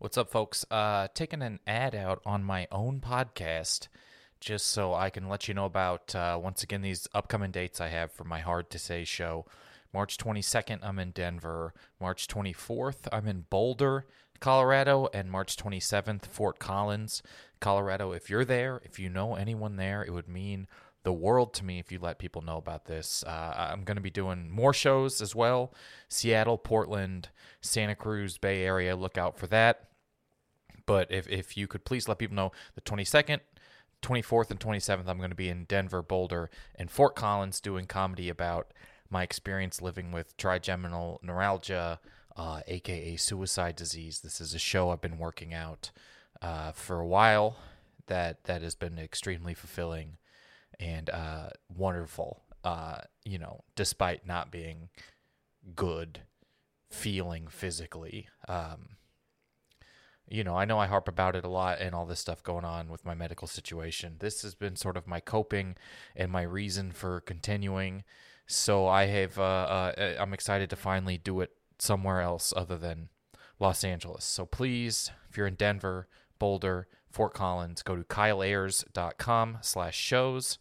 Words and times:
What's 0.00 0.16
up, 0.16 0.30
folks? 0.30 0.64
Uh, 0.70 1.08
taking 1.12 1.42
an 1.42 1.60
ad 1.66 1.94
out 1.94 2.22
on 2.24 2.42
my 2.42 2.66
own 2.72 3.00
podcast 3.00 3.88
just 4.40 4.68
so 4.68 4.94
I 4.94 5.10
can 5.10 5.28
let 5.28 5.46
you 5.46 5.52
know 5.52 5.66
about, 5.66 6.14
uh, 6.14 6.40
once 6.42 6.62
again, 6.62 6.80
these 6.80 7.06
upcoming 7.12 7.50
dates 7.50 7.82
I 7.82 7.88
have 7.88 8.10
for 8.10 8.24
my 8.24 8.38
Hard 8.38 8.70
to 8.70 8.78
Say 8.78 9.04
show. 9.04 9.44
March 9.92 10.16
22nd, 10.16 10.78
I'm 10.82 10.98
in 10.98 11.10
Denver. 11.10 11.74
March 12.00 12.28
24th, 12.28 13.08
I'm 13.12 13.28
in 13.28 13.44
Boulder, 13.50 14.06
Colorado. 14.40 15.10
And 15.12 15.30
March 15.30 15.54
27th, 15.56 16.24
Fort 16.24 16.58
Collins, 16.58 17.22
Colorado. 17.60 18.12
If 18.12 18.30
you're 18.30 18.46
there, 18.46 18.80
if 18.82 18.98
you 18.98 19.10
know 19.10 19.34
anyone 19.34 19.76
there, 19.76 20.02
it 20.02 20.14
would 20.14 20.30
mean 20.30 20.66
the 21.02 21.12
world 21.12 21.52
to 21.54 21.64
me 21.64 21.78
if 21.78 21.92
you 21.92 21.98
let 21.98 22.18
people 22.18 22.40
know 22.40 22.56
about 22.56 22.86
this. 22.86 23.22
Uh, 23.26 23.68
I'm 23.70 23.84
going 23.84 23.96
to 23.96 24.02
be 24.02 24.08
doing 24.08 24.48
more 24.50 24.72
shows 24.72 25.20
as 25.20 25.34
well 25.34 25.74
Seattle, 26.08 26.56
Portland, 26.56 27.28
Santa 27.60 27.94
Cruz, 27.94 28.38
Bay 28.38 28.62
Area. 28.64 28.96
Look 28.96 29.18
out 29.18 29.38
for 29.38 29.46
that. 29.48 29.89
But 30.90 31.12
if, 31.12 31.28
if 31.28 31.56
you 31.56 31.68
could 31.68 31.84
please 31.84 32.08
let 32.08 32.18
people 32.18 32.34
know 32.34 32.50
the 32.74 32.80
22nd, 32.80 33.38
24th, 34.02 34.50
and 34.50 34.58
27th, 34.58 35.06
I'm 35.06 35.18
going 35.18 35.30
to 35.30 35.36
be 35.36 35.48
in 35.48 35.62
Denver, 35.62 36.02
Boulder, 36.02 36.50
and 36.74 36.90
Fort 36.90 37.14
Collins 37.14 37.60
doing 37.60 37.86
comedy 37.86 38.28
about 38.28 38.74
my 39.08 39.22
experience 39.22 39.80
living 39.80 40.10
with 40.10 40.36
trigeminal 40.36 41.20
neuralgia, 41.22 42.00
uh, 42.36 42.62
aka 42.66 43.14
suicide 43.14 43.76
disease. 43.76 44.18
This 44.18 44.40
is 44.40 44.52
a 44.52 44.58
show 44.58 44.90
I've 44.90 45.00
been 45.00 45.18
working 45.18 45.54
out 45.54 45.92
uh, 46.42 46.72
for 46.72 46.98
a 46.98 47.06
while 47.06 47.56
that 48.08 48.42
that 48.46 48.60
has 48.62 48.74
been 48.74 48.98
extremely 48.98 49.54
fulfilling 49.54 50.16
and 50.80 51.08
uh, 51.08 51.50
wonderful. 51.72 52.42
Uh, 52.64 53.02
you 53.24 53.38
know, 53.38 53.62
despite 53.76 54.26
not 54.26 54.50
being 54.50 54.88
good 55.76 56.22
feeling 56.90 57.46
physically. 57.46 58.26
Um, 58.48 58.96
you 60.30 60.44
know, 60.44 60.56
I 60.56 60.64
know 60.64 60.78
I 60.78 60.86
harp 60.86 61.08
about 61.08 61.34
it 61.34 61.44
a 61.44 61.48
lot 61.48 61.80
and 61.80 61.94
all 61.94 62.06
this 62.06 62.20
stuff 62.20 62.42
going 62.42 62.64
on 62.64 62.88
with 62.88 63.04
my 63.04 63.14
medical 63.14 63.48
situation. 63.48 64.16
This 64.20 64.42
has 64.42 64.54
been 64.54 64.76
sort 64.76 64.96
of 64.96 65.06
my 65.06 65.18
coping 65.18 65.76
and 66.14 66.30
my 66.30 66.42
reason 66.42 66.92
for 66.92 67.20
continuing. 67.20 68.04
So 68.46 68.86
I 68.86 69.06
have, 69.06 69.38
uh, 69.38 69.42
uh, 69.42 70.14
I'm 70.18 70.32
excited 70.32 70.70
to 70.70 70.76
finally 70.76 71.18
do 71.18 71.40
it 71.40 71.50
somewhere 71.80 72.20
else 72.20 72.52
other 72.56 72.78
than 72.78 73.08
Los 73.58 73.82
Angeles. 73.82 74.24
So 74.24 74.46
please, 74.46 75.10
if 75.28 75.36
you're 75.36 75.48
in 75.48 75.56
Denver, 75.56 76.06
Boulder, 76.38 76.86
Fort 77.10 77.34
Collins, 77.34 77.82
go 77.82 77.96
to 77.96 78.04
kyleayers.com 78.04 79.58
slash 79.62 79.96
shows 79.96 80.58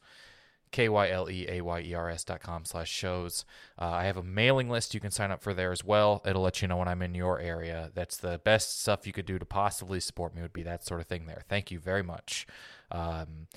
K-Y-L-E-A-Y-E-R-S 0.71 2.23
dot 2.23 2.41
com 2.41 2.65
slash 2.65 2.89
shows. 2.89 3.45
Uh, 3.79 3.89
I 3.89 4.05
have 4.05 4.17
a 4.17 4.23
mailing 4.23 4.69
list 4.69 4.93
you 4.93 4.99
can 4.99 5.11
sign 5.11 5.31
up 5.31 5.41
for 5.41 5.53
there 5.53 5.71
as 5.71 5.83
well. 5.83 6.21
It'll 6.25 6.41
let 6.41 6.61
you 6.61 6.67
know 6.67 6.77
when 6.77 6.87
I'm 6.87 7.01
in 7.01 7.15
your 7.15 7.39
area. 7.39 7.91
That's 7.93 8.17
the 8.17 8.39
best 8.39 8.81
stuff 8.81 9.07
you 9.07 9.13
could 9.13 9.25
do 9.25 9.39
to 9.39 9.45
possibly 9.45 9.99
support 9.99 10.35
me 10.35 10.41
would 10.41 10.53
be 10.53 10.63
that 10.63 10.85
sort 10.85 11.01
of 11.01 11.07
thing 11.07 11.25
there. 11.25 11.43
Thank 11.49 11.71
you 11.71 11.79
very 11.79 12.03
much. 12.03 12.45
Um, 12.91 13.47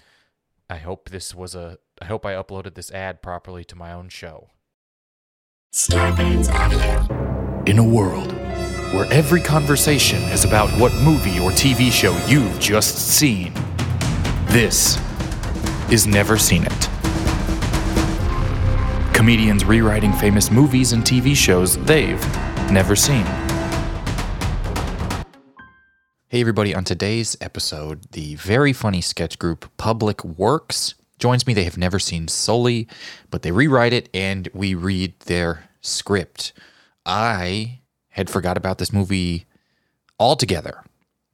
I 0.70 0.77
hope 0.77 1.10
this 1.10 1.34
was 1.34 1.55
a, 1.55 1.78
I 2.00 2.06
hope 2.06 2.24
I 2.24 2.33
uploaded 2.33 2.74
this 2.74 2.90
ad 2.90 3.20
properly 3.20 3.64
to 3.64 3.77
my 3.77 3.92
own 3.92 4.08
show. 4.08 4.50
In 7.66 7.78
a 7.78 7.84
world 7.84 8.33
where 8.92 9.10
every 9.10 9.40
conversation 9.40 10.20
is 10.24 10.44
about 10.44 10.68
what 10.78 10.92
movie 11.02 11.38
or 11.40 11.50
TV 11.50 11.90
show 11.90 12.14
you've 12.27 12.58
just 12.60 12.98
seen, 12.98 13.55
this 14.48 14.98
is 15.90 16.06
Never 16.06 16.36
Seen 16.38 16.64
It. 16.64 16.92
Comedians 19.23 19.65
rewriting 19.65 20.12
famous 20.15 20.51
movies 20.51 20.91
and 20.91 21.05
TV 21.05 21.37
shows 21.37 21.78
they've 21.84 22.20
never 22.73 22.97
seen. 22.97 23.25
Hey, 26.27 26.41
everybody, 26.41 26.75
on 26.75 26.83
today's 26.83 27.37
episode, 27.41 28.11
the 28.11 28.34
very 28.34 28.73
funny 28.73 29.01
sketch 29.01 29.39
group 29.39 29.70
Public 29.77 30.25
Works 30.25 30.97
joins 31.20 31.47
me. 31.47 31.55
They 31.55 31.62
have 31.62 31.79
never 31.79 32.01
seen 32.01 32.27
Sully, 32.27 32.89
but 33.31 33.42
they 33.42 33.52
rewrite 33.52 33.92
it 33.92 34.08
and 34.13 34.48
we 34.55 34.74
read 34.74 35.20
their 35.20 35.69
script. 35.80 36.52
I 37.07 37.79
had 38.08 38.29
forgot 38.29 38.57
about 38.57 38.79
this 38.79 38.92
movie 38.92 39.46
altogether. 40.19 40.83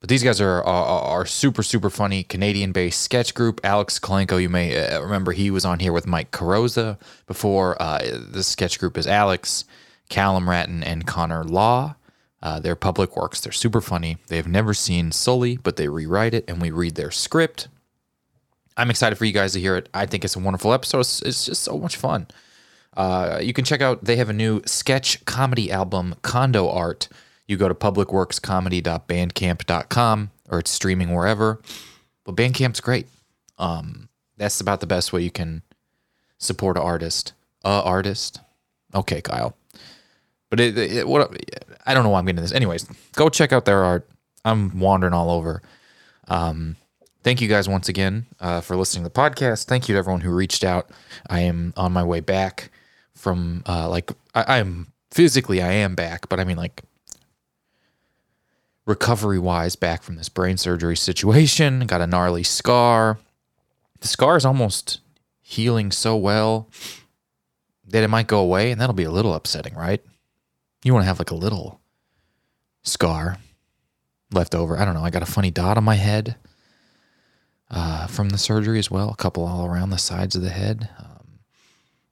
But 0.01 0.09
these 0.09 0.23
guys 0.23 0.41
are 0.41 0.63
are, 0.63 1.27
super 1.27 1.63
super 1.63 1.91
funny 1.91 2.23
Canadian 2.23 2.73
based 2.73 3.03
sketch 3.03 3.35
group. 3.35 3.61
Alex 3.65 3.99
Kalenko, 3.99 4.41
you 4.41 4.49
may 4.49 4.79
uh, 4.79 5.01
remember 5.01 5.33
he 5.33 5.51
was 5.51 5.65
on 5.65 5.81
here 5.81 5.93
with 5.93 6.07
Mike 6.07 6.31
Carrozza 6.31 6.99
before. 7.27 7.81
Uh, 7.83 7.99
this 8.29 8.47
sketch 8.47 8.79
group 8.79 8.97
is 8.97 9.07
Alex, 9.07 9.65
Callum 10.09 10.49
Ratton, 10.49 10.85
and 10.85 11.07
Connor 11.07 11.43
Law. 11.43 11.97
Uh, 12.41 12.61
they're 12.61 12.77
public 12.77 13.17
works. 13.17 13.41
They're 13.41 13.53
super 13.53 13.81
funny. 13.81 14.19
They 14.29 14.37
have 14.37 14.47
never 14.47 14.73
seen 14.73 15.11
Sully, 15.11 15.57
but 15.57 15.77
they 15.77 15.89
rewrite 15.89 16.35
it 16.35 16.45
and 16.47 16.63
we 16.63 16.71
read 16.71 16.95
their 16.95 17.11
script. 17.11 17.67
I'm 18.77 18.91
excited 18.91 19.17
for 19.17 19.25
you 19.25 19.33
guys 19.33 19.55
to 19.55 19.61
hear 19.61 19.77
it. 19.77 19.89
I 19.93 20.07
think 20.07 20.25
it's 20.25 20.37
a 20.37 20.39
wonderful 20.39 20.73
episode. 20.73 21.01
It's, 21.01 21.21
it's 21.23 21.47
just 21.47 21.63
so 21.63 21.77
much 21.77 21.97
fun. 21.97 22.29
Uh, 22.97 23.41
you 23.43 23.53
can 23.53 23.65
check 23.65 23.81
out, 23.81 24.05
they 24.05 24.17
have 24.17 24.31
a 24.31 24.33
new 24.33 24.63
sketch 24.67 25.25
comedy 25.25 25.73
album, 25.73 26.15
Condo 26.23 26.69
Art 26.69 27.09
you 27.49 27.57
go 27.57 27.67
to 27.67 27.75
publicworkscomedy.bandcamp.com 27.75 30.31
or 30.49 30.61
it's 30.61 30.71
streaming 30.71 31.13
wherever. 31.15 31.61
But 32.25 32.37
Bandcamp's 32.37 32.81
great. 32.81 33.09
Um, 33.59 34.09
that's 34.37 34.61
about 34.61 34.79
the 34.81 34.87
best 34.87 35.13
way 35.13 35.23
you 35.23 35.33
can 35.33 35.63
support 36.39 36.77
an 36.77 36.85
artist. 36.85 37.33
A 37.65 37.83
artist. 37.83 38.39
Okay, 38.95 39.21
Kyle. 39.21 39.57
But 40.51 40.61
it, 40.61 40.79
it, 40.79 41.09
what 41.09 41.37
I 41.85 41.95
don't 41.95 42.05
know 42.05 42.11
why 42.11 42.21
I'm 42.21 42.27
getting 42.27 42.41
this. 42.41 42.53
Anyways, 42.53 42.85
go 43.15 43.29
check 43.29 43.53
out 43.53 43.65
their 43.65 43.83
art. 43.83 44.09
I'm 44.45 44.79
wandering 44.79 45.13
all 45.13 45.31
over. 45.31 45.61
Um, 46.29 46.77
thank 47.23 47.41
you 47.41 47.49
guys 47.49 47.69
once 47.69 47.89
again 47.89 48.27
uh, 48.41 48.61
for 48.61 48.77
listening 48.77 49.05
to 49.05 49.11
the 49.11 49.21
podcast. 49.21 49.67
Thank 49.67 49.89
you 49.89 49.95
to 49.95 49.99
everyone 49.99 50.21
who 50.21 50.33
reached 50.33 50.65
out. 50.65 50.91
I 51.29 51.41
am 51.41 51.75
on 51.77 51.93
my 51.93 52.05
way 52.05 52.21
back 52.21 52.71
from 53.15 53.63
uh, 53.67 53.89
like 53.89 54.13
I, 54.35 54.59
I'm 54.59 54.93
physically 55.11 55.61
I 55.61 55.73
am 55.73 55.95
back, 55.95 56.29
but 56.29 56.41
I 56.41 56.45
mean 56.45 56.57
like 56.57 56.83
recovery 58.89 59.39
wise 59.39 59.77
back 59.77 60.03
from 60.03 60.17
this 60.17 60.31
brain 60.31 60.57
surgery 60.57 60.97
situation. 60.97 61.87
Got 61.87 62.01
a 62.01 62.07
gnarly 62.07 62.43
scar. 62.43 63.19
The 64.01 64.09
scar 64.09 64.37
is 64.37 64.47
almost 64.47 65.01
healing 65.43 65.93
so 65.93 66.17
well 66.17 66.69
that 67.87 68.03
it 68.03 68.09
might 68.09 68.27
go 68.27 68.41
away, 68.41 68.71
and 68.71 68.81
that'll 68.81 68.95
be 68.95 69.05
a 69.05 69.11
little 69.11 69.35
upsetting, 69.35 69.75
right? 69.75 70.03
You 70.83 70.95
want 70.95 71.03
to 71.03 71.07
have 71.07 71.19
like 71.19 71.31
a 71.31 71.37
little 71.37 71.81
scar 72.83 73.37
left 74.33 74.55
over. 74.55 74.79
I 74.79 74.85
don't 74.85 74.95
know. 74.95 75.05
I 75.05 75.11
got 75.11 75.23
a 75.23 75.27
funny 75.27 75.51
dot 75.51 75.77
on 75.77 75.85
my 75.85 75.97
head 75.97 76.37
uh, 77.71 78.07
from 78.07 78.31
the 78.31 78.39
surgery 78.39 78.79
as 78.79 78.91
well, 78.91 79.11
a 79.11 79.17
couple 79.17 79.45
all 79.45 79.67
around 79.67 79.91
the 79.91 79.99
sides 79.99 80.35
of 80.35 80.43
the 80.43 80.51
head. 80.51 80.89
Um, 80.99 81.41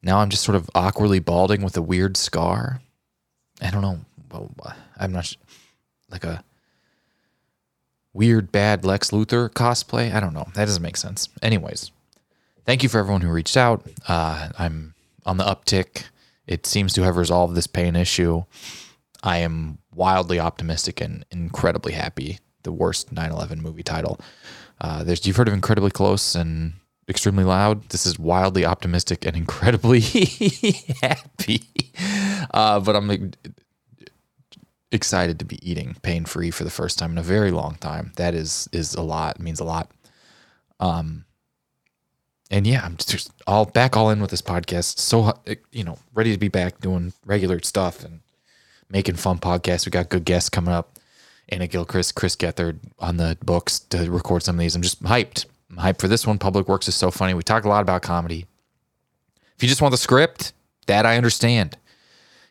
now 0.03 0.19
I'm 0.19 0.29
just 0.29 0.45
sort 0.45 0.57
of 0.57 0.69
awkwardly 0.75 1.21
balding 1.21 1.63
with 1.63 1.77
a 1.77 1.83
weird 1.83 2.17
scar. 2.17 2.81
I 3.63 3.71
don't 3.71 3.83
know. 3.83 4.01
Well, 4.31 4.51
I'm 4.99 5.13
not 5.13 5.35
like 6.11 6.25
a 6.25 6.45
weird, 8.17 8.51
bad 8.51 8.85
Lex 8.85 9.11
Luthor 9.11 9.51
cosplay. 9.51 10.13
I 10.13 10.21
don't 10.21 10.35
know. 10.35 10.49
That 10.55 10.65
doesn't 10.65 10.83
make 10.83 10.97
sense. 10.97 11.29
Anyways, 11.43 11.93
thank 12.65 12.83
you 12.83 12.89
for 12.89 12.99
everyone 12.99 13.21
who 13.21 13.31
reached 13.31 13.57
out. 13.57 13.87
Uh, 14.09 14.49
I'm 14.59 14.95
on 15.25 15.37
the 15.37 15.45
uptick. 15.45 16.05
It 16.47 16.67
seems 16.67 16.93
to 16.95 17.03
have 17.03 17.17
resolved 17.17 17.55
this 17.55 17.67
pain 17.67 17.95
issue. 17.95 18.45
I 19.23 19.39
am 19.39 19.79
wildly 19.95 20.41
optimistic 20.41 21.01
and 21.01 21.25
incredibly 21.31 21.93
happy. 21.93 22.39
The 22.63 22.73
worst 22.73 23.13
9 23.13 23.31
11 23.31 23.63
movie 23.63 23.83
title. 23.83 24.19
Uh, 24.81 25.05
there's, 25.05 25.27
you've 25.27 25.37
heard 25.37 25.49
of 25.49 25.55
Incredibly 25.55 25.91
Close 25.91 26.35
and 26.35 26.75
Extremely 27.09 27.45
Loud. 27.45 27.89
This 27.91 28.07
is 28.07 28.19
wildly 28.19 28.65
optimistic 28.65 29.25
and 29.25 29.37
incredibly 29.37 30.01
happy. 31.03 31.63
Uh, 32.53 32.81
but 32.81 32.97
I'm 32.97 33.33
excited 34.93 35.39
to 35.39 35.45
be 35.45 35.59
eating 35.69 35.97
pain 36.03 36.25
free 36.25 36.51
for 36.51 36.65
the 36.65 36.71
first 36.71 36.99
time 36.99 37.13
in 37.13 37.19
a 37.19 37.23
very 37.23 37.51
long 37.51 37.77
time. 37.77 38.13
That 38.17 38.35
is 38.35 38.69
is 38.73 38.95
a 38.95 39.03
lot. 39.03 39.41
Means 39.41 39.61
a 39.61 39.65
lot. 39.65 39.91
Um, 40.81 41.25
and 42.51 42.67
yeah, 42.67 42.85
I'm 42.85 42.97
just 42.97 43.33
all 43.47 43.65
back 43.65 43.97
all 43.97 44.11
in 44.11 44.21
with 44.21 44.31
this 44.31 44.43
podcast. 44.43 44.99
So 44.99 45.39
you 45.73 45.85
know, 45.85 45.99
ready 46.15 46.33
to 46.33 46.39
be 46.39 46.49
back 46.49 46.81
doing 46.81 47.13
regular 47.25 47.61
stuff 47.63 48.05
and 48.05 48.21
making 48.91 49.17
fun 49.17 49.39
podcasts. 49.39 49.87
We 49.87 49.91
got 49.91 50.09
good 50.09 50.25
guests 50.25 50.49
coming 50.49 50.73
up. 50.73 50.99
Anna 51.49 51.69
Gilchrist, 51.69 52.17
Chris 52.17 52.35
Gethard 52.35 52.79
on 52.99 53.19
the 53.19 53.39
books 53.45 53.79
to 53.79 54.11
record 54.11 54.43
some 54.43 54.57
of 54.57 54.61
these. 54.61 54.75
I'm 54.75 54.83
just 54.83 55.03
hyped. 55.03 55.47
I'm 55.71 55.77
hyped 55.77 56.01
for 56.01 56.09
this 56.09 56.27
one. 56.27 56.39
Public 56.39 56.69
Works 56.69 56.89
is 56.89 56.97
so 56.97 57.11
funny. 57.11 57.35
We 57.35 57.43
talk 57.43 57.65
a 57.65 57.69
lot 57.69 57.83
about 57.83 58.03
comedy. 58.03 58.47
If 59.57 59.63
you 59.63 59.69
just 59.69 59.81
want 59.81 59.93
the 59.93 59.99
script, 59.99 60.53
that 60.87 61.07
I 61.07 61.17
understand 61.17 61.77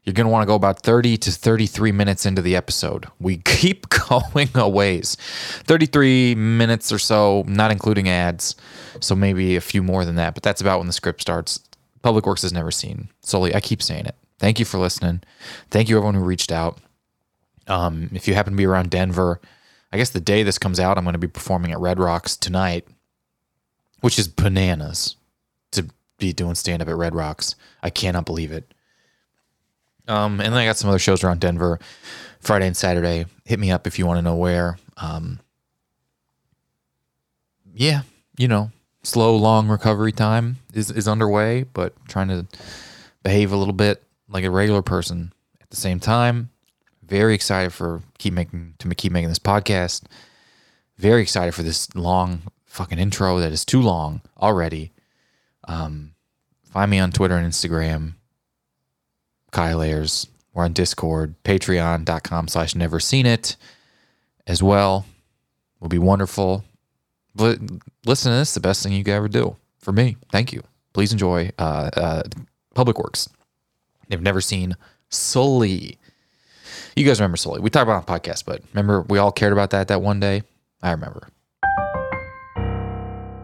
you're 0.06 0.13
going 0.13 0.25
to 0.25 0.31
want 0.31 0.44
to 0.44 0.48
go 0.48 0.56
about 0.56 0.81
30 0.81 1.18
to 1.18 1.31
33 1.31 1.92
minutes 1.92 2.25
into 2.25 2.42
the 2.42 2.56
episode. 2.56 3.07
We 3.19 3.38
keep 3.46 3.90
going 3.90 4.50
a 4.56 4.69
ways 4.69 5.16
33 5.66 6.36
minutes 6.36 6.92
or 6.92 7.00
so, 7.00 7.44
not 7.48 7.72
including 7.72 8.07
ads. 8.07 8.56
So 9.02 9.16
maybe 9.16 9.56
a 9.56 9.62
few 9.62 9.84
more 9.84 10.06
than 10.06 10.16
that, 10.16 10.36
but 10.36 10.44
that's 10.44 10.62
about 10.62 10.78
when 10.80 10.88
the 10.88 10.94
script 10.94 11.22
starts. 11.22 11.60
Public 12.02 12.28
Works 12.28 12.44
has 12.44 12.54
never 12.54 12.69
seen. 12.69 13.10
Solely, 13.22 13.56
I 13.56 13.60
keep 13.60 13.81
saying 13.81 14.06
it. 14.06 14.16
Thank 14.38 14.60
you 14.60 14.66
for 14.66 14.78
listening. 14.78 15.22
Thank 15.72 15.90
you, 15.90 15.98
everyone 15.98 16.16
who 16.16 16.24
reached 16.24 16.52
out. 16.52 16.78
Um, 17.68 18.12
if 18.13 18.28
you 18.28 18.36
happen 18.36 18.54
to 18.54 18.57
be 18.57 18.68
around 18.68 18.92
Denver, 18.92 19.42
I 19.92 19.98
guess 19.98 20.12
the 20.12 20.19
day 20.19 20.44
this 20.44 20.60
comes 20.60 20.80
out, 20.80 20.98
I'm 20.98 21.04
going 21.04 21.13
to 21.13 21.19
be 21.19 21.28
performing 21.28 21.72
at 21.72 21.80
Red 21.80 22.00
Rocks 22.00 22.38
tonight, 22.38 22.88
which 24.02 24.19
is 24.19 24.28
bananas 24.28 25.16
to 25.72 25.88
be 26.19 26.31
doing 26.31 26.54
stand 26.54 26.84
up 26.84 26.90
at 26.90 26.96
Red 26.96 27.16
Rocks. 27.16 27.56
I 27.81 27.90
cannot 27.90 28.25
believe 28.25 28.52
it. 28.52 28.72
Um, 30.07 30.40
and 30.40 30.54
then 30.54 30.54
I 30.54 30.66
got 30.66 30.78
some 30.78 30.90
other 30.90 31.00
shows 31.00 31.24
around 31.24 31.40
Denver, 31.40 31.80
Friday 32.40 32.68
and 32.68 32.78
Saturday. 32.78 33.25
Hit 33.44 33.60
me 33.60 33.72
up 33.72 33.88
if 33.88 33.98
you 33.98 34.06
want 34.06 34.18
to 34.18 34.22
know 34.22 34.36
where. 34.36 34.78
Um, 34.98 35.40
yeah, 37.74 38.02
you 38.38 38.48
know, 38.48 38.72
slow, 39.04 39.36
long 39.36 39.68
recovery 39.68 40.12
time 40.12 40.57
is, 40.74 40.92
is 40.92 41.07
underway, 41.07 41.63
but 41.63 41.94
trying 42.07 42.28
to 42.30 42.46
behave 43.24 43.52
a 43.52 43.57
little 43.57 43.74
bit 43.74 44.04
like 44.30 44.44
a 44.44 44.50
regular 44.50 44.81
person 44.81 45.34
at 45.62 45.69
the 45.69 45.75
same 45.75 46.00
time. 46.00 46.50
Very 47.04 47.36
excited 47.36 47.72
for 47.72 48.02
keep 48.18 48.34
making 48.34 48.74
to 48.80 48.90
keep 48.96 49.12
making 49.12 49.30
this 49.30 49.40
podcast. 49.40 50.04
Very 50.98 51.22
excited 51.22 51.54
for 51.54 51.62
this 51.62 51.94
long 51.96 52.44
fucking 52.66 52.98
intro 52.98 53.40
that 53.40 53.52
is 53.52 53.63
too 53.66 53.81
long 53.81 54.22
already. 54.40 54.92
Um, 55.68 56.13
find 56.63 56.90
me 56.90 57.00
on 57.00 57.12
Twitter 57.12 57.36
and 57.36 57.52
Instagram. 57.52 58.13
Kyle. 59.56 59.80
We're 59.80 60.63
on 60.63 60.74
Discord, 60.74 61.36
patreon.com 61.44 62.48
slash 62.48 62.75
never 62.75 63.00
seen 63.00 63.25
it 63.25 63.56
as 64.48 64.62
well. 64.62 65.06
Will 65.80 65.90
be 65.90 65.98
wonderful. 66.00 66.63
But 67.36 67.60
listen 68.06 68.31
to 68.31 68.38
this, 68.38 68.54
the 68.54 68.60
best 68.60 68.84
thing 68.84 68.94
you 68.94 69.04
could 69.04 69.13
ever 69.13 69.28
do 69.28 69.57
for 69.80 69.92
me. 69.92 70.18
Thank 70.31 70.54
you. 70.54 70.63
Please 70.94 71.12
enjoy 71.12 71.52
uh, 71.60 71.90
uh, 71.94 72.24
Public 72.74 72.98
Works. 72.98 73.28
They've 74.07 74.22
never 74.22 74.40
seen 74.40 74.78
Sully. 75.10 75.98
You 76.96 77.06
guys 77.06 77.19
remember 77.19 77.38
Sully? 77.38 77.60
We 77.60 77.69
talked 77.69 77.84
about 77.84 78.10
on 78.10 78.19
podcast, 78.19 78.46
but 78.46 78.62
remember 78.74 79.02
we 79.02 79.18
all 79.18 79.31
cared 79.31 79.52
about 79.52 79.72
that 79.72 79.90
that 79.90 80.02
one 80.02 80.19
day. 80.22 80.44
I 80.81 80.92
remember. 80.92 81.28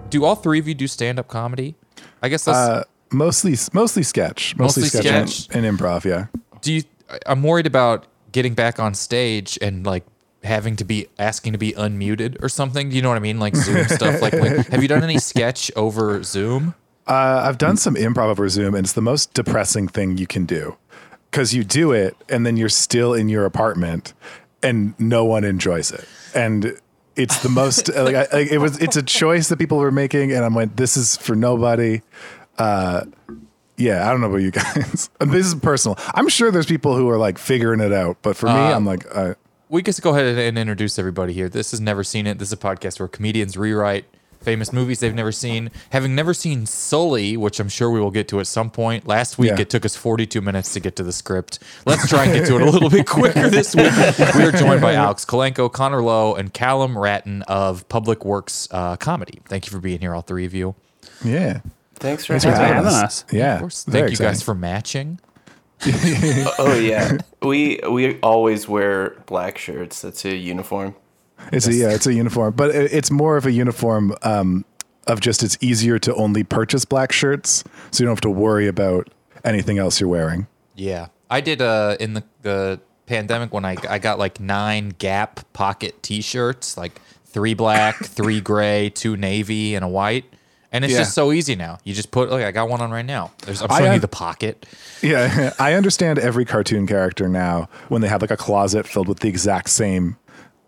Do 0.10 0.24
all 0.24 0.36
three 0.36 0.60
of 0.60 0.68
you 0.68 0.74
do 0.74 0.88
stand 0.88 1.20
up 1.20 1.28
comedy? 1.28 1.76
I 2.22 2.30
guess 2.30 2.46
that's 2.46 2.58
Uh, 2.58 2.84
mostly, 3.12 3.56
mostly 3.74 4.04
sketch, 4.04 4.56
mostly, 4.58 4.84
Mostly 4.84 5.00
sketch, 5.02 5.36
sketch. 5.36 5.56
And, 5.56 5.66
and 5.66 5.78
improv. 5.78 6.04
Yeah. 6.06 6.28
do 6.62 6.74
you 6.74 6.84
i'm 7.26 7.44
worried 7.44 7.68
about 7.68 8.08
getting 8.32 8.54
back 8.54 8.80
on 8.80 8.94
stage 8.94 9.58
and 9.62 9.86
like 9.86 10.06
having 10.44 10.76
to 10.78 10.86
be 10.86 11.08
asking 11.20 11.52
to 11.52 11.58
be 11.60 11.74
unmuted 11.74 12.42
or 12.42 12.48
something 12.50 12.90
do 12.90 12.96
you 12.96 13.02
know 13.02 13.10
what 13.10 13.18
i 13.18 13.20
mean 13.20 13.38
like 13.40 13.56
zoom 13.56 13.86
stuff 13.88 14.22
like, 14.22 14.34
like 14.34 14.66
have 14.68 14.82
you 14.82 14.88
done 14.88 15.04
any 15.04 15.18
sketch 15.20 15.70
over 15.76 16.24
zoom 16.24 16.74
Uh, 17.08 17.44
I've 17.46 17.58
done 17.58 17.78
some 17.78 17.96
improv 17.96 18.28
over 18.30 18.48
Zoom, 18.48 18.76
and 18.76 18.86
it's 18.86 18.94
the 18.94 19.02
most 19.02 19.34
depressing 19.34 19.88
thing 19.90 20.18
you 20.18 20.28
can 20.28 20.46
do 20.46 20.78
because 21.30 21.54
you 21.54 21.64
do 21.64 21.92
it, 21.92 22.16
and 22.30 22.46
then 22.46 22.56
you're 22.58 22.70
still 22.70 23.14
in 23.14 23.28
your 23.28 23.44
apartment, 23.46 24.14
and 24.62 24.94
no 25.00 25.26
one 25.26 25.44
enjoys 25.44 25.92
it, 25.92 26.06
and 26.36 26.78
it's 27.16 27.42
the 27.42 27.50
most 27.50 27.90
like, 27.96 28.16
I, 28.16 28.28
like 28.32 28.52
it 28.52 28.60
was. 28.60 28.78
It's 28.78 28.96
a 28.96 29.04
choice 29.04 29.50
that 29.50 29.58
people 29.58 29.80
were 29.80 29.92
making, 29.92 30.32
and 30.32 30.46
I'm 30.46 30.56
like, 30.56 30.76
this 30.76 30.96
is 30.96 31.18
for 31.18 31.36
nobody. 31.36 32.02
Uh, 32.58 33.06
yeah, 33.78 34.08
I 34.08 34.12
don't 34.12 34.22
know 34.22 34.28
about 34.28 34.38
you 34.42 34.52
guys. 34.52 35.10
this 35.20 35.46
is 35.48 35.56
personal. 35.56 35.98
I'm 36.14 36.30
sure 36.30 36.52
there's 36.52 36.66
people 36.68 36.96
who 36.96 37.10
are 37.10 37.18
like 37.18 37.38
figuring 37.38 37.80
it 37.80 37.92
out, 37.94 38.18
but 38.22 38.36
for 38.36 38.46
me, 38.48 38.54
I'm 38.54 38.86
like, 38.86 39.06
uh, 39.16 39.34
we 39.70 39.82
just 39.82 40.02
go 40.02 40.12
ahead 40.12 40.38
and 40.38 40.58
introduce 40.58 41.00
everybody 41.00 41.34
here. 41.34 41.50
This 41.50 41.72
has 41.72 41.80
never 41.82 42.04
seen 42.04 42.28
it. 42.28 42.38
This 42.38 42.50
is 42.50 42.54
a 42.54 42.58
podcast 42.58 43.00
where 43.00 43.08
comedians 43.08 43.58
rewrite 43.58 44.06
famous 44.42 44.74
movies 44.74 45.00
they've 45.00 45.14
never 45.14 45.32
seen. 45.32 45.70
Having 45.92 46.16
never 46.16 46.34
seen 46.34 46.66
sully 46.66 47.38
which 47.38 47.60
i'm 47.60 47.70
sure 47.70 47.92
we 47.92 48.00
will 48.00 48.10
get 48.10 48.28
to 48.30 48.40
at 48.40 48.48
some 48.48 48.72
point 48.72 49.06
last 49.06 49.38
week 49.38 49.52
Yeah. 49.52 49.62
it 49.62 49.70
took 49.70 49.86
us 49.86 49.96
42 49.96 50.42
minutes 50.42 50.74
to 50.74 50.80
get 50.80 50.96
to 50.96 51.04
the 51.04 51.12
script. 51.12 51.60
Let's 51.86 52.10
try 52.10 52.24
and 52.26 52.34
get 52.34 52.48
to 52.48 52.56
it 52.56 52.64
a 52.64 52.66
little 52.72 52.90
bit 52.90 53.06
quicker 53.18 53.52
this 53.52 53.76
week. 53.76 53.92
We 54.36 54.44
are 54.44 54.52
joined 54.52 54.82
by 54.82 54.94
alex 54.96 55.26
kalenko 55.26 55.72
connor 55.72 56.02
lowe 56.02 56.34
and 56.34 56.52
callum 56.52 56.96
ratton 56.98 57.44
of 57.44 57.88
public 57.88 58.26
works 58.26 58.68
uh, 58.72 58.96
comedy. 58.98 59.42
Thank 59.48 59.68
you 59.68 59.72
for 59.72 59.80
being 59.80 60.00
here 60.00 60.16
all 60.16 60.24
three 60.24 60.46
of 60.48 60.56
you. 60.56 60.74
Yeah, 61.24 61.60
Thanks 62.02 62.26
for 62.26 62.34
Thanks 62.34 62.44
for 62.46 62.52
having 62.52 62.74
having 62.76 62.88
us. 62.88 63.04
us. 63.04 63.26
Yeah, 63.32 63.54
of 63.56 63.60
course 63.62 63.84
very 63.86 64.10
thank 64.10 64.20
you 64.20 64.26
guys 64.26 64.44
for 64.44 64.54
matching 64.56 65.20
Oh 66.60 66.78
yeah, 66.80 67.18
we 67.42 67.80
we 67.90 68.20
always 68.22 68.68
wear 68.68 69.12
black 69.26 69.58
shirts. 69.58 70.02
That's 70.02 70.24
a 70.26 70.36
uniform. 70.36 70.96
It's 71.52 71.66
a, 71.66 71.74
yeah, 71.74 71.90
it's 71.90 72.06
a 72.06 72.14
uniform, 72.14 72.54
but 72.56 72.70
it- 72.76 72.94
it's 72.94 73.10
more 73.10 73.36
of 73.36 73.48
a 73.48 73.52
uniform 73.52 74.14
um, 74.22 74.64
of 75.08 75.22
just 75.22 75.42
it's 75.42 75.58
easier 75.60 75.98
to 76.00 76.14
only 76.14 76.44
purchase 76.44 76.86
black 76.86 77.12
shirts, 77.12 77.64
so 77.90 78.04
you 78.04 78.06
don't 78.06 78.12
have 78.16 78.22
to 78.22 78.30
worry 78.30 78.68
about 78.68 79.10
anything 79.44 79.80
else 79.80 80.00
you're 80.00 80.08
wearing. 80.10 80.46
Yeah, 80.76 81.08
I 81.32 81.42
did. 81.42 81.64
Uh, 81.64 81.98
in 82.00 82.14
the 82.14 82.24
the 82.44 82.80
pandemic 83.08 83.52
when 83.52 83.66
I 83.66 83.76
I 83.90 83.98
got 83.98 84.20
like 84.20 84.40
nine 84.40 84.90
Gap 85.00 85.52
pocket 85.54 86.04
T-shirts, 86.04 86.78
like 86.78 87.02
three 87.26 87.56
black, 87.56 87.96
three 88.06 88.40
gray, 88.40 88.92
two 88.92 89.18
navy, 89.18 89.74
and 89.74 89.84
a 89.84 89.88
white. 89.88 90.26
And 90.74 90.86
it's 90.86 90.94
Yeah. 90.94 91.00
just 91.00 91.14
so 91.14 91.32
easy 91.34 91.56
now. 91.56 91.80
You 91.84 91.94
just 91.94 92.12
put. 92.12 92.30
Look, 92.30 92.42
I 92.42 92.52
got 92.52 92.70
one 92.70 92.80
on 92.82 92.92
right 92.92 93.06
now. 93.06 93.32
There's, 93.46 93.62
I'm 93.62 93.72
I 93.72 93.80
showing 93.80 93.94
you 93.94 94.00
the 94.00 94.08
pocket. 94.08 94.66
Yeah, 95.02 95.54
I 95.60 95.74
understand 95.74 96.18
every 96.20 96.46
cartoon 96.46 96.88
character 96.88 97.28
now 97.28 97.68
when 97.90 98.02
they 98.02 98.08
have 98.08 98.22
like 98.22 98.32
a 98.32 98.38
closet 98.38 98.88
filled 98.88 99.08
with 99.10 99.20
the 99.20 99.28
exact 99.30 99.70
same 99.70 100.16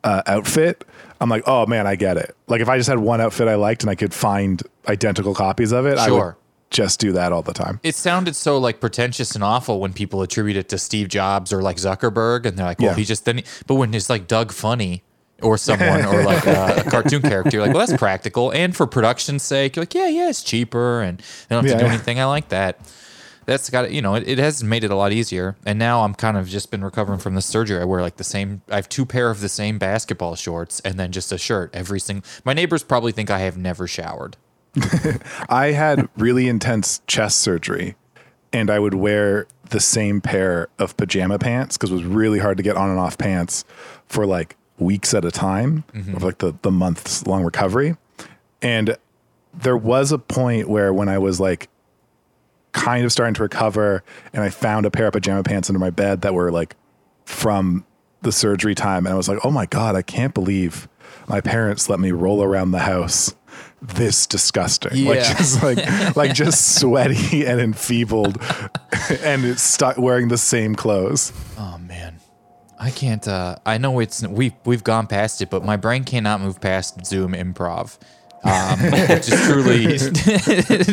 uh, 0.04 0.22
outfit. 0.28 0.84
I'm 1.22 1.30
like, 1.30 1.44
oh 1.48 1.66
man, 1.66 1.88
I 1.88 1.96
get 1.96 2.18
it. 2.18 2.36
Like 2.48 2.60
if 2.60 2.68
I 2.68 2.78
just 2.78 2.90
had 2.90 3.00
one 3.00 3.22
outfit 3.22 3.48
I 3.48 3.56
liked 3.56 3.84
and 3.84 3.90
I 3.90 3.96
could 3.96 4.14
find 4.14 4.62
identical 4.90 5.34
copies 5.34 5.72
of 5.72 5.86
it, 5.86 5.98
I 5.98 6.12
would 6.12 6.18
Sure. 6.18 6.38
just 6.70 7.00
do 7.00 7.14
that 7.14 7.32
all 7.32 7.42
the 7.42 7.54
time. 7.54 7.80
It 7.84 7.96
sounded 7.96 8.36
so 8.36 8.58
like 8.58 8.82
pretentious 8.82 9.36
and 9.36 9.44
awful 9.44 9.80
when 9.80 9.94
people 9.94 10.22
attribute 10.22 10.58
it 10.58 10.68
to 10.70 10.78
Steve 10.78 11.08
Jobs 11.08 11.54
or 11.54 11.62
like 11.62 11.78
Zuckerberg, 11.78 12.46
and 12.46 12.58
they're 12.58 12.66
like, 12.66 12.80
"Well, 12.80 12.90
Yeah. 12.90 12.96
he 12.98 13.06
just 13.06 13.24
then." 13.24 13.42
But 13.68 13.76
when 13.76 13.94
it's 13.94 14.10
like 14.10 14.28
Doug 14.28 14.52
Funnie 14.52 15.04
or 15.44 15.58
someone 15.58 16.06
or 16.06 16.24
like 16.24 16.46
a, 16.46 16.84
a 16.84 16.84
cartoon 16.90 17.22
character, 17.22 17.58
you're 17.58 17.66
like, 17.66 17.76
"Well, 17.76 17.86
that's 17.86 17.98
practical." 17.98 18.52
And 18.52 18.76
for 18.76 18.88
production's 18.88 19.44
sake, 19.44 19.76
you're 19.76 19.82
like, 19.84 19.94
"Yeah, 19.94 20.08
yeah, 20.08 20.30
it's 20.30 20.44
cheaper, 20.44 21.02
and 21.02 21.18
they 21.20 21.56
don't 21.56 21.66
have 21.66 21.74
to 21.74 21.80
do 21.80 21.86
yeah. 21.86 21.92
anything." 21.92 22.20
I 22.20 22.26
like 22.26 22.50
that. 22.50 22.80
That's 23.46 23.70
got 23.70 23.92
you 23.92 24.02
know, 24.02 24.16
it, 24.16 24.28
it 24.28 24.38
has 24.38 24.64
made 24.64 24.84
it 24.84 24.92
a 24.92 24.96
lot 24.96 25.12
easier. 25.12 25.56
And 25.66 25.78
now 25.78 26.04
I'm 26.04 26.14
kind 26.14 26.38
of 26.38 26.48
just 26.48 26.72
been 26.72 26.84
recovering 26.84 27.20
from 27.20 27.36
the 27.36 27.42
surgery. 27.42 27.82
I 27.82 27.86
wear 27.86 28.02
like 28.02 28.18
the 28.18 28.24
same. 28.24 28.62
I 28.70 28.76
have 28.76 28.90
two 28.90 29.06
pair 29.06 29.30
of 29.30 29.42
the 29.42 29.50
same 29.50 29.78
basketball 29.78 30.36
shorts 30.36 30.80
and 30.82 31.00
then 31.00 31.12
just 31.12 31.32
a 31.32 31.38
shirt 31.38 31.70
every 31.74 32.00
single. 32.00 32.26
My 32.46 32.54
neighbors 32.54 32.84
probably 32.84 33.12
think 33.12 33.30
I 33.30 33.40
have 33.40 33.58
never 33.58 33.88
showered. 33.88 34.38
I 35.50 35.72
had 35.72 36.08
really 36.18 36.48
intense 36.48 37.02
chest 37.06 37.40
surgery 37.40 37.96
and 38.54 38.70
I 38.70 38.80
would 38.80 38.94
wear 38.94 39.48
the 39.70 39.80
same 39.80 40.22
pair 40.22 40.70
of 40.80 40.96
pajama 40.96 41.40
pants 41.40 41.78
because 41.78 41.92
it 41.92 41.96
was 41.96 42.06
really 42.06 42.40
hard 42.40 42.58
to 42.58 42.64
get 42.64 42.78
on 42.78 42.90
and 42.90 43.00
off 43.00 43.18
pants 43.18 43.66
for 44.06 44.26
like 44.26 44.56
weeks 44.80 45.14
at 45.14 45.24
a 45.24 45.32
time 45.32 45.84
of 46.16 46.24
like 46.24 46.40
the, 46.40 46.54
the 46.62 46.72
months 46.72 47.26
long 47.28 47.44
recovery. 47.44 47.96
And 48.62 48.98
there 49.54 49.78
was 49.78 50.12
a 50.12 50.18
point 50.18 50.68
where 50.68 50.94
when 50.94 51.10
I 51.10 51.18
was 51.18 51.40
like 51.40 51.70
kind 52.72 53.06
of 53.06 53.12
starting 53.12 53.36
to 53.36 53.44
recover 53.44 54.04
and 54.34 54.44
I 54.44 54.50
found 54.50 54.86
a 54.86 54.92
pair 54.92 55.08
of 55.08 55.14
pajama 55.14 55.44
pants 55.44 55.70
under 55.70 55.80
my 55.80 55.92
bed 55.92 56.22
that 56.22 56.34
were 56.34 56.52
like 56.52 56.76
from 57.26 57.86
the 58.24 58.32
surgery 58.32 58.74
time 58.74 59.06
and 59.06 59.14
I 59.14 59.18
was 59.18 59.30
like, 59.30 59.40
"Oh 59.44 59.52
my 59.52 59.66
god, 59.68 59.96
I 59.96 60.02
can't 60.02 60.34
believe 60.34 60.88
my 61.28 61.40
parents 61.42 61.90
let 61.90 62.00
me 62.00 62.12
roll 62.12 62.42
around 62.44 62.72
the 62.72 62.80
house 62.80 63.36
this 63.82 64.26
disgusting." 64.26 65.06
Like 65.06 65.20
just 65.20 65.62
like 65.62 66.16
like 66.16 66.34
just 66.34 66.80
sweaty 66.80 67.46
and 67.46 67.60
enfeebled 67.62 68.42
and 69.22 69.46
it's 69.46 69.62
stuck 69.62 69.98
wearing 69.98 70.30
the 70.30 70.38
same 70.38 70.74
clothes. 70.74 71.32
Oh 71.58 71.78
man, 71.78 72.20
I 72.80 72.92
can't. 72.92 73.28
Uh, 73.28 73.58
I 73.66 73.78
know 73.78 74.00
it's 74.00 74.26
we 74.28 74.56
we've 74.66 74.84
gone 74.84 75.08
past 75.08 75.42
it, 75.42 75.50
but 75.50 75.64
my 75.64 75.78
brain 75.78 76.04
cannot 76.04 76.42
move 76.42 76.60
past 76.60 77.06
Zoom 77.06 77.34
improv. 77.34 77.98
Um, 78.46 78.78
is 78.82 79.28
truly, 79.48 79.98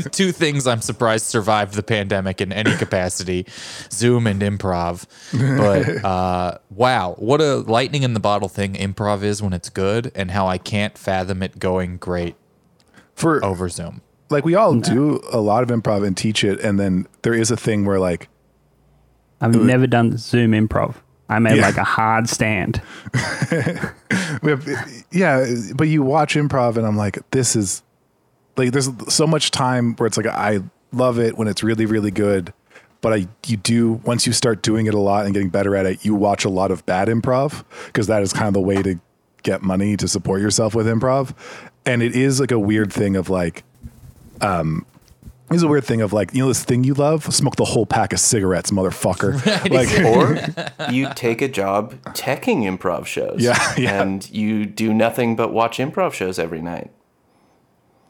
two 0.13 0.31
things 0.31 0.69
I'm 0.69 0.81
surprised 0.81 1.27
survived 1.27 1.75
the 1.75 1.83
pandemic 1.83 2.41
in 2.41 2.53
any 2.53 2.77
capacity: 2.77 3.45
Zoom 3.91 4.29
and 4.29 4.41
improv. 4.41 5.07
But 5.33 6.05
uh, 6.05 6.59
wow, 6.71 7.15
what 7.19 7.41
a 7.41 7.57
lightning 7.57 8.05
in 8.05 8.15
the 8.15 8.21
bottle 8.21 8.49
thing 8.49 8.75
improv 8.75 9.25
is 9.25 9.43
when 9.43 9.53
it's 9.53 9.69
good, 9.69 10.13
and 10.15 10.31
how 10.31 10.47
I 10.47 10.59
can't 10.59 10.97
fathom 10.97 11.43
it 11.43 11.59
going 11.59 11.97
great 11.97 12.37
For 13.17 13.45
over 13.45 13.69
Zoom. 13.69 14.03
like 14.29 14.45
we 14.45 14.55
all 14.55 14.77
do 14.77 15.21
a 15.33 15.41
lot 15.41 15.65
of 15.65 15.71
improv 15.71 16.07
and 16.07 16.17
teach 16.17 16.45
it 16.45 16.61
and 16.61 16.79
then 16.79 17.09
there 17.23 17.35
is 17.35 17.51
a 17.51 17.57
thing 17.57 17.85
where 17.85 17.99
like 17.99 18.29
I've 19.41 19.57
never 19.57 19.89
done 19.89 20.17
Zoom 20.19 20.53
improv. 20.53 20.97
I 21.31 21.39
made 21.39 21.57
Yeah. 21.57 21.63
like 21.67 21.77
a 21.79 21.85
hard 21.85 22.29
stand. 22.29 22.83
have, 24.43 25.05
yeah, 25.11 25.47
but 25.75 25.89
you 25.89 26.03
watch 26.03 26.35
improv 26.35 26.77
and 26.77 26.87
I'm 26.87 26.97
like, 26.97 27.19
this 27.31 27.57
is 27.57 27.83
like 28.57 28.73
there's 28.73 28.91
so 29.09 29.27
much 29.27 29.51
time 29.51 29.95
where 29.95 30.07
it's 30.07 30.17
like 30.17 30.27
I 30.27 30.61
love 30.93 31.19
it 31.19 31.39
when 31.39 31.49
it's 31.49 31.63
really 31.63 31.87
really 31.87 32.11
good, 32.11 32.53
but 33.01 33.13
I 33.13 33.27
you 33.47 33.57
do 33.57 33.93
once 34.05 34.27
you 34.27 34.33
start 34.33 34.63
doing 34.63 34.87
it 34.87 34.95
a 34.95 34.99
lot 34.99 35.25
and 35.25 35.33
getting 35.33 35.49
better 35.51 35.77
at 35.77 35.87
it, 35.87 36.05
you 36.05 36.15
watch 36.15 36.45
a 36.45 36.51
lot 36.51 36.71
of 36.71 36.85
bad 36.85 37.09
improv 37.09 37.65
because 37.87 38.09
that 38.09 38.23
is 38.23 38.33
kind 38.33 38.49
of 38.49 38.55
the 38.55 38.61
way 38.61 38.83
to 38.83 38.99
get 39.43 39.63
money 39.63 39.97
to 39.97 40.07
support 40.09 40.41
yourself 40.43 40.75
with 40.75 40.87
improv, 40.87 41.33
and 41.87 42.03
it 42.03 42.15
is 42.15 42.41
like 42.41 42.51
a 42.51 42.59
weird 42.59 42.93
thing 42.93 43.17
of 43.17 43.31
like, 43.31 43.63
um, 44.43 44.85
It's 45.51 45.63
a 45.63 45.69
weird 45.69 45.85
thing 45.85 46.01
of 46.01 46.13
like, 46.13 46.33
you 46.33 46.43
know, 46.43 46.49
this 46.49 46.63
thing 46.63 46.85
you 46.85 46.95
love, 46.95 47.33
smoke 47.35 47.57
the 47.57 47.65
whole 47.65 47.85
pack 47.85 48.13
of 48.13 48.21
cigarettes, 48.21 48.71
motherfucker. 48.71 49.41
Like, 49.71 49.91
or 50.89 50.91
you 50.93 51.09
take 51.15 51.43
a 51.43 51.49
job 51.49 51.95
teching 52.15 52.63
improv 52.63 53.07
shows. 53.07 53.41
Yeah, 53.41 53.75
yeah. 53.79 54.03
And 54.03 54.29
you 54.31 54.65
do 54.67 54.95
nothing 54.95 55.37
but 55.37 55.53
watch 55.53 55.79
improv 55.79 56.13
shows 56.13 56.39
every 56.39 56.63
night. 56.63 56.91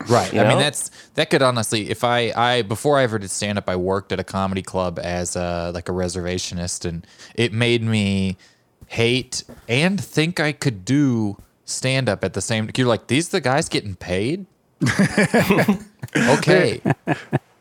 Right. 0.09 0.32
You 0.32 0.40
I 0.40 0.49
mean, 0.49 0.59
that's 0.59 0.90
that 1.14 1.28
could 1.28 1.42
honestly, 1.42 1.90
if 1.90 2.04
I, 2.04 2.32
I 2.35 2.62
before 2.62 2.99
I 2.99 3.02
ever 3.02 3.18
did 3.18 3.30
stand 3.30 3.59
up, 3.59 3.68
I 3.68 3.76
worked 3.76 4.12
at 4.12 4.20
a 4.20 4.25
comedy 4.25 4.62
club 4.62 4.99
as 4.99 5.37
a 5.37 5.70
like 5.75 5.88
a 5.88 5.92
reservationist, 5.92 6.88
and 6.88 7.06
it 7.35 7.52
made 7.52 7.82
me 7.82 8.38
hate 8.87 9.44
and 9.68 10.02
think 10.02 10.40
I 10.40 10.52
could 10.52 10.85
do 10.85 11.37
stand 11.64 12.09
up 12.09 12.25
at 12.25 12.32
the 12.32 12.40
same. 12.40 12.70
You're 12.76 12.87
like, 12.87 13.06
these 13.06 13.28
the 13.28 13.40
guys 13.40 13.68
getting 13.68 13.94
paid? 13.94 14.47
okay. 16.16 16.80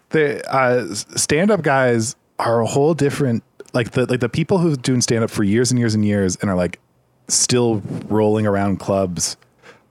the 0.09 0.43
uh, 0.53 0.93
stand-up 0.93 1.61
guys 1.61 2.15
are 2.37 2.61
a 2.61 2.65
whole 2.65 2.93
different 2.93 3.43
like 3.73 3.91
the 3.91 4.05
like 4.05 4.19
the 4.19 4.29
people 4.29 4.57
who've 4.57 4.81
doing 4.81 5.01
stand-up 5.01 5.29
for 5.29 5.43
years 5.43 5.71
and 5.71 5.79
years 5.79 5.93
and 5.93 6.05
years 6.05 6.37
and 6.37 6.49
are 6.49 6.55
like 6.55 6.79
still 7.27 7.81
rolling 8.07 8.47
around 8.47 8.79
clubs 8.79 9.37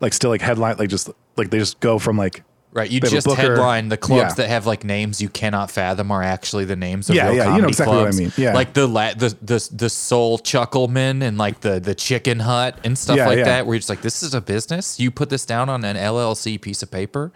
like 0.00 0.12
still 0.12 0.30
like 0.30 0.40
headline 0.40 0.76
like 0.78 0.88
just 0.88 1.10
like 1.36 1.50
they 1.50 1.58
just 1.58 1.78
go 1.80 1.98
from 1.98 2.16
like 2.16 2.42
Right, 2.78 2.90
you 2.90 3.00
They 3.00 3.08
have 3.08 3.12
a 3.12 3.16
just 3.28 3.36
headline 3.36 3.88
the 3.88 3.96
clubs 3.96 4.30
Yeah. 4.30 4.34
that 4.34 4.48
have 4.48 4.66
like 4.66 4.84
names 4.84 5.20
you 5.20 5.28
cannot 5.28 5.70
fathom 5.70 6.10
are 6.10 6.22
actually 6.22 6.64
the 6.64 6.76
names 6.76 7.10
of 7.10 7.16
Yeah, 7.16 7.26
real 7.28 7.34
yeah, 7.36 7.42
you 7.42 7.44
know 7.46 7.52
comedy 7.54 7.68
exactly 7.68 7.96
what 7.96 8.00
I 8.00 8.02
clubs. 8.04 8.18
mean, 8.20 8.32
yeah. 8.36 8.54
like 8.54 8.72
the 8.74 8.86
la- 8.86 9.14
the 9.14 9.36
the 9.42 9.68
the 9.74 9.90
Soul 9.90 10.38
Chuckleman 10.38 11.22
and 11.22 11.36
like 11.38 11.60
the 11.60 11.80
the 11.80 11.94
Chicken 11.94 12.40
Hut 12.40 12.78
and 12.84 12.96
stuff 12.96 13.16
Yeah, 13.16 13.26
like 13.26 13.38
yeah. 13.38 13.44
that. 13.44 13.66
Where 13.66 13.74
you're 13.74 13.80
just 13.80 13.88
like, 13.90 14.02
this 14.02 14.22
is 14.22 14.34
a 14.34 14.40
business. 14.40 14.98
You 15.00 15.10
put 15.10 15.28
this 15.30 15.44
down 15.44 15.68
on 15.68 15.84
an 15.84 15.96
LLC 15.96 16.60
piece 16.60 16.82
of 16.82 16.90
paper. 16.90 17.32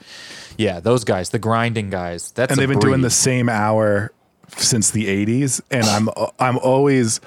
Yeah, 0.56 0.80
those 0.80 1.04
guys, 1.04 1.30
the 1.30 1.38
grinding 1.38 1.90
guys. 1.90 2.30
That's 2.30 2.52
and 2.52 2.60
they've 2.60 2.68
been 2.68 2.78
doing 2.78 3.00
the 3.00 3.10
same 3.10 3.48
hour 3.48 4.12
since 4.58 4.90
the 4.90 5.06
80s 5.06 5.62
and 5.70 5.84
i'm 5.86 6.10
i'm 6.38 6.58
always 6.58 7.20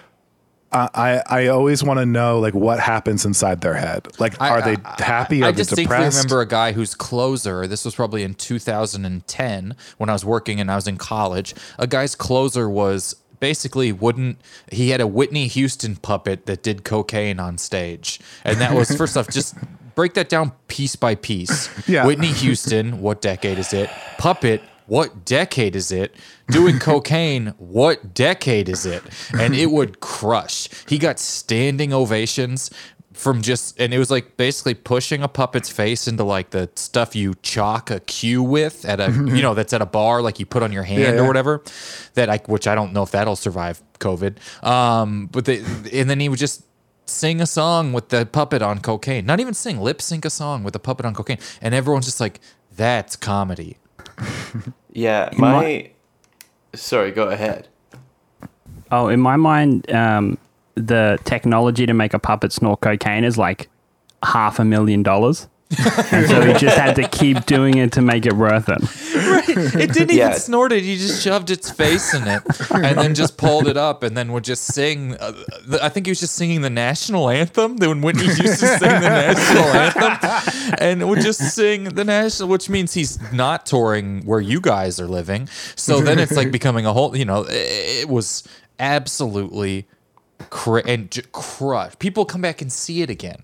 I, 0.75 0.89
I 0.93 1.21
I 1.43 1.47
always 1.47 1.83
want 1.83 1.99
to 1.99 2.05
know 2.05 2.39
like 2.39 2.53
what 2.53 2.79
happens 2.79 3.25
inside 3.25 3.61
their 3.61 3.73
head. 3.75 4.07
Like, 4.19 4.39
I- 4.41 4.49
are 4.49 4.61
they 4.61 4.75
I- 4.83 5.01
happy? 5.03 5.41
I 5.43 5.47
Are 5.47 5.51
they 5.51 5.57
distinctly 5.63 5.97
remember 5.97 6.41
a 6.41 6.45
guy 6.47 6.73
whose 6.73 6.93
closer. 6.93 7.65
This 7.67 7.85
was 7.85 7.95
probably 7.95 8.23
in 8.23 8.33
2010 8.35 9.75
when 9.97 10.09
I 10.09 10.13
was 10.13 10.25
working 10.25 10.59
and 10.59 10.69
I 10.71 10.75
was 10.75 10.87
in 10.87 10.97
college. 10.97 11.53
A 11.79 11.87
guy's 11.87 12.15
closer 12.15 12.69
was 12.69 13.15
basically 13.39 13.91
wouldn't. 13.91 14.39
He 14.71 14.89
had 14.89 15.01
a 15.01 15.07
Whitney 15.07 15.47
Houston 15.47 15.95
puppet 15.95 16.45
that 16.45 16.63
did 16.63 16.83
cocaine 16.83 17.39
on 17.39 17.57
stage, 17.57 18.19
and 18.43 18.59
that 18.61 18.73
was 18.73 18.95
first 18.95 19.17
off 19.17 19.29
just. 19.29 19.55
Break 19.95 20.13
that 20.15 20.27
down 20.27 20.51
piece 20.67 20.97
by 20.97 21.15
piece. 21.15 21.69
Yeah. 21.87 22.05
Whitney 22.05 22.27
Houston, 22.33 22.99
what 22.99 23.21
decade 23.21 23.57
is 23.57 23.71
it? 23.71 23.89
Puppet, 24.17 24.61
what 24.87 25.25
decade 25.25 25.75
is 25.75 25.91
it? 25.91 26.15
Doing 26.47 26.79
cocaine, 26.79 27.53
what 27.57 28.13
decade 28.13 28.69
is 28.69 28.85
it? 28.85 29.03
And 29.37 29.55
it 29.55 29.71
would 29.71 29.99
crush. 29.99 30.69
He 30.87 30.97
got 30.97 31.19
standing 31.19 31.93
ovations 31.93 32.69
from 33.13 33.41
just, 33.41 33.79
and 33.79 33.93
it 33.93 33.97
was 33.97 34.11
like 34.11 34.35
basically 34.37 34.73
pushing 34.73 35.23
a 35.23 35.27
puppet's 35.27 35.69
face 35.69 36.07
into 36.07 36.23
like 36.23 36.49
the 36.49 36.69
stuff 36.75 37.15
you 37.15 37.33
chalk 37.41 37.89
a 37.89 38.01
cue 38.01 38.43
with 38.43 38.85
at 38.85 38.99
a, 38.99 39.11
you 39.11 39.41
know, 39.41 39.53
that's 39.53 39.71
at 39.73 39.81
a 39.81 39.85
bar, 39.85 40.21
like 40.21 40.39
you 40.39 40.45
put 40.45 40.61
on 40.61 40.71
your 40.71 40.83
hand 40.83 41.01
Yeah, 41.15 41.23
or 41.23 41.27
whatever. 41.27 41.63
That 42.15 42.29
I, 42.29 42.37
which 42.45 42.67
I 42.67 42.75
don't 42.75 42.93
know 42.93 43.03
if 43.03 43.11
that'll 43.11 43.37
survive 43.37 43.81
COVID. 43.99 44.37
Um, 44.63 45.27
but 45.27 45.45
they, 45.45 45.59
and 45.93 46.09
then 46.09 46.19
he 46.19 46.29
would 46.29 46.39
just 46.39 46.63
sing 47.05 47.39
a 47.39 47.45
song 47.47 47.93
with 47.93 48.09
the 48.09 48.25
puppet 48.25 48.61
on 48.61 48.79
cocaine. 48.79 49.25
Not 49.25 49.39
even 49.39 49.53
sing, 49.53 49.79
lip 49.79 50.01
sync 50.01 50.25
a 50.25 50.29
song 50.29 50.63
with 50.63 50.73
the 50.73 50.79
puppet 50.79 51.05
on 51.05 51.13
cocaine. 51.13 51.39
And 51.61 51.73
everyone's 51.73 52.05
just 52.05 52.19
like, 52.19 52.41
that's 52.75 53.15
comedy. 53.15 53.77
Yeah, 54.93 55.29
my. 55.37 55.51
my- 55.51 55.91
Sorry, 56.73 57.11
go 57.11 57.29
ahead. 57.29 57.67
Oh, 58.91 59.07
in 59.09 59.19
my 59.19 59.35
mind, 59.35 59.89
um, 59.91 60.37
the 60.75 61.17
technology 61.23 61.85
to 61.85 61.93
make 61.93 62.13
a 62.13 62.19
puppet 62.19 62.51
snort 62.51 62.81
cocaine 62.81 63.23
is 63.23 63.37
like 63.37 63.69
half 64.23 64.59
a 64.59 64.65
million 64.65 65.03
dollars. 65.03 65.47
and 66.11 66.27
so 66.27 66.41
he 66.41 66.53
just 66.53 66.77
had 66.77 66.95
to 66.95 67.07
keep 67.09 67.45
doing 67.45 67.77
it 67.77 67.91
to 67.93 68.01
make 68.01 68.25
it 68.25 68.33
worth 68.33 68.69
it. 68.69 68.81
It 69.79 69.93
didn't 69.93 70.15
Yeah. 70.15 70.29
even 70.29 70.39
snort 70.39 70.71
it. 70.71 70.83
He 70.83 70.95
just 70.97 71.21
shoved 71.21 71.49
its 71.49 71.69
face 71.71 72.13
in 72.13 72.27
it 72.27 72.41
and 72.71 72.97
then 72.97 73.15
just 73.15 73.37
pulled 73.37 73.67
it 73.67 73.77
up 73.77 74.03
and 74.03 74.15
then 74.15 74.31
would 74.31 74.43
just 74.43 74.63
sing. 74.63 75.15
Uh, 75.15 75.31
the, 75.65 75.79
I 75.83 75.89
think 75.89 76.05
he 76.05 76.11
was 76.11 76.19
just 76.19 76.35
singing 76.35 76.61
the 76.61 76.69
national 76.69 77.29
anthem. 77.29 77.77
When 77.77 78.01
Whitney 78.01 78.25
used 78.25 78.39
to 78.59 78.67
sing 78.67 78.79
the 78.89 79.09
national 79.09 79.63
anthem 79.73 80.75
and 80.79 81.09
would 81.09 81.21
just 81.21 81.39
sing 81.55 81.85
the 81.85 82.03
national, 82.03 82.49
which 82.49 82.69
means 82.69 82.93
he's 82.93 83.19
not 83.31 83.65
touring 83.65 84.25
where 84.25 84.39
you 84.41 84.59
guys 84.61 84.99
are 84.99 85.07
living. 85.07 85.47
So 85.75 85.99
then 86.01 86.19
it's 86.19 86.33
like 86.35 86.51
becoming 86.51 86.85
a 86.85 86.93
whole, 86.93 87.15
you 87.15 87.25
know, 87.25 87.43
it, 87.43 88.01
it 88.03 88.09
was 88.09 88.43
absolutely 88.79 89.87
cra- 90.49 90.83
and 90.85 91.11
j- 91.11 91.23
crush. 91.31 91.97
People 91.99 92.25
come 92.25 92.41
back 92.41 92.61
and 92.61 92.71
see 92.71 93.01
it 93.01 93.09
again. 93.09 93.43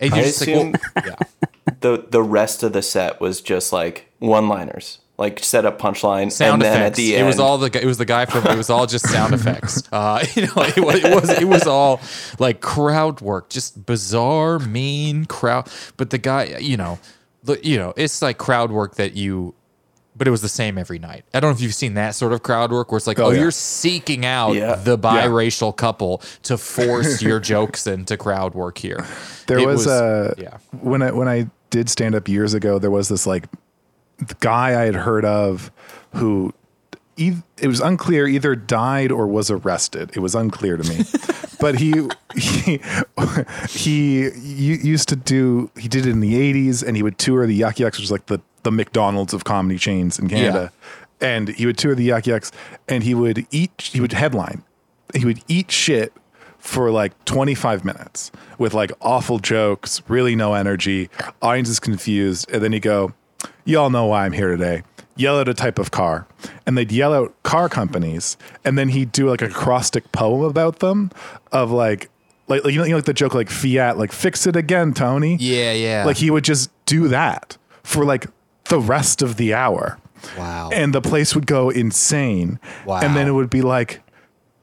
And 0.00 0.12
I 0.12 0.16
you're 0.16 0.24
just 0.26 0.40
like, 0.46 0.56
well, 0.56 0.72
assume- 0.74 0.74
yeah. 1.06 1.14
the 1.80 2.06
The 2.10 2.22
rest 2.22 2.62
of 2.62 2.72
the 2.72 2.82
set 2.82 3.20
was 3.20 3.40
just 3.40 3.72
like 3.72 4.12
one 4.18 4.48
liners, 4.48 4.98
like 5.18 5.42
set 5.42 5.64
up 5.64 5.78
punchline, 5.78 6.30
sound 6.30 6.54
and 6.54 6.62
then 6.62 6.72
effects. 6.82 6.86
at 6.86 6.94
the 6.96 7.14
it 7.14 7.18
end, 7.18 7.26
was 7.26 7.38
all 7.38 7.56
the 7.58 7.70
gu- 7.70 7.78
it 7.78 7.86
was 7.86 7.98
the 7.98 8.04
guy 8.04 8.26
from 8.26 8.46
it 8.46 8.56
was 8.56 8.68
all 8.70 8.86
just 8.86 9.08
sound 9.08 9.32
effects. 9.38 9.82
Uh, 9.90 10.24
you 10.34 10.42
know, 10.42 10.52
it 10.56 10.76
was, 10.78 11.04
it 11.04 11.14
was 11.14 11.30
it 11.42 11.48
was 11.48 11.66
all 11.66 12.00
like 12.38 12.60
crowd 12.60 13.20
work, 13.20 13.48
just 13.48 13.86
bizarre, 13.86 14.58
mean 14.58 15.24
crowd. 15.24 15.68
But 15.96 16.10
the 16.10 16.18
guy, 16.18 16.58
you 16.60 16.76
know, 16.76 16.98
the, 17.44 17.58
you 17.64 17.76
know, 17.78 17.94
it's 17.96 18.20
like 18.20 18.38
crowd 18.38 18.70
work 18.70 18.96
that 18.96 19.14
you. 19.14 19.54
But 20.18 20.26
it 20.26 20.30
was 20.30 20.40
the 20.40 20.48
same 20.48 20.78
every 20.78 20.98
night. 20.98 21.26
I 21.34 21.40
don't 21.40 21.50
know 21.50 21.54
if 21.56 21.60
you've 21.60 21.74
seen 21.74 21.92
that 21.94 22.14
sort 22.14 22.32
of 22.32 22.42
crowd 22.42 22.72
work 22.72 22.90
where 22.90 22.96
it's 22.96 23.06
like, 23.06 23.18
oh, 23.18 23.26
Oh, 23.26 23.30
yeah. 23.32 23.40
you're 23.42 23.50
seeking 23.50 24.24
out 24.24 24.52
Yeah. 24.54 24.74
the 24.76 24.96
biracial 24.96 25.76
couple 25.76 26.22
to 26.44 26.56
force 26.56 27.20
your 27.28 27.38
jokes 27.38 27.86
into 27.86 28.16
crowd 28.16 28.54
work 28.54 28.78
here. 28.78 29.04
There 29.46 29.58
It 29.58 29.66
was, 29.66 29.86
a 29.86 30.32
yeah. 30.38 30.56
when 30.80 31.02
I 31.02 31.10
when 31.10 31.28
I 31.28 31.50
did 31.68 31.90
stand 31.90 32.14
up 32.14 32.28
years 32.28 32.54
ago, 32.54 32.78
there 32.78 32.90
was 32.90 33.10
this 33.10 33.26
like 33.26 33.44
guy 34.40 34.80
I 34.80 34.84
had 34.84 34.94
heard 34.94 35.24
of 35.24 35.70
who 36.14 36.52
it 37.16 37.66
was 37.66 37.80
unclear 37.80 38.26
either 38.26 38.54
died 38.54 39.10
or 39.10 39.26
was 39.26 39.50
arrested. 39.50 40.10
It 40.14 40.20
was 40.20 40.34
unclear 40.34 40.76
to 40.76 40.86
me, 40.86 41.04
but 41.60 41.78
he 41.78 42.08
he 42.36 42.78
he 43.96 44.30
used 44.76 45.08
to 45.08 45.16
do 45.16 45.70
he 45.78 45.88
did 45.88 46.06
it 46.06 46.10
in 46.10 46.20
the 46.20 46.34
'80s 46.34 46.86
and 46.86 46.96
he 46.96 47.02
would 47.02 47.18
tour 47.18 47.46
the 47.46 47.54
Yuk 47.54 47.76
Yuks, 47.76 47.92
which 47.92 48.02
is 48.02 48.10
like 48.10 48.26
the 48.26 48.40
the 48.64 48.70
McDonald's 48.70 49.32
of 49.32 49.44
comedy 49.44 49.78
chains 49.78 50.18
in 50.18 50.28
Canada. 50.28 50.72
And 51.18 51.48
he 51.48 51.64
would 51.64 51.78
tour 51.78 51.94
the 51.94 52.04
Yuk 52.04 52.24
Yuks 52.24 52.52
and 52.86 53.02
he 53.02 53.14
would 53.14 53.46
eat 53.50 53.90
he 53.92 54.00
would 54.00 54.12
headline 54.12 54.62
he 55.14 55.24
would 55.24 55.42
eat 55.48 55.70
shit 55.70 56.12
for 56.58 56.90
like 56.90 57.24
25 57.24 57.84
minutes 57.84 58.32
with 58.58 58.74
like 58.74 58.92
awful 59.00 59.38
jokes, 59.38 60.02
really 60.08 60.34
no 60.34 60.54
energy. 60.54 61.08
Audience 61.40 61.68
is 61.68 61.80
confused. 61.80 62.50
And 62.50 62.62
then 62.62 62.72
he'd 62.72 62.82
go, 62.82 63.12
Y'all 63.64 63.90
know 63.90 64.06
why 64.06 64.24
I'm 64.24 64.32
here 64.32 64.50
today. 64.50 64.82
Yell 65.16 65.38
out 65.38 65.48
a 65.48 65.54
type 65.54 65.78
of 65.78 65.90
car. 65.90 66.26
And 66.66 66.76
they'd 66.76 66.92
yell 66.92 67.14
out 67.14 67.42
car 67.42 67.68
companies. 67.68 68.36
And 68.64 68.76
then 68.78 68.90
he'd 68.90 69.12
do 69.12 69.28
like 69.28 69.42
a 69.42 69.46
acrostic 69.46 70.12
poem 70.12 70.42
about 70.42 70.80
them 70.80 71.10
of 71.52 71.70
like, 71.70 72.10
like, 72.48 72.64
like 72.64 72.72
you, 72.72 72.80
know, 72.80 72.84
you 72.84 72.90
know, 72.90 72.96
like 72.96 73.06
the 73.06 73.14
joke, 73.14 73.34
like 73.34 73.50
Fiat, 73.50 73.98
like 73.98 74.12
fix 74.12 74.46
it 74.46 74.56
again, 74.56 74.94
Tony. 74.94 75.36
Yeah, 75.40 75.72
yeah. 75.72 76.04
Like 76.04 76.18
he 76.18 76.30
would 76.30 76.44
just 76.44 76.70
do 76.86 77.08
that 77.08 77.56
for 77.82 78.04
like 78.04 78.26
the 78.64 78.80
rest 78.80 79.22
of 79.22 79.36
the 79.36 79.54
hour 79.54 79.98
wow. 80.36 80.70
and 80.72 80.94
the 80.94 81.00
place 81.00 81.34
would 81.34 81.46
go 81.46 81.70
insane. 81.70 82.60
Wow. 82.84 83.00
And 83.00 83.16
then 83.16 83.26
it 83.28 83.32
would 83.32 83.50
be 83.50 83.62
like, 83.62 84.02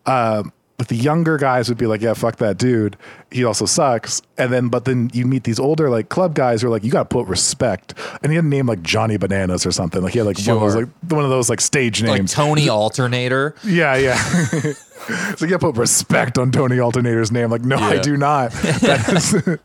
uh, 0.06 0.44
but 0.84 0.90
the 0.90 0.98
younger 0.98 1.38
guys 1.38 1.70
would 1.70 1.78
be 1.78 1.88
like, 1.88 2.02
yeah, 2.02 2.14
fuck 2.14 2.36
that 2.40 2.58
dude. 2.58 2.98
He 3.32 3.46
also 3.46 3.66
sucks. 3.66 4.22
And 4.38 4.52
then, 4.52 4.68
but 4.68 4.84
then 4.84 5.10
you 5.14 5.26
meet 5.26 5.46
these 5.46 5.58
older 5.58 5.90
like 5.90 6.10
club 6.10 6.36
guys 6.36 6.62
who 6.62 6.68
are 6.68 6.72
like, 6.72 6.84
you 6.84 6.92
got 6.92 7.10
to 7.10 7.14
put 7.16 7.26
respect. 7.26 7.94
And 8.22 8.34
he 8.34 8.36
had 8.36 8.44
a 8.44 8.48
name 8.50 8.66
like 8.66 8.84
Johnny 8.84 9.16
Bananas 9.16 9.66
or 9.66 9.72
something. 9.72 10.02
Like 10.02 10.12
he 10.12 10.20
had 10.20 10.26
like 10.26 10.38
one 10.46 10.58
of 10.58 10.62
those 10.62 10.76
like 10.76 10.90
one 11.08 11.24
of 11.24 11.30
those 11.30 11.50
like 11.50 11.62
stage 11.62 12.04
names. 12.04 12.38
like. 12.38 12.46
Tony 12.46 12.68
Alternator. 12.84 13.56
yeah, 13.64 13.96
yeah. 13.96 14.18
so 14.26 15.46
you 15.46 15.48
got 15.48 15.62
to 15.62 15.72
put 15.72 15.78
respect 15.78 16.38
on 16.38 16.52
Tony 16.52 16.80
Alternator's 16.80 17.32
name. 17.32 17.50
Like, 17.50 17.62
no, 17.62 17.78
I 17.78 18.00
do 18.00 18.18
not. 18.18 18.52
That 18.82 19.08
is, 19.14 19.60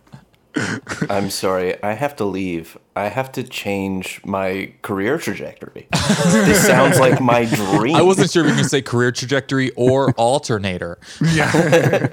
I'm 1.10 1.30
sorry, 1.30 1.82
I 1.82 1.92
have 1.94 2.16
to 2.16 2.24
leave. 2.24 2.76
I 2.96 3.08
have 3.08 3.30
to 3.32 3.42
change 3.42 4.20
my 4.24 4.72
career 4.82 5.18
trajectory. 5.18 5.86
this 5.90 6.66
sounds 6.66 6.98
like 6.98 7.20
my 7.34 7.44
dream. 7.44 7.96
I 7.96 8.02
wasn't 8.02 8.30
sure 8.30 8.44
if 8.44 8.50
you 8.50 8.56
could 8.62 8.70
say 8.70 8.82
career 8.82 9.12
trajectory 9.12 9.70
or 9.76 10.12
alternator. 10.16 10.98
yeah. 11.20 12.08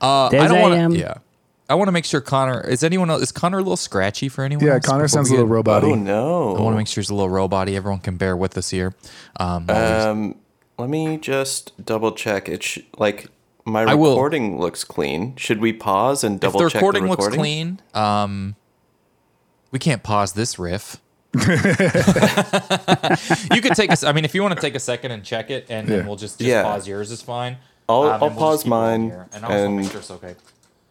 Uh, 0.00 0.26
I 0.28 0.48
don't 0.48 0.60
want 0.60 0.92
to. 0.94 0.98
yeah, 0.98 1.14
I 1.68 1.74
want 1.74 1.88
to 1.88 1.92
make 1.92 2.04
sure 2.04 2.20
Connor 2.20 2.60
is 2.68 2.82
anyone 2.82 3.08
else. 3.10 3.22
Is 3.22 3.32
Connor 3.32 3.58
a 3.58 3.62
little 3.62 3.76
scratchy 3.76 4.28
for 4.28 4.44
anyone? 4.44 4.64
Yeah. 4.66 4.74
else 4.74 4.86
Connor 4.86 5.04
before 5.04 5.08
sounds 5.08 5.28
a 5.30 5.32
little 5.34 5.46
get- 5.46 5.52
robot 5.52 5.84
Oh 5.84 5.94
no. 5.94 6.56
I 6.56 6.60
want 6.60 6.74
to 6.74 6.78
make 6.78 6.86
sure 6.88 7.00
he's 7.02 7.10
a 7.10 7.14
little 7.14 7.30
roboty. 7.30 7.74
Everyone 7.76 8.00
can 8.00 8.16
bear 8.16 8.36
with 8.36 8.56
us 8.58 8.70
here. 8.70 8.94
Um, 9.38 9.68
Um, 9.70 10.34
let 10.78 10.88
me 10.88 11.18
just 11.18 11.72
double 11.84 12.12
check. 12.12 12.48
It's 12.48 12.66
sh- 12.66 12.78
like 12.98 13.28
my 13.64 13.82
I 13.84 13.94
will- 13.94 14.10
recording 14.12 14.58
looks 14.60 14.84
clean. 14.84 15.36
Should 15.36 15.60
we 15.60 15.72
pause 15.72 16.24
and 16.24 16.36
if 16.36 16.40
double 16.40 16.60
the 16.60 16.70
check 16.70 16.80
the 16.80 16.86
recording 16.86 17.04
the 17.04 17.10
looks 17.10 17.28
clean, 17.28 17.80
um, 17.94 18.56
we 19.70 19.78
can't 19.78 20.02
pause 20.02 20.32
this 20.32 20.58
riff. 20.58 21.00
you 21.34 21.40
could 23.62 23.74
take 23.74 23.90
us. 23.90 24.04
I 24.04 24.12
mean, 24.12 24.24
if 24.24 24.34
you 24.34 24.42
want 24.42 24.54
to 24.54 24.60
take 24.60 24.74
a 24.74 24.80
second 24.80 25.12
and 25.12 25.24
check 25.24 25.50
it, 25.50 25.66
and 25.70 25.88
then 25.88 26.00
Yeah. 26.00 26.06
we'll 26.06 26.16
just, 26.16 26.38
just 26.38 26.48
Yeah. 26.48 26.62
pause 26.62 26.86
yours 26.86 27.10
is 27.10 27.22
fine. 27.22 27.56
I'll- 27.88 28.02
Um, 28.02 28.06
I'll 28.06 28.12
and 28.12 28.20
we'll 28.22 28.28
just 28.30 28.38
pause 28.38 28.62
keep 28.64 28.72
rolling 28.72 29.00
mine 29.00 29.10
here, 29.10 29.28
and 29.32 29.44
I'll 29.44 29.52
also 29.52 29.68
make 29.70 29.90
sure 29.90 30.00
it's 30.00 30.10
okay. 30.10 30.34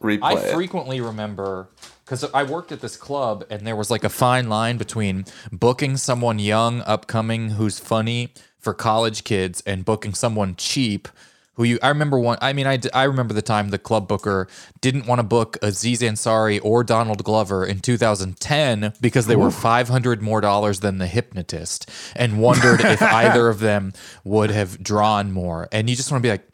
Replay 0.02 0.20
I 0.24 0.34
it. 0.34 0.54
frequently 0.54 1.00
remember 1.00 1.70
because 2.04 2.24
I 2.34 2.42
worked 2.44 2.72
at 2.72 2.82
this 2.82 2.98
club 2.98 3.46
and 3.52 3.68
there 3.68 3.76
was 3.76 3.92
like 3.92 4.04
a 4.04 4.10
fine 4.10 4.50
line 4.50 4.78
between 4.78 5.26
booking 5.52 5.96
someone 5.96 6.40
young, 6.40 6.82
upcoming, 6.82 7.52
who's 7.52 7.78
funny 7.80 8.34
for 8.60 8.74
college 8.74 9.24
kids 9.24 9.62
and 9.68 9.86
booking 9.86 10.16
someone 10.16 10.56
cheap. 10.56 11.08
Who 11.56 11.64
you? 11.66 11.80
I 11.84 11.90
remember 11.90 12.18
one. 12.18 12.38
I 12.42 12.54
mean, 12.54 12.66
I, 12.66 12.80
I 12.94 13.04
remember 13.04 13.34
the 13.34 13.42
time 13.42 13.70
the 13.70 13.78
club 13.78 14.08
booker 14.08 14.48
didn't 14.80 15.06
want 15.06 15.20
to 15.20 15.24
book 15.24 15.58
Aziz 15.62 16.02
Ansari 16.02 16.60
or 16.64 16.84
Donald 16.84 17.24
Glover 17.24 17.66
in 17.66 17.80
2010 17.82 18.94
because 19.02 19.28
they 19.28 19.36
were 19.36 19.52
500 19.52 20.22
more 20.22 20.42
dollars 20.42 20.80
than 20.80 20.98
the 20.98 21.08
hypnotist, 21.08 21.90
and 22.16 22.42
wondered 22.42 22.80
if 22.82 23.02
either 23.02 23.50
of 23.50 23.60
them 23.60 23.94
would 24.24 24.50
have 24.50 24.82
drawn 24.82 25.32
more. 25.32 25.68
And 25.72 25.90
you 25.90 25.96
just 25.96 26.12
want 26.12 26.24
to 26.24 26.26
be 26.28 26.32
like, 26.32 26.48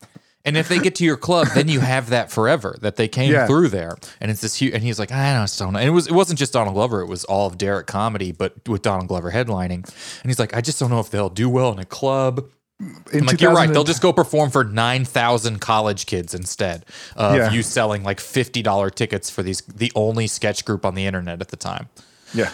and 0.46 0.56
if 0.56 0.70
they 0.70 0.80
get 0.80 0.96
to 0.96 1.04
your 1.04 1.18
club, 1.18 1.48
then 1.54 1.68
you 1.68 1.82
have 1.82 2.10
that 2.10 2.32
forever 2.32 2.78
that 2.82 2.96
they 2.96 3.08
came 3.10 3.32
Yeah. 3.34 3.48
through 3.48 3.68
there, 3.68 3.98
and 4.22 4.32
it's 4.32 4.40
this 4.42 4.56
huge. 4.56 4.74
And 4.74 4.82
he's 4.82 4.98
like, 4.98 5.12
I 5.12 5.34
don't 5.34 5.74
know, 5.74 5.80
and 5.80 5.88
it 5.88 5.92
was 5.92 6.08
it 6.08 6.14
wasn't 6.14 6.40
just 6.40 6.54
Donald 6.54 6.74
Glover; 6.74 7.02
it 7.02 7.08
was 7.08 7.24
all 7.26 7.48
of 7.48 7.58
Derrick 7.58 7.86
comedy, 7.86 8.32
but 8.32 8.68
with 8.68 8.82
Donald 8.82 9.10
Glover 9.10 9.32
headlining. 9.32 9.84
And 10.22 10.26
he's 10.32 10.40
like, 10.40 10.56
I 10.56 10.62
just 10.62 10.80
don't 10.80 10.90
know 10.90 11.02
if 11.02 11.10
they'll 11.10 11.30
do 11.30 11.50
well 11.50 11.72
in 11.74 11.80
a 11.80 11.86
club. 11.86 12.50
In 13.12 13.26
like, 13.26 13.42
you're 13.42 13.54
right. 13.54 13.72
They'll 13.72 13.84
just 13.84 14.02
go 14.04 14.14
perform 14.14 14.52
for 14.52 14.64
nine 14.64 15.04
thousand 15.04 15.60
college 15.60 16.06
kids 16.06 16.36
instead 16.36 16.86
of 17.16 17.36
Yeah. 17.36 17.52
you 17.52 17.64
selling 17.64 18.04
like 18.04 18.20
fifty 18.20 18.62
dollar 18.62 18.90
tickets 18.92 19.30
for 19.32 19.42
these 19.42 19.62
the 19.62 19.92
only 19.96 20.28
sketch 20.28 20.64
group 20.64 20.86
on 20.86 20.94
the 20.94 21.06
internet 21.06 21.42
at 21.42 21.48
the 21.48 21.56
time. 21.58 21.90
Yeah. 22.34 22.52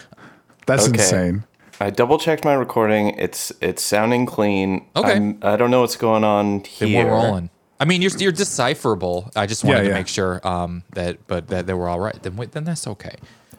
That's 0.65 0.83
Okay. 0.87 0.93
insane. 0.93 1.43
I 1.81 1.89
double 1.89 2.17
checked 2.17 2.45
my 2.45 2.53
recording. 2.53 3.09
It's 3.19 3.51
it's 3.59 3.83
sounding 3.83 4.25
clean. 4.25 4.85
Okay. 4.95 5.11
I'm, 5.13 5.39
I 5.41 5.57
don't 5.57 5.71
know 5.71 5.81
what's 5.81 5.97
going 5.97 6.23
on 6.23 6.59
Then 6.79 6.87
here. 6.89 7.05
we're 7.05 7.11
rolling. 7.11 7.49
I 7.81 7.85
mean, 7.85 8.01
you're 8.01 8.11
you're 8.17 8.31
decipherable. 8.31 9.29
I 9.35 9.45
just 9.45 9.65
wanted 9.65 9.83
Yeah, 9.83 9.89
to 9.89 9.93
make 9.95 10.07
sure 10.07 10.39
um, 10.47 10.83
that, 10.93 11.27
but 11.27 11.49
that 11.49 11.67
they 11.67 11.73
were 11.73 11.89
all 11.89 11.99
right. 11.99 12.21
Then 12.23 12.37
wait, 12.37 12.53
then 12.53 12.63
that's 12.63 12.87
okay. 12.87 13.15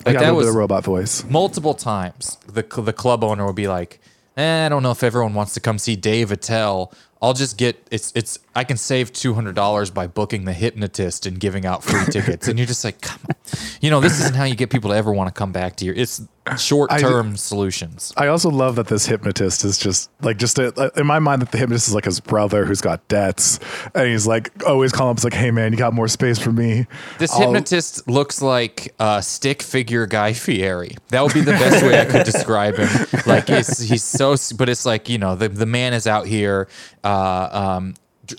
Like 0.06 0.14
got 0.14 0.23
a 0.23 0.26
that 0.26 0.35
was 0.35 0.49
a 0.49 0.52
robot 0.52 0.85
voice. 0.85 1.25
multiple 1.28 1.75
times 1.75 2.38
the 2.47 2.62
the 2.62 2.92
club 2.94 3.23
owner 3.23 3.44
would 3.44 3.56
be 3.56 3.68
like 3.68 4.00
eh, 4.37 4.67
i 4.67 4.69
don't 4.69 4.83
know 4.83 4.91
if 4.91 5.03
everyone 5.03 5.35
wants 5.35 5.55
to 5.55 5.61
come 5.61 5.79
see 5.79 5.97
dave 5.97 6.33
attell. 6.33 6.93
I'll 7.23 7.33
just 7.33 7.57
get 7.57 7.88
it's 7.91 8.12
it's 8.14 8.38
i 8.55 8.64
can 8.64 8.76
save 8.76 9.11
$200 9.11 9.95
by 9.95 10.07
booking 10.07 10.45
the 10.45 10.53
hypnotist 10.53 11.25
and 11.25 11.41
giving 11.41 11.64
out 11.64 11.83
free 11.83 12.05
tickets. 12.12 12.49
And 12.49 12.59
you're 12.59 12.67
just 12.67 12.85
like 12.85 13.00
come 13.00 13.21
on. 13.31 13.37
You 13.81 13.91
know 13.91 14.00
this 14.00 14.21
isn't 14.21 14.35
how 14.37 14.45
you 14.45 14.55
get 14.55 14.69
people 14.69 14.91
to 14.91 14.97
ever 14.97 15.11
want 15.11 15.29
to 15.29 15.33
come 15.33 15.50
back 15.50 15.76
to 15.76 15.87
your 15.87 15.95
it's 15.95 16.21
short-term 16.57 17.37
solutions 17.37 18.13
I 18.17 18.27
also 18.29 18.51
love 18.51 18.77
that 18.77 18.89
this 18.89 19.07
hypnotist 19.07 19.65
is 19.65 19.79
just 19.79 20.11
like 20.21 20.37
just 20.37 20.59
a, 20.59 20.93
in 20.97 21.07
my 21.07 21.19
mind 21.19 21.43
that 21.43 21.53
the 21.53 21.59
hypnotist 21.59 21.89
is 21.89 21.95
like 21.95 22.05
his 22.05 22.21
brother 22.21 22.65
who's 22.65 22.81
got 22.81 23.07
debts 23.09 23.59
and 23.95 24.09
he's 24.09 24.27
like 24.27 24.51
always 24.67 24.93
calling 24.93 25.17
him 25.17 25.25
like 25.25 25.33
hey 25.33 25.51
man 25.51 25.73
you 25.73 25.79
got 25.79 25.95
more 25.95 26.09
space 26.09 26.39
for 26.39 26.53
me 26.53 26.87
this 27.19 27.33
I'll- 27.33 27.41
hypnotist 27.41 28.07
looks 28.09 28.43
like 28.43 28.95
uh, 28.99 29.21
stick 29.21 29.63
figure 29.63 30.07
Guy 30.07 30.33
Fieri. 30.33 30.97
That 31.09 31.23
would 31.23 31.35
be 31.35 31.41
the 31.41 31.53
best 31.53 31.85
way 31.85 32.01
I 32.01 32.05
could 32.05 32.25
describe 32.25 32.77
him. 32.77 32.89
Like 33.27 33.49
he's, 33.49 33.79
he's 33.79 34.05
so, 34.05 34.37
but 34.57 34.69
it's 34.69 34.87
like 34.87 35.09
you 35.09 35.19
know 35.19 35.35
the 35.35 35.49
the 35.49 35.67
man 35.67 35.93
is 35.95 36.07
out 36.07 36.27
here. 36.27 36.69
Uh, 37.03 37.49
um, 37.51 37.95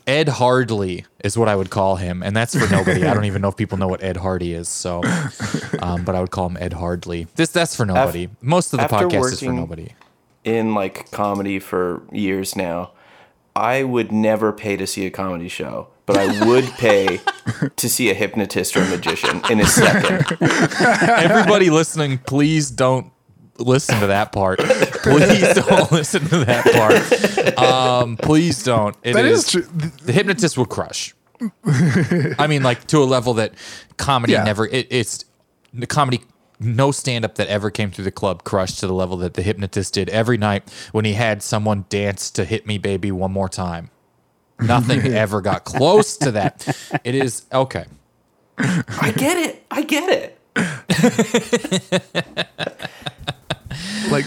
Ed 0.08 0.30
Hardley 0.30 1.06
is 1.24 1.38
what 1.38 1.48
I 1.48 1.56
would 1.56 1.70
call 1.70 1.96
him, 1.98 2.24
and 2.24 2.36
that's 2.36 2.58
for 2.58 2.72
nobody. 2.72 3.06
I 3.06 3.14
don't 3.14 3.26
even 3.26 3.42
know 3.42 3.50
if 3.50 3.56
people 3.56 3.78
know 3.78 3.88
what 3.88 4.04
Ed 4.04 4.18
Hardy 4.18 4.54
is. 4.54 4.68
So, 4.68 5.04
um, 5.82 6.04
but 6.04 6.16
I 6.16 6.22
would 6.22 6.32
call 6.32 6.48
him 6.48 6.58
Ed 6.60 6.74
Hardley. 6.74 7.28
This 7.36 7.52
that's 7.52 7.76
for 7.76 7.86
nobody. 7.86 8.30
Most 8.42 8.74
of 8.74 8.78
the 8.78 8.84
after 8.84 9.08
podcast 9.08 9.34
is 9.34 9.40
for 9.42 9.54
nobody. 9.54 9.90
in 10.44 10.74
like 10.74 11.12
comedy 11.12 11.60
for 11.60 12.04
years 12.12 12.56
now. 12.56 12.92
I 13.56 13.84
would 13.84 14.12
never 14.12 14.52
pay 14.52 14.76
to 14.76 14.86
see 14.86 15.06
a 15.06 15.10
comedy 15.10 15.48
show, 15.48 15.88
but 16.06 16.18
I 16.18 16.46
would 16.46 16.66
pay 16.72 17.22
to 17.76 17.90
see 17.90 18.10
a 18.10 18.14
hypnotist 18.14 18.76
or 18.76 18.82
a 18.82 18.90
magician 18.90 19.42
in 19.50 19.62
a 19.62 19.66
second. 19.66 20.38
Everybody 20.42 21.70
listening, 21.70 22.18
please 22.18 22.70
don't 22.70 23.12
listen 23.58 24.00
to 24.00 24.08
that 24.08 24.32
part. 24.32 24.60
Please 24.60 25.54
don't 25.54 25.92
listen 25.92 26.26
to 26.28 26.46
that 26.46 26.66
part. 26.66 27.58
Um, 27.58 28.18
please 28.18 28.64
don't. 28.64 28.96
It 29.04 29.14
that 29.14 29.26
is 29.26 29.46
is 29.46 29.52
true 29.52 29.62
the 30.04 30.12
hypnotist 30.12 30.58
will 30.58 30.66
crush. 30.66 31.14
I 32.38 32.48
mean, 32.48 32.64
like 32.64 32.86
to 32.88 32.98
a 33.00 33.06
level 33.06 33.36
that 33.36 33.54
comedy 33.98 34.34
Yeah. 34.34 34.44
never. 34.44 34.68
It, 34.68 34.88
it's 34.90 35.26
the 35.74 35.88
comedy. 35.88 36.22
No 36.60 36.92
stand 36.92 37.26
up 37.26 37.36
that 37.36 37.48
ever 37.50 37.70
came 37.70 37.92
through 37.92 38.06
the 38.06 38.12
club 38.12 38.44
crushed 38.46 38.80
to 38.80 38.88
the 38.88 38.94
level 38.94 39.18
that 39.18 39.34
the 39.34 39.42
hypnotist 39.42 39.94
did 39.94 40.08
every 40.10 40.38
night 40.38 40.64
when 40.94 41.04
he 41.06 41.12
had 41.14 41.44
someone 41.44 41.86
dance 41.90 42.32
to 42.32 42.46
"Hit 42.46 42.66
Me, 42.66 42.78
Baby, 42.78 43.12
One 43.12 43.32
More 43.34 43.50
Time." 43.50 43.90
Nothing 44.60 45.02
ever 45.14 45.42
got 45.42 45.66
close 45.66 46.16
to 46.18 46.32
that. 46.32 46.66
It 47.04 47.14
is 47.14 47.44
okay. 47.52 47.86
I 48.58 49.14
get 49.16 49.38
it. 49.38 49.66
I 49.70 49.82
get 49.84 50.10
it. 50.56 50.56
like 54.12 54.26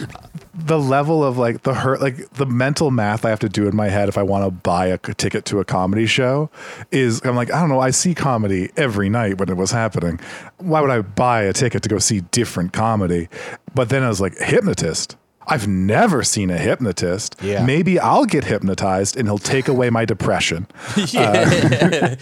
the 0.55 0.79
level 0.79 1.25
of 1.25 1.39
like 1.39 1.63
the 1.63 1.73
hurt 1.73 2.01
like 2.01 2.29
the 2.31 2.47
mental 2.47 2.91
math 2.91 3.25
i 3.25 3.31
have 3.31 3.39
to 3.39 3.49
do 3.49 3.69
in 3.69 3.77
my 3.77 3.89
head 3.89 4.09
if 4.09 4.19
i 4.19 4.23
want 4.23 4.45
to 4.45 4.51
buy 4.51 4.87
a 4.87 4.99
ticket 4.99 5.45
to 5.45 5.61
a 5.61 5.65
comedy 5.65 6.07
show 6.07 6.51
is 6.91 7.21
i'm 7.25 7.37
like 7.37 7.53
i 7.53 7.61
don't 7.61 7.69
know 7.69 7.81
i 7.81 7.91
see 7.91 8.15
comedy 8.15 8.71
every 8.77 9.09
night 9.09 9.39
when 9.39 9.49
it 9.49 9.57
was 9.57 9.71
happening. 9.71 10.19
Why 10.59 10.81
would 10.81 10.91
i 10.91 11.01
buy 11.01 11.43
a 11.43 11.53
ticket 11.53 11.83
to 11.85 11.89
go 11.89 11.99
see 11.99 12.21
different 12.21 12.73
comedy? 12.73 13.29
But 13.75 13.89
then 13.89 14.03
i 14.03 14.09
was 14.09 14.21
like 14.21 14.37
hypnotist 14.39 15.17
I've 15.49 15.67
never 15.67 16.23
seen 16.23 16.51
a 16.51 16.59
hypnotist. 16.59 17.37
Yeah. 17.41 17.65
Maybe 17.65 17.99
I'll 17.99 18.27
get 18.27 18.45
hypnotized 18.45 19.17
and 19.17 19.27
he'll 19.27 19.39
take 19.39 19.67
away 19.69 19.91
my 19.91 20.05
depression. 20.05 20.67
yeah, 21.09 22.17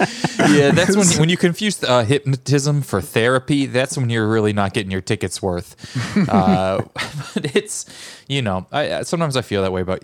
yeah. 0.48 0.70
That's 0.70 0.96
when 0.96 1.06
when 1.18 1.28
you 1.28 1.36
confuse 1.36 1.82
uh, 1.82 2.04
hypnotism 2.04 2.82
for 2.82 3.00
therapy. 3.00 3.66
That's 3.66 3.98
when 3.98 4.10
you're 4.10 4.28
really 4.28 4.52
not 4.52 4.74
getting 4.74 4.90
your 4.90 5.00
tickets 5.00 5.42
worth. 5.42 5.76
Uh, 6.28 6.82
but 7.34 7.56
it's 7.56 7.86
you 8.28 8.42
know, 8.42 8.66
I, 8.72 9.02
sometimes 9.02 9.36
I 9.36 9.42
feel 9.42 9.62
that 9.62 9.72
way. 9.72 9.82
But 9.82 10.02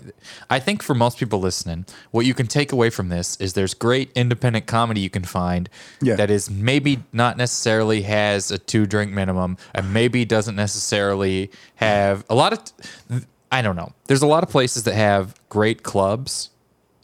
I 0.49 0.59
think 0.59 0.81
for 0.83 0.93
most 0.95 1.17
people 1.17 1.39
listening, 1.39 1.85
what 2.11 2.25
you 2.25 2.33
can 2.33 2.47
take 2.47 2.71
away 2.71 2.89
from 2.89 3.09
this 3.09 3.35
is 3.37 3.53
there's 3.53 3.73
great 3.73 4.11
independent 4.15 4.65
comedy 4.65 5.01
you 5.01 5.09
can 5.09 5.23
find 5.23 5.69
Yeah. 6.01 6.15
that 6.15 6.29
is 6.29 6.49
maybe 6.49 7.03
not 7.11 7.37
necessarily 7.37 8.03
has 8.03 8.51
a 8.51 8.57
two 8.57 8.85
drink 8.85 9.11
minimum, 9.11 9.57
and 9.73 9.93
maybe 9.93 10.25
doesn't 10.25 10.55
necessarily 10.55 11.51
have 11.75 12.23
a 12.29 12.35
lot 12.35 12.53
of. 12.53 13.23
I 13.51 13.61
don't 13.61 13.75
know. 13.75 13.93
There's 14.07 14.23
a 14.23 14.27
lot 14.27 14.41
of 14.43 14.49
places 14.49 14.83
that 14.83 14.95
have 14.95 15.35
great 15.49 15.83
clubs 15.83 16.49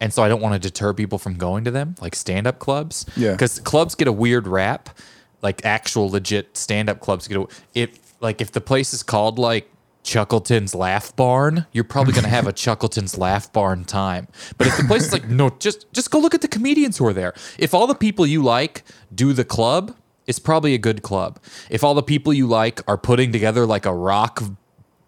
and 0.01 0.13
so 0.13 0.23
I 0.23 0.29
don't 0.29 0.41
want 0.41 0.53
to 0.53 0.59
deter 0.59 0.93
people 0.93 1.17
from 1.19 1.35
going 1.35 1.65
to 1.65 1.71
them, 1.71 1.95
like 2.01 2.15
stand 2.15 2.47
up 2.47 2.59
clubs. 2.59 3.05
Yeah. 3.17 3.31
Because 3.31 3.59
clubs 3.59 3.95
get 3.95 4.07
a 4.07 4.11
weird 4.13 4.47
rap, 4.47 4.97
like 5.41 5.65
actual 5.65 6.09
legit 6.09 6.55
stand 6.55 6.89
up 6.89 7.01
clubs 7.01 7.27
get 7.27 7.37
a, 7.37 7.47
if 7.75 7.99
like 8.21 8.39
if 8.41 8.51
the 8.51 8.61
place 8.61 8.93
is 8.93 9.03
called 9.03 9.37
like 9.37 9.69
Chuckleton's 10.03 10.73
Laugh 10.73 11.15
Barn, 11.15 11.65
you're 11.71 11.83
probably 11.83 12.13
gonna 12.13 12.27
have 12.29 12.47
a 12.47 12.53
Chuckleton's 12.53 13.17
Laugh 13.17 13.51
Barn 13.51 13.85
time. 13.85 14.27
But 14.57 14.67
if 14.67 14.77
the 14.77 14.83
place 14.83 15.05
is 15.05 15.13
like 15.13 15.27
no, 15.27 15.49
just 15.59 15.91
just 15.93 16.11
go 16.11 16.19
look 16.19 16.33
at 16.33 16.41
the 16.41 16.47
comedians 16.47 16.97
who 16.97 17.05
are 17.05 17.13
there. 17.13 17.33
If 17.57 17.73
all 17.73 17.87
the 17.87 17.95
people 17.95 18.25
you 18.25 18.41
like 18.41 18.83
do 19.13 19.33
the 19.33 19.45
club, 19.45 19.95
it's 20.25 20.39
probably 20.39 20.73
a 20.73 20.77
good 20.77 21.01
club. 21.01 21.39
If 21.69 21.83
all 21.83 21.93
the 21.93 22.03
people 22.03 22.33
you 22.33 22.47
like 22.47 22.81
are 22.87 22.97
putting 22.97 23.31
together 23.31 23.65
like 23.65 23.85
a 23.85 23.93
rock 23.93 24.41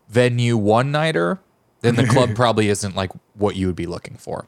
venue 0.10 0.58
one 0.58 0.92
nighter, 0.92 1.40
then 1.82 1.96
the 1.96 2.06
club 2.06 2.36
probably 2.36 2.70
isn't 2.70 2.96
like 2.96 3.12
what 3.36 3.56
you 3.56 3.68
would 3.68 3.76
be 3.76 3.86
looking 3.86 4.18
for. 4.18 4.48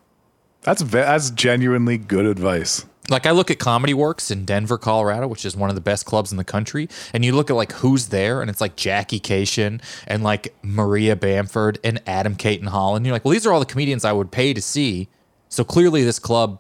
That's 0.62 0.82
that's 0.84 1.30
genuinely 1.32 1.98
good 1.98 2.26
advice. 2.26 2.86
Like 3.10 3.26
I 3.26 3.32
look 3.32 3.52
at 3.52 3.60
Comedy 3.60 3.94
Works 3.94 4.32
in 4.32 4.46
Denver, 4.46 4.78
Colorado, 4.78 5.28
which 5.28 5.44
is 5.46 5.58
one 5.58 5.70
of 5.70 5.76
the 5.76 5.82
best 5.82 6.06
clubs 6.06 6.32
in 6.32 6.38
the 6.38 6.46
country, 6.46 6.88
and 7.14 7.26
you 7.26 7.36
look 7.36 7.50
at 7.50 7.56
like 7.56 7.74
who's 7.74 8.08
there, 8.08 8.40
and 8.42 8.50
it's 8.50 8.62
like 8.62 8.78
Jackie 8.78 9.20
Kashian 9.20 9.82
and 10.08 10.24
like 10.24 10.56
Maria 10.64 11.16
Bamford 11.18 11.80
and 11.84 12.02
Adam 12.08 12.36
Cayton 12.36 12.68
Holland. 12.68 13.06
You're 13.06 13.14
like, 13.14 13.26
well, 13.26 13.34
these 13.34 13.46
are 13.46 13.52
all 13.52 13.60
the 13.60 13.66
comedians 13.66 14.06
I 14.06 14.14
would 14.14 14.32
pay 14.32 14.54
to 14.54 14.62
see. 14.62 15.10
So 15.50 15.64
clearly, 15.66 16.04
this 16.04 16.18
club, 16.18 16.60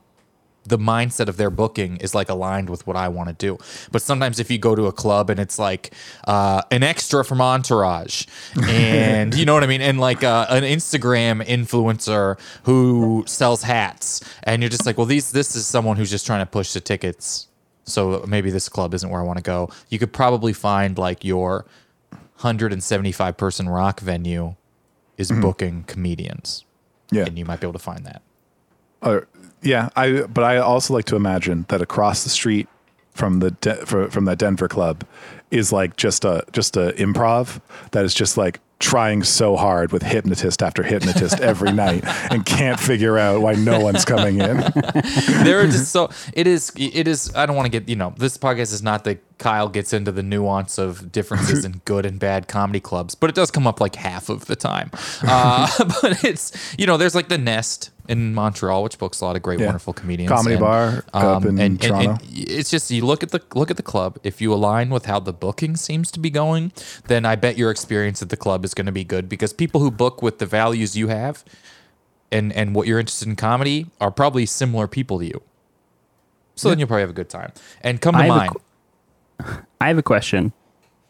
the 0.65 0.77
mindset 0.77 1.27
of 1.27 1.37
their 1.37 1.49
booking 1.49 1.97
is 1.97 2.15
like 2.15 2.29
aligned 2.29 2.69
with 2.69 2.87
what 2.87 2.95
I 2.95 3.07
want 3.09 3.29
to 3.29 3.35
do. 3.35 3.57
But 3.91 4.01
sometimes 4.01 4.39
if 4.39 4.49
you 4.49 4.57
go 4.57 4.75
to 4.75 4.87
a 4.87 4.91
club 4.93 5.29
and 5.29 5.39
it's 5.39 5.59
like 5.59 5.93
uh, 6.27 6.61
an 6.71 6.83
extra 6.83 7.25
from 7.25 7.41
Entourage, 7.41 8.25
and 8.67 9.35
you 9.35 9.45
know 9.45 9.53
what 9.53 9.63
I 9.63 9.67
mean, 9.67 9.81
and 9.81 9.99
like 9.99 10.23
uh, 10.23 10.45
an 10.49 10.63
Instagram 10.63 11.45
influencer 11.45 12.39
who 12.63 13.23
sells 13.27 13.63
hats, 13.63 14.21
and 14.43 14.61
you're 14.61 14.69
just 14.69 14.85
like, 14.85 14.97
well, 14.97 15.05
these 15.07 15.31
this 15.31 15.55
is 15.55 15.65
someone 15.67 15.97
who's 15.97 16.09
just 16.09 16.25
trying 16.25 16.39
to 16.41 16.45
push 16.49 16.73
the 16.73 16.79
tickets. 16.81 17.47
So 17.85 18.23
maybe 18.27 18.49
this 18.49 18.69
club 18.69 18.93
isn't 18.93 19.09
where 19.09 19.19
I 19.19 19.25
want 19.25 19.37
to 19.39 19.43
go. 19.43 19.69
You 19.89 19.99
could 19.99 20.13
probably 20.13 20.53
find 20.53 20.97
like 20.97 21.25
your 21.25 21.65
175 22.39 23.37
person 23.37 23.67
rock 23.69 23.99
venue 23.99 24.55
is 25.17 25.31
booking 25.31 25.83
comedians, 25.83 26.65
Yeah. 27.11 27.25
and 27.25 27.37
you 27.37 27.45
might 27.45 27.59
be 27.59 27.65
able 27.67 27.73
to 27.73 27.79
find 27.79 28.05
that. 28.05 28.21
Or 29.01 29.27
yeah, 29.63 29.89
I 29.95 30.23
but 30.23 30.43
I 30.43 30.57
also 30.57 30.93
like 30.93 31.05
to 31.05 31.15
imagine 31.15 31.65
that 31.69 31.81
across 31.81 32.23
the 32.23 32.29
street 32.29 32.67
from 33.11 33.39
the 33.39 33.51
De- 33.51 33.85
for, 33.85 34.09
from 34.09 34.25
that 34.25 34.37
Denver 34.37 34.67
club 34.67 35.05
is 35.51 35.71
like 35.71 35.95
just 35.97 36.25
a 36.25 36.43
just 36.51 36.75
a 36.77 36.93
improv 36.97 37.61
that 37.91 38.03
is 38.05 38.13
just 38.13 38.37
like 38.37 38.59
trying 38.79 39.23
so 39.23 39.55
hard 39.55 39.93
with 39.93 40.01
hypnotist 40.01 40.61
after 40.61 40.83
hypnotist 40.83 41.39
every 41.39 41.71
night 41.83 42.03
and 42.31 42.45
can't 42.45 42.79
figure 42.79 43.17
out 43.17 43.39
why 43.39 43.53
no 43.53 43.79
one's 43.79 44.03
coming 44.03 44.41
in. 44.41 44.57
there 45.43 45.61
are 45.61 45.67
just 45.67 45.91
so 45.91 46.09
it 46.33 46.47
is 46.47 46.73
it 46.75 47.07
is 47.07 47.33
i 47.33 47.45
don't 47.45 47.55
want 47.55 47.65
to 47.65 47.69
get 47.79 47.87
you 47.87 47.95
know 47.95 48.13
this 48.17 48.37
podcast 48.37 48.73
is 48.73 48.83
not 48.83 49.05
that 49.05 49.19
kyle 49.37 49.67
gets 49.69 49.93
into 49.93 50.11
the 50.11 50.23
nuance 50.23 50.77
of 50.77 51.11
differences 51.11 51.65
in 51.69 51.81
good 51.85 52.05
and 52.05 52.19
bad 52.19 52.47
comedy 52.47 52.79
clubs 52.79 53.15
but 53.15 53.29
it 53.29 53.35
does 53.35 53.49
come 53.51 53.65
up 53.67 53.79
like 53.81 53.95
half 53.95 54.29
of 54.29 54.45
the 54.45 54.55
time 54.55 54.89
uh, 55.23 55.67
but 56.01 56.23
it's 56.23 56.75
you 56.77 56.85
know 56.85 56.97
there's 56.97 57.15
like 57.15 57.29
the 57.29 57.37
nest 57.37 57.89
in 58.09 58.33
montreal 58.33 58.83
which 58.83 58.97
books 58.97 59.21
a 59.21 59.25
lot 59.25 59.35
of 59.35 59.41
great 59.41 59.59
Yeah. 59.59 59.67
wonderful 59.67 59.93
comedians 59.93 60.29
Comedy 60.29 60.55
and, 60.55 60.61
bar 60.61 61.05
up 61.13 61.45
in 61.45 61.57
and, 61.59 61.81
Toronto. 61.81 62.11
and 62.11 62.19
it's 62.31 62.69
just 62.69 62.91
you 62.91 63.05
look 63.05 63.23
at 63.23 63.29
the 63.29 63.41
look 63.55 63.71
at 63.71 63.77
the 63.77 63.83
club 63.83 64.19
if 64.23 64.41
you 64.41 64.53
align 64.53 64.89
with 64.89 65.05
how 65.05 65.19
the 65.19 65.33
booking 65.33 65.75
seems 65.75 66.11
to 66.11 66.19
be 66.19 66.29
going 66.29 66.71
then 67.07 67.25
i 67.25 67.35
bet 67.35 67.57
your 67.57 67.71
experience 67.71 68.21
at 68.21 68.29
the 68.29 68.37
club 68.37 68.63
is 68.65 68.73
going 68.73 68.85
to 68.87 68.91
be 68.91 69.03
good 69.03 69.29
because 69.29 69.53
people 69.53 69.79
who 69.81 69.89
book 69.89 70.21
with 70.21 70.39
the 70.39 70.45
values 70.45 70.97
you 70.97 71.07
have 71.07 71.43
and 72.31 72.51
and 72.53 72.73
what 72.75 72.87
you're 72.87 72.99
interested 72.99 73.27
in 73.27 73.35
comedy 73.35 73.87
are 74.01 74.09
probably 74.11 74.45
similar 74.45 74.87
people 74.87 75.19
to 75.19 75.25
you. 75.25 75.41
So 76.55 76.69
then 76.69 76.77
you'll 76.79 76.87
probably 76.87 77.01
have 77.01 77.09
a 77.09 77.13
good 77.13 77.29
time. 77.29 77.51
And 77.81 78.01
come 78.01 78.13
to 78.13 78.19
mind, 78.19 78.31
a 78.31 78.35
mine. 78.35 78.49
qu- 78.49 78.61
I 79.81 79.87
have 79.87 79.97
a 79.97 80.03
question. 80.03 80.53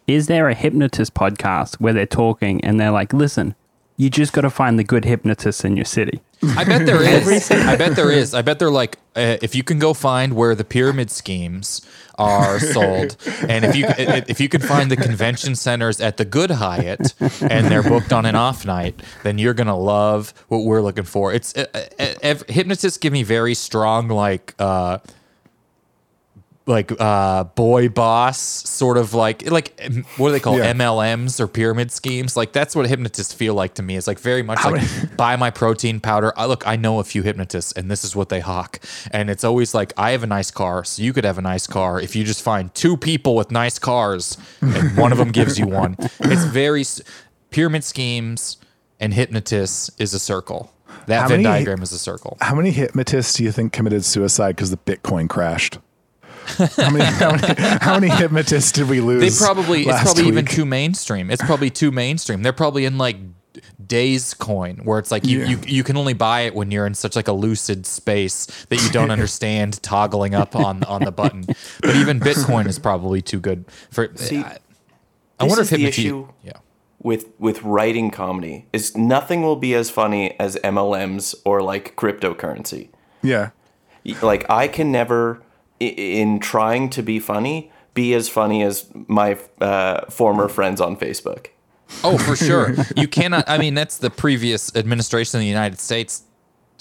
Is 0.07 0.27
there 0.27 0.49
a 0.49 0.53
hypnotist 0.53 1.13
podcast 1.13 1.75
where 1.75 1.93
they're 1.93 2.05
talking 2.05 2.63
and 2.63 2.79
they're 2.79 2.91
like, 2.91 3.13
listen, 3.13 3.55
you 3.95 4.09
just 4.09 4.33
got 4.33 4.41
to 4.41 4.49
find 4.49 4.77
the 4.77 4.83
good 4.83 5.05
hypnotists 5.05 5.63
in 5.63 5.75
your 5.77 5.85
city? 5.85 6.21
I 6.57 6.63
bet 6.65 6.85
there 6.85 7.01
is. 7.31 7.49
I 7.51 7.75
bet 7.75 7.95
there 7.95 8.11
is. 8.11 8.33
I 8.33 8.41
bet 8.41 8.59
they're 8.59 8.69
like, 8.71 8.97
uh, 9.15 9.37
if 9.41 9.55
you 9.55 9.63
can 9.63 9.79
go 9.79 9.93
find 9.93 10.33
where 10.35 10.55
the 10.55 10.65
pyramid 10.65 11.09
schemes 11.09 11.81
are 12.15 12.59
sold, 12.59 13.15
and 13.47 13.63
if 13.63 13.75
you 13.75 13.85
if 13.97 14.41
you 14.41 14.49
can 14.49 14.59
find 14.61 14.91
the 14.91 14.97
convention 14.97 15.55
centers 15.55 16.01
at 16.01 16.17
the 16.17 16.25
Good 16.25 16.51
Hyatt, 16.51 17.13
and 17.41 17.67
they're 17.67 17.83
booked 17.83 18.11
on 18.11 18.25
an 18.25 18.35
off 18.35 18.65
night, 18.65 19.01
then 19.23 19.37
you're 19.37 19.53
gonna 19.53 19.77
love 19.77 20.33
what 20.47 20.65
we're 20.65 20.81
looking 20.81 21.05
for. 21.05 21.31
It's 21.31 21.55
uh, 21.55 21.65
uh, 21.73 22.05
uh, 22.23 22.35
hypnotists 22.49 22.97
give 22.97 23.13
me 23.13 23.23
very 23.23 23.53
strong 23.53 24.09
like. 24.09 24.53
Like 26.65 26.93
uh 26.97 27.43
boy 27.43 27.89
boss 27.89 28.37
sort 28.39 28.95
of 28.97 29.13
like 29.13 29.51
like 29.51 29.77
what 30.15 30.29
do 30.29 30.31
they 30.31 30.39
call 30.39 30.57
Yeah. 30.57 30.71
MLMs 30.73 31.41
or 31.41 31.47
pyramid 31.47 31.91
schemes? 31.91 32.37
Like 32.37 32.53
that's 32.53 32.73
what 32.73 32.87
hypnotists 32.87 33.33
feel 33.33 33.53
like 33.53 33.73
to 33.73 33.83
me. 33.83 33.97
It's 33.97 34.07
like 34.07 34.17
very 34.19 34.43
much 34.43 34.63
like 34.63 34.81
buy 35.17 35.35
my 35.35 35.49
protein 35.51 35.99
powder. 35.99 36.31
I, 36.37 36.45
look 36.45 36.65
I 36.65 36.77
know 36.77 36.99
a 36.99 37.03
few 37.03 37.21
hypnotists 37.21 37.73
and 37.73 37.91
this 37.91 38.05
is 38.05 38.15
what 38.15 38.29
they 38.29 38.39
hawk. 38.39 38.79
And 39.11 39.29
it's 39.29 39.43
always 39.43 39.73
like 39.73 39.91
I 39.97 40.11
have 40.11 40.23
a 40.23 40.27
nice 40.27 40.51
car 40.51 40.85
so 40.85 41.01
you 41.01 41.11
could 41.11 41.25
have 41.25 41.37
a 41.37 41.41
nice 41.41 41.67
car 41.67 41.99
if 41.99 42.15
you 42.15 42.23
just 42.23 42.41
find 42.41 42.73
two 42.73 42.95
people 42.95 43.35
with 43.35 43.51
nice 43.51 43.77
cars 43.77 44.37
and 44.61 44.95
one 44.97 45.11
of 45.11 45.17
them 45.17 45.31
gives 45.31 45.59
you 45.59 45.67
one. 45.67 45.97
It's 46.21 46.45
very 46.45 46.85
pyramid 47.49 47.83
schemes 47.83 48.55
and 49.01 49.13
hypnotists 49.13 49.91
is 49.99 50.13
a 50.13 50.19
circle. 50.19 50.71
That 51.07 51.23
How 51.23 51.27
Venn 51.27 51.43
many- 51.43 51.55
diagram 51.57 51.81
is 51.83 51.91
a 51.91 51.99
circle. 51.99 52.37
How 52.39 52.55
many 52.55 52.71
hypnotists 52.71 53.33
do 53.33 53.43
you 53.43 53.51
think 53.51 53.73
committed 53.73 54.05
suicide 54.05 54.55
because 54.55 54.69
the 54.69 54.77
Bitcoin 54.77 55.27
crashed? 55.27 55.79
How 56.77 56.89
many, 56.89 57.05
how 57.05 57.31
many, 57.31 57.53
how 57.81 57.99
many 57.99 58.09
hypnotists 58.09 58.71
did 58.71 58.89
we 58.89 59.01
lose? 59.01 59.21
They 59.39 59.45
probably 59.45 59.79
it's 59.81 59.87
last 59.89 60.03
probably 60.03 60.27
even 60.27 60.45
too 60.45 60.65
mainstream. 60.65 61.29
It's 61.31 61.43
probably 61.43 61.69
too 61.69 61.91
mainstream. 61.91 62.41
They're 62.43 62.53
probably 62.53 62.85
in 62.85 62.97
like 62.97 63.17
days 63.85 64.33
coin 64.33 64.77
where 64.83 64.97
it's 64.99 65.11
like 65.11 65.25
you, 65.25 65.39
Yeah. 65.39 65.45
you 65.47 65.59
you 65.67 65.83
can 65.83 65.95
only 65.97 66.13
buy 66.13 66.41
it 66.41 66.55
when 66.55 66.71
you're 66.71 66.87
in 66.87 66.93
such 66.95 67.15
like 67.15 67.27
a 67.27 67.33
lucid 67.33 67.85
space 67.85 68.45
that 68.69 68.81
you 68.81 68.89
don't 68.89 69.11
understand 69.17 69.81
toggling 69.83 70.33
up 70.35 70.55
on 70.55 70.83
on 70.85 71.03
the 71.03 71.11
button. 71.11 71.45
But 71.81 71.95
even 71.95 72.19
Bitcoin 72.19 72.67
is 72.67 72.79
probably 72.79 73.21
too 73.21 73.39
good 73.39 73.65
for 73.91 74.09
See, 74.15 74.39
I, 74.39 74.57
I 75.39 75.43
wonder 75.45 75.61
if 75.63 75.69
the 75.69 75.85
issue. 75.85 76.27
yeah. 76.43 76.53
with 76.99 77.27
with 77.39 77.61
writing 77.63 78.09
comedy 78.09 78.67
is 78.73 78.95
nothing 78.97 79.41
will 79.43 79.57
be 79.57 79.75
as 79.75 79.89
funny 79.89 80.37
as 80.39 80.55
MLMs 80.63 81.35
or 81.45 81.61
like 81.61 81.95
cryptocurrency. 81.95 82.89
Yeah. 83.21 83.51
Like 84.21 84.49
I 84.49 84.67
can 84.67 84.91
never, 84.91 85.35
i- 85.37 85.43
in 85.79 86.39
trying 86.39 86.89
to 86.91 87.01
be 87.01 87.19
funny, 87.19 87.71
be 87.93 88.13
as 88.13 88.29
funny 88.29 88.63
as 88.63 88.89
my 88.93 89.37
uh, 89.61 90.05
former 90.09 90.47
friends 90.47 90.81
on 90.81 90.97
Facebook. 90.97 91.47
Oh, 92.03 92.17
for 92.17 92.35
sure. 92.35 92.75
You 92.95 93.07
cannot. 93.07 93.43
I 93.47 93.57
mean, 93.57 93.73
that's 93.73 93.97
the 93.97 94.09
previous 94.09 94.75
administration 94.75 95.37
of 95.37 95.41
the 95.41 95.47
United 95.47 95.79
States 95.79 96.23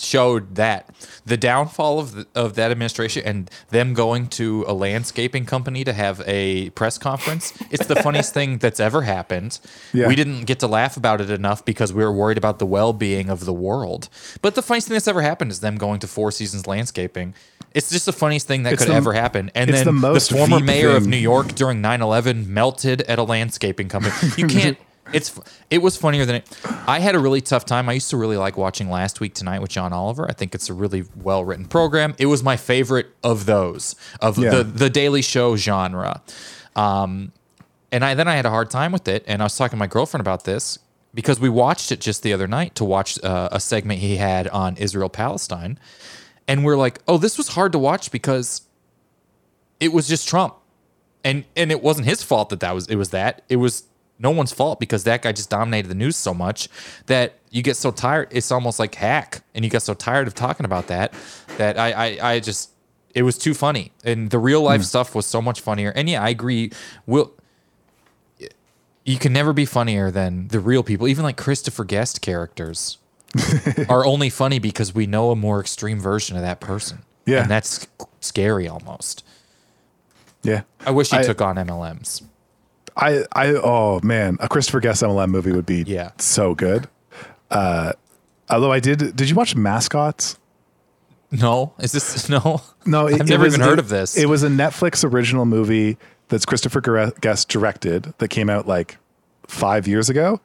showed 0.02 0.54
that 0.56 0.88
the 1.24 1.36
downfall 1.36 1.98
of 2.00 2.14
the, 2.14 2.26
of 2.34 2.54
that 2.54 2.70
administration 2.70 3.22
and 3.24 3.50
them 3.70 3.94
going 3.94 4.26
to 4.28 4.64
a 4.66 4.72
landscaping 4.72 5.44
company 5.46 5.84
to 5.84 5.92
have 5.92 6.22
a 6.26 6.70
press 6.70 6.98
conference. 6.98 7.52
It's 7.70 7.86
the 7.86 7.96
funniest 7.96 8.34
thing 8.38 8.58
that's 8.58 8.80
ever 8.80 9.02
happened. 9.02 9.60
Yeah. 9.92 10.08
We 10.08 10.16
didn't 10.16 10.44
get 10.44 10.60
to 10.60 10.66
laugh 10.66 10.96
about 10.96 11.20
it 11.20 11.30
enough 11.30 11.64
because 11.64 11.92
we 11.92 12.02
were 12.04 12.12
worried 12.12 12.38
about 12.38 12.58
the 12.58 12.66
well-being 12.66 13.30
of 13.30 13.44
the 13.44 13.52
world. 13.52 14.08
But 14.42 14.54
the 14.54 14.62
funniest 14.62 14.88
thing 14.88 14.94
that's 14.94 15.08
ever 15.08 15.22
happened 15.22 15.50
is 15.50 15.60
them 15.60 15.76
going 15.76 16.00
to 16.00 16.06
Four 16.06 16.30
Seasons 16.32 16.66
Landscaping. 16.66 17.34
It's 17.74 17.88
just 17.88 18.04
the 18.04 18.12
funniest 18.12 18.46
thing 18.46 18.64
that 18.64 18.74
It's 18.74 18.82
could 18.82 18.90
the- 18.92 18.96
ever 18.96 19.12
happen. 19.14 19.50
And 19.54 19.70
then 19.70 19.86
the 20.00 20.12
the, 20.12 20.20
former 20.20 20.60
mayor 20.60 20.90
of. 20.90 21.06
New 21.06 21.16
York 21.16 21.54
during 21.54 21.80
9/11 21.80 22.46
melted 22.46 23.00
at 23.02 23.18
a 23.18 23.22
landscaping 23.22 23.88
company. 23.88 24.14
You 24.36 24.46
can't. 24.46 24.78
It's 25.12 25.38
it 25.70 25.78
was 25.78 25.96
funnier 25.96 26.24
than 26.24 26.36
it. 26.36 26.48
I 26.86 27.00
had 27.00 27.14
a 27.14 27.18
really 27.18 27.40
tough 27.40 27.64
time. 27.64 27.88
I 27.88 27.92
used 27.92 28.10
to 28.10 28.16
really 28.16 28.36
like 28.36 28.56
watching 28.56 28.88
Last 28.90 29.20
Week 29.20 29.34
Tonight 29.34 29.60
with 29.60 29.70
John 29.70 29.92
Oliver. 29.92 30.26
I 30.28 30.32
think 30.32 30.54
it's 30.54 30.68
a 30.68 30.74
really 30.74 31.04
well 31.16 31.44
written 31.44 31.66
program. 31.66 32.14
It 32.18 32.26
was 32.26 32.42
my 32.42 32.56
favorite 32.56 33.08
of 33.22 33.46
those 33.46 33.94
of 34.20 34.38
Yeah. 34.38 34.50
the 34.50 34.64
the 34.64 34.90
Daily 34.90 35.22
Show 35.22 35.56
genre. 35.56 36.22
Um, 36.76 37.32
and 37.90 38.04
I 38.04 38.14
then 38.14 38.28
I 38.28 38.36
had 38.36 38.46
a 38.46 38.50
hard 38.50 38.70
time 38.70 38.92
with 38.92 39.06
it, 39.08 39.24
and 39.26 39.42
I 39.42 39.44
was 39.44 39.56
talking 39.56 39.76
to 39.76 39.78
my 39.78 39.86
girlfriend 39.86 40.22
about 40.22 40.44
this 40.44 40.78
because 41.14 41.38
we 41.38 41.48
watched 41.50 41.92
it 41.92 42.00
just 42.00 42.22
the 42.22 42.32
other 42.32 42.46
night 42.48 42.74
to 42.76 42.84
watch 42.84 43.22
uh, 43.22 43.50
a 43.52 43.60
segment 43.60 44.00
he 44.00 44.16
had 44.16 44.48
on 44.48 44.76
Israel 44.78 45.10
Palestine, 45.10 45.78
and 46.48 46.64
we're 46.64 46.76
like, 46.78 47.00
oh, 47.06 47.18
this 47.18 47.36
was 47.36 47.48
hard 47.48 47.72
to 47.72 47.78
watch 47.78 48.10
because 48.10 48.62
it 49.78 49.92
was 49.92 50.08
just 50.08 50.26
Trump, 50.26 50.54
and 51.22 51.44
and 51.54 51.70
it 51.70 51.82
wasn't 51.82 52.06
his 52.06 52.22
fault 52.22 52.48
that 52.48 52.60
that 52.60 52.74
was 52.74 52.86
it 52.86 52.96
was 52.96 53.10
that 53.10 53.42
it 53.50 53.56
was 53.56 53.84
no 54.22 54.30
one's 54.30 54.52
fault 54.52 54.78
because 54.80 55.04
that 55.04 55.22
guy 55.22 55.32
just 55.32 55.50
dominated 55.50 55.88
the 55.88 55.94
news 55.94 56.16
so 56.16 56.32
much 56.32 56.68
that 57.06 57.34
you 57.50 57.62
get 57.62 57.76
so 57.76 57.90
tired. 57.90 58.28
It's 58.30 58.52
almost 58.52 58.78
like 58.78 58.94
hack, 58.94 59.42
and 59.54 59.64
you 59.64 59.70
get 59.70 59.82
so 59.82 59.94
tired 59.94 60.26
of 60.26 60.34
talking 60.34 60.64
about 60.64 60.86
that 60.86 61.12
that 61.58 61.78
I 61.78 61.92
I, 61.92 62.32
I 62.34 62.40
just 62.40 62.70
it 63.14 63.22
was 63.22 63.36
too 63.36 63.54
funny, 63.54 63.92
and 64.04 64.30
the 64.30 64.38
real 64.38 64.62
life 64.62 64.80
hmm. 64.80 64.86
stuff 64.86 65.14
was 65.14 65.26
so 65.26 65.42
much 65.42 65.60
funnier. 65.60 65.90
And 65.90 66.08
yeah, 66.08 66.22
I 66.22 66.28
agree. 66.28 66.70
Will 67.06 67.32
you 69.04 69.18
can 69.18 69.32
never 69.32 69.52
be 69.52 69.64
funnier 69.64 70.10
than 70.10 70.48
the 70.48 70.60
real 70.60 70.82
people, 70.82 71.08
even 71.08 71.24
like 71.24 71.36
Christopher 71.36 71.84
Guest 71.84 72.20
characters. 72.22 72.98
are 73.88 74.04
only 74.04 74.28
funny 74.28 74.58
because 74.58 74.94
we 74.94 75.06
know 75.06 75.30
a 75.30 75.36
more 75.36 75.58
extreme 75.58 75.98
version 75.98 76.36
of 76.36 76.42
that 76.42 76.60
person. 76.60 76.98
Yeah. 77.24 77.40
And 77.40 77.50
that's 77.50 77.86
scary 78.20 78.68
almost. 78.68 79.24
Yeah. 80.42 80.62
I 80.84 80.90
wish 80.90 81.10
he 81.10 81.16
I- 81.16 81.22
took 81.22 81.40
on 81.40 81.56
MLMs. 81.56 82.22
I, 82.96 83.24
I, 83.32 83.48
oh 83.54 84.00
man, 84.02 84.36
a 84.40 84.48
Christopher 84.48 84.80
Guest 84.80 85.02
MLM 85.02 85.30
movie 85.30 85.52
would 85.52 85.66
be 85.66 85.82
Yeah. 85.86 86.10
so 86.18 86.54
good. 86.54 86.88
Uh, 87.50 87.92
although 88.50 88.72
I 88.72 88.80
did, 88.80 89.16
did 89.16 89.28
you 89.30 89.34
watch 89.34 89.54
Mascots? 89.56 90.38
No, 91.30 91.72
is 91.78 91.92
this 91.92 92.28
no? 92.30 92.60
No, 92.84 93.06
it, 93.06 93.20
I've 93.22 93.28
never 93.28 93.44
was- 93.44 93.54
even 93.54 93.66
heard 93.66 93.78
it- 93.78 93.84
of 93.84 93.88
this. 93.88 94.16
It 94.16 94.26
was 94.26 94.42
a 94.42 94.48
Netflix 94.48 95.04
original 95.10 95.44
movie 95.46 95.96
that's 96.28 96.44
Christopher 96.44 96.80
Guest 97.20 97.48
directed 97.48 98.12
that 98.18 98.28
came 98.28 98.48
out 98.50 98.66
like 98.66 98.98
five 99.46 99.86
years 99.88 100.08
ago. 100.10 100.40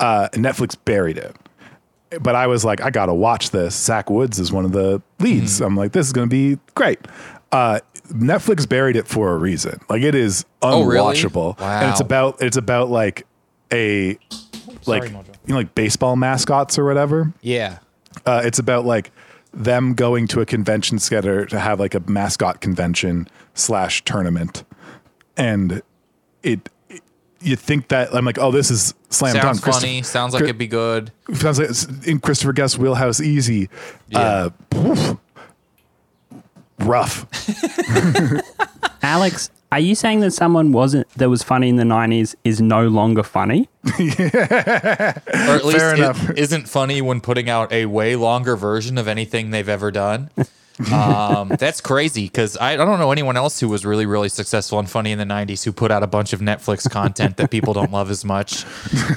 Uh, 0.00 0.28
Netflix 0.32 0.76
buried 0.84 1.18
it. 1.18 1.34
But 2.20 2.36
I 2.36 2.46
was 2.46 2.64
like, 2.64 2.80
I 2.80 2.90
gotta 2.90 3.14
watch 3.14 3.50
this. 3.50 3.74
Zach 3.74 4.08
Woods 4.10 4.38
is 4.38 4.52
one 4.52 4.64
of 4.64 4.70
the 4.72 5.02
leads. 5.18 5.58
Hmm. 5.58 5.64
I'm 5.64 5.76
like, 5.76 5.92
this 5.92 6.06
is 6.06 6.12
gonna 6.12 6.26
be 6.28 6.58
great. 6.74 7.00
Uh, 7.54 7.78
Netflix 8.08 8.68
buried 8.68 8.96
it 8.96 9.06
for 9.06 9.32
a 9.32 9.38
reason. 9.38 9.78
Like 9.88 10.02
it 10.02 10.14
is 10.14 10.44
Oh, 10.60 10.82
really? 10.84 11.14
unwatchable, 11.16 11.58
and 11.60 11.90
it's 11.90 12.00
about 12.00 12.42
it's 12.42 12.56
about 12.56 12.90
like 12.90 13.26
a 13.72 14.18
like 14.86 15.04
Mojo. 15.04 15.24
you 15.46 15.52
know 15.52 15.56
like 15.56 15.74
baseball 15.74 16.16
mascots 16.16 16.78
or 16.78 16.84
whatever 16.84 17.32
yeah. 17.40 17.78
uh, 18.26 18.42
it's 18.44 18.58
about 18.58 18.84
like 18.84 19.10
them 19.52 19.94
going 19.94 20.26
to 20.28 20.40
a 20.40 20.46
convention 20.46 20.98
center 20.98 21.46
to 21.46 21.58
have 21.60 21.78
like 21.80 21.94
a 21.94 22.00
mascot 22.00 22.60
convention 22.60 23.28
slash 23.54 24.04
tournament, 24.04 24.64
and 25.36 25.80
it, 26.42 26.68
it- 26.88 27.02
you 27.40 27.56
think 27.56 27.88
that 27.88 28.14
I'm 28.14 28.24
like, 28.24 28.38
oh, 28.38 28.50
this 28.50 28.70
is 28.70 28.94
slam 29.10 29.32
Sounds 29.34 29.44
dunk. 29.60 29.62
Christo- 29.62 29.80
funny. 29.82 30.02
Sounds 30.02 30.32
like 30.34 30.42
it'd 30.44 30.58
be 30.58 30.66
good. 30.66 31.12
Sounds 31.34 31.58
like 31.58 31.68
it's 31.70 31.84
in 32.06 32.18
Christopher 32.18 32.52
Guest 32.54 32.78
wheelhouse, 32.78 33.20
easy. 33.20 33.68
Uh, 34.14 34.50
poof. 34.70 35.18
Rough. 36.84 37.26
Alex, 39.02 39.50
are 39.72 39.80
you 39.80 39.94
saying 39.94 40.20
that 40.20 40.30
someone 40.32 40.72
wasn't 40.72 41.08
that 41.16 41.28
was 41.28 41.42
funny 41.42 41.68
in 41.68 41.76
the 41.76 41.84
'90s 41.84 42.34
is 42.44 42.60
no 42.60 42.86
longer 42.88 43.22
funny? 43.22 43.68
Or 43.94 45.56
at 45.56 45.64
least 45.64 45.78
Fair 45.78 45.92
it 45.94 45.98
enough. 45.98 46.30
isn't 46.30 46.68
funny 46.68 47.02
when 47.02 47.20
putting 47.20 47.50
out 47.50 47.72
a 47.72 47.86
way 47.86 48.16
longer 48.16 48.56
version 48.56 48.98
of 48.98 49.08
anything 49.08 49.50
they've 49.50 49.68
ever 49.68 49.90
done. 49.90 50.30
um, 50.92 51.48
that's 51.58 51.80
crazy 51.80 52.24
because 52.24 52.56
I, 52.56 52.72
I 52.72 52.76
don't 52.76 52.98
know 52.98 53.12
anyone 53.12 53.36
else 53.36 53.60
who 53.60 53.68
was 53.68 53.84
really, 53.84 54.06
really 54.06 54.28
successful 54.28 54.78
and 54.78 54.88
funny 54.90 55.12
in 55.12 55.18
the 55.18 55.24
90s 55.24 55.64
who 55.64 55.72
put 55.72 55.90
out 55.90 56.02
a 56.02 56.06
bunch 56.06 56.32
of 56.32 56.40
Netflix 56.40 56.88
content 56.90 57.36
that 57.36 57.50
people 57.50 57.74
don't 57.74 57.92
love 57.92 58.10
as 58.10 58.24
much 58.24 58.64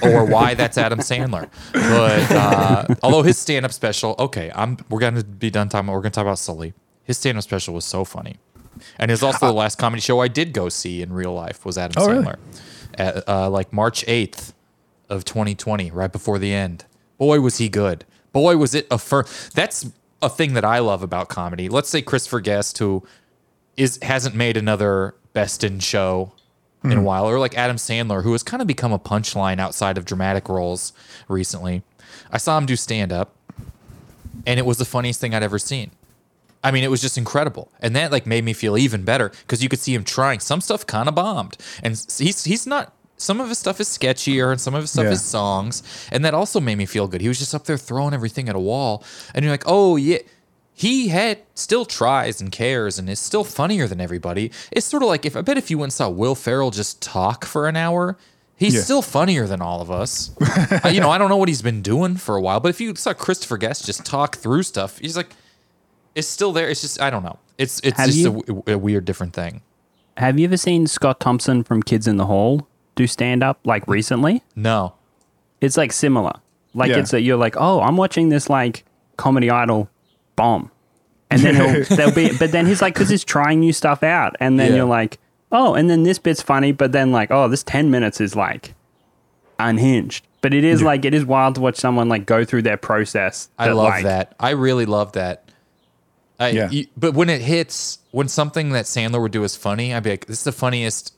or 0.04 0.26
why 0.26 0.54
that's 0.54 0.78
Adam 0.78 1.00
Sandler. 1.00 1.50
But 1.74 2.32
uh, 2.32 2.86
although 3.04 3.24
his 3.24 3.38
stand 3.38 3.66
up 3.66 3.72
special, 3.74 4.16
okay, 4.20 4.52
I'm 4.54 4.78
we're 4.90 5.00
going 5.00 5.16
to 5.16 5.24
be 5.24 5.50
done 5.50 5.70
talking, 5.70 5.88
we're 5.88 6.02
going 6.02 6.12
to 6.12 6.16
talk 6.16 6.24
about 6.26 6.40
Sully. 6.40 6.74
His 7.08 7.18
stand 7.18 7.38
up 7.38 7.44
special 7.44 7.74
was 7.74 7.86
so 7.86 8.06
funny. 8.06 8.36
And 9.00 9.10
it's 9.10 9.24
also 9.24 9.48
the 9.48 9.54
last 9.64 9.80
comedy 9.80 10.02
show 10.02 10.20
I 10.20 10.28
did 10.28 10.54
go 10.54 10.70
see 10.70 11.02
in 11.02 11.12
real 11.12 11.34
life 11.34 11.66
was 11.66 11.78
Adam 11.78 11.96
Oh, 12.04 12.08
really? 12.08 12.26
Sandler. 12.26 12.38
At, 12.96 13.28
uh, 13.30 13.50
like 13.50 13.74
March 13.74 14.06
8th 14.06 14.54
of 15.10 15.24
2020, 15.26 15.90
right 15.92 16.12
before 16.12 16.38
the 16.38 16.54
end. 16.54 16.86
Boy, 17.18 17.40
was 17.40 17.58
he 17.58 17.70
good. 17.70 18.06
Boy, 18.34 18.58
was 18.58 18.76
it 18.76 18.86
a 18.92 18.98
fir- 18.98 19.26
That's 19.56 19.90
a 20.22 20.30
thing 20.30 20.54
that 20.54 20.66
I 20.66 20.80
love 20.80 21.02
about 21.02 21.30
comedy. 21.30 21.70
Let's 21.70 21.90
say 21.90 22.02
Christopher 22.02 22.40
Guest, 22.42 22.78
who 22.80 23.04
is 23.78 24.00
hasn't 24.02 24.36
made 24.36 24.58
another 24.58 25.16
Best 25.34 25.64
in 25.64 25.80
Show 25.80 26.34
in 26.84 26.94
a 26.98 27.02
while, 27.02 27.26
or 27.28 27.38
like 27.40 27.58
Adam 27.58 27.76
Sandler, 27.78 28.24
who 28.24 28.32
has 28.32 28.44
kind 28.44 28.62
of 28.62 28.68
become 28.68 28.92
a 28.94 29.00
punchline 29.00 29.60
outside 29.60 29.98
of 29.98 30.06
dramatic 30.06 30.48
roles 30.50 30.94
recently. 31.28 31.84
I 32.32 32.38
saw 32.38 32.58
him 32.58 32.66
do 32.66 32.76
stand 32.76 33.12
up, 33.12 33.36
and 34.46 34.60
it 34.60 34.66
was 34.66 34.78
the 34.78 34.86
funniest 34.86 35.20
thing 35.20 35.34
I'd 35.36 35.44
ever 35.44 35.60
seen. 35.60 35.92
I 36.68 36.72
mean, 36.72 36.84
it 36.84 36.92
was 36.92 37.02
just 37.02 37.18
incredible, 37.18 37.72
and 37.80 37.96
that 37.96 38.12
like 38.12 38.26
made 38.26 38.44
me 38.44 38.54
feel 38.54 38.78
even 38.78 39.04
better 39.04 39.30
because 39.30 39.64
you 39.64 39.70
could 39.70 39.80
see 39.80 39.94
him 39.94 40.04
trying. 40.04 40.40
Some 40.40 40.62
stuff 40.62 40.86
kind 40.86 41.08
of 41.10 41.16
bombed, 41.16 41.58
and 41.84 41.94
he's 42.18 42.44
he's 42.44 42.68
not. 42.68 42.94
Some 43.20 43.40
of 43.42 43.50
his 43.50 43.58
stuff 43.58 43.80
is 43.80 43.88
sketchier, 43.90 44.52
and 44.52 44.62
some 44.62 44.76
of 44.76 44.82
his 44.84 44.92
stuff 44.92 45.06
Yeah. 45.06 45.12
is 45.12 45.24
songs, 45.24 45.82
and 46.12 46.24
that 46.26 46.34
also 46.34 46.60
made 46.60 46.78
me 46.78 46.86
feel 46.86 47.08
good. 47.08 47.22
He 47.22 47.28
was 47.28 47.40
just 47.40 47.56
up 47.56 47.66
there 47.66 47.78
throwing 47.78 48.14
everything 48.14 48.48
at 48.50 48.56
a 48.56 48.60
wall, 48.60 49.04
and 49.34 49.44
you're 49.44 49.52
like, 49.54 49.64
oh 49.66 49.96
yeah, 49.96 50.20
he 50.74 51.08
had 51.08 51.40
still 51.56 51.86
tries 51.86 52.40
and 52.42 52.52
cares, 52.52 53.00
and 53.00 53.10
is 53.10 53.20
still 53.20 53.44
funnier 53.44 53.88
than 53.88 54.00
everybody. 54.00 54.52
It's 54.72 54.86
sort 54.86 55.02
of 55.04 55.10
like 55.10 55.26
if 55.26 55.36
I 55.36 55.42
bet 55.42 55.58
if 55.58 55.72
you 55.72 55.78
went 55.80 55.88
and 55.88 55.94
saw 55.94 56.10
Will 56.10 56.36
Ferrell 56.36 56.70
just 56.72 57.02
talk 57.02 57.46
for 57.46 57.68
an 57.68 57.76
hour. 57.76 58.18
He's 58.60 58.74
Yeah. 58.74 58.82
still 58.82 59.02
funnier 59.04 59.46
than 59.46 59.62
all 59.62 59.82
of 59.82 59.92
us. 59.92 60.32
Uh, 60.84 60.90
you 60.90 61.00
know, 61.00 61.12
I 61.12 61.18
don't 61.20 61.30
know 61.30 61.38
what 61.38 61.48
he's 61.48 61.62
been 61.62 61.82
doing 61.84 62.18
for 62.18 62.36
a 62.36 62.42
while, 62.42 62.60
but 62.60 62.70
if 62.70 62.82
you 62.82 62.96
saw 62.96 63.14
Christopher 63.14 63.58
Guest 63.58 63.86
just 63.86 64.04
talk 64.04 64.36
through 64.38 64.64
stuff, 64.64 64.98
he's 64.98 65.16
like, 65.16 65.30
it's 66.18 66.28
still 66.28 66.52
there. 66.52 66.70
It's 66.70 66.82
just 66.82 67.00
I 67.02 67.10
don't 67.10 67.24
know. 67.24 67.38
It's 67.58 67.80
it's 67.84 67.98
Have 67.98 68.08
just 68.08 68.20
a, 68.20 68.22
you- 68.30 68.44
w- 68.44 68.64
a 68.68 68.78
weird 68.78 69.06
different 69.06 69.34
thing. 69.34 69.62
Have 70.18 70.40
you 70.40 70.46
ever 70.46 70.58
seen 70.58 70.88
Scott 70.88 71.20
Thompson 71.20 71.64
from 71.64 71.84
Kids 71.84 72.08
in 72.08 72.18
the 72.18 72.26
Hall 72.26 72.68
do 72.96 73.06
stand 73.08 73.44
up 73.44 73.60
like 73.64 73.88
recently? 73.88 74.44
No. 74.56 74.96
It's 75.62 75.78
like 75.78 75.92
similar. 75.94 76.34
Like 76.74 76.90
Yeah. 76.90 76.98
it's 77.00 77.12
that 77.12 77.22
you're 77.22 77.38
like, 77.38 77.56
oh, 77.58 77.82
I'm 77.82 77.98
watching 77.98 78.30
this 78.30 78.50
like 78.50 78.84
comedy 79.18 79.50
idol 79.50 79.90
bomb, 80.36 80.72
and 81.30 81.42
then 81.42 81.56
he'll 81.56 81.84
there'll 81.98 82.12
be, 82.14 82.36
but 82.38 82.52
then 82.52 82.66
he's 82.66 82.82
like, 82.82 82.94
because 82.96 83.10
he's 83.10 83.24
trying 83.24 83.60
new 83.60 83.74
stuff 83.74 84.02
out, 84.04 84.36
and 84.40 84.60
then 84.60 84.72
Yeah. 84.72 84.78
you're 84.78 84.86
like, 84.86 85.20
oh, 85.52 85.74
and 85.76 85.90
then 85.90 86.04
this 86.04 86.20
bit's 86.20 86.42
funny, 86.42 86.72
but 86.72 86.92
then 86.92 87.12
like, 87.12 87.30
oh, 87.32 87.48
this 87.48 87.64
ten 87.64 87.90
minutes 87.92 88.20
is 88.22 88.36
like 88.36 88.74
unhinged. 89.60 90.26
But 90.42 90.54
it 90.54 90.64
is 90.64 90.82
like 90.84 91.04
it 91.06 91.14
is 91.14 91.26
wild 91.26 91.56
to 91.56 91.62
watch 91.62 91.76
someone 91.78 92.10
like 92.10 92.26
go 92.26 92.46
through 92.46 92.62
their 92.62 92.78
process. 92.78 93.50
I 93.58 93.70
love 93.70 93.90
like, 93.90 94.04
that. 94.04 94.36
I 94.40 94.52
really 94.52 94.86
love 94.86 95.14
that. 95.14 95.47
I, 96.40 96.50
Yeah. 96.50 96.70
you- 96.70 96.88
but 96.96 97.14
when 97.14 97.30
it 97.30 97.42
hits, 97.42 98.00
when 98.12 98.28
something 98.28 98.70
that 98.72 98.86
Sandler 98.86 99.22
would 99.22 99.32
do 99.32 99.44
is 99.44 99.56
funny, 99.56 99.94
I'd 99.94 100.04
be 100.04 100.12
like, 100.12 100.26
"This 100.28 100.40
is 100.40 100.44
the 100.44 100.52
funniest." 100.52 101.14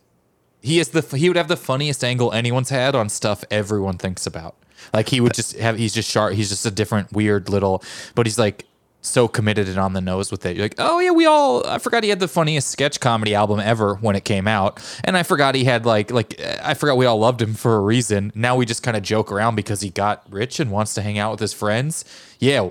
He 0.62 0.80
is 0.80 0.90
the 0.90 1.02
he 1.16 1.30
would 1.30 1.38
have 1.38 1.48
the 1.48 1.56
funniest 1.58 2.04
angle 2.04 2.32
anyone's 2.34 2.70
had 2.70 2.94
on 2.96 3.08
stuff 3.10 3.44
everyone 3.50 3.98
thinks 3.98 4.26
about. 4.28 4.56
Like 4.94 5.10
he 5.10 5.22
would 5.22 5.34
just 5.34 5.58
have 5.58 5.78
he's 5.78 5.94
just 5.94 6.10
sharp. 6.10 6.34
He's 6.34 6.50
just 6.50 6.66
a 6.66 6.72
different 6.72 7.12
weird 7.14 7.50
little, 7.50 7.84
but 8.16 8.26
he's 8.26 8.38
like 8.40 8.66
so 9.02 9.30
committed 9.30 9.70
and 9.70 9.78
on 9.78 9.94
the 9.94 10.02
nose 10.02 10.30
with 10.32 10.46
it. 10.46 10.58
You're 10.58 10.66
like, 10.66 10.76
oh 10.78 11.00
yeah, 11.00 11.12
we 11.12 11.26
all. 11.26 11.66
I 11.66 11.78
forgot 11.80 12.04
he 12.04 12.10
had 12.10 12.20
the 12.20 12.28
funniest 12.28 12.68
sketch 12.70 13.00
comedy 13.00 13.34
album 13.34 13.62
ever 13.62 13.96
when 13.96 14.18
it 14.18 14.26
came 14.26 14.46
out, 14.50 14.82
and 15.06 15.16
I 15.16 15.24
forgot 15.24 15.56
he 15.56 15.64
had 15.64 15.86
like 15.86 16.12
like 16.12 16.40
I 16.62 16.74
forgot 16.74 16.98
we 16.98 17.06
all 17.06 17.20
loved 17.20 17.42
him 17.42 17.54
for 17.54 17.76
a 17.78 17.80
reason. 17.80 18.32
Now 18.36 18.58
we 18.58 18.66
just 18.66 18.84
kind 18.84 18.98
of 18.98 19.04
joke 19.04 19.32
around 19.32 19.56
because 19.56 19.80
he 19.80 19.90
got 19.90 20.24
rich 20.30 20.60
and 20.60 20.72
wants 20.72 20.94
to 20.96 21.02
hang 21.02 21.18
out 21.18 21.32
with 21.32 21.40
his 21.40 21.54
friends. 21.54 22.04
Yeah, 22.40 22.70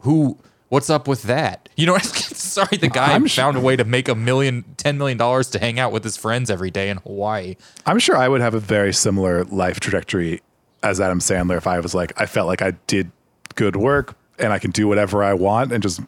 who? 0.00 0.38
What's 0.68 0.90
up 0.90 1.08
with 1.08 1.22
that? 1.24 1.67
You 1.78 1.86
know, 1.86 1.92
what 1.92 2.02
I 2.04 2.06
mean? 2.06 2.12
sorry, 2.34 2.76
the 2.76 2.88
guy 2.88 3.14
I'm 3.14 3.26
sure- 3.26 3.44
found 3.44 3.56
a 3.56 3.60
way 3.60 3.76
to 3.76 3.84
make 3.84 4.08
a 4.08 4.14
million, 4.14 4.64
ten 4.76 4.98
million 4.98 5.16
dollars 5.16 5.48
to 5.50 5.58
hang 5.58 5.78
out 5.78 5.92
with 5.92 6.02
his 6.04 6.16
friends 6.16 6.50
every 6.50 6.70
day 6.70 6.90
in 6.90 6.96
Hawaii. 6.98 7.54
I'm 7.86 7.98
sure 8.00 8.16
I 8.16 8.28
would 8.28 8.40
have 8.40 8.52
a 8.54 8.60
very 8.60 8.92
similar 8.92 9.44
life 9.44 9.78
trajectory 9.80 10.42
as 10.82 11.00
Adam 11.00 11.20
Sandler 11.20 11.56
if 11.56 11.66
I 11.66 11.78
was 11.80 11.94
like, 11.94 12.12
I 12.20 12.26
felt 12.26 12.48
like 12.48 12.62
I 12.62 12.72
did 12.88 13.10
good 13.54 13.76
work 13.76 14.16
and 14.40 14.52
I 14.52 14.58
can 14.60 14.70
do 14.72 14.86
whatever 14.86 15.22
I 15.24 15.34
want 15.34 15.72
and 15.72 15.82
just 15.82 16.00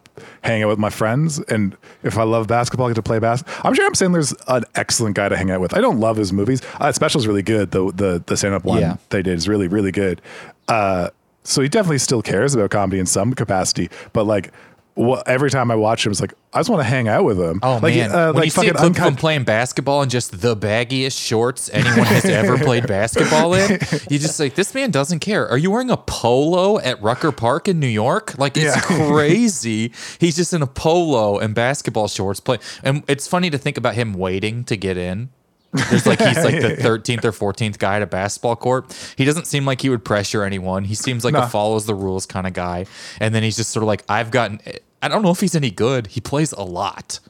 hang 0.42 0.62
out 0.62 0.68
with 0.68 0.78
my 0.78 0.90
friends. 0.90 1.38
And 1.40 1.76
if 2.02 2.16
I 2.18 2.22
love 2.24 2.46
basketball, 2.46 2.86
I 2.86 2.90
get 2.90 2.94
to 2.96 3.02
play 3.02 3.18
basketball. 3.18 3.60
I'm 3.64 3.74
sure 3.74 3.84
Adam 3.84 3.94
Sandler's 3.94 4.34
an 4.48 4.64
excellent 4.76 5.16
guy 5.16 5.28
to 5.28 5.36
hang 5.36 5.50
out 5.50 5.60
with. 5.60 5.74
I 5.74 5.80
don't 5.80 5.98
love 6.00 6.16
his 6.16 6.32
movies. 6.32 6.62
Uh, 6.80 6.92
Special's 6.92 7.26
really 7.28 7.42
good. 7.42 7.70
The 7.72 7.92
the 7.92 8.22
the 8.26 8.36
stand 8.36 8.54
up 8.54 8.64
one 8.64 8.80
Yeah. 8.80 8.96
they 9.10 9.22
did 9.22 9.34
is 9.38 9.48
really 9.48 9.66
really 9.68 9.92
good. 9.92 10.20
Uh, 10.68 11.10
so 11.42 11.62
he 11.62 11.68
definitely 11.68 11.98
still 11.98 12.22
cares 12.22 12.54
about 12.54 12.70
comedy 12.70 12.98
in 12.98 13.06
some 13.06 13.34
capacity, 13.34 13.88
but 14.12 14.24
like. 14.24 14.52
Well, 15.00 15.22
every 15.24 15.50
time 15.50 15.70
I 15.70 15.76
watch 15.76 16.04
him, 16.04 16.12
it's 16.12 16.20
like 16.20 16.34
I 16.52 16.58
just 16.58 16.68
want 16.68 16.80
to 16.80 16.84
hang 16.88 17.08
out 17.08 17.24
with 17.24 17.40
him. 17.40 17.58
Oh 17.62 17.78
like, 17.82 17.94
man, 17.94 18.10
uh, 18.12 18.26
when 18.26 18.34
like 18.36 18.44
you 18.44 18.50
see 18.50 18.68
a 18.68 18.74
fucking 18.74 18.92
clip 18.92 19.04
uncut 19.06 19.18
playing 19.18 19.44
basketball 19.44 20.02
in 20.02 20.10
just 20.10 20.40
the 20.42 20.54
baggiest 20.54 21.18
shorts 21.18 21.70
anyone 21.72 22.04
has 22.04 22.26
ever 22.26 22.58
played 22.58 22.86
basketball 22.86 23.54
in, 23.54 23.78
you 24.10 24.18
just 24.18 24.38
like 24.38 24.56
this 24.56 24.74
man 24.74 24.90
doesn't 24.90 25.20
care. 25.20 25.48
Are 25.48 25.56
you 25.56 25.70
wearing 25.70 25.90
a 25.90 25.96
polo 25.96 26.78
at 26.78 27.00
Rucker 27.00 27.32
Park 27.32 27.66
in 27.66 27.80
New 27.80 27.86
York? 27.86 28.36
Like 28.38 28.56
it's 28.58 28.76
Yeah. 28.76 28.80
crazy. 28.82 29.92
He's 30.18 30.36
just 30.36 30.52
in 30.52 30.60
a 30.60 30.66
polo 30.66 31.38
and 31.38 31.54
basketball 31.54 32.08
shorts 32.08 32.40
play, 32.40 32.58
and 32.84 33.02
it's 33.08 33.26
funny 33.26 33.48
to 33.50 33.56
think 33.58 33.78
about 33.78 33.94
him 33.94 34.12
waiting 34.12 34.64
to 34.64 34.76
get 34.76 34.96
in. 34.98 35.30
There's 35.72 36.04
like 36.04 36.20
he's 36.20 36.44
like 36.44 36.60
the 36.60 36.76
13th 36.80 37.24
or 37.24 37.30
14th 37.32 37.78
guy 37.78 37.96
at 37.96 38.02
a 38.02 38.06
basketball 38.06 38.56
court. 38.56 38.92
He 39.16 39.24
doesn't 39.24 39.46
seem 39.46 39.64
like 39.64 39.80
he 39.80 39.88
would 39.88 40.04
pressure 40.04 40.42
anyone. 40.42 40.84
He 40.84 40.96
seems 40.96 41.24
like 41.24 41.32
Nah. 41.32 41.44
a 41.44 41.48
follows 41.48 41.86
the 41.86 41.94
rules 41.94 42.26
kind 42.26 42.46
of 42.46 42.52
guy. 42.52 42.86
And 43.20 43.32
then 43.32 43.44
he's 43.44 43.56
just 43.56 43.70
sort 43.70 43.84
of 43.84 43.86
like, 43.86 44.02
I've 44.08 44.30
gotten. 44.32 44.60
I 45.02 45.08
don't 45.08 45.22
know 45.22 45.30
if 45.30 45.40
he's 45.40 45.54
any 45.54 45.70
good. 45.70 46.08
He 46.08 46.20
plays 46.20 46.52
a 46.52 46.62
lot. 46.62 47.20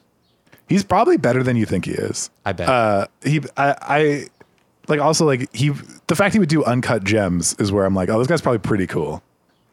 He's 0.67 0.83
probably 0.83 1.17
better 1.17 1.43
than 1.43 1.57
you 1.57 1.65
think 1.65 1.85
he 1.85 1.91
is. 1.91 2.29
I 2.45 2.53
bet. 2.53 2.69
Uh, 2.69 3.07
he, 3.23 3.41
I, 3.57 3.75
I, 3.81 4.25
like 4.87 4.99
also 4.99 5.25
like 5.25 5.53
he, 5.53 5.71
the 6.07 6.15
fact 6.15 6.33
he 6.33 6.39
would 6.39 6.49
do 6.49 6.63
uncut 6.63 7.03
gems 7.03 7.55
is 7.59 7.71
where 7.71 7.85
I'm 7.85 7.95
like, 7.95 8.09
oh, 8.09 8.17
this 8.19 8.27
guy's 8.27 8.41
probably 8.41 8.59
pretty 8.59 8.87
cool. 8.87 9.21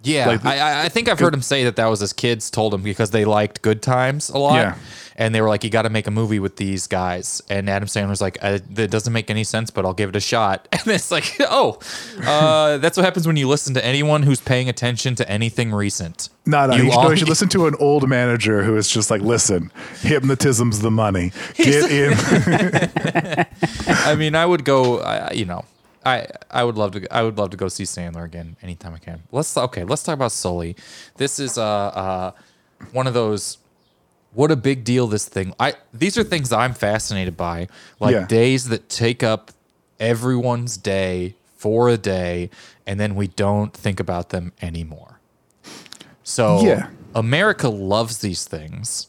Yeah, 0.03 0.29
Like 0.29 0.43
the- 0.43 0.49
I, 0.49 0.85
I- 0.85 0.89
think 0.89 1.09
I've 1.09 1.19
heard 1.19 1.35
him 1.35 1.43
say 1.43 1.65
that 1.65 1.77
that 1.77 1.87
was 1.87 2.01
his 2.01 2.13
kids 2.13 2.51
told 2.51 2.73
him 2.73 2.83
because 2.83 3.11
they 3.11 3.25
liked 3.25 3.63
Good 3.63 3.83
Times 3.83 4.29
a 4.29 4.39
lot. 4.39 4.55
Yeah. 4.55 4.75
And 5.21 5.35
they 5.35 5.41
were 5.41 5.49
like, 5.49 5.65
you 5.65 5.71
got 5.71 5.83
to 5.83 5.91
make 5.91 6.07
a 6.07 6.13
movie 6.13 6.39
with 6.39 6.55
these 6.55 6.87
guys. 6.87 7.43
And 7.51 7.69
Adam 7.69 7.89
Sandler's 7.89 8.21
like, 8.21 8.39
uh, 8.41 8.61
that 8.71 8.93
doesn't 8.93 9.13
make 9.13 9.31
any 9.31 9.43
sense, 9.43 9.69
but 9.69 9.85
I'll 9.85 9.93
give 9.93 10.11
it 10.11 10.15
a 10.17 10.21
shot. 10.21 10.69
And 10.79 10.87
it's 10.87 11.11
like, 11.11 11.35
oh, 11.41 11.81
uh, 12.25 12.79
that's 12.79 12.97
what 12.97 13.05
happens 13.05 13.27
when 13.27 13.35
you 13.37 13.49
listen 13.49 13.75
to 13.75 13.85
anyone 13.85 14.23
who's 14.23 14.41
paying 14.41 14.69
attention 14.69 15.17
to 15.17 15.29
anything 15.29 15.73
recent. 15.73 16.29
No, 16.47 16.69
no, 16.69 16.77
You 16.77 16.85
you, 16.85 16.91
should, 16.93 17.03
no, 17.03 17.11
you 17.11 17.17
should 17.17 17.29
listen 17.29 17.49
to 17.49 17.67
an 17.67 17.75
old 17.81 18.09
manager 18.09 18.63
who 18.63 18.77
is 18.77 18.89
just 18.89 19.11
like, 19.11 19.21
listen, 19.23 19.73
hypnotism's 20.03 20.79
the 20.79 20.93
money. 20.93 21.33
Get 21.57 21.91
in. 21.91 22.15
I 23.89 24.15
mean, 24.17 24.37
I 24.37 24.47
would 24.47 24.65
go, 24.65 25.01
I, 25.01 25.33
you 25.33 25.45
know, 25.45 25.65
I 26.09 26.27
I 26.51 26.65
would 26.65 26.77
love 26.77 26.93
to 26.93 27.01
I 27.15 27.23
would 27.23 27.37
love 27.39 27.51
to 27.51 27.57
go 27.57 27.69
see 27.69 27.85
Sandler 27.85 28.25
again 28.25 28.57
anytime 28.63 28.95
I 28.95 28.99
can. 28.99 29.23
Let's 29.33 29.57
okay, 29.57 29.85
let's 29.85 30.03
talk 30.03 30.15
about 30.15 30.33
Sully. 30.33 30.77
This 31.17 31.39
is 31.39 31.59
uh 31.59 31.65
uh 32.05 32.31
one 32.93 33.07
of 33.07 33.15
those 33.15 33.59
what 34.33 34.51
a 34.51 34.57
big 34.57 34.85
deal 34.85 35.07
this 35.07 35.27
thing. 35.29 35.55
I 35.59 35.75
these 35.93 36.17
are 36.19 36.25
things 36.25 36.53
I'm 36.53 36.75
fascinated 36.75 37.37
by, 37.37 37.69
like 38.01 38.15
Yeah. 38.15 38.27
days 38.27 38.69
that 38.69 38.89
take 38.89 39.23
up 39.23 39.51
everyone's 40.01 40.77
day 40.77 41.35
for 41.57 41.89
a 41.89 41.97
day 41.97 42.51
and 42.87 43.01
then 43.01 43.15
we 43.17 43.27
don't 43.29 43.73
think 43.75 43.99
about 44.01 44.29
them 44.31 44.53
anymore. 44.63 45.19
So 46.23 46.63
Yeah. 46.65 46.91
America 47.15 47.69
loves 47.69 48.19
these 48.19 48.45
things 48.45 49.09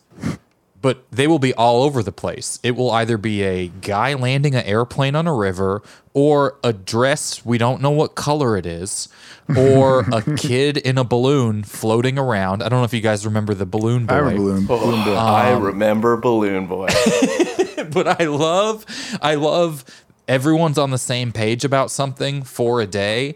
but 0.81 1.03
they 1.11 1.27
will 1.27 1.39
be 1.39 1.53
all 1.53 1.83
over 1.83 2.01
the 2.01 2.11
place. 2.11 2.59
It 2.63 2.71
will 2.71 2.91
either 2.91 3.17
be 3.17 3.43
a 3.43 3.67
guy 3.67 4.13
landing 4.13 4.55
an 4.55 4.63
airplane 4.65 5.15
on 5.15 5.27
a 5.27 5.33
river, 5.33 5.81
or 6.13 6.57
a 6.63 6.73
dress 6.73 7.45
we 7.45 7.57
don't 7.57 7.81
know 7.81 7.91
what 7.91 8.15
color 8.15 8.55
it 8.57 8.65
is, 8.65 9.09
or 9.57 10.01
a 10.11 10.21
kid 10.35 10.77
in 10.77 10.97
a 10.97 11.03
balloon 11.03 11.63
floating 11.63 12.17
around. 12.17 12.63
I 12.63 12.69
don't 12.69 12.79
know 12.79 12.85
if 12.85 12.93
you 12.93 13.01
guys 13.01 13.25
remember 13.25 13.53
the 13.53 13.65
balloon 13.65 14.03
oh, 14.03 14.07
boy, 14.07 14.13
I 14.13 14.19
remember 14.19 14.37
Balloon, 14.37 14.65
Balloon 14.65 15.05
Boy. 15.05 15.15
I 15.15 15.57
remember 15.57 16.17
Balloon 16.17 16.67
Boy. 16.67 16.87
but 17.91 18.19
I 18.19 18.25
love, 18.25 18.85
I 19.21 19.35
love 19.35 19.85
everyone's 20.27 20.77
on 20.77 20.91
the 20.91 20.97
same 20.97 21.31
page 21.31 21.65
about 21.65 21.91
something 21.91 22.43
for 22.43 22.79
a 22.79 22.87
day. 22.87 23.35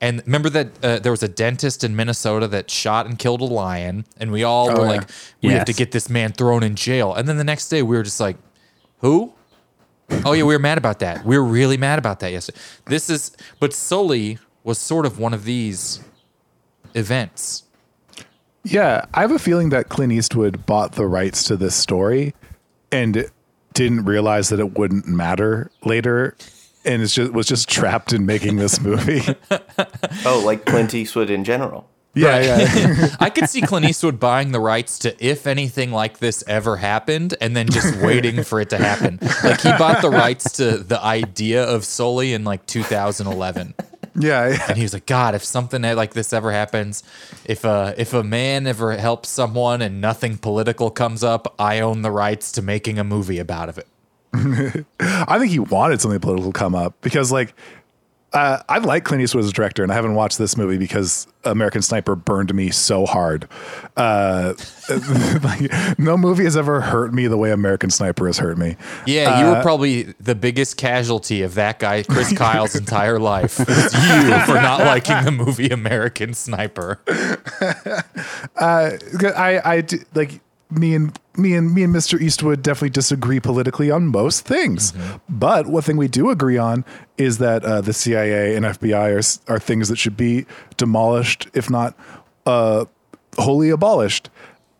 And 0.00 0.22
remember 0.24 0.48
that 0.50 0.68
uh, 0.82 0.98
there 0.98 1.12
was 1.12 1.22
a 1.22 1.28
dentist 1.28 1.84
in 1.84 1.94
Minnesota 1.94 2.48
that 2.48 2.70
shot 2.70 3.06
and 3.06 3.18
killed 3.18 3.42
a 3.42 3.44
lion, 3.44 4.06
and 4.18 4.32
we 4.32 4.42
all 4.44 4.70
Oh, 4.70 4.74
were 4.74 4.80
yeah. 4.84 4.90
like, 4.92 5.10
"We 5.42 5.50
have 5.50 5.66
to 5.66 5.74
get 5.74 5.92
this 5.92 6.08
man 6.08 6.32
thrown 6.32 6.62
in 6.62 6.74
jail." 6.74 7.12
And 7.14 7.28
then 7.28 7.36
the 7.36 7.44
next 7.44 7.68
day, 7.68 7.82
we 7.82 7.96
were 7.96 8.02
just 8.02 8.18
like, 8.20 8.36
"Who?" 9.00 9.34
Oh 10.24 10.32
yeah, 10.32 10.42
we 10.44 10.54
were 10.54 10.58
mad 10.58 10.78
about 10.78 11.00
that. 11.00 11.24
We 11.24 11.36
were 11.38 11.44
really 11.44 11.76
mad 11.76 11.98
about 11.98 12.20
that 12.20 12.32
yesterday. 12.32 12.58
This 12.86 13.10
is, 13.10 13.30
but 13.60 13.72
Sully 13.74 14.38
was 14.64 14.78
sort 14.78 15.04
of 15.06 15.18
one 15.18 15.34
of 15.34 15.44
these 15.44 16.00
events. 16.94 17.64
Yeah, 18.64 19.04
I 19.14 19.20
have 19.20 19.30
a 19.30 19.38
feeling 19.38 19.68
that 19.70 19.88
Clint 19.88 20.12
Eastwood 20.12 20.66
bought 20.66 20.92
the 20.92 21.06
rights 21.06 21.44
to 21.44 21.56
this 21.56 21.74
story 21.74 22.34
and 22.92 23.30
didn't 23.72 24.04
realize 24.04 24.48
that 24.48 24.60
it 24.60 24.76
wouldn't 24.78 25.06
matter 25.06 25.70
later 25.84 26.36
and 26.90 27.02
is 27.02 27.14
just 27.14 27.32
was 27.32 27.46
just 27.46 27.68
trapped 27.68 28.12
in 28.12 28.26
making 28.26 28.56
this 28.56 28.80
movie. 28.80 29.22
Oh, 30.26 30.42
like 30.44 30.66
Clint 30.66 30.92
Eastwood 30.92 31.30
in 31.30 31.44
general. 31.44 31.88
yeah, 32.14 32.40
yeah. 32.40 33.08
I 33.20 33.30
could 33.30 33.48
see 33.48 33.62
Clint 33.62 33.86
Eastwood 33.86 34.20
buying 34.20 34.52
the 34.52 34.60
rights 34.60 34.98
to 35.00 35.24
if 35.24 35.46
anything 35.46 35.92
like 35.92 36.18
this 36.18 36.44
ever 36.46 36.76
happened 36.76 37.34
and 37.40 37.56
then 37.56 37.68
just 37.68 37.96
waiting 38.02 38.42
for 38.42 38.60
it 38.60 38.70
to 38.70 38.76
happen. 38.78 39.18
Like 39.42 39.60
he 39.60 39.70
bought 39.70 40.02
the 40.02 40.10
rights 40.10 40.52
to 40.52 40.78
the 40.78 41.02
idea 41.02 41.64
of 41.64 41.84
Sully 41.84 42.34
in 42.34 42.44
like 42.44 42.66
2011. 42.66 43.74
Yeah, 44.16 44.48
yeah. 44.48 44.64
And 44.68 44.76
he 44.76 44.82
was 44.82 44.92
like, 44.92 45.06
God, 45.06 45.34
if 45.34 45.44
something 45.44 45.82
like 45.82 46.12
this 46.14 46.32
ever 46.32 46.50
happens, 46.52 47.02
if 47.44 47.64
a 47.64 47.94
if 47.96 48.12
a 48.12 48.22
man 48.24 48.66
ever 48.66 48.92
helps 48.96 49.28
someone 49.28 49.80
and 49.80 50.00
nothing 50.00 50.36
political 50.36 50.90
comes 50.90 51.22
up, 51.24 51.54
I 51.58 51.80
own 51.80 52.02
the 52.02 52.10
rights 52.10 52.52
to 52.52 52.62
making 52.62 52.98
a 52.98 53.04
movie 53.04 53.38
about 53.38 53.68
of 53.68 53.78
it. 53.78 53.86
I 55.00 55.38
think 55.38 55.50
he 55.50 55.58
wanted 55.58 56.00
something 56.00 56.20
political 56.20 56.52
to 56.52 56.58
come 56.58 56.74
up 56.74 56.94
because, 57.00 57.32
like, 57.32 57.54
uh, 58.32 58.62
I 58.68 58.78
like 58.78 59.04
Clint 59.04 59.22
Eastwood 59.22 59.42
as 59.44 59.50
a 59.50 59.52
director, 59.52 59.82
and 59.82 59.90
I 59.90 59.96
haven't 59.96 60.14
watched 60.14 60.38
this 60.38 60.56
movie 60.56 60.78
because 60.78 61.26
American 61.44 61.82
Sniper 61.82 62.14
burned 62.14 62.54
me 62.54 62.70
so 62.70 63.04
hard. 63.04 63.48
Uh, 63.96 64.54
like, 65.42 65.98
no 65.98 66.16
movie 66.16 66.44
has 66.44 66.56
ever 66.56 66.80
hurt 66.80 67.12
me 67.12 67.26
the 67.26 67.36
way 67.36 67.50
American 67.50 67.90
Sniper 67.90 68.26
has 68.26 68.38
hurt 68.38 68.56
me. 68.56 68.76
Yeah, 69.04 69.40
you 69.40 69.46
were 69.46 69.62
probably 69.62 70.14
the 70.20 70.36
biggest 70.36 70.76
casualty 70.76 71.42
of 71.42 71.54
that 71.54 71.80
guy, 71.80 72.04
Chris 72.04 72.32
Kyle's 72.36 72.76
entire 72.76 73.18
life. 73.18 73.58
It 73.58 73.68
was 73.68 73.94
you 73.94 74.38
for 74.46 74.54
not 74.54 74.80
liking 74.80 75.24
the 75.24 75.32
movie 75.32 75.70
American 75.70 76.32
Sniper. 76.34 77.00
I, 78.56 79.60
I 79.64 79.80
d- 79.80 79.98
like 80.14 80.40
me 80.70 80.94
and 80.94 81.18
me 81.36 81.54
and 81.54 81.74
me 81.74 81.82
and 81.82 81.94
Mr. 81.94 82.20
Eastwood 82.20 82.62
definitely 82.62 82.90
disagree 82.90 83.40
politically 83.40 83.90
on 83.90 84.06
most 84.06 84.44
things. 84.44 84.92
But 85.28 85.66
one 85.66 85.82
thing 85.82 85.96
we 85.96 86.08
do 86.08 86.30
agree 86.30 86.58
on 86.58 86.84
is 87.16 87.38
that 87.38 87.64
uh, 87.64 87.80
the 87.80 87.92
CIA 87.92 88.56
and 88.56 88.64
FBI 88.64 89.40
are 89.48 89.52
are 89.54 89.58
things 89.58 89.88
that 89.88 89.96
should 89.96 90.16
be 90.16 90.46
demolished, 90.76 91.48
if 91.54 91.70
not 91.70 91.96
uh, 92.46 92.84
wholly 93.38 93.70
abolished. 93.70 94.30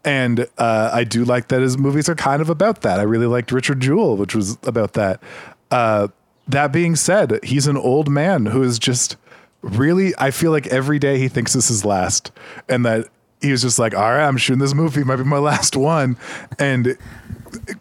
And 0.05 0.47
uh, 0.57 0.91
I 0.93 1.05
do 1.05 1.25
like 1.25 1.49
that 1.49 1.61
his 1.61 1.77
movies 1.77 2.09
are 2.09 2.15
kind 2.15 2.41
of 2.41 2.49
about 2.49 2.81
that. 2.83 2.99
I 2.99 3.03
really 3.03 3.27
liked 3.27 3.53
Richard 3.53 3.81
Jewell, 3.81 4.17
which 4.17 4.35
was 4.35 4.57
about 4.63 4.95
that. 4.95 5.23
Uh, 5.71 6.09
that 6.49 6.73
being 6.73 6.97
said, 6.97 7.39
he's 7.45 7.67
an 7.67 7.77
old 7.77 8.09
man 8.09 8.47
who 8.47 8.63
is 8.63 8.79
just 8.79 9.17
really. 9.63 10.15
I 10.19 10.31
feel 10.31 10.51
like 10.51 10.67
every 10.69 10.99
day 10.99 11.19
he 11.19 11.29
thinks 11.29 11.53
this 11.53 11.71
is 11.71 11.85
last, 11.85 12.33
and 12.69 12.85
that 12.87 13.09
he 13.41 13.51
was 13.51 13.63
just 13.63 13.79
like, 13.79 13.95
"All 13.95 14.03
right, 14.03 14.27
I'm 14.27 14.37
shooting 14.37 14.61
this 14.61 14.75
movie. 14.75 15.01
It 15.01 15.07
might 15.07 15.17
be 15.17 15.25
my 15.25 15.39
last 15.39 15.77
one," 15.77 16.17
and 16.59 16.97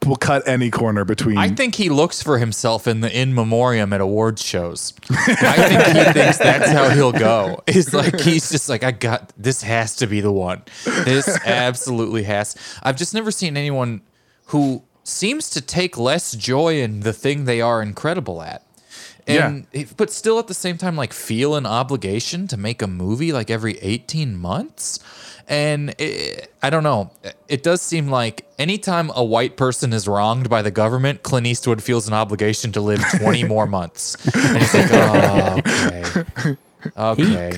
we'll 0.06 0.16
cut 0.16 0.48
any 0.48 0.72
corner 0.72 1.06
between. 1.06 1.38
I 1.38 1.50
think 1.50 1.76
he 1.76 1.90
looks 1.90 2.22
for 2.22 2.38
himself 2.38 2.88
in 2.88 3.02
the 3.02 3.16
in 3.16 3.34
memoriam 3.34 3.94
at 3.94 4.02
awards 4.02 4.44
shows. 4.44 4.94
I 5.10 5.68
think 5.68 5.98
he 5.98 6.14
thinks 6.14 6.38
that's 6.38 6.70
how 6.70 6.90
he'll 6.90 7.12
go. 7.12 7.62
It's 7.68 7.94
like 7.94 8.20
he's 8.20 8.50
just 8.50 8.70
like, 8.70 8.84
I 8.84 8.92
got 8.92 9.32
this 9.38 9.62
has 9.64 9.96
to 9.98 10.08
be 10.08 10.22
the 10.22 10.32
one. 10.32 10.64
This 10.86 11.28
absolutely 11.46 12.24
has. 12.24 12.56
I've 12.84 12.98
just 12.98 13.14
never 13.14 13.32
seen 13.32 13.58
anyone 13.58 14.02
who 14.48 14.84
seems 15.04 15.50
to 15.52 15.62
take 15.62 15.98
less 15.98 16.34
joy 16.34 16.82
in 16.82 17.02
the 17.02 17.14
thing 17.14 17.46
they 17.46 17.62
are 17.62 17.82
incredible 17.82 18.42
at. 18.42 18.64
And 19.28 19.68
but 19.96 20.12
still 20.12 20.40
at 20.40 20.48
the 20.48 20.56
same 20.56 20.78
time 20.78 20.96
like 20.96 21.14
feel 21.14 21.54
an 21.56 21.68
obligation 21.68 22.48
to 22.48 22.58
make 22.58 22.82
a 22.82 22.88
movie 22.88 23.32
like 23.32 23.52
every 23.52 23.78
18 23.80 24.36
months. 24.36 25.00
And 25.50 25.96
it, 25.98 26.54
I 26.62 26.70
don't 26.70 26.84
know. 26.84 27.12
It 27.48 27.64
does 27.64 27.82
seem 27.82 28.10
like 28.10 28.48
anytime 28.60 29.12
a 29.16 29.24
white 29.24 29.58
person 29.58 29.94
is 29.94 30.08
wronged 30.08 30.48
by 30.48 30.62
the 30.62 30.70
government, 30.70 31.24
Clint 31.24 31.48
Eastwood 31.48 31.82
feels 31.82 32.08
an 32.08 32.14
obligation 32.14 32.72
to 32.74 32.82
live 32.82 33.04
20 33.18 33.46
more 33.46 33.66
months. 33.66 34.16
And 34.36 34.58
he's 34.58 34.74
like, 34.76 34.90
oh, 34.94 35.58
okay. 35.58 36.58
Okay. 36.96 37.58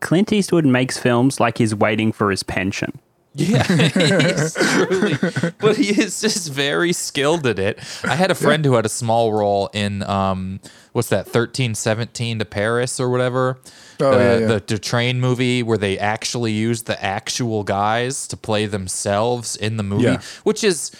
Clint 0.00 0.32
Eastwood 0.32 0.66
makes 0.66 0.98
films 0.98 1.40
like 1.40 1.56
he's 1.56 1.74
waiting 1.74 2.12
for 2.12 2.30
his 2.30 2.42
pension. 2.42 2.98
Yeah, 3.38 3.62
he's 3.88 4.54
truly, 4.72 5.14
but 5.60 5.76
he 5.76 6.00
is 6.00 6.20
just 6.20 6.50
very 6.50 6.92
skilled 6.94 7.46
at 7.46 7.58
it. 7.58 7.78
I 8.02 8.14
had 8.16 8.30
a 8.30 8.34
friend 8.34 8.64
who 8.64 8.74
had 8.74 8.86
a 8.86 8.90
small 8.90 9.32
role 9.32 9.68
in 9.74 10.02
um, 10.04 10.60
what's 10.92 11.08
that, 11.08 11.26
thirteen 11.28 11.74
seventeen 11.74 12.38
to 12.38 12.46
Paris 12.46 12.98
or 12.98 13.10
whatever. 13.10 13.58
Oh, 14.00 14.10
the, 14.10 14.16
yeah, 14.18 14.38
yeah. 14.38 14.46
the 14.46 14.64
the 14.66 14.78
train 14.78 15.20
movie 15.20 15.62
where 15.62 15.76
they 15.76 15.98
actually 15.98 16.52
used 16.52 16.86
the 16.86 17.02
actual 17.04 17.62
guys 17.62 18.26
to 18.28 18.36
play 18.38 18.64
themselves 18.64 19.54
in 19.54 19.76
the 19.76 19.82
movie, 19.82 20.04
Yeah. 20.04 20.20
which 20.44 20.64
is 20.64 20.92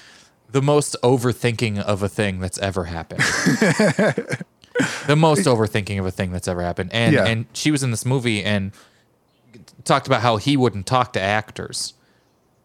the 0.50 0.60
most 0.62 0.94
overthinking 1.02 1.78
of 1.78 2.02
a 2.02 2.08
thing 2.08 2.40
that's 2.40 2.58
ever 2.58 2.84
happened. 2.84 3.20
the 5.06 5.16
most 5.16 5.46
overthinking 5.46 5.98
of 5.98 6.04
a 6.06 6.10
thing 6.10 6.32
that's 6.32 6.48
ever 6.48 6.60
happened. 6.62 6.92
And 6.92 7.16
and 7.16 7.46
she 7.54 7.70
was 7.70 7.82
in 7.82 7.90
this 7.92 8.04
movie 8.04 8.44
and 8.44 8.72
talked 9.84 10.06
about 10.06 10.20
how 10.20 10.36
he 10.36 10.56
wouldn't 10.56 10.86
talk 10.86 11.14
to 11.14 11.20
actors 11.20 11.94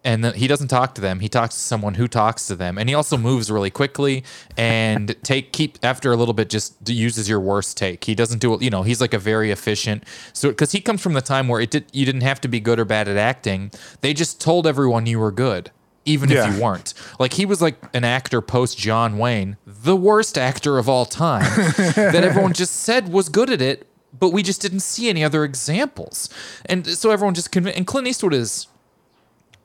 and 0.04 0.24
that 0.24 0.36
he 0.38 0.48
doesn't 0.48 0.70
talk 0.70 0.96
to 0.96 1.02
them. 1.02 1.20
He 1.20 1.30
talks 1.30 1.54
to 1.56 1.62
someone 1.62 1.94
who 1.94 2.08
talks 2.08 2.48
to 2.48 2.56
them, 2.56 2.78
and 2.78 2.90
he 2.90 2.96
also 2.96 3.18
moves 3.18 3.52
really 3.52 3.70
quickly 3.70 4.24
and 4.58 5.16
take 5.24 5.52
keep 5.54 5.78
after 5.84 6.12
a 6.12 6.16
little 6.16 6.34
bit 6.34 6.50
just 6.50 6.76
uses 6.90 7.30
your 7.30 7.40
worst 7.40 7.78
take. 7.78 8.04
He 8.06 8.16
doesn't 8.16 8.40
do 8.40 8.54
it. 8.54 8.62
You 8.62 8.70
know, 8.70 8.84
he's 8.84 9.00
like 9.02 9.14
a 9.14 9.20
very 9.20 9.52
efficient. 9.52 10.04
So 10.34 10.50
because 10.50 10.72
he 10.72 10.82
comes 10.82 11.02
from 11.02 11.14
the 11.14 11.22
time 11.22 11.48
where 11.48 11.62
it 11.62 11.70
did 11.72 11.86
you 11.94 12.06
didn't 12.06 12.22
have 12.22 12.42
to 12.42 12.48
be 12.48 12.60
good 12.60 12.80
or 12.80 12.86
bad 12.86 13.08
at 13.08 13.18
acting. 13.18 13.72
They 14.02 14.14
just 14.14 14.42
told 14.42 14.66
everyone 14.66 15.06
you 15.06 15.20
were 15.20 15.32
good. 15.32 15.72
Even 16.04 16.32
Yeah. 16.32 16.48
if 16.50 16.56
you 16.56 16.64
weren't, 16.64 16.96
like 17.20 17.34
he 17.34 17.46
was 17.46 17.62
like 17.62 17.76
an 17.94 18.04
actor 18.04 18.42
post 18.42 18.76
John 18.76 19.20
Wayne, 19.20 19.58
the 19.68 19.96
worst 19.96 20.36
actor 20.36 20.80
of 20.80 20.90
all 20.90 21.06
time, 21.06 21.44
that 21.96 22.24
everyone 22.24 22.54
just 22.54 22.78
said 22.78 23.14
was 23.14 23.30
good 23.30 23.52
at 23.52 23.62
it, 23.62 23.86
but 24.20 24.30
we 24.30 24.42
just 24.42 24.62
didn't 24.64 24.80
see 24.80 25.10
any 25.10 25.24
other 25.24 25.44
examples, 25.44 26.28
and 26.66 26.88
so 26.88 27.12
everyone 27.12 27.36
just 27.36 27.52
convinced. 27.52 27.78
And 27.78 27.86
Clint 27.86 28.08
Eastwood 28.08 28.34
is 28.34 28.66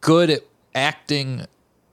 good 0.07 0.31
at 0.31 0.42
acting 0.73 1.47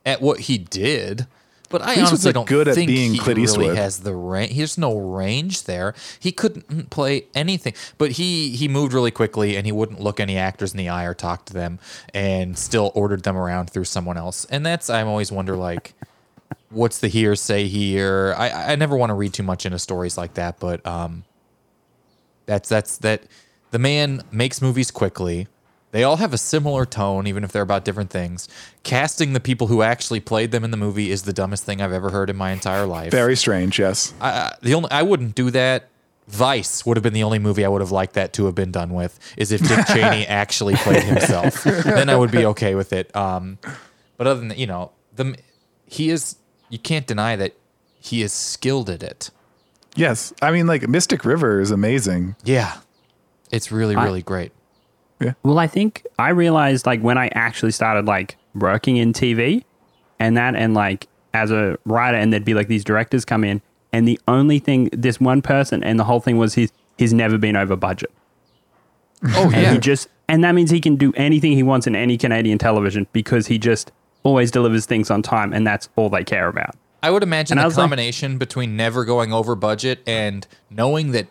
at 0.06 0.22
what 0.22 0.42
he 0.42 0.60
did. 0.60 1.26
But 1.70 1.82
I 1.82 1.94
Eastwood's, 1.94 2.10
honestly 2.10 2.34
don't 2.34 2.48
good 2.48 2.68
at 2.68 2.76
think 2.76 2.88
being 2.88 3.14
he 3.14 3.18
Clint 3.18 3.40
really 3.40 3.76
has 3.76 4.02
the 4.02 4.14
range. 4.14 4.56
There's 4.56 4.78
no 4.78 4.96
range 4.96 5.64
there. 5.64 5.96
He 6.20 6.32
couldn't 6.32 6.92
play 6.92 7.26
anything. 7.34 7.74
But 7.98 8.12
he 8.12 8.52
he 8.52 8.68
moved 8.68 8.94
really 8.94 9.10
quickly, 9.10 9.58
and 9.58 9.66
he 9.66 9.72
wouldn't 9.72 10.00
look 10.00 10.20
any 10.20 10.38
actors 10.38 10.72
in 10.72 10.78
the 10.78 10.90
eye 10.90 11.06
or 11.06 11.16
talk 11.16 11.46
to 11.46 11.54
them, 11.54 11.80
and 12.14 12.56
still 12.56 12.92
ordered 12.94 13.24
them 13.24 13.36
around 13.36 13.72
through 13.72 13.86
someone 13.86 14.18
else. 14.18 14.46
And 14.46 14.64
that's 14.64 14.92
I'm 14.92 15.08
always 15.08 15.32
wonder 15.32 15.56
like, 15.56 15.96
what's 16.70 17.00
the 17.00 17.08
hearsay 17.08 17.68
here? 17.68 18.36
I 18.38 18.74
I 18.74 18.76
never 18.76 18.96
want 18.96 19.10
to 19.10 19.16
read 19.16 19.34
too 19.34 19.42
much 19.42 19.66
into 19.66 19.80
stories 19.80 20.16
like 20.16 20.36
that, 20.36 20.60
but 20.60 20.86
um, 20.86 21.24
that's 22.46 22.70
that's 22.70 22.98
that. 22.98 23.24
The 23.72 23.80
man 23.80 24.22
makes 24.32 24.62
movies 24.62 24.92
quickly. 24.92 25.48
They 25.94 26.04
all 26.04 26.16
have 26.16 26.34
a 26.34 26.40
similar 26.40 26.86
tone, 26.86 27.28
even 27.28 27.44
if 27.44 27.52
they're 27.52 27.62
about 27.62 27.86
different 27.86 28.10
things. 28.10 28.50
Casting 28.82 29.34
the 29.34 29.40
people 29.40 29.68
who 29.68 29.84
actually 29.84 30.20
played 30.20 30.50
them 30.50 30.64
in 30.64 30.72
the 30.72 30.78
movie 30.78 31.12
is 31.12 31.22
the 31.22 31.34
dumbest 31.34 31.66
thing 31.66 31.82
I've 31.84 31.94
ever 31.94 32.10
heard 32.10 32.32
in 32.32 32.36
my 32.36 32.50
entire 32.52 32.88
life. 32.88 33.12
Very 33.12 33.36
strange. 33.36 33.78
Yes. 33.78 34.12
I, 34.20 34.54
the 34.64 34.74
only 34.74 34.90
I 34.90 35.04
wouldn't 35.04 35.36
do 35.36 35.52
that. 35.52 35.90
Vice 36.28 36.84
would 36.84 36.98
have 36.98 37.04
been 37.04 37.14
the 37.14 37.22
only 37.22 37.38
movie 37.38 37.64
I 37.64 37.68
would 37.68 37.82
have 37.82 37.92
liked 37.92 38.14
that 38.14 38.34
to 38.34 38.46
have 38.46 38.56
been 38.56 38.72
done 38.72 38.96
with. 38.96 39.20
Is 39.38 39.52
if 39.52 39.62
Dick 39.68 39.86
Cheney 39.88 40.26
actually 40.26 40.74
played 40.78 41.04
himself, 41.04 41.64
then 41.64 42.10
I 42.10 42.16
would 42.16 42.32
be 42.32 42.44
okay 42.48 42.74
with 42.74 42.92
it. 42.92 43.16
Um, 43.16 43.60
but 44.18 44.26
other 44.26 44.40
than 44.40 44.48
that, 44.48 44.58
you 44.58 44.66
know, 44.66 44.92
the 45.16 45.38
he 45.86 46.10
is. 46.10 46.38
You 46.70 46.80
can't 46.80 47.06
deny 47.06 47.36
that 47.36 47.54
he 48.00 48.24
is 48.24 48.34
skilled 48.34 48.90
at 48.90 49.04
it. 49.04 49.30
Yes. 49.96 50.34
I 50.42 50.50
mean, 50.50 50.66
like 50.66 50.88
Mystic 50.88 51.24
River 51.24 51.60
is 51.62 51.70
amazing. 51.70 52.36
Yeah, 52.44 52.78
it's 53.52 53.72
really 53.72 53.96
I- 53.96 54.06
really 54.06 54.24
great. 55.20 55.34
Well, 55.44 55.60
I 55.60 55.68
think 55.68 56.06
I 56.20 56.30
realized 56.30 56.86
like 56.86 57.02
when 57.02 57.18
I 57.18 57.30
actually 57.34 57.72
started 57.72 58.06
like 58.06 58.38
working 58.56 58.98
in 58.98 59.14
TV 59.14 59.64
and 60.20 60.38
that, 60.38 60.56
and 60.56 60.74
like 60.74 61.08
as 61.34 61.52
a 61.52 61.78
writer, 61.86 62.18
and 62.18 62.32
there'd 62.32 62.46
be 62.46 62.54
like 62.54 62.68
these 62.68 62.84
directors 62.84 63.26
come 63.26 63.44
in, 63.44 63.62
and 63.92 64.08
the 64.08 64.20
only 64.28 64.60
thing, 64.60 64.90
this 64.94 65.20
one 65.20 65.42
person, 65.42 65.84
and 65.84 66.00
the 66.00 66.04
whole 66.04 66.20
thing 66.20 66.38
was 66.38 66.54
he's 66.56 66.72
he's 66.98 67.14
never 67.14 67.38
been 67.38 67.56
over 67.56 67.76
budget. 67.76 68.12
Oh 69.36 69.44
And 69.46 69.54
yeah, 69.54 69.72
he 69.74 69.78
just, 69.80 70.10
and 70.28 70.44
that 70.44 70.54
means 70.54 70.70
he 70.70 70.82
can 70.82 70.96
do 70.98 71.14
anything 71.16 71.54
he 71.54 71.64
wants 71.64 71.88
in 71.88 71.96
any 71.96 72.18
Canadian 72.18 72.58
television 72.58 73.08
because 73.14 73.48
he 73.48 73.58
just 73.58 73.92
always 74.24 74.52
delivers 74.52 74.86
things 74.86 75.10
on 75.10 75.22
time, 75.22 75.54
and 75.54 75.66
that's 75.66 75.90
all 75.96 76.10
they 76.10 76.24
care 76.24 76.48
about. 76.48 76.76
I 77.02 77.10
would 77.10 77.24
imagine 77.24 77.58
And 77.58 77.64
the 77.64 77.68
was 77.68 77.78
like- 77.78 77.84
combination 77.84 78.38
between 78.38 78.76
never 78.78 79.04
going 79.06 79.34
over 79.34 79.56
budget 79.56 80.02
and 80.08 80.46
knowing 80.70 81.12
that 81.12 81.28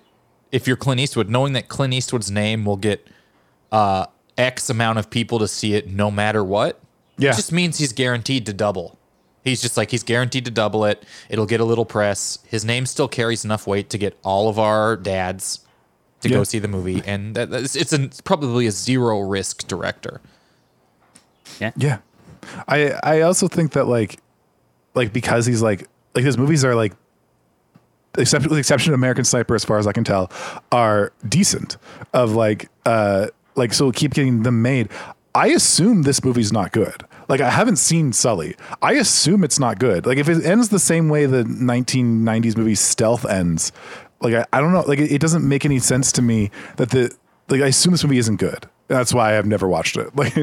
if 0.50 0.66
you're 0.66 0.76
Clint 0.76 1.00
Eastwood, 1.00 1.30
knowing 1.30 1.52
that 1.54 1.68
Clint 1.68 1.94
Eastwood's 1.94 2.30
name 2.30 2.64
will 2.64 2.76
get 2.76 3.06
uh, 3.72 4.06
X 4.38 4.70
amount 4.70 4.98
of 5.00 5.10
people 5.10 5.38
to 5.40 5.48
see 5.48 5.74
it 5.74 5.88
no 5.88 6.10
matter 6.10 6.44
what, 6.44 6.78
Yeah. 7.18 7.30
it 7.32 7.36
just 7.36 7.50
means 7.52 7.78
he's 7.78 7.92
guaranteed 7.92 8.46
to 8.46 8.52
double. 8.52 8.98
He's 9.44 9.60
just 9.60 9.76
like 9.76 9.90
he's 9.90 10.04
guaranteed 10.04 10.44
to 10.44 10.50
double 10.52 10.84
it. 10.84 11.04
It'll 11.28 11.46
get 11.46 11.58
a 11.60 11.64
little 11.64 11.84
press. 11.84 12.38
His 12.46 12.64
name 12.64 12.86
still 12.86 13.08
carries 13.08 13.44
enough 13.44 13.66
weight 13.66 13.90
to 13.90 13.98
get 13.98 14.16
all 14.22 14.48
of 14.48 14.56
our 14.58 14.96
dads 14.96 15.60
to 16.20 16.28
Yeah. 16.28 16.36
go 16.36 16.44
see 16.44 16.60
the 16.60 16.68
movie, 16.68 17.02
and 17.04 17.34
that, 17.34 17.50
that's, 17.50 17.74
it's, 17.74 17.92
a, 17.92 18.04
it's 18.04 18.20
probably 18.20 18.68
a 18.68 18.70
zero 18.70 19.18
risk 19.20 19.66
director. 19.66 20.20
Yeah. 21.60 21.72
Yeah. 21.76 21.98
I 22.68 22.90
I 23.02 23.20
also 23.22 23.48
think 23.48 23.72
that 23.72 23.86
like 23.86 24.20
like 24.94 25.12
because 25.12 25.46
he's 25.46 25.62
like 25.62 25.88
like 26.14 26.24
his 26.24 26.36
movies 26.38 26.64
are 26.64 26.74
like 26.74 26.92
except 28.18 28.44
with 28.44 28.52
the 28.52 28.58
exception 28.58 28.92
of 28.92 28.98
American 28.98 29.24
Sniper 29.24 29.54
as 29.54 29.64
far 29.64 29.78
as 29.78 29.86
I 29.86 29.92
can 29.92 30.04
tell 30.04 30.30
are 30.70 31.12
decent 31.28 31.76
of 32.12 32.32
like 32.34 32.68
uh 32.84 33.28
like 33.54 33.72
so 33.72 33.92
keep 33.92 34.14
getting 34.14 34.42
them 34.42 34.62
made. 34.62 34.88
I 35.34 35.48
assume 35.48 36.02
this 36.02 36.22
movie's 36.22 36.52
not 36.52 36.72
good. 36.72 37.04
Like 37.28 37.40
I 37.40 37.50
haven't 37.50 37.76
seen 37.76 38.12
Sully. 38.12 38.54
I 38.82 38.94
assume 38.94 39.44
it's 39.44 39.58
not 39.58 39.78
good. 39.78 40.06
Like 40.06 40.18
if 40.18 40.28
it 40.28 40.44
ends 40.44 40.68
the 40.68 40.78
same 40.78 41.08
way 41.08 41.26
the 41.26 41.44
1990s 41.44 42.56
movie 42.56 42.74
Stealth 42.74 43.24
ends, 43.24 43.72
like 44.20 44.34
I, 44.34 44.46
I 44.52 44.60
don't 44.60 44.72
know, 44.72 44.82
like 44.82 44.98
it, 44.98 45.12
it 45.12 45.20
doesn't 45.20 45.46
make 45.46 45.64
any 45.64 45.78
sense 45.78 46.12
to 46.12 46.22
me 46.22 46.50
that 46.76 46.90
the 46.90 47.14
like 47.48 47.62
I 47.62 47.68
assume 47.68 47.92
this 47.92 48.04
movie 48.04 48.18
isn't 48.18 48.36
good. 48.36 48.68
That's 48.88 49.14
why 49.14 49.38
I've 49.38 49.46
never 49.46 49.68
watched 49.68 49.96
it. 49.96 50.10
Like 50.16 50.34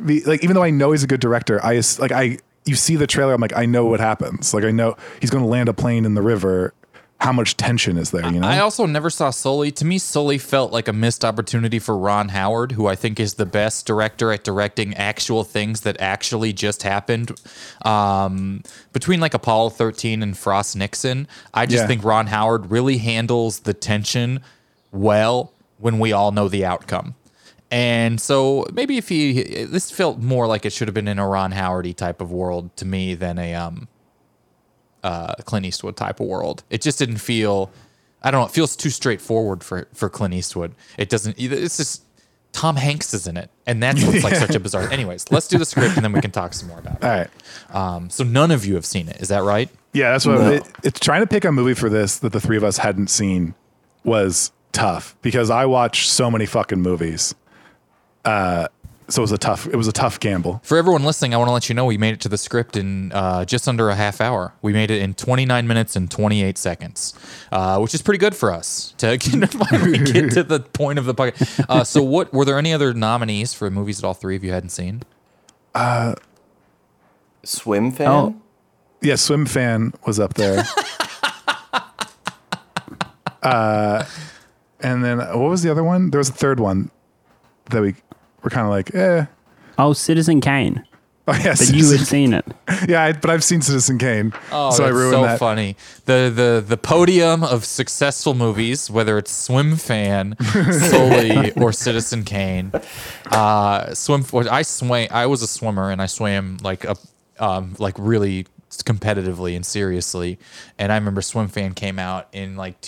the, 0.00 0.22
like 0.24 0.42
even 0.42 0.54
though 0.54 0.62
I 0.62 0.70
know 0.70 0.92
he's 0.92 1.02
a 1.02 1.06
good 1.06 1.20
director, 1.20 1.62
I 1.62 1.82
like 1.98 2.12
I 2.12 2.38
you 2.64 2.74
see 2.74 2.96
the 2.96 3.06
trailer, 3.06 3.34
I'm 3.34 3.40
like 3.40 3.56
I 3.56 3.66
know 3.66 3.84
what 3.84 4.00
happens. 4.00 4.54
Like 4.54 4.64
I 4.64 4.70
know 4.70 4.96
he's 5.20 5.30
going 5.30 5.42
to 5.42 5.48
land 5.48 5.68
a 5.68 5.74
plane 5.74 6.04
in 6.04 6.14
the 6.14 6.22
river. 6.22 6.72
How 7.20 7.32
much 7.32 7.56
tension 7.56 7.98
is 7.98 8.12
there? 8.12 8.24
You 8.32 8.38
know. 8.38 8.46
I 8.46 8.60
also 8.60 8.86
never 8.86 9.10
saw 9.10 9.30
Sully. 9.30 9.72
To 9.72 9.84
me, 9.84 9.98
Sully 9.98 10.38
felt 10.38 10.72
like 10.72 10.86
a 10.86 10.92
missed 10.92 11.24
opportunity 11.24 11.80
for 11.80 11.98
Ron 11.98 12.28
Howard, 12.28 12.72
who 12.72 12.86
I 12.86 12.94
think 12.94 13.18
is 13.18 13.34
the 13.34 13.44
best 13.46 13.86
director 13.86 14.30
at 14.30 14.44
directing 14.44 14.94
actual 14.94 15.42
things 15.42 15.80
that 15.80 16.00
actually 16.00 16.52
just 16.52 16.84
happened. 16.84 17.32
Um, 17.84 18.62
between 18.92 19.18
like 19.18 19.34
Apollo 19.34 19.70
13 19.70 20.22
and 20.22 20.38
Frost 20.38 20.76
Nixon, 20.76 21.26
I 21.52 21.66
just 21.66 21.82
Yeah. 21.82 21.86
think 21.88 22.04
Ron 22.04 22.28
Howard 22.28 22.70
really 22.70 22.98
handles 22.98 23.60
the 23.60 23.74
tension 23.74 24.40
well 24.92 25.52
when 25.78 25.98
we 25.98 26.12
all 26.12 26.30
know 26.30 26.48
the 26.48 26.64
outcome. 26.64 27.16
And 27.70 28.20
so 28.20 28.64
maybe 28.72 28.96
if 28.96 29.08
he, 29.08 29.42
this 29.64 29.90
felt 29.90 30.18
more 30.20 30.46
like 30.46 30.64
it 30.64 30.72
should 30.72 30.88
have 30.88 30.94
been 30.94 31.08
in 31.08 31.18
a 31.18 31.26
Ron 31.28 31.52
Howardy 31.52 31.94
type 31.94 32.20
of 32.20 32.30
world 32.32 32.74
to 32.76 32.86
me 32.86 33.14
than 33.14 33.38
a 33.38 33.54
um, 33.54 33.88
uh, 35.02 35.34
Clint 35.44 35.66
Eastwood 35.66 35.96
type 35.96 36.20
of 36.20 36.26
world. 36.26 36.62
It 36.70 36.82
just 36.82 36.98
didn't 36.98 37.18
feel. 37.18 37.70
I 38.22 38.30
don't 38.30 38.40
know. 38.40 38.46
It 38.46 38.52
feels 38.52 38.74
too 38.76 38.90
straightforward 38.90 39.62
for 39.62 39.86
for 39.94 40.08
Clint 40.08 40.34
Eastwood. 40.34 40.74
It 40.96 41.08
doesn't. 41.08 41.38
either. 41.38 41.56
It's 41.56 41.76
just 41.76 42.02
Tom 42.52 42.76
Hanks 42.76 43.14
is 43.14 43.26
in 43.26 43.36
it, 43.36 43.50
and 43.66 43.82
that's 43.82 44.04
what's 44.04 44.24
like 44.24 44.34
such 44.46 44.54
a 44.54 44.60
bizarre. 44.60 44.88
Anyways, 44.90 45.30
let's 45.30 45.46
do 45.48 45.58
the 45.58 45.64
script 45.64 45.94
and 45.96 46.04
then 46.04 46.12
we 46.12 46.20
can 46.20 46.30
talk 46.32 46.52
some 46.54 46.68
more 46.68 46.78
about 46.78 46.96
it. 46.96 47.04
All 47.04 47.10
right. 47.10 47.30
Um, 47.70 48.10
so 48.10 48.24
none 48.24 48.50
of 48.50 48.64
you 48.66 48.74
have 48.74 48.86
seen 48.86 49.08
it. 49.08 49.20
Is 49.20 49.28
that 49.28 49.42
right? 49.44 49.68
Yeah, 49.92 50.12
that's 50.12 50.26
what 50.26 50.38
No. 50.40 50.50
it, 50.52 50.62
it's 50.82 51.00
trying 51.00 51.20
to 51.22 51.26
pick 51.26 51.44
a 51.44 51.52
movie 51.52 51.74
for 51.74 51.88
this 51.88 52.18
that 52.18 52.32
the 52.32 52.40
three 52.40 52.56
of 52.56 52.64
us 52.64 52.78
hadn't 52.78 53.08
seen 53.08 53.54
was 54.04 54.50
tough 54.72 55.16
because 55.22 55.48
I 55.50 55.66
watch 55.66 56.08
so 56.08 56.30
many 56.30 56.44
fucking 56.46 56.80
movies. 56.80 57.34
Uh, 58.24 58.68
so 59.08 59.20
it 59.20 59.24
was 59.24 59.32
a 59.32 59.38
tough 59.38 59.66
it 59.66 59.76
was 59.76 59.88
a 59.88 59.92
tough 59.92 60.20
gamble. 60.20 60.60
For 60.64 60.76
everyone 60.76 61.04
listening, 61.04 61.34
I 61.34 61.38
want 61.38 61.48
to 61.48 61.52
let 61.52 61.68
you 61.68 61.74
know 61.74 61.84
we 61.86 61.98
made 61.98 62.14
it 62.14 62.20
to 62.20 62.28
the 62.28 62.38
script 62.38 62.76
in 62.76 63.12
uh, 63.12 63.44
just 63.44 63.66
under 63.68 63.88
a 63.88 63.94
half 63.94 64.20
hour. 64.20 64.52
We 64.60 64.72
made 64.72 64.90
it 64.90 65.00
in 65.00 65.14
29 65.14 65.66
minutes 65.66 65.96
and 65.96 66.10
28 66.10 66.58
seconds, 66.58 67.14
uh, 67.50 67.78
which 67.78 67.94
is 67.94 68.02
pretty 68.02 68.18
good 68.18 68.36
for 68.36 68.52
us 68.52 68.94
to 68.98 69.16
get, 69.18 69.52
finally 69.52 69.98
get 69.98 70.32
to 70.32 70.42
the 70.42 70.60
point 70.60 70.98
of 70.98 71.06
the 71.06 71.14
podcast. 71.14 71.64
Uh, 71.68 71.84
so, 71.84 72.02
what 72.02 72.32
were 72.32 72.44
there 72.44 72.58
any 72.58 72.72
other 72.72 72.92
nominees 72.92 73.54
for 73.54 73.70
movies 73.70 74.00
that 74.00 74.06
all 74.06 74.14
three 74.14 74.36
of 74.36 74.44
you 74.44 74.52
hadn't 74.52 74.70
seen? 74.70 75.02
Swim 77.44 77.92
fan? 77.92 78.08
Oh. 78.08 78.42
Yeah, 79.00 79.14
Swim 79.14 79.46
Fan 79.46 79.94
was 80.06 80.18
up 80.18 80.34
there. 80.34 80.64
uh, 83.42 84.04
and 84.80 85.04
then 85.04 85.18
what 85.18 85.50
was 85.50 85.62
the 85.62 85.70
other 85.70 85.84
one? 85.84 86.10
There 86.10 86.18
was 86.18 86.28
a 86.28 86.32
third 86.32 86.58
one 86.58 86.90
that 87.70 87.80
we 87.80 87.94
were 88.42 88.50
kind 88.50 88.66
of 88.66 88.70
like, 88.70 88.94
eh. 88.94 89.26
Oh, 89.78 89.92
Citizen 89.92 90.40
Kane. 90.40 90.84
Oh 91.30 91.34
yeah, 91.34 91.54
But 91.58 91.74
you 91.74 91.86
had 91.90 92.06
seen 92.06 92.32
it. 92.32 92.46
yeah, 92.88 93.02
I, 93.04 93.12
but 93.12 93.28
I've 93.28 93.44
seen 93.44 93.60
Citizen 93.60 93.98
Kane, 93.98 94.32
Oh, 94.50 94.70
so 94.70 94.84
I 94.84 94.86
that's 94.86 94.96
ruined 94.96 95.12
so 95.12 95.22
that. 95.24 95.38
funny. 95.38 95.76
The 96.06 96.32
the 96.34 96.64
the 96.66 96.78
podium 96.78 97.44
of 97.44 97.66
successful 97.66 98.32
movies, 98.32 98.90
whether 98.90 99.18
it's 99.18 99.30
Swim 99.30 99.76
Fan, 99.76 100.36
Sully, 100.42 101.52
or 101.52 101.70
Citizen 101.72 102.24
Kane. 102.24 102.72
Uh, 103.26 103.92
swim. 103.92 104.24
I 104.50 104.62
swam. 104.62 105.08
I 105.10 105.26
was 105.26 105.42
a 105.42 105.46
swimmer, 105.46 105.90
and 105.90 106.00
I 106.00 106.06
swam 106.06 106.56
like 106.62 106.84
a 106.84 106.96
um 107.38 107.76
like 107.78 107.94
really 107.98 108.46
competitively 108.84 109.54
and 109.54 109.66
seriously. 109.66 110.38
And 110.78 110.90
I 110.92 110.94
remember 110.96 111.20
Swim 111.20 111.48
Fan 111.48 111.74
came 111.74 111.98
out 111.98 112.28
in 112.32 112.56
like 112.56 112.80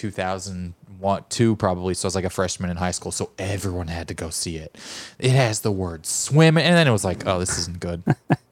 2001, 1.00 1.24
to 1.30 1.56
probably. 1.56 1.94
So 1.94 2.06
I 2.06 2.08
was 2.08 2.14
like 2.14 2.24
a 2.24 2.30
freshman 2.30 2.70
in 2.70 2.76
high 2.76 2.90
school. 2.92 3.12
So 3.12 3.30
everyone 3.38 3.88
had 3.88 4.08
to 4.08 4.14
go 4.14 4.30
see 4.30 4.56
it. 4.56 4.76
It 5.18 5.32
has 5.32 5.60
the 5.60 5.72
word 5.72 6.06
swim, 6.06 6.56
and 6.58 6.76
then 6.76 6.86
it 6.86 6.92
was 6.92 7.04
like, 7.04 7.26
oh, 7.26 7.38
this 7.38 7.58
isn't 7.58 7.80
good. 7.80 8.02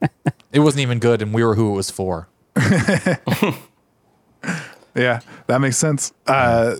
it 0.53 0.61
wasn't 0.61 0.83
even 0.83 0.99
good, 0.99 1.23
and 1.23 1.33
we 1.35 1.45
were 1.45 1.55
who 1.55 1.73
it 1.73 1.77
was 1.77 1.91
for. 1.91 2.29
Yeah, 4.99 5.21
that 5.47 5.61
makes 5.61 5.77
sense. 5.77 6.13
Uh, 6.27 6.77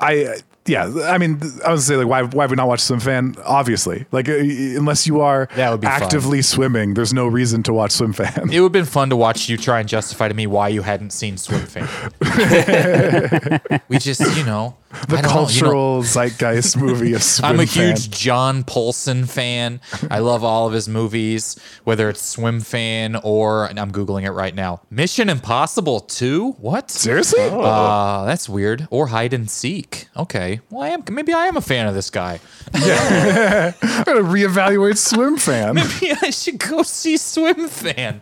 I 0.00 0.38
yeah, 0.66 0.90
I 1.04 1.18
mean, 1.18 1.34
I 1.64 1.70
was 1.72 1.80
gonna 1.80 1.80
say 1.80 1.96
like, 1.96 2.06
why 2.06 2.22
why 2.22 2.44
would 2.44 2.50
we 2.50 2.56
not 2.56 2.68
watch 2.68 2.80
Swim 2.80 3.00
Fan? 3.00 3.34
Obviously, 3.44 4.06
like 4.12 4.28
uh, 4.28 4.32
unless 4.38 5.06
you 5.06 5.20
are 5.20 5.48
That 5.56 5.70
would 5.70 5.80
be 5.80 5.86
fun. 5.86 6.02
actively 6.02 6.40
swimming, 6.42 6.94
there's 6.94 7.12
no 7.12 7.26
reason 7.26 7.62
to 7.64 7.72
watch 7.74 7.92
Swim 7.92 8.12
Fan. 8.12 8.48
It 8.50 8.60
would 8.60 8.66
have 8.66 8.72
been 8.72 8.84
fun 8.84 9.10
to 9.10 9.16
watch 9.16 9.48
you 9.48 9.56
try 9.56 9.80
and 9.80 9.88
justify 9.88 10.28
to 10.28 10.34
me 10.34 10.46
why 10.46 10.68
you 10.68 10.82
hadn't 10.82 11.10
seen 11.10 11.36
Swim 11.36 11.66
Fan. 11.66 11.88
we 13.88 13.98
just, 13.98 14.20
you 14.36 14.44
know, 14.44 14.76
the 15.08 15.16
don't 15.16 15.16
know, 15.16 15.16
you 15.16 15.22
know, 15.22 15.28
cultural 15.30 16.02
zeitgeist 16.02 16.76
movie 16.80 17.12
of 17.14 17.22
Swim 17.22 17.44
I'm 17.50 17.60
a 17.60 17.66
Fan. 17.66 17.88
huge 17.96 18.10
John 18.10 18.64
Polson 18.64 19.26
fan. 19.26 19.80
I 20.10 20.18
love 20.20 20.44
all 20.44 20.66
of 20.66 20.72
his 20.72 20.88
movies, 20.88 21.56
whether 21.84 22.08
it's 22.08 22.22
Swim 22.24 22.60
Fan 22.60 23.16
or, 23.22 23.66
and 23.66 23.78
I'm 23.78 23.90
Googling 23.92 24.24
it 24.24 24.30
right 24.32 24.54
now, 24.54 24.80
Mission 24.90 25.28
Impossible 25.28 26.00
2? 26.00 26.52
What? 26.52 26.90
Seriously? 26.90 27.40
Uh, 27.42 28.24
that's 28.24 28.48
weird. 28.48 28.86
Or 28.90 29.08
Hide 29.08 29.32
and 29.32 29.50
Seek. 29.50 30.08
Okay. 30.16 30.60
Well, 30.70 30.82
I 30.82 30.88
am, 30.88 31.04
maybe 31.10 31.32
I 31.32 31.46
am 31.46 31.56
a 31.56 31.60
fan 31.60 31.86
of 31.86 31.94
this 31.94 32.10
guy. 32.10 32.40
I'm 32.72 32.80
gonna 34.04 34.20
reevaluate 34.22 34.96
Swim 34.96 35.36
Fan. 35.36 35.74
Maybe 35.74 36.12
I 36.22 36.30
should 36.30 36.58
go 36.58 36.82
see 36.82 37.16
Swim 37.16 37.68
Fan. 37.68 38.20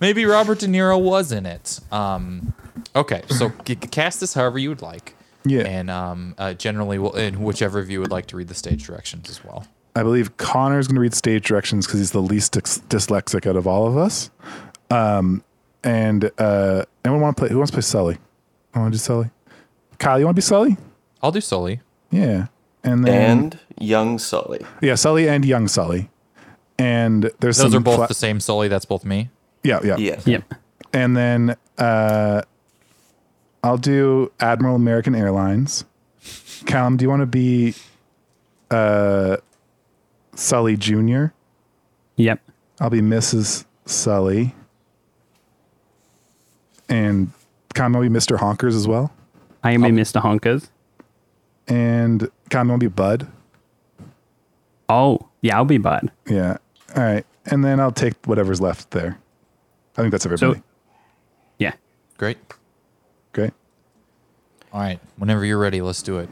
Maybe 0.00 0.24
Robert 0.24 0.58
De 0.60 0.66
Niro 0.66 1.00
was 1.00 1.32
in 1.32 1.46
it. 1.46 1.80
Um, 1.92 2.54
okay, 2.94 3.22
so 3.28 3.50
cast 3.90 4.20
this 4.20 4.34
however 4.34 4.58
you 4.58 4.68
would 4.68 4.82
like. 4.82 5.14
Yeah. 5.48 5.62
And 5.62 5.90
um, 5.90 6.34
uh, 6.38 6.54
generally, 6.54 6.98
we'll, 6.98 7.14
and 7.14 7.38
whichever 7.38 7.78
of 7.78 7.90
you 7.90 8.00
would 8.00 8.10
like 8.10 8.26
to 8.26 8.36
read 8.36 8.48
the 8.48 8.54
stage 8.54 8.86
directions 8.86 9.28
as 9.30 9.44
well. 9.44 9.66
I 9.96 10.02
believe 10.02 10.36
Connor's 10.36 10.86
going 10.86 10.94
to 10.96 11.00
read 11.00 11.14
stage 11.14 11.46
directions 11.46 11.86
because 11.86 12.00
he's 12.00 12.12
the 12.12 12.22
least 12.22 12.54
dys- 12.54 12.80
dyslexic 12.88 13.46
out 13.48 13.56
of 13.56 13.66
all 13.66 13.86
of 13.86 13.96
us. 13.96 14.30
Um, 14.90 15.42
and 15.82 16.30
uh, 16.38 16.84
anyone 17.04 17.20
want 17.22 17.36
to 17.36 17.40
play? 17.40 17.48
Who 17.50 17.58
wants 17.58 17.70
to 17.70 17.76
play 17.76 17.82
Sully? 17.82 18.18
I 18.74 18.78
want 18.80 18.92
to 18.92 18.98
do 18.98 19.02
Sully. 19.02 19.30
Kyle, 19.98 20.18
you 20.18 20.24
want 20.26 20.36
to 20.36 20.38
be 20.38 20.42
Sully? 20.42 20.76
I'll 21.22 21.32
do 21.32 21.40
Sully. 21.40 21.80
Yeah. 22.10 22.46
And 22.84 23.04
then 23.04 23.30
And 23.38 23.58
young 23.78 24.18
Sully. 24.18 24.64
yeah, 24.80 24.94
Sully 24.94 25.28
and 25.28 25.44
young 25.44 25.66
Sully. 25.66 26.10
And 26.78 27.24
there's 27.40 27.56
Those 27.58 27.72
some 27.72 27.80
are 27.80 27.84
both 27.84 27.96
fla- 27.96 28.06
the 28.08 28.14
same 28.14 28.38
Sully. 28.38 28.68
That's 28.68 28.84
both 28.84 29.04
me. 29.04 29.30
yeah, 29.64 29.80
yeah, 29.82 29.96
yeah. 29.96 30.20
Yep. 30.24 30.54
And 30.92 31.16
then 31.16 31.56
uh, 31.76 32.42
I'll 33.62 33.78
do 33.78 34.32
Admiral 34.40 34.76
American 34.76 35.14
Airlines. 35.14 35.84
Callum, 36.66 36.96
do 36.96 37.04
you 37.04 37.08
want 37.08 37.20
to 37.20 37.26
be 37.26 37.74
uh, 38.70 39.38
Sully 40.34 40.76
Jr.? 40.76 41.26
Yep. 42.16 42.40
I'll 42.80 42.90
be 42.90 43.00
Mrs. 43.00 43.64
Sully. 43.86 44.54
And 46.88 47.32
Callum 47.74 47.94
will 47.94 48.02
be 48.02 48.08
Mr. 48.08 48.38
Honkers 48.38 48.74
as 48.74 48.86
well. 48.86 49.12
I 49.62 49.72
can 49.72 49.82
be 49.82 49.88
Mr. 49.88 50.22
Honkers. 50.22 50.68
And 51.66 52.30
Callum 52.50 52.68
will 52.68 52.78
be 52.78 52.88
Bud. 52.88 53.26
Oh, 54.88 55.28
yeah, 55.42 55.56
I'll 55.56 55.64
be 55.64 55.78
Bud. 55.78 56.10
Yeah. 56.26 56.58
All 56.96 57.02
right. 57.02 57.26
And 57.46 57.64
then 57.64 57.78
I'll 57.80 57.92
take 57.92 58.14
whatever's 58.26 58.60
left 58.60 58.90
there. 58.92 59.18
I 59.96 60.00
think 60.00 60.12
that's 60.12 60.24
everybody. 60.24 60.62
Yeah. 61.58 61.72
Great. 62.16 62.38
Great. 63.38 63.52
All 64.72 64.80
right. 64.80 64.98
Whenever 65.16 65.44
you're 65.44 65.58
ready, 65.58 65.80
let's 65.80 66.02
do 66.02 66.18
it. 66.18 66.28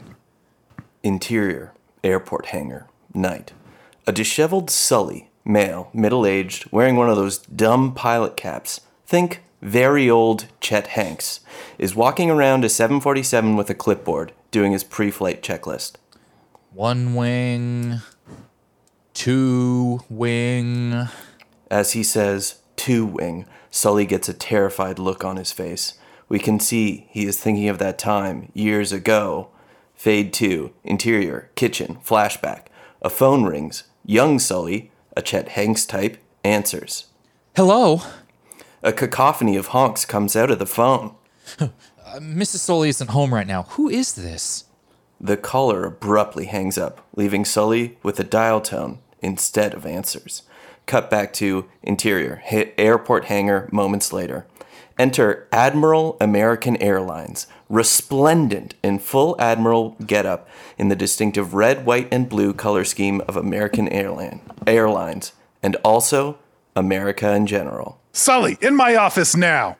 Interior, 1.03 1.71
airport 2.03 2.47
hangar, 2.47 2.87
night. 3.13 3.53
A 4.05 4.11
disheveled 4.11 4.69
Sully, 4.69 5.29
male, 5.45 5.89
middle 5.93 6.25
aged, 6.25 6.69
wearing 6.69 6.97
one 6.97 7.09
of 7.09 7.15
those 7.15 7.37
dumb 7.37 7.93
pilot 7.93 8.35
caps. 8.35 8.81
Think 9.05 9.41
very 9.61 10.09
old 10.09 10.47
Chet 10.59 10.87
Hanks, 10.87 11.39
is 11.79 11.95
walking 11.95 12.29
around 12.29 12.65
a 12.65 12.69
747 12.69 13.55
with 13.55 13.69
a 13.69 13.73
clipboard, 13.73 14.33
doing 14.51 14.73
his 14.73 14.83
pre 14.83 15.09
flight 15.09 15.41
checklist. 15.41 15.93
One 16.73 17.15
wing, 17.15 18.01
two 19.13 20.01
wing. 20.09 21.07
As 21.71 21.93
he 21.93 22.03
says, 22.03 22.59
two 22.75 23.05
wing, 23.05 23.45
Sully 23.71 24.05
gets 24.05 24.27
a 24.27 24.33
terrified 24.33 24.99
look 24.99 25.23
on 25.23 25.37
his 25.37 25.53
face. 25.53 25.96
We 26.29 26.39
can 26.39 26.59
see 26.59 27.07
he 27.09 27.25
is 27.25 27.39
thinking 27.39 27.69
of 27.69 27.79
that 27.79 27.97
time, 27.97 28.51
years 28.53 28.91
ago. 28.91 29.49
Fade 29.95 30.33
to 30.33 30.73
interior, 30.83 31.49
kitchen, 31.55 31.97
flashback. 32.03 32.67
A 33.01 33.09
phone 33.09 33.45
rings. 33.45 33.83
Young 34.05 34.39
Sully, 34.39 34.91
A 35.15 35.21
Chet 35.21 35.49
Hanks 35.49 35.85
type 35.85 36.17
answers. 36.43 37.07
Hello? 37.55 38.01
A 38.83 38.93
cacophony 38.93 39.55
of 39.55 39.67
honks 39.67 40.05
comes 40.05 40.35
out 40.35 40.51
of 40.51 40.59
the 40.59 40.65
phone. 40.65 41.15
Uh, 42.07 42.19
Mrs. 42.19 42.59
Sully 42.59 42.87
isn't 42.87 43.09
home 43.09 43.33
right 43.33 43.45
now. 43.45 43.63
Who 43.63 43.89
is 43.89 44.13
this? 44.13 44.63
The 45.19 45.35
caller 45.35 45.83
abruptly 45.83 46.45
hangs 46.45 46.77
up, 46.77 47.05
leaving 47.17 47.43
Sully 47.43 47.97
with 48.01 48.17
a 48.17 48.23
dial 48.23 48.61
tone 48.61 48.99
instead 49.21 49.73
of 49.73 49.85
answers. 49.85 50.43
Cut 50.85 51.09
back 51.09 51.33
to 51.33 51.65
interior, 51.83 52.41
ha- 52.45 52.71
airport 52.77 53.25
hangar 53.25 53.67
moments 53.73 54.13
later. 54.13 54.45
Enter 54.97 55.47
Admiral 55.51 56.17
American 56.19 56.75
Airlines, 56.77 57.45
resplendent 57.69 58.73
in 58.83 58.97
full 58.97 59.35
Admiral 59.39 59.95
getup 60.05 60.49
in 60.77 60.89
the 60.89 60.95
distinctive 60.95 61.53
red, 61.53 61.85
white, 61.85 62.07
and 62.11 62.27
blue 62.27 62.53
color 62.53 62.83
scheme 62.83 63.21
of 63.27 63.35
American 63.35 63.87
Airline, 63.89 64.41
Airlines, 64.65 65.33
and 65.61 65.75
also 65.77 66.39
America 66.75 67.31
in 67.33 67.45
general. 67.45 67.99
Sully, 68.11 68.57
in 68.59 68.75
my 68.75 68.95
office 68.95 69.35
now. 69.35 69.77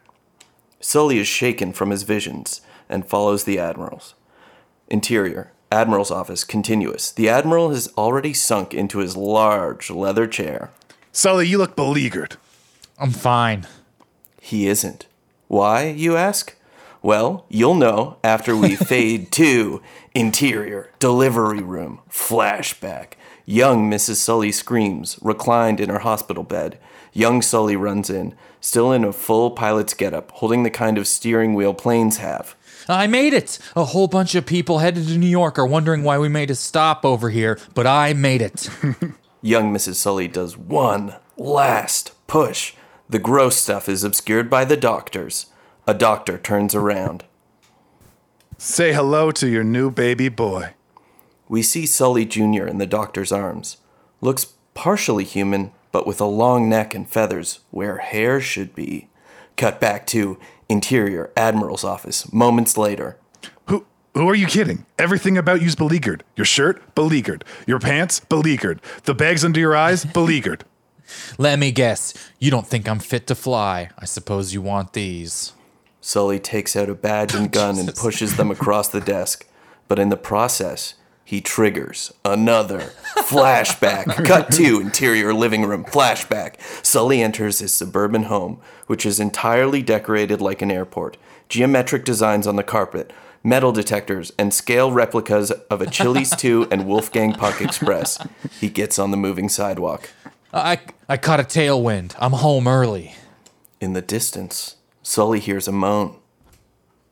Sully 0.80 1.18
is 1.18 1.28
shaken 1.28 1.74
from 1.74 1.90
his 1.90 2.04
visions 2.04 2.62
and 2.88 3.08
follows 3.08 3.44
the 3.44 3.58
Admiral's. 3.58 4.14
Interior, 4.88 5.52
Admiral's 5.72 6.12
office, 6.12 6.44
continuous. 6.44 7.12
The 7.12 7.28
Admiral 7.28 7.72
has 7.72 7.92
already 7.98 8.34
sunk 8.34 8.74
into 8.74 9.00
his 9.00 9.18
large 9.18 9.90
leather 9.90 10.28
chair. 10.28 10.70
Sully, 11.12 11.48
you 11.48 11.58
look 11.58 11.76
beleaguered. 11.76 12.38
I'm 13.00 13.12
fine. 13.12 13.66
He 14.48 14.68
isn't. 14.68 15.08
Why, 15.50 15.90
you 15.90 16.16
ask? 16.16 16.56
Well, 17.02 17.46
you'll 17.50 17.76
know 17.76 18.16
after 18.24 18.56
we 18.56 18.76
fade 18.94 19.30
to 19.34 19.82
interior, 20.16 20.90
delivery 21.00 21.62
room, 21.62 22.00
flashback. 22.10 23.16
Young 23.46 23.92
Mrs. 23.92 24.16
Sully 24.16 24.54
screams, 24.54 25.20
reclined 25.22 25.82
in 25.82 25.90
her 25.90 26.00
hospital 26.00 26.44
bed. 26.44 26.80
Young 27.12 27.42
Sully 27.42 27.76
runs 27.76 28.10
in, 28.10 28.36
still 28.62 28.94
in 28.94 29.04
a 29.04 29.12
full 29.12 29.52
pilot's 29.52 29.94
getup, 29.94 30.32
holding 30.32 30.64
the 30.64 30.70
kind 30.70 30.98
of 30.98 31.10
steering 31.10 31.54
wheel 31.54 31.74
planes 31.74 32.16
have. 32.16 32.56
I 32.88 33.06
made 33.06 33.34
it! 33.34 33.60
A 33.76 33.84
whole 33.84 34.08
bunch 34.08 34.34
of 34.34 34.46
people 34.46 34.80
headed 34.80 35.08
to 35.08 35.18
New 35.18 35.28
York 35.28 35.60
are 35.60 35.68
wondering 35.68 36.04
why 36.04 36.20
we 36.20 36.30
made 36.30 36.52
a 36.52 36.56
stop 36.56 37.04
over 37.04 37.30
here, 37.32 37.60
but 37.76 37.86
I 37.86 38.14
made 38.14 38.42
it. 38.42 38.70
Young 39.42 39.74
Mrs. 39.74 39.96
Sully 39.96 40.30
does 40.30 40.56
one 40.58 41.16
last 41.36 42.14
push. 42.28 42.76
The 43.10 43.20
gross 43.20 43.56
stuff 43.56 43.88
is 43.88 44.04
obscured 44.04 44.50
by 44.50 44.66
the 44.66 44.76
doctors. 44.76 45.46
A 45.88 45.94
doctor 45.94 46.38
turns 46.38 46.76
around. 46.76 47.24
Say 48.58 48.92
hello 48.92 49.32
to 49.32 49.48
your 49.48 49.64
new 49.64 49.90
baby 49.90 50.28
boy. 50.28 50.74
We 51.48 51.62
see 51.62 51.86
Sully 51.86 52.26
Jr. 52.26 52.66
in 52.66 52.80
the 52.80 52.86
doctor's 52.86 53.32
arms. 53.32 53.78
Looks 54.20 54.54
partially 54.74 55.24
human, 55.24 55.72
but 55.94 56.06
with 56.06 56.20
a 56.20 56.26
long 56.26 56.68
neck 56.68 56.94
and 56.94 57.10
feathers 57.10 57.60
where 57.72 58.00
hair 58.00 58.42
should 58.42 58.76
be. 58.76 59.08
Cut 59.56 59.80
back 59.80 60.06
to 60.08 60.38
interior 60.68 61.32
admiral's 61.38 61.86
office 61.86 62.32
moments 62.34 62.78
later. 62.78 63.18
Who 63.68 63.86
who 64.16 64.28
are 64.28 64.36
you 64.36 64.48
kidding? 64.48 64.86
Everything 65.00 65.38
about 65.38 65.62
you's 65.62 65.76
beleaguered. 65.76 66.26
Your 66.36 66.46
shirt, 66.46 66.94
beleaguered. 66.94 67.46
Your 67.66 67.80
pants, 67.80 68.20
beleaguered. 68.20 68.82
The 69.04 69.14
bags 69.14 69.46
under 69.46 69.60
your 69.60 69.78
eyes, 69.78 70.04
beleaguered. 70.04 70.66
Let 71.38 71.60
me 71.60 71.72
guess. 71.72 72.14
You 72.40 72.52
don't 72.52 72.68
think 72.68 72.88
I'm 72.88 73.00
fit 73.00 73.28
to 73.28 73.36
fly. 73.36 73.90
I 73.98 74.06
suppose 74.06 74.54
you 74.54 74.62
want 74.62 74.94
these. 74.94 75.54
Sully 76.02 76.40
takes 76.40 76.76
out 76.76 76.90
a 76.90 76.96
badge 76.96 77.34
and 77.34 77.52
gun 77.60 77.78
and 77.78 77.94
pushes 77.96 78.38
them 78.38 78.52
across 78.52 78.88
the 78.88 79.02
desk, 79.02 79.46
but 79.88 80.00
in 80.00 80.10
the 80.10 80.18
process, 80.18 80.94
he 81.26 81.42
triggers 81.42 82.14
another 82.24 82.94
flashback. 83.18 84.06
Cut 84.26 84.50
to 84.54 84.80
interior 84.80 85.34
living 85.34 85.66
room 85.66 85.84
flashback. 85.84 86.56
Sully 86.86 87.22
enters 87.22 87.60
his 87.60 87.74
suburban 87.74 88.24
home, 88.24 88.62
which 88.86 89.06
is 89.06 89.20
entirely 89.20 89.82
decorated 89.82 90.40
like 90.40 90.62
an 90.62 90.72
airport. 90.72 91.18
Geometric 91.50 92.06
designs 92.06 92.48
on 92.48 92.56
the 92.56 92.64
carpet, 92.64 93.12
metal 93.44 93.74
detectors, 93.74 94.32
and 94.40 94.54
scale 94.54 94.94
replicas 94.94 95.52
of 95.52 95.82
a 95.82 95.88
Chili's 95.88 96.34
2 96.38 96.70
and 96.72 96.88
Wolfgang 96.88 97.34
Puck 97.34 97.62
Express. 97.62 98.18
He 98.62 98.70
gets 98.70 98.98
on 98.98 99.12
the 99.12 99.18
moving 99.18 99.50
sidewalk. 99.50 100.10
I, 100.54 100.80
I 101.10 101.18
caught 101.18 101.40
a 101.40 101.44
tailwind. 101.44 102.16
I'm 102.20 102.34
home 102.34 102.68
early. 102.68 103.16
In 103.80 103.94
the 103.94 104.02
distance, 104.02 104.76
Sully 105.04 105.40
hears 105.40 105.68
a 105.68 105.72
moan. 105.72 106.18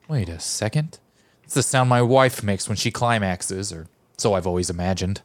Wait 0.08 0.30
a 0.30 0.40
second. 0.40 1.00
It's 1.44 1.54
the 1.54 1.64
sound 1.64 1.90
my 1.90 2.02
wife 2.02 2.44
makes 2.44 2.68
when 2.68 2.76
she 2.76 2.92
climaxes, 2.92 3.72
or 3.72 3.88
so 4.18 4.34
I've 4.34 4.48
always 4.48 4.70
imagined. 4.70 5.22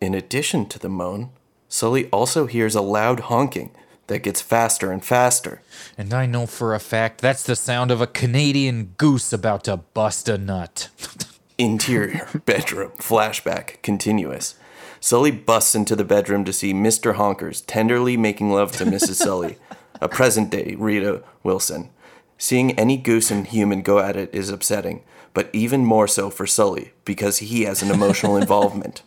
In 0.00 0.14
addition 0.14 0.66
to 0.66 0.78
the 0.78 0.88
moan, 0.88 1.30
Sully 1.68 2.08
also 2.10 2.46
hears 2.46 2.74
a 2.74 2.80
loud 2.80 3.20
honking 3.20 3.70
that 4.06 4.20
gets 4.22 4.40
faster 4.40 4.90
and 4.90 5.04
faster. 5.04 5.62
And 5.96 6.12
I 6.12 6.26
know 6.26 6.46
for 6.46 6.74
a 6.74 6.80
fact 6.80 7.20
that's 7.20 7.42
the 7.42 7.56
sound 7.56 7.90
of 7.90 8.00
a 8.00 8.06
Canadian 8.06 8.94
goose 8.98 9.32
about 9.32 9.64
to 9.64 9.78
bust 9.78 10.28
a 10.28 10.38
nut. 10.38 10.88
Interior, 11.58 12.28
bedroom, 12.44 12.92
flashback, 12.98 13.82
continuous. 13.82 14.54
Sully 15.02 15.32
busts 15.32 15.74
into 15.74 15.96
the 15.96 16.04
bedroom 16.04 16.44
to 16.44 16.52
see 16.52 16.72
Mr. 16.72 17.16
Honkers 17.16 17.64
tenderly 17.66 18.16
making 18.16 18.52
love 18.52 18.70
to 18.76 18.84
Mrs. 18.84 19.14
Sully, 19.16 19.58
a 20.00 20.08
present 20.08 20.48
day 20.48 20.76
Rita 20.78 21.24
Wilson. 21.42 21.90
Seeing 22.38 22.70
any 22.78 22.96
goose 22.96 23.28
and 23.28 23.44
human 23.44 23.82
go 23.82 23.98
at 23.98 24.16
it 24.16 24.32
is 24.32 24.48
upsetting, 24.48 25.02
but 25.34 25.50
even 25.52 25.84
more 25.84 26.06
so 26.06 26.30
for 26.30 26.46
Sully 26.46 26.92
because 27.04 27.38
he 27.38 27.62
has 27.62 27.82
an 27.82 27.90
emotional 27.90 28.36
involvement. 28.42 29.02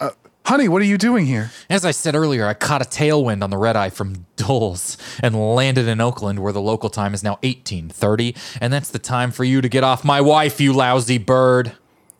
Uh, 0.00 0.12
honey, 0.46 0.66
what 0.66 0.80
are 0.80 0.86
you 0.86 0.96
doing 0.96 1.26
here? 1.26 1.50
As 1.68 1.84
I 1.84 1.90
said 1.90 2.14
earlier, 2.14 2.46
I 2.46 2.54
caught 2.54 2.80
a 2.80 2.86
tailwind 2.88 3.44
on 3.44 3.50
the 3.50 3.58
red 3.58 3.76
eye 3.76 3.90
from 3.90 4.24
Dulles 4.36 4.96
and 5.22 5.54
landed 5.54 5.88
in 5.88 6.00
Oakland 6.00 6.38
where 6.38 6.54
the 6.54 6.62
local 6.62 6.88
time 6.88 7.12
is 7.12 7.22
now 7.22 7.38
1830, 7.42 8.34
and 8.62 8.72
that's 8.72 8.88
the 8.88 8.98
time 8.98 9.30
for 9.30 9.44
you 9.44 9.60
to 9.60 9.68
get 9.68 9.84
off 9.84 10.06
my 10.06 10.22
wife, 10.22 10.58
you 10.58 10.72
lousy 10.72 11.18
bird. 11.18 11.72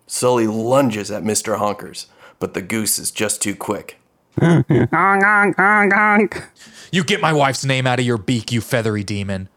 Sully 0.07 0.47
lunges 0.47 1.11
at 1.11 1.23
Mr. 1.23 1.59
Honkers, 1.59 2.07
but 2.39 2.55
the 2.55 2.63
goose 2.63 2.99
is 2.99 3.11
just 3.11 3.43
too 3.43 3.55
quick. 3.55 3.99
Honk, 4.41 4.67
honk, 4.69 5.57
honk, 5.57 5.93
honk. 5.93 6.45
You 6.91 7.05
get 7.05 7.21
my 7.21 7.33
wife's 7.33 7.65
name 7.65 7.87
out 7.87 7.99
of 8.01 8.07
your 8.07 8.19
beak, 8.19 8.53
you 8.53 8.61
feathery 8.61 9.05
demon. 9.05 9.49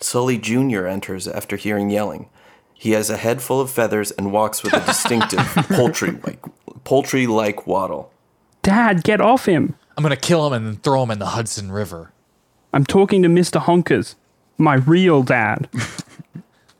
Sully 0.00 0.38
Jr. 0.38 0.86
enters 0.86 1.26
after 1.26 1.56
hearing 1.56 1.90
yelling. 1.90 2.28
He 2.74 2.92
has 2.92 3.08
a 3.08 3.16
head 3.16 3.40
full 3.40 3.60
of 3.60 3.70
feathers 3.70 4.10
and 4.10 4.32
walks 4.32 4.62
with 4.62 4.74
a 4.74 4.84
distinctive 4.84 5.38
poultry 5.70 6.10
like 6.10 6.44
poultry 6.84 7.26
like 7.26 7.66
waddle. 7.66 8.12
Dad, 8.62 9.02
get 9.02 9.20
off 9.20 9.46
him. 9.46 9.74
I'm 9.96 10.02
gonna 10.02 10.16
kill 10.16 10.46
him 10.46 10.52
and 10.52 10.66
then 10.66 10.76
throw 10.76 11.02
him 11.02 11.10
in 11.10 11.18
the 11.18 11.26
Hudson 11.26 11.72
River. 11.72 12.12
I'm 12.72 12.84
talking 12.84 13.22
to 13.22 13.28
Mr. 13.28 13.60
Honkers, 13.60 14.14
my 14.58 14.74
real 14.74 15.22
dad. 15.22 15.70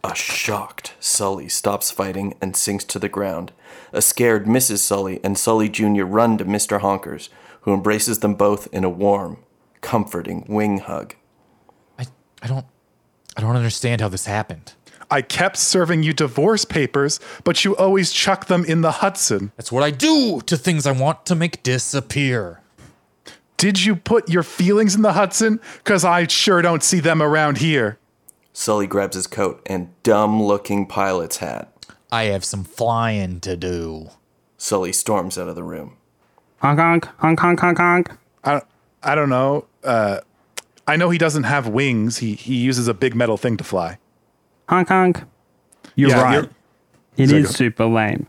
A 0.07 0.15
shocked 0.15 0.95
Sully 1.01 1.49
stops 1.49 1.91
fighting 1.91 2.37
and 2.41 2.55
sinks 2.55 2.85
to 2.85 3.01
the 3.01 3.09
ground. 3.09 3.51
A 3.93 4.01
scared 4.01 4.47
Mrs. 4.47 4.79
Sully 4.79 5.19
and 5.25 5.37
Sully 5.37 5.69
Jr. 5.69 6.05
run 6.05 6.39
to 6.39 6.45
Mr. 6.45 6.81
Honkers, 6.81 7.29
who 7.63 7.75
embraces 7.75 8.21
them 8.21 8.37
both 8.37 8.69
in 8.73 8.85
a 8.85 8.89
warm, 8.89 9.39
comforting 9.81 10.45
wing 10.49 10.79
hug. 10.79 11.17
I, 11.99 12.07
I 12.41 12.47
don't 12.47 12.67
I 13.37 13.41
don't 13.41 13.57
understand 13.57 14.01
how 14.01 14.09
this 14.09 14.27
happened. 14.27 14.75
I 15.11 15.23
kept 15.23 15.57
serving 15.57 16.05
you 16.05 16.13
divorce 16.13 16.65
papers, 16.65 17.19
but 17.43 17.65
you 17.65 17.75
always 17.75 18.13
chuck 18.13 18.47
them 18.47 18.65
in 18.65 18.83
the 18.83 18.93
Hudson. 18.93 19.51
That's 19.57 19.73
what 19.73 19.83
I 19.83 19.91
do 19.91 20.41
to 20.47 20.57
things 20.57 20.87
I 20.87 20.93
want 20.93 21.27
to 21.27 21.35
make 21.35 21.65
disappear. 21.65 22.61
Did 23.57 23.85
you 23.85 23.97
put 23.97 24.29
your 24.29 24.45
feelings 24.45 24.95
in 24.95 25.03
the 25.03 25.15
Hudson? 25.15 25.59
Because 25.79 26.05
I 26.05 26.29
sure 26.29 26.63
don't 26.63 26.85
see 26.85 27.01
them 27.01 27.21
around 27.21 27.59
here. 27.59 27.99
Sully 28.59 28.87
grabs 28.87 29.15
his 29.17 29.27
coat 29.27 29.61
and 29.67 29.91
dumb 30.03 30.43
looking 30.43 30.87
pilot's 30.87 31.37
hat. 31.37 31.71
I 32.11 32.25
have 32.25 32.43
some 32.43 32.65
flying 32.65 33.39
to 33.41 33.55
do. 33.55 34.09
Sully 34.57 34.95
storms 34.95 35.37
out 35.37 35.47
of 35.47 35.55
the 35.57 35.63
room. 35.63 35.99
Honk, 36.63 36.81
honk, 36.81 37.05
honk, 37.19 37.39
honk, 37.39 37.61
honk, 37.61 37.77
honk. 37.79 38.11
I, 38.43 38.63
I 39.03 39.15
don't 39.15 39.29
know. 39.29 39.67
Uh, 39.85 40.21
I 40.87 40.97
know 40.97 41.11
he 41.11 41.19
doesn't 41.19 41.43
have 41.43 41.69
wings. 41.69 42.17
He, 42.17 42.33
he 42.33 42.57
uses 42.57 42.89
a 42.89 42.95
big 42.95 43.15
metal 43.15 43.37
thing 43.37 43.59
to 43.59 43.63
fly. 43.65 43.99
Honk, 44.71 44.89
honk. 44.89 45.25
You're 45.95 46.09
Yeah, 46.09 46.23
right. 46.23 46.35
you're- 46.37 46.49
It 47.19 47.29
Sorry, 47.29 47.43
is 47.43 47.51
super 47.55 47.85
lame. 47.85 48.27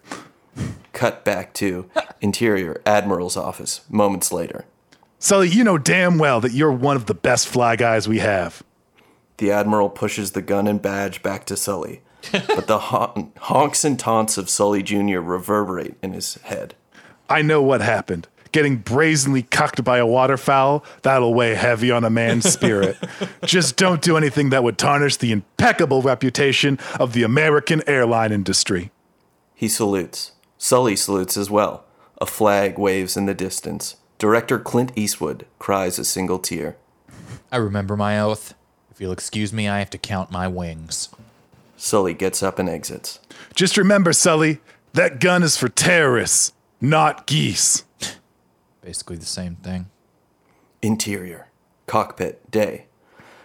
Cut 0.91 1.23
back 1.23 1.53
to 1.53 1.89
interior 2.19 2.81
admiral's 2.85 3.37
office 3.37 3.79
moments 3.89 4.33
later. 4.33 4.65
Sully, 5.19 5.47
you 5.47 5.63
know 5.63 5.77
damn 5.77 6.17
well 6.17 6.41
that 6.41 6.51
you're 6.51 6.71
one 6.73 6.97
of 6.97 7.05
the 7.05 7.13
best 7.13 7.47
fly 7.47 7.77
guys 7.77 8.09
we 8.09 8.19
have. 8.19 8.61
The 9.37 9.51
admiral 9.51 9.89
pushes 9.89 10.31
the 10.31 10.41
gun 10.41 10.67
and 10.67 10.81
badge 10.81 11.21
back 11.21 11.45
to 11.45 11.57
Sully, 11.57 12.01
but 12.31 12.67
the 12.67 12.79
hon- 12.79 13.31
honks 13.37 13.83
and 13.83 13.99
taunts 13.99 14.37
of 14.37 14.49
Sully 14.49 14.81
Jr. 14.83 15.19
reverberate 15.19 15.95
in 16.01 16.13
his 16.13 16.35
head. 16.43 16.75
I 17.29 17.41
know 17.41 17.61
what 17.61 17.81
happened. 17.81 18.27
Getting 18.51 18.77
brazenly 18.77 19.43
cucked 19.43 19.83
by 19.83 19.97
a 19.97 20.05
waterfowl, 20.07 20.83
that'll 21.03 21.33
weigh 21.33 21.53
heavy 21.53 21.91
on 21.91 22.03
a 22.03 22.09
man's 22.09 22.49
spirit. 22.51 22.97
Just 23.43 23.75
don't 23.75 24.01
do 24.01 24.17
anything 24.17 24.49
that 24.49 24.63
would 24.63 24.77
tarnish 24.77 25.17
the 25.17 25.31
impeccable 25.31 26.01
reputation 26.01 26.79
of 26.99 27.13
the 27.13 27.23
American 27.23 27.83
airline 27.87 28.31
industry. 28.31 28.91
He 29.53 29.67
salutes. 29.67 30.31
Sully 30.57 30.95
salutes 30.95 31.37
as 31.37 31.49
well. 31.51 31.83
A 32.19 32.25
flag 32.25 32.79
waves 32.79 33.15
in 33.17 33.25
the 33.27 33.35
distance. 33.35 33.97
Director 34.17 34.57
Clint 34.57 34.91
Eastwood 34.95 35.45
cries 35.59 35.99
a 35.99 36.05
single 36.05 36.39
tear. 36.39 36.77
I 37.51 37.57
remember 37.57 37.95
my 37.95 38.19
oath. 38.19 38.55
If 38.97 39.01
you'll 39.01 39.11
excuse 39.11 39.53
me, 39.53 39.67
I 39.67 39.77
have 39.77 39.91
to 39.91 39.99
count 39.99 40.31
my 40.31 40.47
wings. 40.47 41.09
Sully 41.75 42.15
gets 42.15 42.41
up 42.41 42.57
and 42.57 42.67
exits. 42.67 43.19
Just 43.53 43.77
remember, 43.77 44.11
Sully, 44.11 44.57
that 44.93 45.19
gun 45.19 45.43
is 45.43 45.55
for 45.55 45.69
terrorists, 45.69 46.53
not 46.81 47.27
geese. 47.27 47.83
Basically 48.81 49.15
the 49.15 49.27
same 49.27 49.57
thing. 49.57 49.91
Interior. 50.81 51.49
Cockpit. 51.85 52.49
Day. 52.49 52.87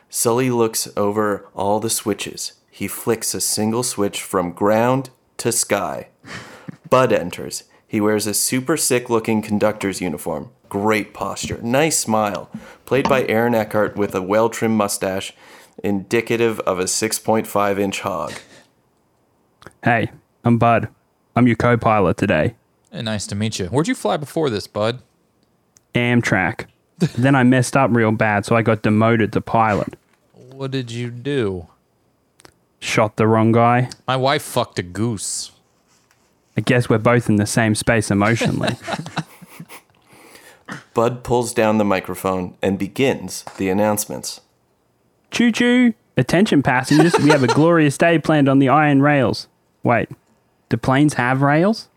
Sully 0.08 0.48
looks 0.48 0.88
over 0.96 1.46
all 1.54 1.80
the 1.80 1.90
switches. 1.90 2.54
He 2.70 2.88
flicks 2.88 3.34
a 3.34 3.40
single 3.42 3.82
switch 3.82 4.22
from 4.22 4.52
ground 4.52 5.10
to 5.36 5.52
sky. 5.52 6.08
Bud 6.88 7.12
enters. 7.12 7.64
He 7.86 8.00
wears 8.00 8.26
a 8.26 8.32
super 8.32 8.78
sick 8.78 9.10
looking 9.10 9.42
conductor's 9.42 10.00
uniform. 10.00 10.48
Great 10.72 11.12
posture. 11.12 11.60
Nice 11.60 11.98
smile. 11.98 12.48
Played 12.86 13.06
by 13.06 13.26
Aaron 13.26 13.54
Eckhart 13.54 13.94
with 13.94 14.14
a 14.14 14.22
well 14.22 14.48
trimmed 14.48 14.78
mustache, 14.78 15.34
indicative 15.84 16.60
of 16.60 16.78
a 16.78 16.84
6.5 16.84 17.78
inch 17.78 18.00
hog. 18.00 18.32
Hey, 19.84 20.12
I'm 20.42 20.56
Bud. 20.56 20.88
I'm 21.36 21.46
your 21.46 21.56
co 21.56 21.76
pilot 21.76 22.16
today. 22.16 22.54
Hey, 22.90 23.02
nice 23.02 23.26
to 23.26 23.34
meet 23.34 23.58
you. 23.58 23.66
Where'd 23.66 23.86
you 23.86 23.94
fly 23.94 24.16
before 24.16 24.48
this, 24.48 24.66
bud? 24.66 25.02
Amtrak. 25.94 26.68
then 27.18 27.34
I 27.34 27.42
messed 27.42 27.76
up 27.76 27.90
real 27.92 28.12
bad, 28.12 28.46
so 28.46 28.56
I 28.56 28.62
got 28.62 28.80
demoted 28.80 29.34
to 29.34 29.42
pilot. 29.42 29.98
What 30.32 30.70
did 30.70 30.90
you 30.90 31.10
do? 31.10 31.66
Shot 32.80 33.18
the 33.18 33.26
wrong 33.26 33.52
guy. 33.52 33.90
My 34.08 34.16
wife 34.16 34.42
fucked 34.42 34.78
a 34.78 34.82
goose. 34.82 35.52
I 36.56 36.62
guess 36.62 36.88
we're 36.88 36.96
both 36.96 37.28
in 37.28 37.36
the 37.36 37.44
same 37.44 37.74
space 37.74 38.10
emotionally. 38.10 38.74
Bud 40.94 41.24
pulls 41.24 41.54
down 41.54 41.78
the 41.78 41.84
microphone 41.84 42.56
and 42.60 42.78
begins 42.78 43.44
the 43.56 43.68
announcements. 43.68 44.40
choo 45.30 45.50
choo! 45.50 45.94
Attention 46.16 46.62
passengers, 46.62 47.14
we 47.18 47.30
have 47.30 47.42
a 47.42 47.46
glorious 47.46 47.96
day 47.96 48.18
planned 48.18 48.48
on 48.48 48.58
the 48.58 48.68
iron 48.68 49.00
rails. 49.00 49.48
Wait, 49.82 50.10
do 50.68 50.76
planes 50.76 51.14
have 51.14 51.40
rails? 51.40 51.88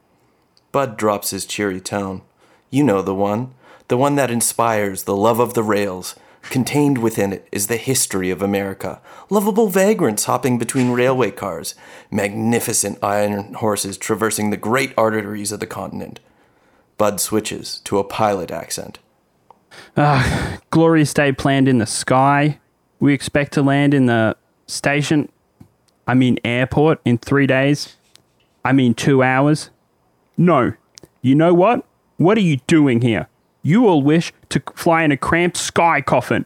Bud 0.71 0.97
drops 0.97 1.31
his 1.31 1.45
cheery 1.45 1.81
tone. 1.81 2.21
You 2.69 2.83
know 2.83 3.01
the 3.01 3.13
one. 3.13 3.53
The 3.89 3.97
one 3.97 4.15
that 4.15 4.31
inspires 4.31 5.03
the 5.03 5.15
love 5.15 5.39
of 5.39 5.53
the 5.53 5.63
rails. 5.63 6.15
Contained 6.43 6.99
within 6.99 7.33
it 7.33 7.47
is 7.51 7.67
the 7.67 7.77
history 7.77 8.29
of 8.29 8.41
America. 8.41 9.01
Lovable 9.29 9.67
vagrants 9.67 10.25
hopping 10.25 10.57
between 10.57 10.91
railway 10.91 11.31
cars. 11.31 11.75
Magnificent 12.09 12.97
iron 13.03 13.55
horses 13.55 13.97
traversing 13.97 14.49
the 14.49 14.57
great 14.57 14.93
arteries 14.97 15.51
of 15.51 15.59
the 15.59 15.67
continent. 15.67 16.19
Bud 16.97 17.19
switches 17.19 17.81
to 17.85 17.97
a 17.97 18.03
pilot 18.03 18.51
accent. 18.51 18.99
Ah, 19.97 20.57
Glorious 20.69 21.13
day 21.13 21.31
planned 21.31 21.67
in 21.67 21.79
the 21.79 21.85
sky. 21.85 22.59
We 22.99 23.13
expect 23.13 23.53
to 23.53 23.61
land 23.61 23.93
in 23.93 24.05
the 24.05 24.35
station, 24.67 25.29
I 26.07 26.13
mean 26.13 26.39
airport, 26.45 27.01
in 27.05 27.17
three 27.17 27.47
days. 27.47 27.97
I 28.63 28.71
mean 28.71 28.93
two 28.93 29.21
hours. 29.21 29.69
No. 30.37 30.73
You 31.21 31.35
know 31.35 31.53
what? 31.53 31.85
What 32.17 32.37
are 32.37 32.41
you 32.41 32.57
doing 32.67 33.01
here? 33.01 33.27
You 33.61 33.87
all 33.87 34.01
wish 34.01 34.31
to 34.49 34.61
fly 34.75 35.03
in 35.03 35.11
a 35.11 35.17
cramped 35.17 35.57
sky 35.57 36.01
coffin 36.01 36.45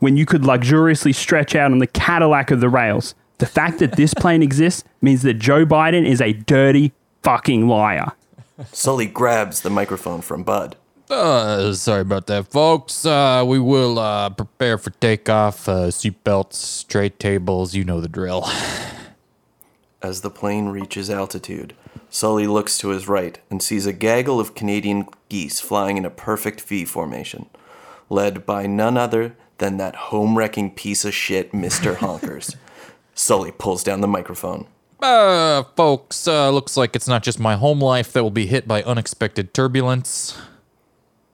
when 0.00 0.16
you 0.16 0.26
could 0.26 0.44
luxuriously 0.44 1.12
stretch 1.12 1.54
out 1.54 1.70
on 1.70 1.78
the 1.78 1.86
Cadillac 1.86 2.50
of 2.50 2.60
the 2.60 2.68
rails. 2.68 3.14
The 3.38 3.46
fact 3.46 3.78
that 3.78 3.96
this 3.96 4.14
plane 4.14 4.42
exists 4.42 4.82
means 5.02 5.22
that 5.22 5.34
Joe 5.34 5.66
Biden 5.66 6.06
is 6.06 6.20
a 6.20 6.32
dirty 6.32 6.92
fucking 7.22 7.68
liar. 7.68 8.12
Sully 8.72 9.06
grabs 9.06 9.60
the 9.60 9.70
microphone 9.70 10.20
from 10.22 10.42
Bud. 10.42 10.76
Uh, 11.08 11.72
sorry 11.72 12.00
about 12.00 12.26
that, 12.26 12.48
folks. 12.48 13.06
Uh, 13.06 13.44
we 13.46 13.58
will 13.58 13.98
uh, 13.98 14.30
prepare 14.30 14.76
for 14.78 14.90
takeoff. 14.90 15.68
Uh, 15.68 15.88
seatbelts, 15.88 16.54
straight 16.54 17.18
tables, 17.18 17.74
you 17.74 17.84
know 17.84 18.00
the 18.00 18.08
drill. 18.08 18.48
As 20.02 20.20
the 20.20 20.30
plane 20.30 20.68
reaches 20.68 21.08
altitude, 21.08 21.74
Sully 22.10 22.46
looks 22.46 22.78
to 22.78 22.88
his 22.88 23.08
right 23.08 23.38
and 23.50 23.62
sees 23.62 23.86
a 23.86 23.92
gaggle 23.92 24.40
of 24.40 24.54
Canadian 24.54 25.06
geese 25.28 25.60
flying 25.60 25.96
in 25.96 26.04
a 26.04 26.10
perfect 26.10 26.60
V 26.62 26.84
formation, 26.84 27.46
led 28.10 28.44
by 28.46 28.66
none 28.66 28.96
other 28.96 29.36
than 29.58 29.76
that 29.78 29.96
home 29.96 30.36
wrecking 30.36 30.70
piece 30.70 31.04
of 31.04 31.14
shit, 31.14 31.52
Mr. 31.52 31.96
Honkers. 31.96 32.56
Sully 33.14 33.52
pulls 33.52 33.82
down 33.82 34.00
the 34.00 34.08
microphone. 34.08 34.66
Uh, 35.00 35.62
folks, 35.76 36.26
uh, 36.26 36.50
looks 36.50 36.76
like 36.76 36.96
it's 36.96 37.08
not 37.08 37.22
just 37.22 37.38
my 37.38 37.56
home 37.56 37.80
life 37.80 38.12
that 38.12 38.22
will 38.22 38.30
be 38.30 38.46
hit 38.46 38.66
by 38.66 38.82
unexpected 38.82 39.52
turbulence. 39.52 40.38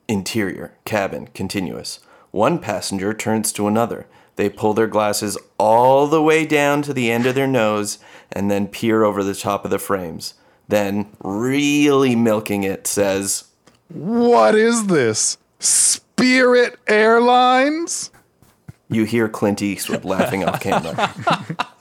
Interior, 0.08 0.74
cabin, 0.84 1.28
continuous. 1.28 2.00
One 2.32 2.58
passenger 2.58 3.14
turns 3.14 3.52
to 3.52 3.68
another. 3.68 4.06
They 4.36 4.48
pull 4.48 4.74
their 4.74 4.86
glasses 4.86 5.38
all 5.58 6.06
the 6.06 6.22
way 6.22 6.44
down 6.44 6.82
to 6.82 6.92
the 6.92 7.10
end 7.10 7.26
of 7.26 7.34
their 7.34 7.46
nose 7.46 7.98
and 8.32 8.50
then 8.50 8.66
peer 8.66 9.04
over 9.04 9.22
the 9.22 9.34
top 9.34 9.64
of 9.64 9.70
the 9.70 9.78
frames. 9.78 10.34
Then, 10.68 11.12
really 11.22 12.16
milking 12.16 12.62
it, 12.64 12.86
says, 12.86 13.44
What 13.88 14.54
is 14.54 14.86
this? 14.86 15.36
Spirit 15.58 16.78
Airlines? 16.86 18.10
You 18.88 19.04
hear 19.04 19.28
Clint 19.28 19.62
Eastwood 19.62 20.04
laughing 20.04 20.44
off 20.44 20.60
camera. 20.60 21.68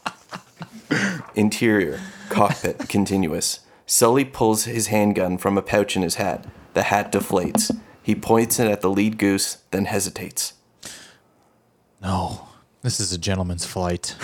Interior, 1.36 2.00
cockpit, 2.30 2.78
continuous. 2.90 3.62
Sully 3.86 4.26
pulls 4.26 4.66
his 4.66 4.88
handgun 4.88 5.38
from 5.38 5.58
a 5.58 5.62
pouch 5.62 5.96
in 5.96 6.02
his 6.02 6.16
hat. 6.16 6.46
The 6.74 6.84
hat 6.84 7.12
deflates. 7.12 7.78
He 8.02 8.16
points 8.16 8.60
it 8.60 8.70
at 8.70 8.82
the 8.82 8.90
lead 8.90 9.18
goose, 9.18 9.58
then 9.72 9.86
hesitates. 9.86 10.54
No, 12.02 12.48
this 12.82 13.00
is 13.00 13.12
a 13.12 13.18
gentleman's 13.18 13.66
flight. 13.66 14.16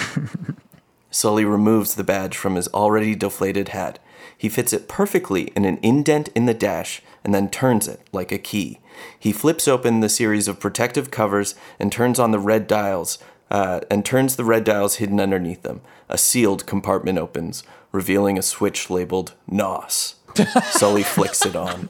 Sully 1.12 1.46
removes 1.46 1.96
the 1.96 2.04
badge 2.04 2.38
from 2.38 2.56
his 2.56 2.68
already 2.70 3.16
deflated 3.16 3.70
hat. 3.70 4.00
He 4.38 4.50
fits 4.50 4.74
it 4.74 4.88
perfectly 4.88 5.44
in 5.56 5.66
an 5.66 5.80
indent 5.82 6.30
in 6.30 6.46
the 6.46 6.54
dash 6.54 7.02
and 7.24 7.34
then 7.34 7.50
turns 7.50 7.88
it 7.88 8.02
like 8.12 8.32
a 8.32 8.38
key. 8.38 8.80
He 9.18 9.32
flips 9.32 9.68
open 9.68 10.00
the 10.00 10.10
series 10.10 10.48
of 10.48 10.60
protective 10.60 11.12
covers 11.12 11.56
and 11.80 11.92
turns 11.92 12.20
on 12.20 12.32
the 12.32 12.40
red 12.40 12.68
dials, 12.68 13.20
uh, 13.50 13.82
and 13.90 14.06
turns 14.06 14.36
the 14.36 14.44
red 14.44 14.64
dials 14.64 14.96
hidden 14.96 15.20
underneath 15.20 15.64
them. 15.64 15.82
A 16.10 16.18
sealed 16.18 16.66
compartment 16.66 17.18
opens, 17.18 17.64
revealing 17.92 18.38
a 18.38 18.42
switch 18.42 18.90
labeled 18.90 19.34
NOS. 19.48 20.16
Sully 20.72 21.04
flicks 21.04 21.46
it 21.46 21.56
on. 21.56 21.90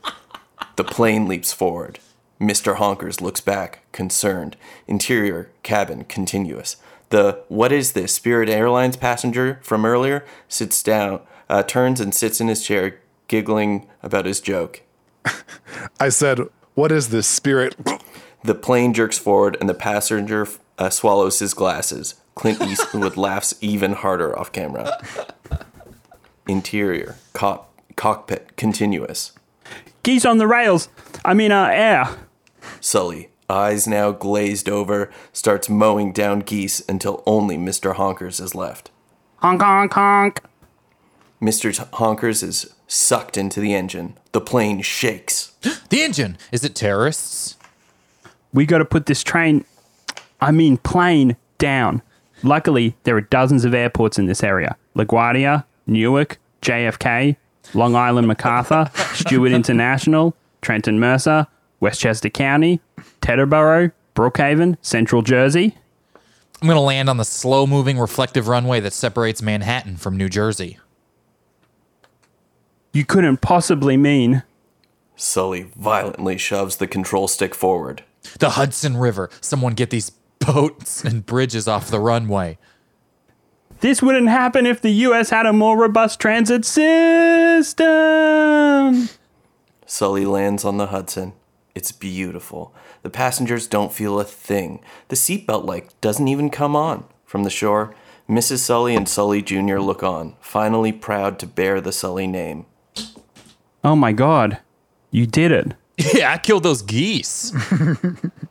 The 0.76 0.84
plane 0.84 1.28
leaps 1.28 1.54
forward. 1.54 2.00
Mr. 2.40 2.76
Honkers 2.76 3.20
looks 3.20 3.42
back, 3.42 3.82
concerned. 3.92 4.56
Interior, 4.88 5.50
cabin, 5.64 6.04
continuous. 6.04 6.78
The 7.10 7.44
what 7.48 7.72
is 7.72 7.94
this 7.94 8.14
Spirit 8.14 8.50
Airlines 8.50 8.98
passenger 8.98 9.60
from 9.64 9.86
earlier 9.86 10.26
sits 10.48 10.84
down, 10.84 11.22
uh, 11.50 11.64
turns 11.64 12.00
and 12.00 12.14
sits 12.14 12.40
in 12.40 12.48
his 12.48 12.64
chair, 12.64 13.00
giggling 13.28 13.88
about 14.04 14.26
his 14.26 14.42
joke. 14.42 14.84
I 16.00 16.10
said, 16.10 16.42
What 16.76 16.92
is 16.92 17.10
this 17.10 17.28
spirit? 17.28 17.76
The 18.44 18.56
plane 18.56 18.94
jerks 18.94 19.18
forward 19.18 19.58
and 19.60 19.68
the 19.68 19.74
passenger 19.74 20.48
uh, 20.78 20.90
swallows 20.90 21.40
his 21.40 21.54
glasses. 21.54 22.16
Clint 22.36 22.62
Eastwood 22.62 23.18
laughs 23.18 23.56
even 23.62 23.94
harder 23.94 24.38
off 24.38 24.52
camera. 24.52 25.02
Interior, 26.48 27.16
cock, 27.34 27.74
cockpit, 27.96 28.56
continuous. 28.56 29.34
Geese 30.04 30.26
on 30.26 30.38
the 30.38 30.48
rails. 30.48 30.90
I 31.26 31.34
mean, 31.34 31.52
uh, 31.52 31.70
air. 31.72 32.08
Sully, 32.80 33.30
eyes 33.50 33.88
now 33.88 34.12
glazed 34.12 34.70
over, 34.70 35.12
starts 35.34 35.68
mowing 35.68 36.14
down 36.14 36.40
geese 36.40 36.82
until 36.88 37.24
only 37.26 37.58
Mr. 37.58 37.96
Honkers 37.96 38.40
is 38.40 38.56
left. 38.56 38.92
Honk, 39.38 39.62
honk, 39.62 39.94
honk. 39.94 40.42
Mr. 41.42 41.76
T- 41.76 41.84
Honkers 41.98 42.42
is 42.42 42.74
sucked 42.88 43.38
into 43.38 43.60
the 43.60 43.74
engine. 43.74 44.18
The 44.32 44.42
plane 44.42 44.82
shakes. 44.82 45.54
the 45.90 46.02
engine! 46.02 46.38
Is 46.52 46.64
it 46.64 46.74
terrorists? 46.74 47.58
we 48.54 48.66
got 48.66 48.80
to 48.80 48.86
put 48.86 49.06
this 49.06 49.24
train, 49.24 49.66
I 50.40 50.52
mean 50.52 50.78
plane, 50.78 51.36
down. 51.58 52.02
Luckily, 52.44 52.96
there 53.04 53.16
are 53.16 53.22
dozens 53.22 53.66
of 53.66 53.74
airports 53.74 54.20
in 54.20 54.28
this 54.28 54.44
area 54.44 54.78
LaGuardia, 54.96 55.66
Newark, 55.86 56.40
JFK, 56.62 57.36
Long 57.74 57.96
Island 57.96 58.28
MacArthur, 58.28 58.92
Stewart 59.14 59.52
International, 59.52 60.36
Trenton 60.62 61.00
Mercer, 61.00 61.48
Westchester 61.80 62.30
County, 62.30 62.80
Teterboro, 63.22 63.92
Brookhaven, 64.16 64.78
Central 64.82 65.22
Jersey. 65.22 65.76
I'm 66.62 66.68
gonna 66.68 66.82
land 66.82 67.10
on 67.10 67.18
the 67.18 67.26
slow 67.26 67.68
moving 67.68 68.00
reflective 68.00 68.48
runway 68.48 68.80
that 68.80 68.94
separates 68.94 69.42
Manhattan 69.42 69.98
from 69.98 70.18
New 70.18 70.30
Jersey. 70.30 70.80
You 72.94 73.06
couldn't 73.06 73.38
possibly 73.38 73.96
mean. 73.96 74.42
Sully 75.16 75.72
violently 75.76 76.38
shoves 76.38 76.78
the 76.78 76.88
control 76.88 77.28
stick 77.28 77.54
forward. 77.54 78.04
The 78.40 78.52
Hudson 78.52 78.98
River. 78.98 79.30
Someone 79.40 79.74
get 79.74 79.92
these 79.92 80.12
boats 80.40 81.04
and 81.04 81.26
bridges 81.26 81.68
off 81.68 81.90
the 81.90 82.00
runway. 82.00 82.58
This 83.80 84.02
wouldn't 84.02 84.30
happen 84.30 84.66
if 84.66 84.82
the 84.82 84.92
US 84.92 85.30
had 85.30 85.46
a 85.46 85.54
more 85.54 85.78
robust 85.78 86.20
transit 86.20 86.66
system. 86.66 87.86
Sully 89.86 90.26
lands 90.26 90.66
on 90.66 90.78
the 90.78 90.88
Hudson. 90.88 91.34
It's 91.76 91.92
beautiful. 91.92 92.74
The 93.04 93.10
passengers 93.12 93.68
don't 93.68 93.94
feel 93.94 94.20
a 94.20 94.24
thing. 94.24 94.80
The 95.10 95.16
seatbelt 95.16 95.66
light 95.66 95.94
doesn't 96.02 96.28
even 96.28 96.50
come 96.50 96.76
on. 96.76 97.06
From 97.24 97.44
the 97.44 97.52
shore, 97.52 97.94
Mrs. 98.28 98.60
Sully 98.60 98.96
and 98.96 99.08
Sully 99.08 99.42
Jr. 99.42 99.78
look 99.78 100.02
on, 100.02 100.36
finally 100.42 100.92
proud 100.92 101.38
to 101.40 101.46
bear 101.46 101.80
the 101.80 101.92
Sully 101.92 102.26
name. 102.26 102.66
Oh 103.84 103.96
my 103.96 104.12
god, 104.12 104.60
you 105.12 105.26
did 105.28 105.52
it! 105.52 105.74
Yeah, 106.14 106.32
I 106.32 106.38
killed 106.38 106.62
those 106.62 106.84
geese. 106.84 107.52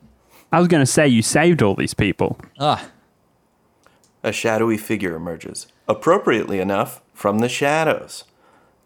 I 0.51 0.59
was 0.59 0.67
going 0.67 0.81
to 0.81 0.91
say 0.91 1.07
you 1.07 1.21
saved 1.21 1.61
all 1.61 1.75
these 1.75 1.93
people. 1.93 2.37
Ah, 2.59 2.89
A 4.23 4.31
shadowy 4.31 4.77
figure 4.77 5.15
emerges, 5.15 5.67
appropriately 5.87 6.59
enough, 6.59 7.01
from 7.13 7.39
the 7.39 7.49
shadows. 7.49 8.23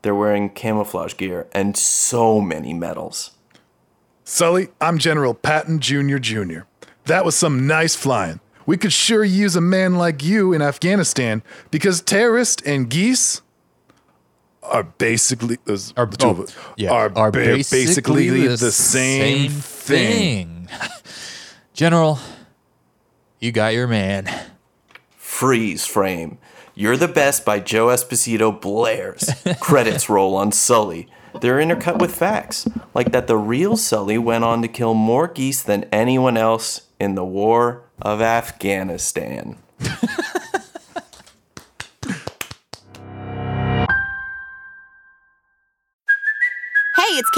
They're 0.02 0.16
wearing 0.16 0.50
camouflage 0.50 1.16
gear 1.16 1.48
and 1.54 1.78
so 1.78 2.42
many 2.42 2.74
medals. 2.74 3.32
Sully, 4.24 4.70
I'm 4.80 4.98
General 4.98 5.34
Patton 5.34 5.80
Jr. 5.80 6.18
Jr. 6.18 6.60
That 7.06 7.26
was 7.26 7.36
some 7.36 7.68
nice 7.68 7.96
flying. 7.96 8.40
We 8.66 8.78
could 8.78 8.94
sure 8.94 9.24
use 9.24 9.56
a 9.56 9.62
man 9.62 9.96
like 9.96 10.24
you 10.24 10.54
in 10.54 10.62
Afghanistan 10.62 11.44
because 11.72 12.02
terrorists 12.02 12.64
and 12.64 12.90
geese 12.90 13.42
are 14.64 14.84
basically 14.84 15.58
those 15.66 15.94
are, 15.98 16.06
the 16.06 16.28
of 16.28 16.40
oh, 16.40 16.44
us 16.44 16.56
yeah, 16.78 16.92
are, 16.92 17.10
ba- 17.10 17.32
basically, 17.32 18.30
the, 18.30 18.72
same, 18.72 19.50
thing. 19.50 20.68
thing. 20.68 20.70
General, 21.82 22.20
you 23.40 23.52
got 23.52 23.74
your 23.74 23.88
man. 23.88 24.30
Freeze 25.16 25.84
frame. 25.84 26.38
You're 26.76 26.96
the 26.96 27.08
Best 27.08 27.44
by 27.44 27.60
Joe 27.60 27.88
Esposito 27.88 28.52
blares. 28.62 29.28
Credits 29.60 30.08
roll 30.08 30.36
on 30.36 30.52
Sully. 30.52 31.08
They're 31.42 31.58
intercut 31.58 32.00
with 32.00 32.14
facts, 32.14 32.68
like 32.94 33.12
that 33.14 33.26
the 33.26 33.36
real 33.36 33.78
Sully 33.78 34.20
went 34.20 34.44
on 34.44 34.62
to 34.62 34.68
kill 34.68 34.94
more 34.94 35.28
geese 35.28 35.64
than 35.64 35.86
anyone 35.86 36.38
else 36.38 36.82
in 37.00 37.16
the 37.16 37.26
War 37.26 37.82
of 38.00 38.22
Afghanistan. 38.22 39.58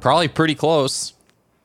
Probably 0.00 0.28
pretty 0.28 0.54
close. 0.54 1.14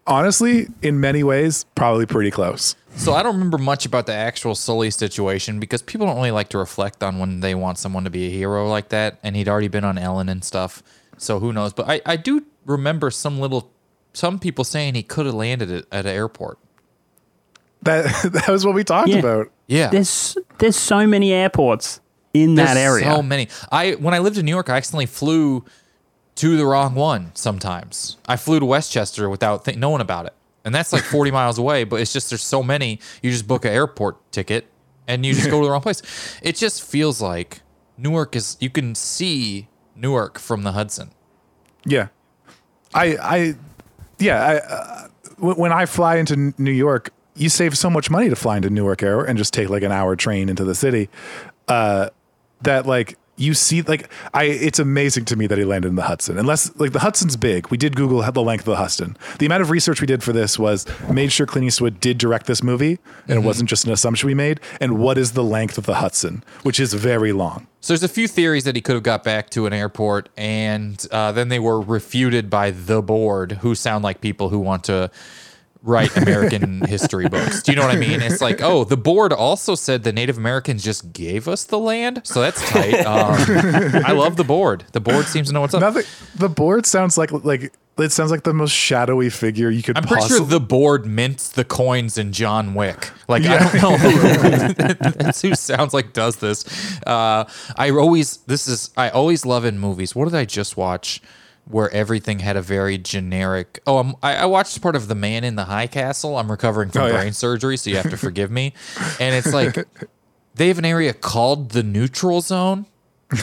Honestly, 0.06 0.68
in 0.82 1.00
many 1.00 1.24
ways, 1.24 1.66
probably 1.76 2.06
pretty 2.06 2.30
close. 2.32 2.76
So 2.96 3.14
I 3.14 3.24
don't 3.24 3.36
remember 3.36 3.58
much 3.58 3.86
about 3.86 4.06
the 4.06 4.14
actual 4.14 4.54
Sully 4.54 4.92
situation 4.92 5.60
because 5.60 5.82
people 5.82 6.06
don't 6.08 6.18
really 6.18 6.32
like 6.32 6.50
to 6.50 6.58
reflect 6.58 7.02
on 7.04 7.20
when 7.20 7.40
they 7.40 7.56
want 7.56 7.78
someone 7.78 8.04
to 8.04 8.10
be 8.10 8.28
a 8.28 8.30
hero 8.30 8.68
like 8.68 8.90
that. 8.90 9.18
And 9.24 9.36
he'd 9.36 9.48
already 9.48 9.70
been 9.70 9.86
on 9.86 9.98
Ellen 9.98 10.28
and 10.30 10.44
stuff. 10.44 10.84
So 11.18 11.40
who 11.40 11.54
knows? 11.54 11.74
But 11.74 11.88
I, 11.90 12.02
I 12.06 12.16
do 12.18 12.46
remember 12.66 13.10
some 13.12 13.40
little, 13.40 13.72
some 14.14 14.40
people 14.40 14.64
saying 14.64 14.96
he 14.96 15.04
could 15.04 15.26
have 15.26 15.36
landed 15.36 15.72
it 15.72 15.88
at 15.92 16.06
an 16.06 16.12
airport. 16.14 16.60
That 17.84 18.06
that 18.34 18.48
was 18.50 18.66
what 18.66 18.76
we 18.76 18.84
talked 18.84 19.10
Yeah. 19.10 19.20
about. 19.20 19.52
Yeah. 19.68 19.90
There's 19.90 20.38
there's 20.58 20.76
so 20.76 21.08
many 21.08 21.32
airports 21.34 22.00
in 22.34 22.56
that 22.56 22.78
area. 22.78 23.06
So 23.06 23.22
many. 23.22 23.48
I 23.72 23.94
when 23.94 24.14
I 24.14 24.20
lived 24.20 24.38
in 24.38 24.46
New 24.46 24.52
York, 24.52 24.70
I 24.70 24.76
accidentally 24.78 25.06
flew 25.06 25.64
to 26.36 26.58
the 26.58 26.66
wrong 26.66 26.96
one. 26.96 27.32
Sometimes 27.36 28.18
I 28.28 28.36
flew 28.38 28.60
to 28.60 28.66
Westchester 28.66 29.30
without 29.30 29.66
th- 29.66 29.78
knowing 29.78 30.02
about 30.02 30.26
it, 30.26 30.34
and 30.66 30.74
that's 30.74 30.94
like 30.94 31.04
40 31.04 31.32
miles 31.40 31.58
away. 31.58 31.84
But 31.84 32.02
it's 32.02 32.14
just 32.14 32.30
there's 32.30 32.44
so 32.44 32.64
many. 32.64 33.00
You 33.22 33.32
just 33.32 33.48
book 33.48 33.66
an 33.66 33.72
airport 33.72 34.32
ticket 34.32 34.68
and 35.08 35.26
you 35.26 35.34
just 35.34 35.50
go 35.50 35.60
to 35.60 35.66
the 35.66 35.72
wrong 35.72 35.82
place. 35.82 36.02
It 36.42 36.56
just 36.56 36.84
feels 36.84 37.22
like 37.22 37.62
Newark 37.98 38.36
is. 38.36 38.58
You 38.60 38.70
can 38.70 38.96
see 38.96 39.68
Newark 39.96 40.40
from 40.40 40.64
the 40.64 40.72
Hudson. 40.72 41.12
Yeah, 41.86 42.08
I, 42.94 43.18
I, 43.18 43.56
yeah. 44.20 44.44
I, 44.44 44.56
uh, 44.58 45.08
when 45.56 45.74
I 45.74 45.86
fly 45.86 46.18
into 46.18 46.54
New 46.58 46.72
York, 46.72 47.12
you 47.36 47.50
save 47.50 47.78
so 47.78 47.90
much 47.90 48.10
money 48.10 48.30
to 48.30 48.36
fly 48.36 48.58
into 48.58 48.70
Newark 48.70 49.04
Air 49.04 49.24
and 49.24 49.38
just 49.38 49.54
take 49.54 49.70
like 49.70 49.84
an 49.84 49.92
hour 49.92 50.16
train 50.16 50.50
into 50.50 50.64
the 50.64 50.76
city. 50.76 51.10
Uh, 51.68 52.10
that 52.62 52.86
like 52.86 53.18
you 53.36 53.54
see, 53.54 53.82
like 53.82 54.10
I, 54.34 54.46
it's 54.46 54.80
amazing 54.80 55.26
to 55.26 55.36
me 55.36 55.48
that 55.48 55.58
he 55.58 55.66
landed 55.66 55.88
in 55.88 55.96
the 55.96 56.04
Hudson. 56.04 56.38
Unless 56.38 56.76
like 56.78 56.92
the 56.92 57.00
Hudson's 57.00 57.36
big. 57.36 57.68
We 57.70 57.78
did 57.78 57.96
Google 57.96 58.22
the 58.22 58.42
length 58.42 58.62
of 58.62 58.66
the 58.72 58.76
Hudson. 58.76 59.18
The 59.40 59.46
amount 59.46 59.62
of 59.62 59.70
research 59.70 60.02
we 60.02 60.08
did 60.08 60.24
for 60.24 60.34
this 60.34 60.60
was 60.60 60.86
made 61.10 61.32
sure 61.32 61.46
Clint 61.46 61.66
Eastwood 61.66 62.00
did 62.00 62.18
direct 62.18 62.46
this 62.46 62.64
movie, 62.64 63.00
and 63.28 63.38
it 63.38 63.42
wasn't 63.42 63.70
just 63.70 63.86
an 63.86 63.92
assumption 63.92 64.28
we 64.28 64.34
made. 64.34 64.60
And 64.80 65.00
what 65.00 65.18
is 65.18 65.34
the 65.34 65.44
length 65.44 65.78
of 65.78 65.86
the 65.86 65.96
Hudson, 65.96 66.44
which 66.64 66.80
is 66.80 66.94
very 66.94 67.32
long. 67.32 67.68
So 67.82 67.94
there's 67.94 68.04
a 68.04 68.08
few 68.08 68.28
theories 68.28 68.64
that 68.64 68.76
he 68.76 68.82
could 68.82 68.96
have 68.96 69.04
got 69.04 69.24
back 69.24 69.50
to 69.52 69.66
an 69.66 69.74
airport, 69.74 70.30
and 70.38 71.06
uh, 71.12 71.32
then 71.34 71.50
they 71.50 71.60
were 71.60 71.82
refuted 71.82 72.50
by 72.50 72.72
the 72.72 73.02
board, 73.02 73.54
who 73.62 73.76
sound 73.76 74.04
like 74.04 74.22
people 74.22 74.50
who 74.50 74.60
want 74.60 74.86
to 74.86 75.12
write 75.84 76.16
American 76.24 76.82
history 76.82 77.30
books. 77.30 77.62
Do 77.62 77.72
you 77.72 77.76
know 77.76 77.86
what 77.86 77.96
I 77.96 78.00
mean? 78.00 78.22
It's 78.22 78.42
like, 78.42 78.62
oh, 78.62 78.86
the 78.86 78.98
board 78.98 79.32
also 79.34 79.76
said 79.76 80.04
the 80.04 80.14
Native 80.14 80.38
Americans 80.38 80.84
just 80.84 81.14
gave 81.14 81.48
us 81.48 81.66
the 81.66 81.78
land, 81.78 82.22
so 82.24 82.42
that's 82.42 82.68
tight. 82.70 83.04
Um, 83.14 83.36
I 84.06 84.14
love 84.14 84.38
the 84.38 84.44
board. 84.44 84.86
The 84.94 85.00
board 85.00 85.26
seems 85.26 85.48
to 85.50 85.54
know 85.54 85.62
what's 85.62 85.74
up. 85.74 85.82
Nothing. 85.82 86.04
The 86.36 86.48
board 86.48 86.86
sounds 86.86 87.18
like 87.18 87.32
like 87.32 87.74
it 87.98 88.12
sounds 88.12 88.32
like 88.32 88.44
the 88.44 88.54
most 88.54 88.72
shadowy 88.72 89.30
figure 89.30 89.70
you 89.70 89.84
could. 89.84 89.98
I'm 89.98 90.04
pretty 90.04 90.28
sure 90.28 90.40
the 90.40 90.60
board 90.60 91.06
mints 91.06 91.50
the 91.50 91.66
coins 91.66 92.18
in 92.18 92.32
John 92.32 92.74
Wick. 92.74 93.12
Like 93.28 93.44
I 93.46 93.58
don't 93.80 93.82
know 93.82 93.98
that's 95.10 95.42
who 95.42 95.54
sounds 95.54 95.94
like 95.94 96.14
does 96.14 96.38
this. 96.38 96.66
Uh, 97.06 97.46
I 97.76 97.92
always 97.92 98.38
this 98.38 98.68
is 98.68 98.90
I 98.98 99.10
always 99.10 99.46
love 99.46 99.66
in 99.66 99.78
movies. 99.80 100.16
What 100.16 100.26
did 100.26 100.36
I 100.36 100.46
just 100.46 100.78
watch? 100.78 101.22
Where 101.66 101.90
everything 101.92 102.40
had 102.40 102.58
a 102.58 102.62
very 102.62 102.98
generic. 102.98 103.80
Oh, 103.88 103.98
I'm, 104.00 104.16
I, 104.22 104.36
I 104.36 104.46
watched 104.46 104.82
part 104.82 104.96
of 104.98 105.08
The 105.08 105.16
Man 105.16 105.44
in 105.46 105.56
the 105.56 105.64
High 105.66 105.88
Castle. 105.88 106.38
I'm 106.38 106.52
recovering 106.52 106.90
from 106.90 107.04
Oh, 107.04 107.08
yeah. 107.08 107.14
brain 107.22 107.32
surgery, 107.34 107.78
so 107.78 107.90
you 107.90 107.96
have 107.96 108.10
to 108.10 108.18
forgive 108.28 108.52
me. 108.52 108.74
And 109.20 109.34
it's 109.34 109.54
like 109.54 109.78
they 110.56 110.68
have 110.68 110.78
an 110.78 110.84
area 110.86 111.14
called 111.14 111.72
the 111.72 111.82
neutral 111.84 112.42
zone. 112.42 112.86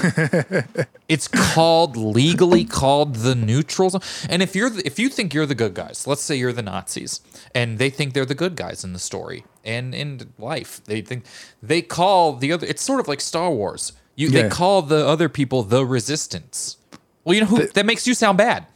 It's 1.08 1.26
called 1.26 1.96
legally 1.96 2.64
called 2.64 3.16
the 3.16 3.34
neutral 3.34 3.90
zone. 3.90 4.00
And 4.28 4.42
if 4.42 4.54
you're 4.54 4.70
the, 4.70 4.86
if 4.86 5.00
you 5.00 5.08
think 5.08 5.34
you're 5.34 5.44
the 5.46 5.56
good 5.56 5.74
guys, 5.74 6.06
let's 6.06 6.22
say 6.22 6.36
you're 6.36 6.52
the 6.52 6.62
Nazis, 6.62 7.20
and 7.52 7.78
they 7.78 7.90
think 7.90 8.14
they're 8.14 8.24
the 8.24 8.36
good 8.36 8.54
guys 8.54 8.84
in 8.84 8.92
the 8.92 9.00
story 9.00 9.44
and 9.64 9.92
in 9.92 10.32
life, 10.38 10.80
they 10.84 11.00
think 11.00 11.24
they 11.60 11.82
call 11.82 12.34
the 12.34 12.52
other. 12.52 12.64
It's 12.64 12.82
sort 12.82 13.00
of 13.00 13.08
like 13.08 13.20
Star 13.20 13.50
Wars. 13.50 13.92
You 14.14 14.28
Yeah. 14.28 14.42
they 14.42 14.48
call 14.50 14.82
the 14.82 15.04
other 15.04 15.28
people 15.28 15.64
the 15.64 15.84
resistance. 15.84 16.76
Well, 17.24 17.34
you 17.34 17.40
know 17.42 17.46
who 17.46 17.66
that 17.66 17.86
makes 17.86 18.06
you 18.06 18.14
sound 18.14 18.38
bad. 18.38 18.66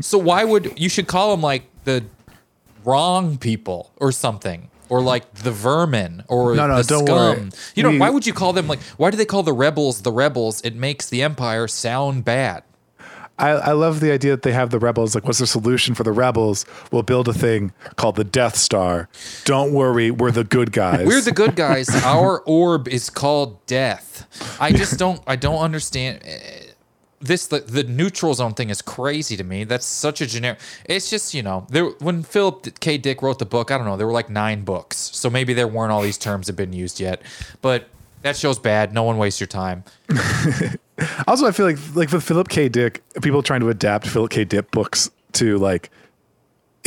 so 0.00 0.18
why 0.18 0.44
would 0.44 0.78
you 0.78 0.88
should 0.88 1.06
call 1.06 1.30
them 1.32 1.42
like 1.42 1.64
the 1.84 2.04
wrong 2.84 3.38
people 3.38 3.92
or 3.96 4.12
something? 4.12 4.70
Or 4.90 5.02
like 5.02 5.34
the 5.34 5.50
vermin, 5.50 6.24
or 6.28 6.54
No, 6.54 6.66
no, 6.66 6.76
the 6.80 6.88
don't 6.88 7.04
scum. 7.06 7.16
worry. 7.16 7.50
You 7.74 7.82
know, 7.82 7.90
We- 7.90 7.98
why 7.98 8.08
would 8.08 8.26
you 8.26 8.32
call 8.32 8.54
them 8.54 8.66
like? 8.68 8.80
Why 8.96 9.10
do 9.10 9.18
they 9.18 9.26
call 9.26 9.42
the 9.42 9.52
rebels 9.52 10.00
the 10.00 10.10
rebels? 10.12 10.62
It 10.62 10.74
makes 10.76 11.06
the 11.10 11.20
empire 11.22 11.68
sound 11.68 12.24
bad. 12.24 12.62
I, 13.38 13.50
I 13.50 13.72
love 13.72 14.00
the 14.00 14.10
idea 14.10 14.30
that 14.32 14.42
they 14.42 14.52
have 14.52 14.70
the 14.70 14.78
rebels. 14.78 15.14
Like, 15.14 15.24
what's 15.26 15.38
the 15.40 15.46
solution 15.46 15.94
for 15.94 16.04
the 16.04 16.10
rebels? 16.10 16.64
We'll 16.90 17.02
build 17.02 17.28
a 17.28 17.34
thing 17.34 17.72
called 17.96 18.16
the 18.16 18.24
Death 18.24 18.56
Star. 18.56 19.10
Don't 19.44 19.72
worry, 19.74 20.10
we're 20.10 20.30
the 20.32 20.42
good 20.42 20.72
guys. 20.72 21.06
We're 21.06 21.20
the 21.20 21.32
good 21.32 21.54
guys. 21.54 21.88
Our 22.04 22.40
orb 22.46 22.88
is 22.88 23.10
called 23.10 23.64
death. 23.66 24.26
I 24.58 24.72
just 24.72 24.98
don't. 24.98 25.20
I 25.26 25.36
don't 25.36 25.60
understand. 25.60 26.20
This 27.20 27.46
the, 27.46 27.60
the 27.60 27.84
neutral 27.84 28.32
zone 28.34 28.54
thing 28.54 28.70
is 28.70 28.80
crazy 28.80 29.36
to 29.36 29.44
me. 29.44 29.64
That's 29.64 29.86
such 29.86 30.20
a 30.20 30.26
generic. 30.26 30.60
It's 30.84 31.10
just 31.10 31.34
you 31.34 31.42
know 31.42 31.66
there 31.68 31.86
when 32.00 32.22
Philip 32.22 32.80
K. 32.80 32.98
Dick 32.98 33.22
wrote 33.22 33.38
the 33.38 33.46
book. 33.46 33.70
I 33.70 33.76
don't 33.76 33.86
know. 33.86 33.96
There 33.96 34.06
were 34.06 34.12
like 34.12 34.30
nine 34.30 34.64
books, 34.64 34.96
so 34.96 35.28
maybe 35.28 35.54
there 35.54 35.68
weren't 35.68 35.92
all 35.92 36.02
these 36.02 36.18
terms 36.18 36.46
have 36.46 36.56
been 36.56 36.72
used 36.72 37.00
yet. 37.00 37.22
But 37.60 37.88
that 38.22 38.36
show's 38.36 38.58
bad. 38.58 38.92
No 38.92 39.02
one 39.02 39.18
waste 39.18 39.40
your 39.40 39.46
time. 39.48 39.84
Also, 41.28 41.46
I 41.46 41.52
feel 41.52 41.66
like 41.66 41.78
like 41.94 42.10
with 42.10 42.24
Philip 42.24 42.48
K. 42.48 42.68
Dick, 42.68 43.02
people 43.22 43.42
trying 43.42 43.60
to 43.60 43.68
adapt 43.68 44.06
Philip 44.06 44.30
K. 44.32 44.44
Dick 44.44 44.70
books 44.72 45.10
to 45.34 45.56
like 45.58 45.90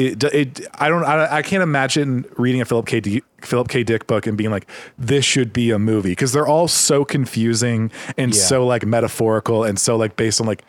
it. 0.08 0.24
It 0.24 0.68
I 0.76 0.90
don't 0.90 1.04
I, 1.04 1.38
I 1.38 1.42
can't 1.42 1.64
imagine 1.64 2.26
reading 2.38 2.62
a 2.62 2.66
Philip 2.66 2.86
K. 2.88 3.00
D, 3.00 3.22
Philip 3.42 3.68
K. 3.70 3.84
Dick 3.84 4.08
book 4.08 4.28
and 4.28 4.38
being 4.38 4.52
like 4.52 4.68
this 4.98 5.26
should 5.26 5.52
be 5.54 5.72
a 5.72 5.80
movie 5.80 6.10
because 6.12 6.32
they're 6.34 6.48
all 6.48 6.68
so 6.68 7.04
confusing 7.06 7.92
and 8.18 8.34
Yeah. 8.36 8.42
so 8.42 8.66
like 8.66 8.86
metaphorical 8.86 9.64
and 9.64 9.80
so 9.80 9.96
like 9.98 10.16
based 10.16 10.40
on 10.42 10.48
like 10.48 10.64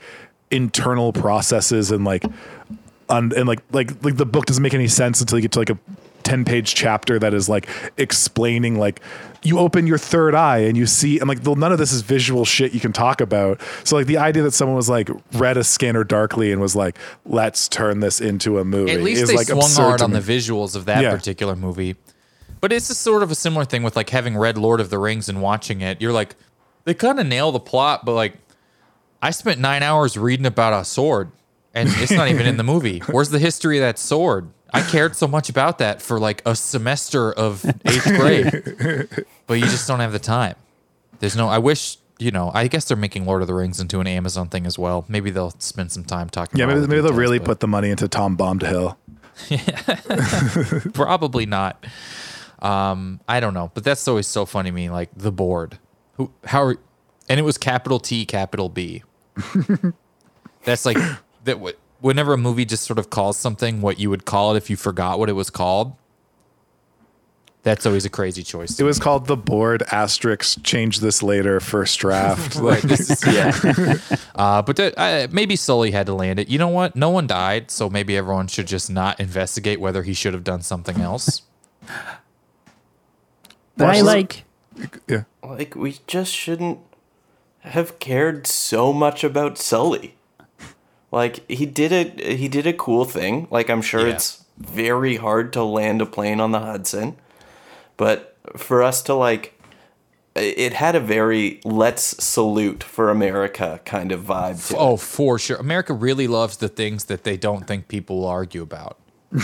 internal 0.50 1.12
processes 1.12 1.90
and 1.90 2.04
like 2.04 2.24
un, 3.08 3.32
and 3.36 3.46
like 3.48 3.60
like 3.72 3.90
like 4.04 4.16
the 4.16 4.26
book 4.26 4.46
doesn't 4.46 4.62
make 4.62 4.74
any 4.74 4.88
sense 4.88 5.20
until 5.20 5.38
you 5.38 5.42
get 5.42 5.52
to 5.52 5.58
like 5.58 5.70
a 5.70 5.78
10 6.24 6.44
page 6.44 6.74
chapter 6.74 7.18
that 7.18 7.34
is 7.34 7.48
like 7.48 7.68
explaining 7.98 8.78
like 8.78 9.00
you 9.44 9.58
open 9.58 9.86
your 9.86 9.98
third 9.98 10.34
eye 10.34 10.58
and 10.58 10.76
you 10.76 10.86
see 10.86 11.18
and 11.18 11.28
like 11.28 11.38
well, 11.44 11.56
none 11.56 11.72
of 11.72 11.78
this 11.78 11.92
is 11.92 12.02
visual 12.02 12.44
shit 12.44 12.72
you 12.72 12.80
can 12.80 12.92
talk 12.92 13.20
about 13.20 13.60
so 13.84 13.96
like 13.96 14.06
the 14.06 14.16
idea 14.18 14.42
that 14.42 14.52
someone 14.52 14.76
was 14.76 14.88
like 14.88 15.10
read 15.32 15.56
a 15.56 15.64
scanner 15.64 16.04
darkly 16.04 16.52
and 16.52 16.60
was 16.60 16.76
like 16.76 16.98
let's 17.26 17.68
turn 17.68 18.00
this 18.00 18.20
into 18.20 18.58
a 18.58 18.64
movie 18.64 18.92
At 18.92 19.02
least 19.02 19.22
is 19.22 19.28
they 19.30 19.36
like 19.36 19.46
swung 19.48 19.70
hard 19.70 20.02
on 20.02 20.12
the 20.12 20.20
visuals 20.20 20.76
of 20.76 20.84
that 20.84 21.02
Yeah. 21.02 21.14
particular 21.14 21.56
movie. 21.56 21.96
But 22.60 22.72
it's 22.72 22.86
just 22.86 23.00
sort 23.02 23.24
of 23.24 23.30
a 23.32 23.34
similar 23.34 23.64
thing 23.64 23.82
with 23.82 23.96
like 23.96 24.10
having 24.10 24.36
read 24.36 24.56
Lord 24.56 24.78
of 24.80 24.88
the 24.88 24.98
Rings 24.98 25.28
and 25.28 25.42
watching 25.42 25.80
it. 25.80 26.00
You're 26.00 26.12
like, 26.12 26.36
they 26.84 26.94
kind 26.94 27.18
of 27.18 27.26
nail 27.26 27.50
the 27.50 27.58
plot, 27.58 28.04
but 28.04 28.12
like, 28.14 28.34
I 29.20 29.30
spent 29.32 29.58
nine 29.58 29.82
hours 29.82 30.16
reading 30.16 30.46
about 30.46 30.72
a 30.72 30.84
sword, 30.84 31.32
and 31.74 31.88
it's 31.96 32.12
not 32.12 32.28
even 32.28 32.46
in 32.46 32.58
the 32.58 32.62
movie. 32.62 32.98
Where's 33.10 33.30
the 33.30 33.40
history 33.40 33.78
of 33.78 33.82
that 33.82 33.98
sword? 33.98 34.48
I 34.72 34.82
cared 34.82 35.16
so 35.16 35.26
much 35.28 35.48
about 35.48 35.78
that 35.78 36.00
for 36.00 36.18
like 36.18 36.42
a 36.46 36.56
semester 36.56 37.32
of 37.32 37.64
eighth 37.84 38.04
grade, 38.16 39.26
but 39.46 39.54
you 39.54 39.66
just 39.66 39.86
don't 39.86 40.00
have 40.00 40.12
the 40.12 40.18
time. 40.18 40.56
There's 41.20 41.36
no. 41.36 41.48
I 41.48 41.58
wish 41.58 41.98
you 42.18 42.30
know. 42.30 42.50
I 42.54 42.68
guess 42.68 42.84
they're 42.86 42.96
making 42.96 43.26
Lord 43.26 43.42
of 43.42 43.48
the 43.48 43.54
Rings 43.54 43.80
into 43.80 44.00
an 44.00 44.06
Amazon 44.06 44.48
thing 44.48 44.66
as 44.66 44.78
well. 44.78 45.04
Maybe 45.08 45.30
they'll 45.30 45.54
spend 45.58 45.92
some 45.92 46.04
time 46.04 46.28
talking. 46.30 46.58
yeah 46.58 46.64
about 46.64 46.88
maybe, 46.88 46.96
all 46.96 47.02
the 47.02 47.08
they'll 47.08 47.18
really 47.18 47.38
but- 47.38 47.46
put 47.46 47.60
the 47.60 47.68
money 47.68 47.90
into 47.90 48.08
tom 48.08 48.36
bombadil 48.36 48.96
Probably 50.94 51.46
not. 51.46 51.84
Um, 52.60 53.20
I 53.28 53.40
don't 53.40 53.54
know, 53.54 53.70
but 53.74 53.82
that's 53.84 54.06
always 54.06 54.26
so 54.26 54.46
funny 54.46 54.70
to 54.70 54.74
me. 54.74 54.90
Like 54.90 55.10
the 55.16 55.32
board, 55.32 55.78
who, 56.14 56.30
how, 56.44 56.62
are, 56.62 56.76
and 57.28 57.40
it 57.40 57.42
was 57.42 57.58
capital 57.58 57.98
T, 57.98 58.24
capital 58.24 58.68
B. 58.68 59.02
that's 60.64 60.86
like 60.86 60.98
that. 61.44 61.76
Whenever 62.02 62.34
a 62.34 62.38
movie 62.38 62.64
just 62.64 62.84
sort 62.84 62.98
of 62.98 63.08
calls 63.10 63.36
something 63.36 63.80
what 63.80 63.98
you 63.98 64.10
would 64.10 64.24
call 64.24 64.54
it 64.54 64.58
if 64.58 64.68
you 64.68 64.76
forgot 64.76 65.18
what 65.18 65.28
it 65.28 65.32
was 65.32 65.48
called, 65.48 65.96
that's 67.62 67.86
always 67.86 68.04
a 68.04 68.10
crazy 68.10 68.42
choice. 68.42 68.78
it 68.80 68.84
was 68.84 68.98
called 68.98 69.26
the 69.26 69.36
board 69.36 69.84
asterisk 69.92 70.62
change 70.64 70.98
this 70.98 71.22
later 71.22 71.60
first 71.60 71.98
draft 72.00 72.56
right. 72.60 72.82
This 72.82 73.08
is 73.08 73.24
yeah. 73.26 74.18
uh, 74.34 74.62
but 74.62 74.76
that, 74.76 74.94
uh, 74.96 75.28
maybe 75.30 75.54
Sully 75.54 75.92
had 75.92 76.06
to 76.06 76.14
land 76.14 76.40
it. 76.40 76.48
You 76.48 76.58
know 76.58 76.68
what? 76.68 76.96
No 76.96 77.10
one 77.10 77.28
died, 77.28 77.70
so 77.70 77.88
maybe 77.88 78.16
everyone 78.16 78.48
should 78.48 78.66
just 78.66 78.90
not 78.90 79.20
investigate 79.20 79.80
whether 79.80 80.02
he 80.02 80.12
should 80.12 80.34
have 80.34 80.44
done 80.44 80.62
something 80.62 81.00
else. 81.00 81.42
But 83.74 83.88
I 83.88 84.00
like. 84.02 84.44
yeah 85.08 85.24
Like 85.42 85.74
we 85.74 85.96
just 86.06 86.32
shouldn't 86.32 86.78
have 87.60 87.98
cared 87.98 88.46
so 88.46 88.92
much 88.92 89.24
about 89.24 89.56
Sully. 89.56 90.14
Like 91.12 91.48
he 91.50 91.66
did 91.66 91.92
a 91.92 92.34
he 92.34 92.48
did 92.48 92.66
a 92.66 92.72
cool 92.72 93.04
thing. 93.04 93.46
Like 93.50 93.68
I'm 93.70 93.82
sure 93.82 94.06
Yeah. 94.08 94.14
it's 94.14 94.44
very 94.58 95.16
hard 95.16 95.52
to 95.52 95.62
land 95.62 96.00
a 96.02 96.06
plane 96.06 96.40
on 96.40 96.50
the 96.52 96.60
Hudson, 96.60 97.16
but 97.96 98.36
for 98.56 98.82
us 98.82 99.02
to 99.02 99.14
like 99.14 99.58
it 100.34 100.72
had 100.72 100.94
a 100.94 101.00
very 101.00 101.60
let's 101.62 102.02
salute 102.24 102.82
for 102.82 103.10
America 103.10 103.80
kind 103.84 104.10
of 104.12 104.22
vibe 104.22 104.66
to 104.68 104.74
it. 104.74 104.78
Oh, 104.80 104.96
for 104.96 105.38
sure. 105.38 105.58
America 105.58 105.92
really 105.92 106.26
loves 106.26 106.56
the 106.56 106.68
things 106.68 107.04
that 107.04 107.24
they 107.24 107.36
don't 107.36 107.66
think 107.66 107.86
people 107.88 108.20
will 108.20 108.26
argue 108.28 108.62
about. 108.62 108.98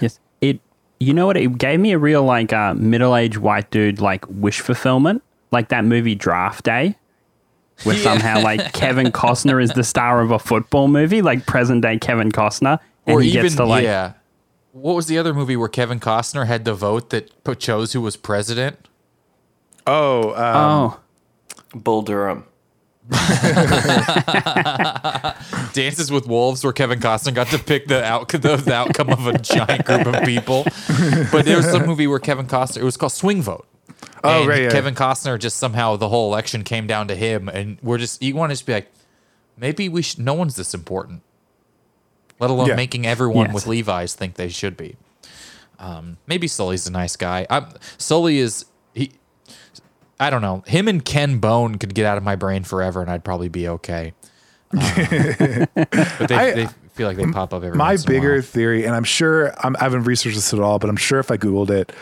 Yes. 0.00 0.18
It. 0.40 0.60
You 0.98 1.12
know 1.14 1.26
what? 1.26 1.36
It 1.36 1.58
gave 1.58 1.78
me 1.78 1.92
a 1.92 1.98
real 1.98 2.24
like 2.24 2.52
uh, 2.52 2.74
middle-aged 2.74 3.36
white 3.36 3.70
dude 3.70 4.00
like 4.00 4.24
wish 4.28 4.60
fulfillment, 4.60 5.22
like 5.52 5.68
that 5.68 5.84
movie 5.84 6.14
Draft 6.16 6.64
Day, 6.64 6.96
where 7.84 7.96
Yeah. 7.96 8.02
somehow 8.02 8.40
like 8.42 8.72
Kevin 8.80 9.12
Costner 9.12 9.62
is 9.62 9.70
the 9.70 9.84
star 9.84 10.20
of 10.20 10.30
a 10.30 10.38
football 10.38 10.88
movie, 10.88 11.22
like 11.22 11.46
present 11.46 11.82
day 11.82 11.98
Kevin 11.98 12.30
Costner, 12.32 12.78
and 13.06 13.16
or 13.16 13.20
he 13.22 13.30
even 13.30 13.42
gets 13.42 13.56
to 13.56 13.64
like 13.64 13.84
yeah. 13.84 14.12
What 14.72 14.94
was 14.94 15.06
the 15.06 15.16
other 15.18 15.32
movie 15.32 15.56
where 15.56 15.68
Kevin 15.68 16.00
Costner 16.00 16.46
had 16.46 16.64
the 16.66 16.74
vote 16.74 17.10
that 17.10 17.30
chose 17.58 17.92
who 17.92 18.00
was 18.00 18.16
president? 18.16 18.88
oh 19.86 20.30
um, 20.34 20.56
oh 20.56 21.00
Bull 21.78 22.02
Durham. 22.02 22.44
Dances 25.72 26.10
with 26.10 26.26
Wolves, 26.26 26.64
where 26.64 26.72
Kevin 26.72 26.98
Costner 26.98 27.34
got 27.34 27.46
to 27.48 27.58
pick 27.58 27.86
the, 27.86 28.02
out, 28.04 28.28
the, 28.28 28.38
the 28.56 28.74
outcome 28.74 29.10
of 29.10 29.26
a 29.26 29.38
giant 29.38 29.84
group 29.84 30.06
of 30.06 30.24
people. 30.24 30.64
But 31.30 31.44
there 31.44 31.56
was 31.56 31.66
some 31.66 31.86
movie 31.86 32.06
where 32.06 32.18
Kevin 32.18 32.46
Costner, 32.46 32.78
it 32.78 32.84
was 32.84 32.96
called 32.96 33.12
Swing 33.12 33.42
Vote. 33.42 33.66
Oh, 34.24 34.40
And 34.40 34.48
right, 34.48 34.62
yeah. 34.62 34.70
Kevin 34.70 34.94
Costner 34.94 35.38
just 35.38 35.56
somehow 35.58 35.96
the 35.96 36.08
whole 36.08 36.32
election 36.32 36.64
came 36.64 36.86
down 36.86 37.08
to 37.08 37.14
him, 37.14 37.48
and 37.48 37.78
we're 37.82 37.98
just 37.98 38.22
you 38.22 38.34
want 38.34 38.50
to 38.50 38.54
just 38.54 38.66
be 38.66 38.72
like, 38.72 38.90
maybe 39.56 39.88
we 39.88 40.02
should. 40.02 40.20
No 40.20 40.34
one's 40.34 40.56
this 40.56 40.74
important, 40.74 41.22
let 42.40 42.50
alone 42.50 42.68
Yeah. 42.68 42.76
making 42.76 43.06
everyone 43.06 43.46
Yes. 43.46 43.54
with 43.54 43.66
Levi's 43.66 44.14
think 44.14 44.34
they 44.34 44.48
should 44.48 44.76
be. 44.76 44.96
Um, 45.78 46.16
maybe 46.26 46.48
Sully's 46.48 46.86
a 46.86 46.90
nice 46.90 47.16
guy. 47.16 47.46
I'm, 47.50 47.66
Sully 47.98 48.38
is 48.38 48.64
he. 48.94 49.12
I 50.18 50.30
don't 50.30 50.40
know. 50.42 50.64
Him 50.66 50.88
and 50.88 51.04
Ken 51.04 51.38
Bone 51.38 51.76
could 51.76 51.94
get 51.94 52.06
out 52.06 52.16
of 52.16 52.24
my 52.24 52.36
brain 52.36 52.64
forever, 52.64 53.02
and 53.02 53.10
I'd 53.10 53.22
probably 53.24 53.48
be 53.50 53.68
okay. 53.68 54.14
Um, 54.72 54.80
but 55.74 56.28
they, 56.28 56.34
I- 56.34 56.52
they 56.54 56.68
feel 56.94 57.06
like 57.06 57.18
they 57.18 57.26
pop 57.26 57.52
up 57.52 57.62
every 57.62 57.76
my 57.76 57.90
once 57.92 58.04
in 58.04 58.10
a 58.10 58.14
bigger 58.14 58.32
while. 58.32 58.42
theory, 58.42 58.86
and 58.86 58.94
I'm 58.94 59.04
sure 59.04 59.52
I'm, 59.64 59.76
I 59.76 59.80
haven't 59.84 60.04
researched 60.04 60.36
this 60.36 60.54
at 60.54 60.60
all, 60.60 60.78
but 60.78 60.88
I'm 60.88 60.96
sure 60.96 61.18
if 61.20 61.30
I 61.30 61.36
googled 61.36 61.68
it, 61.70 61.92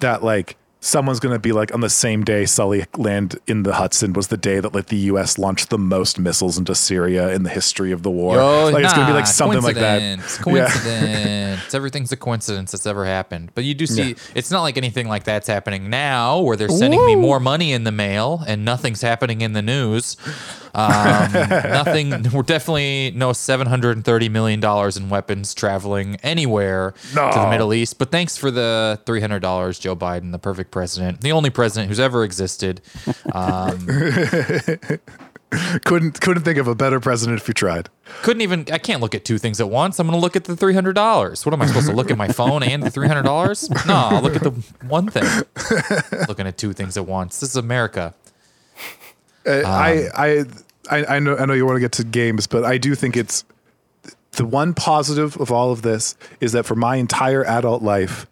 that 0.00 0.24
like 0.24 0.56
someone's 0.80 1.20
gonna 1.20 1.38
be 1.38 1.52
like 1.52 1.74
on 1.74 1.80
the 1.80 1.90
same 1.90 2.24
day 2.24 2.44
Sully 2.44 2.84
land 2.96 3.38
in 3.46 3.62
the 3.64 3.74
Hudson 3.74 4.12
was 4.12 4.28
the 4.28 4.36
day 4.36 4.60
that 4.60 4.74
like 4.74 4.86
the 4.86 4.96
U.S. 4.96 5.38
launched 5.38 5.70
the 5.70 5.78
most 5.78 6.18
missiles 6.18 6.56
into 6.58 6.74
Syria 6.74 7.30
in 7.30 7.42
the 7.42 7.50
history 7.50 7.92
of 7.92 8.02
the 8.02 8.10
war. 8.10 8.38
Oh, 8.38 8.70
like 8.70 8.84
it's 8.84 8.94
gonna 8.94 9.06
be 9.06 9.12
like 9.12 9.26
something 9.26 9.62
like 9.62 9.76
that. 9.76 10.00
coincidence, 10.00 10.38
Yeah. 10.46 10.68
Coincidence. 10.68 11.74
Everything's 11.74 12.12
a 12.12 12.16
coincidence 12.16 12.72
that's 12.72 12.86
ever 12.86 13.04
happened. 13.04 13.50
But 13.54 13.64
you 13.64 13.74
do 13.74 13.86
see, 13.86 14.16
it's 14.34 14.50
not 14.50 14.62
like 14.62 14.76
anything 14.76 15.08
like 15.08 15.24
that's 15.24 15.48
happening 15.48 15.90
now, 15.90 16.40
where 16.40 16.56
they're 16.56 16.68
sending 16.68 17.04
me 17.06 17.16
more 17.16 17.40
money 17.40 17.72
in 17.72 17.84
the 17.84 17.92
mail 17.92 18.42
and 18.46 18.64
nothing's 18.64 19.00
happening 19.02 19.40
in 19.40 19.52
the 19.52 19.62
news. 19.62 20.16
Um, 20.78 21.32
nothing. 21.72 22.30
We're 22.32 22.42
definitely 22.42 23.12
no 23.14 23.32
seven 23.32 23.66
hundred 23.66 23.96
and 23.96 24.04
thirty 24.04 24.28
million 24.28 24.60
dollars 24.60 24.96
in 24.96 25.08
weapons 25.08 25.54
traveling 25.54 26.16
anywhere 26.22 26.94
to 27.32 27.38
the 27.40 27.50
Middle 27.50 27.74
East. 27.74 27.98
But 27.98 28.10
thanks 28.10 28.36
for 28.36 28.50
the 28.50 29.00
three 29.06 29.20
hundred 29.20 29.40
dollars, 29.40 29.78
Joe 29.78 29.96
Biden, 29.96 30.30
the 30.32 30.38
perfect 30.38 30.70
president, 30.70 31.20
the 31.22 31.32
only 31.32 31.50
president 31.50 31.88
who's 31.88 32.00
ever 32.00 32.22
existed. 32.24 32.80
Um, 33.32 33.86
Couldn't 35.84 36.20
couldn't 36.20 36.42
think 36.42 36.58
of 36.58 36.68
a 36.68 36.74
better 36.74 37.00
president 37.00 37.40
if 37.40 37.48
you 37.48 37.54
tried. 37.54 37.88
couldn't 38.20 38.42
even 38.42 38.66
I 38.70 38.76
can't 38.76 39.00
look 39.00 39.14
at 39.14 39.24
two 39.24 39.38
things 39.38 39.62
at 39.62 39.70
once. 39.70 39.98
I'm 39.98 40.06
gonna 40.06 40.18
look 40.18 40.36
at 40.36 40.44
the 40.44 40.54
three 40.54 40.74
hundred 40.74 40.92
dollars. 40.92 41.46
What 41.46 41.54
am 41.54 41.62
I 41.62 41.66
supposed 41.66 41.86
to 41.86 41.94
look 41.94 42.10
at 42.10 42.18
my 42.18 42.28
phone 42.28 42.62
and 42.62 42.82
the 42.82 42.90
three 42.90 43.08
hundred 43.08 43.22
dollars? 43.22 43.70
No, 43.86 43.94
I'll 43.94 44.20
look 44.20 44.36
at 44.36 44.42
the 44.42 44.50
one 44.86 45.08
thing. 45.08 45.24
Looking 46.28 46.46
at 46.46 46.58
two 46.58 46.74
things 46.74 46.98
at 46.98 47.06
once. 47.06 47.40
This 47.40 47.48
is 47.50 47.56
America. 47.56 48.12
Uh, 49.46 49.60
Um, 49.60 49.64
I, 49.64 50.08
I 50.14 50.44
I 50.90 51.16
I 51.16 51.18
know 51.18 51.36
I 51.36 51.46
know 51.46 51.54
you 51.54 51.66
want 51.66 51.76
to 51.76 51.80
get 51.80 51.92
to 51.92 52.04
games, 52.04 52.46
but 52.46 52.64
I 52.64 52.78
do 52.78 52.94
think 52.94 53.16
it's 53.16 53.44
the 54.32 54.44
one 54.44 54.74
positive 54.74 55.36
of 55.40 55.50
all 55.50 55.72
of 55.72 55.82
this 55.82 56.16
is 56.40 56.52
that 56.52 56.64
for 56.64 56.74
my 56.76 56.96
entire 56.96 57.44
adult 57.44 57.82
life, 57.82 58.26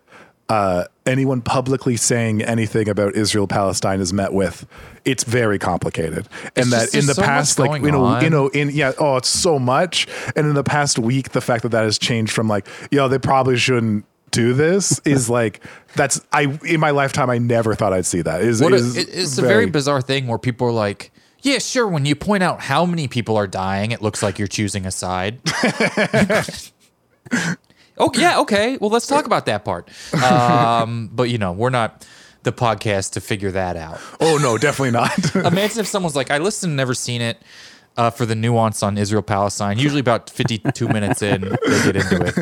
uh, 0.48 0.84
anyone 1.04 1.40
publicly 1.40 1.96
saying 1.96 2.42
anything 2.42 2.88
about 2.88 3.14
Israel 3.16 3.46
Palestine 3.48 4.00
is 4.00 4.12
met 4.12 4.32
with 4.32 4.66
it's 5.04 5.24
very 5.24 5.58
complicated, 5.58 6.28
and 6.56 6.70
that 6.72 6.82
just- 6.82 6.94
in 6.96 7.06
the 7.06 7.14
so 7.14 7.22
past, 7.22 7.58
like 7.58 7.80
you 7.82 7.90
know, 7.92 8.04
on. 8.04 8.22
you 8.24 8.30
know, 8.30 8.48
in 8.48 8.70
yeah, 8.70 8.92
oh, 8.98 9.16
it's 9.16 9.28
so 9.28 9.58
much, 9.58 10.06
and 10.34 10.46
in 10.46 10.54
the 10.54 10.64
past 10.64 10.98
week, 10.98 11.30
the 11.30 11.40
fact 11.40 11.62
that 11.62 11.70
that 11.70 11.84
has 11.84 11.98
changed 11.98 12.32
from 12.32 12.48
like, 12.48 12.66
yo, 12.90 13.08
they 13.08 13.18
probably 13.18 13.56
shouldn't 13.56 14.04
do 14.32 14.52
this 14.52 15.00
is 15.04 15.30
like 15.30 15.62
that's 15.94 16.20
I 16.32 16.58
in 16.66 16.78
my 16.80 16.90
lifetime 16.90 17.30
I 17.30 17.38
never 17.38 17.74
thought 17.74 17.92
I'd 17.92 18.04
see 18.06 18.20
that. 18.22 18.42
Is 18.42 18.60
a, 18.60 18.66
is 18.66 18.96
it- 18.96 19.08
it's 19.12 19.38
a 19.38 19.42
very 19.42 19.66
bizarre 19.66 20.02
thing 20.02 20.26
where 20.26 20.38
people 20.38 20.66
are 20.68 20.72
like, 20.72 21.10
yeah, 21.46 21.58
sure. 21.58 21.86
When 21.86 22.04
you 22.04 22.16
point 22.16 22.42
out 22.42 22.60
how 22.60 22.84
many 22.84 23.06
people 23.06 23.36
are 23.36 23.46
dying, 23.46 23.92
it 23.92 24.02
looks 24.02 24.20
like 24.20 24.36
you're 24.36 24.48
choosing 24.48 24.84
a 24.84 24.90
side. 24.90 25.38
oh 27.96 28.10
yeah, 28.14 28.40
okay. 28.40 28.76
Well, 28.78 28.90
let's 28.90 29.06
talk 29.06 29.26
about 29.26 29.46
that 29.46 29.64
part. 29.64 29.88
Um, 30.12 31.08
but 31.12 31.30
you 31.30 31.38
know, 31.38 31.52
we're 31.52 31.70
not 31.70 32.04
the 32.42 32.52
podcast 32.52 33.12
to 33.12 33.20
figure 33.20 33.52
that 33.52 33.76
out. 33.76 34.00
Oh 34.20 34.38
no, 34.42 34.58
definitely 34.58 34.90
not. 34.90 35.34
Imagine 35.36 35.78
if 35.78 35.86
someone's 35.86 36.16
like, 36.16 36.32
I 36.32 36.38
listened, 36.38 36.70
and 36.70 36.76
never 36.76 36.94
seen 36.94 37.20
it. 37.20 37.40
Uh, 37.98 38.10
for 38.10 38.26
the 38.26 38.34
nuance 38.34 38.82
on 38.82 38.98
Israel 38.98 39.22
Palestine, 39.22 39.78
usually 39.78 40.00
about 40.00 40.28
52 40.28 40.86
minutes 40.88 41.22
in, 41.22 41.40
they 41.40 41.82
get 41.82 41.96
into 41.96 42.26
it. 42.26 42.36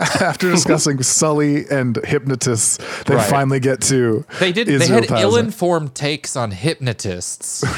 after 0.22 0.48
discussing 0.52 1.02
Sully 1.02 1.68
and 1.68 1.96
hypnotists, 2.04 2.78
they 3.06 3.16
Right. 3.16 3.28
finally 3.28 3.58
get 3.58 3.80
to 3.90 4.24
They 4.38 4.52
did. 4.52 4.68
Israel 4.68 4.88
they 4.88 4.94
had 4.94 5.08
Palestine. 5.08 5.22
ill-informed 5.32 5.94
takes 5.96 6.36
on 6.36 6.52
hypnotists, 6.52 7.62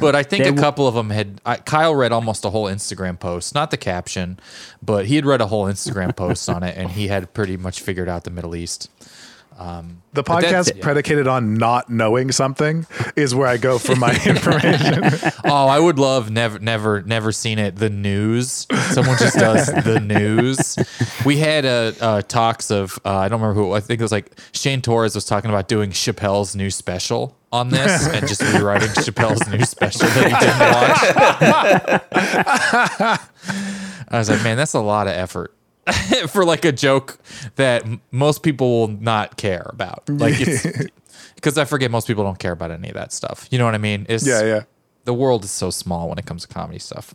but 0.00 0.14
I 0.14 0.22
think 0.22 0.44
a 0.46 0.52
couple 0.60 0.86
of 0.86 0.94
them 0.94 1.10
had. 1.10 1.40
I, 1.46 1.56
Kyle 1.56 1.94
read 1.94 2.12
almost 2.12 2.44
a 2.44 2.50
whole 2.50 2.66
Instagram 2.66 3.18
post, 3.18 3.54
not 3.54 3.70
the 3.70 3.76
caption, 3.78 4.38
but 4.82 5.06
he 5.06 5.16
had 5.16 5.24
read 5.26 5.40
a 5.40 5.46
whole 5.46 5.64
Instagram 5.64 6.14
post 6.14 6.48
on 6.48 6.62
it, 6.62 6.76
and 6.76 6.90
he 6.90 7.08
had 7.08 7.32
pretty 7.32 7.56
much 7.56 7.80
figured 7.80 8.08
out 8.08 8.24
the 8.24 8.30
Middle 8.30 8.54
East. 8.54 8.90
The 10.14 10.22
But 10.22 10.42
that's- 10.42 10.70
podcast 10.70 10.80
predicated 10.82 11.26
on 11.26 11.54
not 11.54 11.88
knowing 11.88 12.32
something 12.32 12.86
is 13.16 13.34
where 13.34 13.46
I 13.46 13.56
go 13.56 13.78
for 13.78 13.96
my 13.96 14.10
information. 14.26 15.04
oh, 15.46 15.66
I 15.68 15.78
would 15.78 15.98
love 15.98 16.30
never, 16.30 16.58
never, 16.58 17.00
never 17.02 17.32
seen 17.32 17.58
it. 17.58 17.76
The 17.76 17.88
news. 17.88 18.66
Someone 18.90 19.16
just 19.18 19.38
does 19.38 19.66
the 19.84 20.00
news. 20.00 20.76
We 21.24 21.38
had 21.38 21.64
uh, 21.64 21.92
uh, 22.00 22.22
talks 22.22 22.70
of 22.70 22.98
uh, 23.06 23.16
I 23.16 23.28
don't 23.28 23.40
remember 23.40 23.58
who. 23.60 23.72
I 23.72 23.80
think 23.80 24.00
it 24.00 24.04
was 24.04 24.12
like 24.12 24.38
Shane 24.52 24.82
Torres 24.82 25.14
was 25.14 25.24
talking 25.24 25.48
about 25.50 25.66
doing 25.68 25.90
Chappelle's 25.92 26.54
new 26.54 26.70
special 26.70 27.34
on 27.50 27.70
this 27.70 28.06
and 28.14 28.28
just 28.28 28.42
rewriting 28.42 28.88
Chappelle's 28.90 29.46
new 29.48 29.64
special 29.64 30.08
that 30.08 30.24
he 30.28 30.34
didn't 30.44 30.58
watch. 32.28 33.18
I 34.10 34.18
was 34.18 34.28
like, 34.28 34.42
man, 34.42 34.56
that's 34.58 34.74
a 34.74 34.80
lot 34.80 35.06
of 35.06 35.14
effort. 35.14 35.54
for 36.28 36.44
like 36.44 36.64
a 36.64 36.72
joke 36.72 37.18
that 37.56 37.84
m- 37.84 38.00
most 38.10 38.42
people 38.42 38.70
will 38.80 38.88
not 38.88 39.36
care 39.36 39.66
about. 39.68 40.08
Like 40.08 40.38
because 41.34 41.58
I 41.58 41.64
forget 41.64 41.90
most 41.90 42.06
people 42.06 42.22
don't 42.24 42.38
care 42.38 42.52
about 42.52 42.70
any 42.70 42.88
of 42.88 42.94
that 42.94 43.12
stuff. 43.12 43.48
You 43.50 43.58
know 43.58 43.64
what 43.64 43.74
I 43.74 43.78
mean? 43.78 44.06
It's, 44.08 44.26
yeah, 44.26 44.42
yeah. 44.44 44.62
The 45.04 45.14
world 45.14 45.44
is 45.44 45.50
so 45.50 45.70
small 45.70 46.08
when 46.08 46.18
it 46.18 46.26
comes 46.26 46.42
to 46.42 46.48
comedy 46.48 46.78
stuff. 46.78 47.14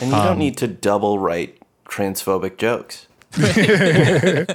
And 0.00 0.10
you 0.10 0.16
Um, 0.16 0.24
don't 0.24 0.38
need 0.38 0.56
to 0.58 0.66
double 0.66 1.18
write 1.18 1.58
transphobic 1.86 2.56
jokes. 2.56 3.06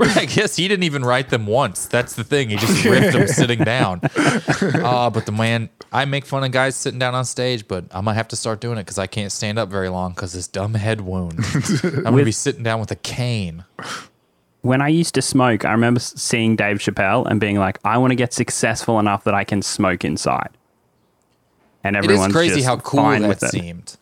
I 0.00 0.26
guess 0.26 0.56
he 0.56 0.68
didn't 0.68 0.84
even 0.84 1.04
write 1.04 1.28
them 1.30 1.46
once. 1.46 1.86
That's 1.86 2.14
the 2.14 2.24
thing. 2.24 2.50
He 2.50 2.56
just 2.56 2.84
ripped 2.84 3.12
them 3.12 3.26
sitting 3.28 3.60
down. 3.64 4.00
Oh, 4.14 5.10
but 5.14 5.26
the 5.26 5.32
man, 5.32 5.68
I 5.92 6.04
make 6.04 6.24
fun 6.24 6.44
of 6.44 6.52
guys 6.52 6.76
sitting 6.76 6.98
down 6.98 7.14
on 7.14 7.24
stage, 7.24 7.66
but 7.68 7.84
I 7.92 8.00
might 8.00 8.14
have 8.14 8.28
to 8.28 8.36
start 8.36 8.60
doing 8.60 8.78
it 8.78 8.82
because 8.82 8.98
I 8.98 9.06
can't 9.06 9.32
stand 9.32 9.58
up 9.58 9.68
very 9.68 9.88
long 9.88 10.12
because 10.12 10.32
this 10.32 10.48
dumb 10.48 10.74
head 10.74 11.00
wound. 11.00 11.40
I'm 11.82 12.02
gonna 12.04 12.24
be 12.24 12.32
sitting 12.32 12.62
down 12.62 12.80
with 12.80 12.90
a 12.90 12.96
cane. 12.96 13.64
When 14.62 14.80
I 14.82 14.88
used 14.88 15.14
to 15.14 15.22
smoke, 15.22 15.64
I 15.64 15.72
remember 15.72 16.00
seeing 16.00 16.56
Dave 16.56 16.78
Chappelle 16.78 17.26
and 17.26 17.38
being 17.40 17.56
like, 17.58 17.78
I 17.84 17.98
want 17.98 18.10
to 18.10 18.16
get 18.16 18.32
successful 18.32 18.98
enough 18.98 19.24
that 19.24 19.34
I 19.34 19.44
can 19.44 19.62
smoke 19.62 20.04
inside. 20.04 20.50
And 21.84 21.94
It 21.94 22.00
is 22.00 22.04
everyone's 22.06 22.32
crazy 22.32 22.54
just 22.56 22.66
how 22.66 22.78
cool 22.78 23.00
fine 23.00 23.22
that 23.22 23.28
with 23.28 23.42
it. 23.44 23.50
seemed. 23.50 23.96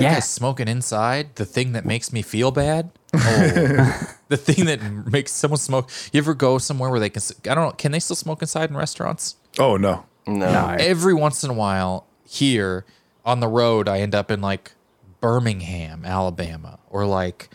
That 0.00 0.04
Yeah. 0.04 0.14
guy's 0.14 0.28
smoking 0.28 0.66
inside, 0.68 1.36
the 1.36 1.44
thing 1.44 1.72
that 1.72 1.84
makes 1.84 2.12
me 2.12 2.22
feel 2.22 2.50
bad. 2.50 2.90
Oh, 3.14 4.06
the 4.28 4.36
thing 4.36 4.64
that 4.66 4.80
makes 4.82 5.32
someone 5.32 5.58
smoke. 5.58 5.90
You 6.12 6.18
ever 6.18 6.34
go 6.34 6.58
somewhere 6.58 6.90
where 6.90 7.00
they 7.00 7.10
can? 7.10 7.22
I 7.48 7.54
don't 7.54 7.64
know. 7.66 7.72
Can 7.72 7.92
they 7.92 8.00
still 8.00 8.16
smoke 8.16 8.40
inside 8.42 8.70
in 8.70 8.76
restaurants? 8.76 9.36
Oh 9.58 9.76
no. 9.76 10.04
No. 10.26 10.52
No. 10.52 10.76
every 10.78 11.14
once 11.14 11.42
in 11.44 11.50
a 11.50 11.54
while 11.54 12.06
here 12.24 12.84
on 13.24 13.40
the 13.40 13.48
road 13.48 13.88
i 13.88 13.98
end 14.00 14.14
up 14.14 14.30
in 14.30 14.40
like 14.40 14.72
birmingham 15.20 16.04
alabama 16.04 16.78
or 16.88 17.04
like 17.06 17.48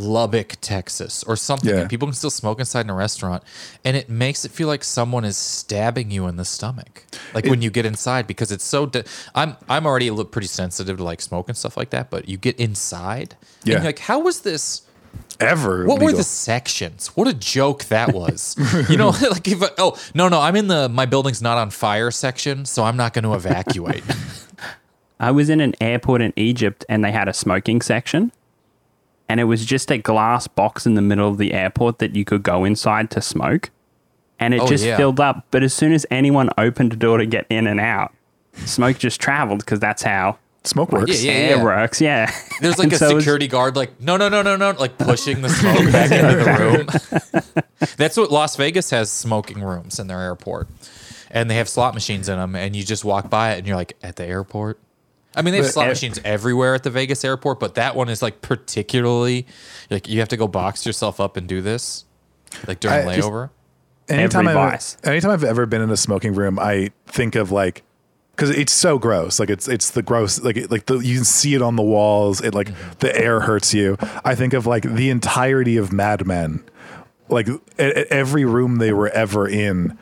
lubbock 0.00 0.54
texas 0.60 1.22
or 1.24 1.36
something 1.36 1.70
Yeah. 1.70 1.80
and 1.82 1.90
people 1.90 2.08
can 2.08 2.14
still 2.14 2.30
smoke 2.30 2.58
inside 2.58 2.82
in 2.82 2.90
a 2.90 2.94
restaurant 2.94 3.42
and 3.84 3.96
it 3.96 4.08
makes 4.08 4.44
it 4.44 4.50
feel 4.50 4.66
like 4.68 4.82
someone 4.84 5.24
is 5.24 5.36
stabbing 5.36 6.10
you 6.10 6.26
in 6.26 6.36
the 6.36 6.44
stomach 6.44 7.04
like 7.34 7.44
when 7.46 7.60
you 7.62 7.70
get 7.70 7.84
inside 7.86 8.26
because 8.26 8.50
it's 8.50 8.64
so 8.64 8.86
de- 8.86 9.04
i'm 9.34 9.56
i'm 9.68 9.86
already 9.86 10.08
a 10.08 10.12
little 10.12 10.30
pretty 10.30 10.48
sensitive 10.48 10.96
to 10.96 11.04
like 11.04 11.20
smoke 11.20 11.48
and 11.48 11.56
stuff 11.56 11.76
like 11.76 11.90
that 11.90 12.10
but 12.10 12.28
you 12.28 12.36
get 12.36 12.58
inside 12.58 13.36
Yeah. 13.64 13.74
and 13.76 13.84
you're 13.84 13.88
like 13.90 13.98
how 14.00 14.20
was 14.20 14.40
this 14.40 14.82
Ever. 15.40 15.86
what 15.86 16.00
were 16.02 16.12
the 16.12 16.22
sections? 16.22 17.08
What 17.16 17.26
a 17.26 17.32
joke 17.32 17.84
that 17.86 18.12
was. 18.12 18.54
you 18.90 18.96
know, 18.98 19.08
like 19.30 19.48
if 19.48 19.62
I, 19.62 19.68
oh 19.78 19.98
no 20.14 20.28
no 20.28 20.38
I'm 20.40 20.54
in 20.54 20.68
the 20.68 20.88
my 20.88 21.06
building's 21.06 21.40
not 21.40 21.56
on 21.56 21.70
fire 21.70 22.10
section, 22.10 22.64
so 22.66 22.84
I'm 22.84 22.96
not 22.96 23.14
going 23.14 23.24
to 23.24 23.32
evacuate. 23.34 24.04
I 25.20 25.30
was 25.30 25.48
in 25.50 25.60
an 25.60 25.74
airport 25.80 26.20
in 26.22 26.32
Egypt 26.36 26.84
and 26.88 27.02
they 27.04 27.10
had 27.10 27.26
a 27.26 27.32
smoking 27.32 27.80
section. 27.80 28.32
And 29.30 29.38
it 29.38 29.44
was 29.44 29.64
just 29.64 29.92
a 29.92 29.98
glass 29.98 30.48
box 30.48 30.86
in 30.86 30.94
the 30.94 31.02
middle 31.02 31.28
of 31.28 31.38
the 31.38 31.52
airport 31.52 32.00
that 32.00 32.16
you 32.16 32.24
could 32.24 32.42
go 32.42 32.64
inside 32.64 33.10
to 33.12 33.20
smoke. 33.22 33.70
And 34.40 34.54
it 34.54 34.60
Oh, 34.60 34.66
just 34.66 34.84
yeah. 34.84 34.96
filled 34.96 35.20
up. 35.20 35.46
But 35.52 35.62
as 35.62 35.72
soon 35.72 35.92
as 35.92 36.04
anyone 36.10 36.50
opened 36.58 36.92
a 36.94 36.96
door 36.96 37.18
to 37.18 37.26
get 37.26 37.46
in 37.48 37.68
and 37.68 37.78
out, 37.78 38.12
smoke 38.64 38.98
just 38.98 39.20
traveled 39.20 39.60
because 39.60 39.78
that's 39.78 40.02
how 40.02 40.38
Smoke 40.64 40.92
works. 40.92 41.22
Yeah, 41.24 41.32
yeah. 41.32 41.38
air 41.56 41.64
works. 41.64 42.00
Yeah. 42.02 42.30
There's 42.60 42.76
like 42.76 42.86
And 42.92 42.92
a 42.94 42.98
so 42.98 43.08
it 43.10 43.14
was- 43.14 43.24
security 43.24 43.46
guard, 43.48 43.76
like 43.76 43.98
no 44.00 44.16
no 44.18 44.28
no 44.28 44.42
no 44.42 44.56
no, 44.56 44.72
like 44.72 44.98
pushing 44.98 45.40
the 45.42 45.48
smoke 45.48 45.90
back 45.92 46.10
into 46.10 46.36
the 46.44 47.44
room. 47.80 47.92
That's 47.96 48.16
what 48.18 48.30
Las 48.30 48.56
Vegas 48.56 48.90
has 48.90 49.10
smoking 49.10 49.62
rooms 49.62 49.98
in 49.98 50.06
their 50.08 50.20
airport, 50.20 50.68
and 51.30 51.48
they 51.50 51.54
have 51.54 51.66
slot 51.68 51.94
machines 51.94 52.28
in 52.28 52.36
them, 52.36 52.54
and 52.56 52.76
you 52.76 52.84
just 52.84 53.06
walk 53.06 53.30
by 53.30 53.52
it, 53.52 53.58
and 53.58 53.66
you're 53.66 53.76
like 53.76 53.96
at 54.02 54.16
the 54.16 54.26
airport. 54.26 54.78
I 55.36 55.42
mean, 55.42 55.52
they 55.52 55.58
have 55.58 55.66
But 55.66 55.72
slot 55.72 55.86
air- 55.86 55.90
machines 55.92 56.20
everywhere 56.24 56.74
at 56.74 56.82
the 56.82 56.90
Vegas 56.90 57.24
airport, 57.24 57.60
but 57.60 57.74
that 57.76 57.94
one 57.94 58.08
is 58.08 58.20
like 58.22 58.40
particularly 58.42 59.46
like 59.90 60.08
you 60.08 60.18
have 60.20 60.28
to 60.30 60.36
go 60.36 60.48
box 60.48 60.84
yourself 60.86 61.20
up 61.20 61.36
and 61.36 61.46
do 61.46 61.60
this, 61.62 62.04
like 62.66 62.80
during 62.80 63.08
I 63.08 63.14
just- 63.16 63.28
layover. 63.28 63.50
anytime 64.08 64.48
Every 64.48 64.60
I've, 64.60 64.70
vice. 64.72 64.96
anytime 65.04 65.30
I've 65.30 65.44
ever 65.44 65.66
been 65.66 65.82
in 65.82 65.90
a 65.90 65.96
smoking 65.96 66.34
room, 66.34 66.58
I 66.58 66.90
think 67.06 67.36
of 67.36 67.52
like 67.52 67.82
because 68.34 68.50
it's 68.50 68.72
so 68.72 68.98
gross. 68.98 69.38
Like 69.38 69.50
it's 69.50 69.68
it's 69.68 69.90
the 69.90 70.02
gross 70.02 70.40
like 70.40 70.56
it- 70.56 70.70
like 70.70 70.86
the 70.86 70.98
you 70.98 71.16
can 71.16 71.24
see 71.24 71.54
it 71.54 71.62
on 71.62 71.76
the 71.76 71.82
walls. 71.82 72.40
It 72.40 72.54
like 72.54 72.68
Mm-hmm. 72.68 72.90
the 72.98 73.16
air 73.16 73.40
hurts 73.40 73.72
you. 73.72 73.96
I 74.24 74.34
think 74.34 74.52
of 74.52 74.66
like 74.66 74.82
the 74.82 75.10
entirety 75.10 75.76
of 75.76 75.92
Mad 75.92 76.26
Men. 76.26 76.64
Like 77.28 77.48
e- 77.48 77.52
e- 77.78 77.82
every 78.10 78.44
room 78.44 78.76
they 78.78 78.92
were 78.92 79.08
ever 79.10 79.46
in 79.46 79.96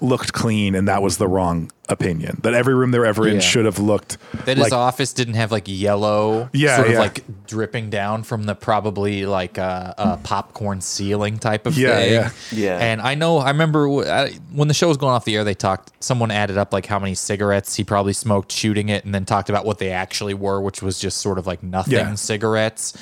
looked 0.00 0.32
clean, 0.32 0.74
and 0.74 0.88
that 0.88 1.00
was 1.02 1.18
the 1.18 1.28
wrong 1.28 1.70
opinion. 1.88 2.38
That 2.42 2.54
every 2.54 2.74
room 2.74 2.90
they 2.90 2.98
were 2.98 3.06
ever 3.06 3.26
in 3.28 3.34
Yeah. 3.36 3.40
should 3.40 3.64
have 3.64 3.78
looked 3.78 4.18
That 4.44 4.56
like 4.58 4.66
his 4.66 4.72
office 4.72 5.12
didn't 5.12 5.34
have 5.34 5.52
like 5.52 5.64
yellow, 5.66 6.48
Yeah, 6.52 6.76
sort 6.76 6.88
of 6.88 6.92
yeah. 6.94 6.98
like 7.00 7.24
dripping 7.46 7.90
down 7.90 8.22
from 8.24 8.44
the 8.44 8.54
probably 8.54 9.24
like 9.26 9.58
uh, 9.58 9.94
uh, 9.96 10.16
popcorn 10.18 10.80
ceiling 10.80 11.38
type 11.38 11.66
of 11.66 11.76
Yeah, 11.78 11.96
thing. 11.96 12.12
yeah. 12.12 12.30
Yeah. 12.52 12.78
And 12.78 13.00
I 13.00 13.14
know, 13.14 13.38
I 13.38 13.50
remember 13.50 13.84
w- 13.86 14.08
I- 14.08 14.32
when 14.52 14.68
the 14.68 14.74
show 14.74 14.88
was 14.88 14.96
going 14.96 15.12
off 15.14 15.24
the 15.24 15.36
air, 15.36 15.44
they 15.44 15.54
talked, 15.54 15.92
someone 16.02 16.30
added 16.30 16.58
up 16.58 16.72
like 16.72 16.86
how 16.86 16.98
many 16.98 17.14
cigarettes 17.14 17.74
he 17.76 17.84
probably 17.84 18.12
smoked 18.12 18.50
shooting 18.50 18.88
it 18.88 19.04
and 19.04 19.14
then 19.14 19.24
talked 19.24 19.48
about 19.48 19.64
what 19.64 19.78
they 19.78 19.90
actually 19.90 20.34
were, 20.34 20.60
which 20.60 20.82
was 20.82 20.98
just 20.98 21.18
sort 21.18 21.38
of 21.38 21.46
like 21.46 21.62
nothing 21.62 21.92
Yeah. 21.94 22.14
cigarettes. 22.14 22.94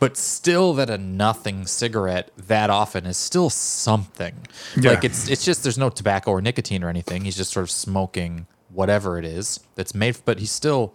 But 0.00 0.16
still, 0.16 0.74
that 0.74 0.90
a 0.90 0.98
nothing 0.98 1.66
cigarette 1.66 2.30
that 2.36 2.68
often 2.70 3.06
is 3.06 3.16
still 3.16 3.48
something. 3.50 4.34
Yeah. 4.76 4.90
Like 4.90 5.04
it's 5.04 5.28
it's 5.28 5.44
just 5.44 5.62
there's 5.62 5.78
no 5.78 5.88
tobacco 5.88 6.32
or 6.32 6.40
nicotine 6.42 6.82
or 6.82 6.88
anything. 6.88 7.24
He's 7.24 7.36
just 7.36 7.52
sort 7.52 7.62
of 7.64 7.70
smoking 7.70 8.46
whatever 8.70 9.18
it 9.18 9.24
is 9.24 9.60
that's 9.76 9.94
made. 9.94 10.16
But 10.24 10.38
he's 10.40 10.50
still 10.50 10.94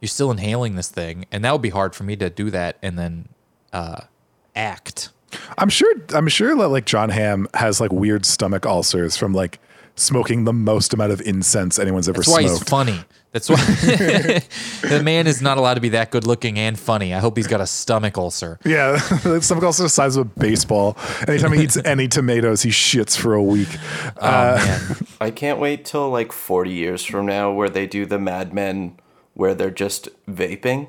you're 0.00 0.08
still 0.08 0.30
inhaling 0.30 0.76
this 0.76 0.88
thing, 0.88 1.26
and 1.30 1.44
that 1.44 1.52
would 1.52 1.62
be 1.62 1.70
hard 1.70 1.94
for 1.94 2.04
me 2.04 2.16
to 2.16 2.30
do 2.30 2.50
that 2.50 2.78
and 2.82 2.98
then 2.98 3.28
uh, 3.72 4.02
act. 4.56 5.10
I'm 5.58 5.68
sure. 5.68 5.92
I'm 6.14 6.28
sure 6.28 6.56
that 6.56 6.68
like 6.68 6.86
Jon 6.86 7.10
Hamm 7.10 7.46
has 7.54 7.80
like 7.80 7.92
weird 7.92 8.24
stomach 8.24 8.64
ulcers 8.64 9.16
from 9.16 9.32
like 9.34 9.58
smoking 9.96 10.44
the 10.44 10.52
most 10.52 10.94
amount 10.94 11.12
of 11.12 11.20
incense 11.20 11.78
anyone's 11.78 12.08
ever 12.08 12.18
That's 12.18 12.28
why 12.28 12.42
smoked. 12.42 12.58
he's 12.60 12.68
funny. 12.68 13.00
That's 13.32 13.48
why 13.48 13.56
the 14.82 15.00
man 15.04 15.26
is 15.28 15.40
not 15.40 15.56
allowed 15.56 15.74
to 15.74 15.80
be 15.80 15.90
that 15.90 16.10
good 16.10 16.26
looking 16.26 16.58
and 16.58 16.76
funny. 16.78 17.14
I 17.14 17.20
hope 17.20 17.36
he's 17.36 17.46
got 17.46 17.60
a 17.60 17.66
stomach 17.66 18.18
ulcer. 18.18 18.58
Yeah, 18.64 18.96
stomach 19.40 19.62
ulcer 19.62 19.84
the 19.84 19.88
size 19.88 20.16
of 20.16 20.26
a 20.26 20.40
baseball. 20.40 20.96
Anytime 21.28 21.52
he 21.52 21.62
eats 21.62 21.76
any 21.84 22.08
tomatoes, 22.08 22.62
he 22.62 22.70
shits 22.70 23.16
for 23.16 23.34
a 23.34 23.42
week. 23.42 23.68
Oh 24.20 24.56
man, 24.56 24.96
I 25.20 25.30
can't 25.30 25.60
wait 25.60 25.84
till 25.84 26.10
like 26.10 26.32
40 26.32 26.72
years 26.72 27.04
from 27.04 27.26
now 27.26 27.52
where 27.52 27.68
they 27.70 27.86
do 27.86 28.04
the 28.04 28.18
Mad 28.18 28.52
Men 28.52 28.98
where 29.34 29.54
they're 29.54 29.70
just 29.70 30.08
vaping. 30.26 30.88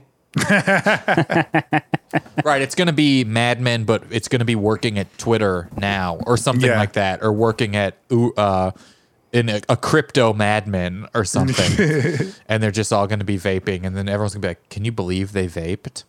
right? 2.44 2.62
It's 2.62 2.76
gonna 2.76 2.94
be 2.94 3.24
Mad 3.24 3.62
Men, 3.62 3.84
but 3.84 4.04
it's 4.10 4.28
gonna 4.28 4.46
be 4.46 4.56
working 4.56 4.98
at 4.98 5.16
Twitter 5.18 5.70
now 5.78 6.20
or 6.26 6.38
something 6.38 6.70
Yeah. 6.70 6.80
like 6.80 6.94
that, 6.94 7.22
or 7.22 7.32
working 7.32 7.76
at 7.76 7.96
uh, 8.12 8.72
in 9.32 9.50
a, 9.50 9.62
a 9.70 9.78
crypto 9.78 10.34
madman 10.34 11.08
or 11.14 11.24
something, 11.26 12.34
and 12.48 12.62
they're 12.62 12.72
just 12.72 12.92
all 12.92 13.08
gonna 13.08 13.24
be 13.24 13.38
vaping, 13.38 13.86
and 13.86 13.96
then 13.96 14.10
everyone's 14.10 14.34
gonna 14.34 14.42
be 14.42 14.48
like, 14.50 14.70
"Can 14.70 14.86
you 14.86 14.92
believe 14.92 15.32
they 15.32 15.48
vaped?" 15.48 16.04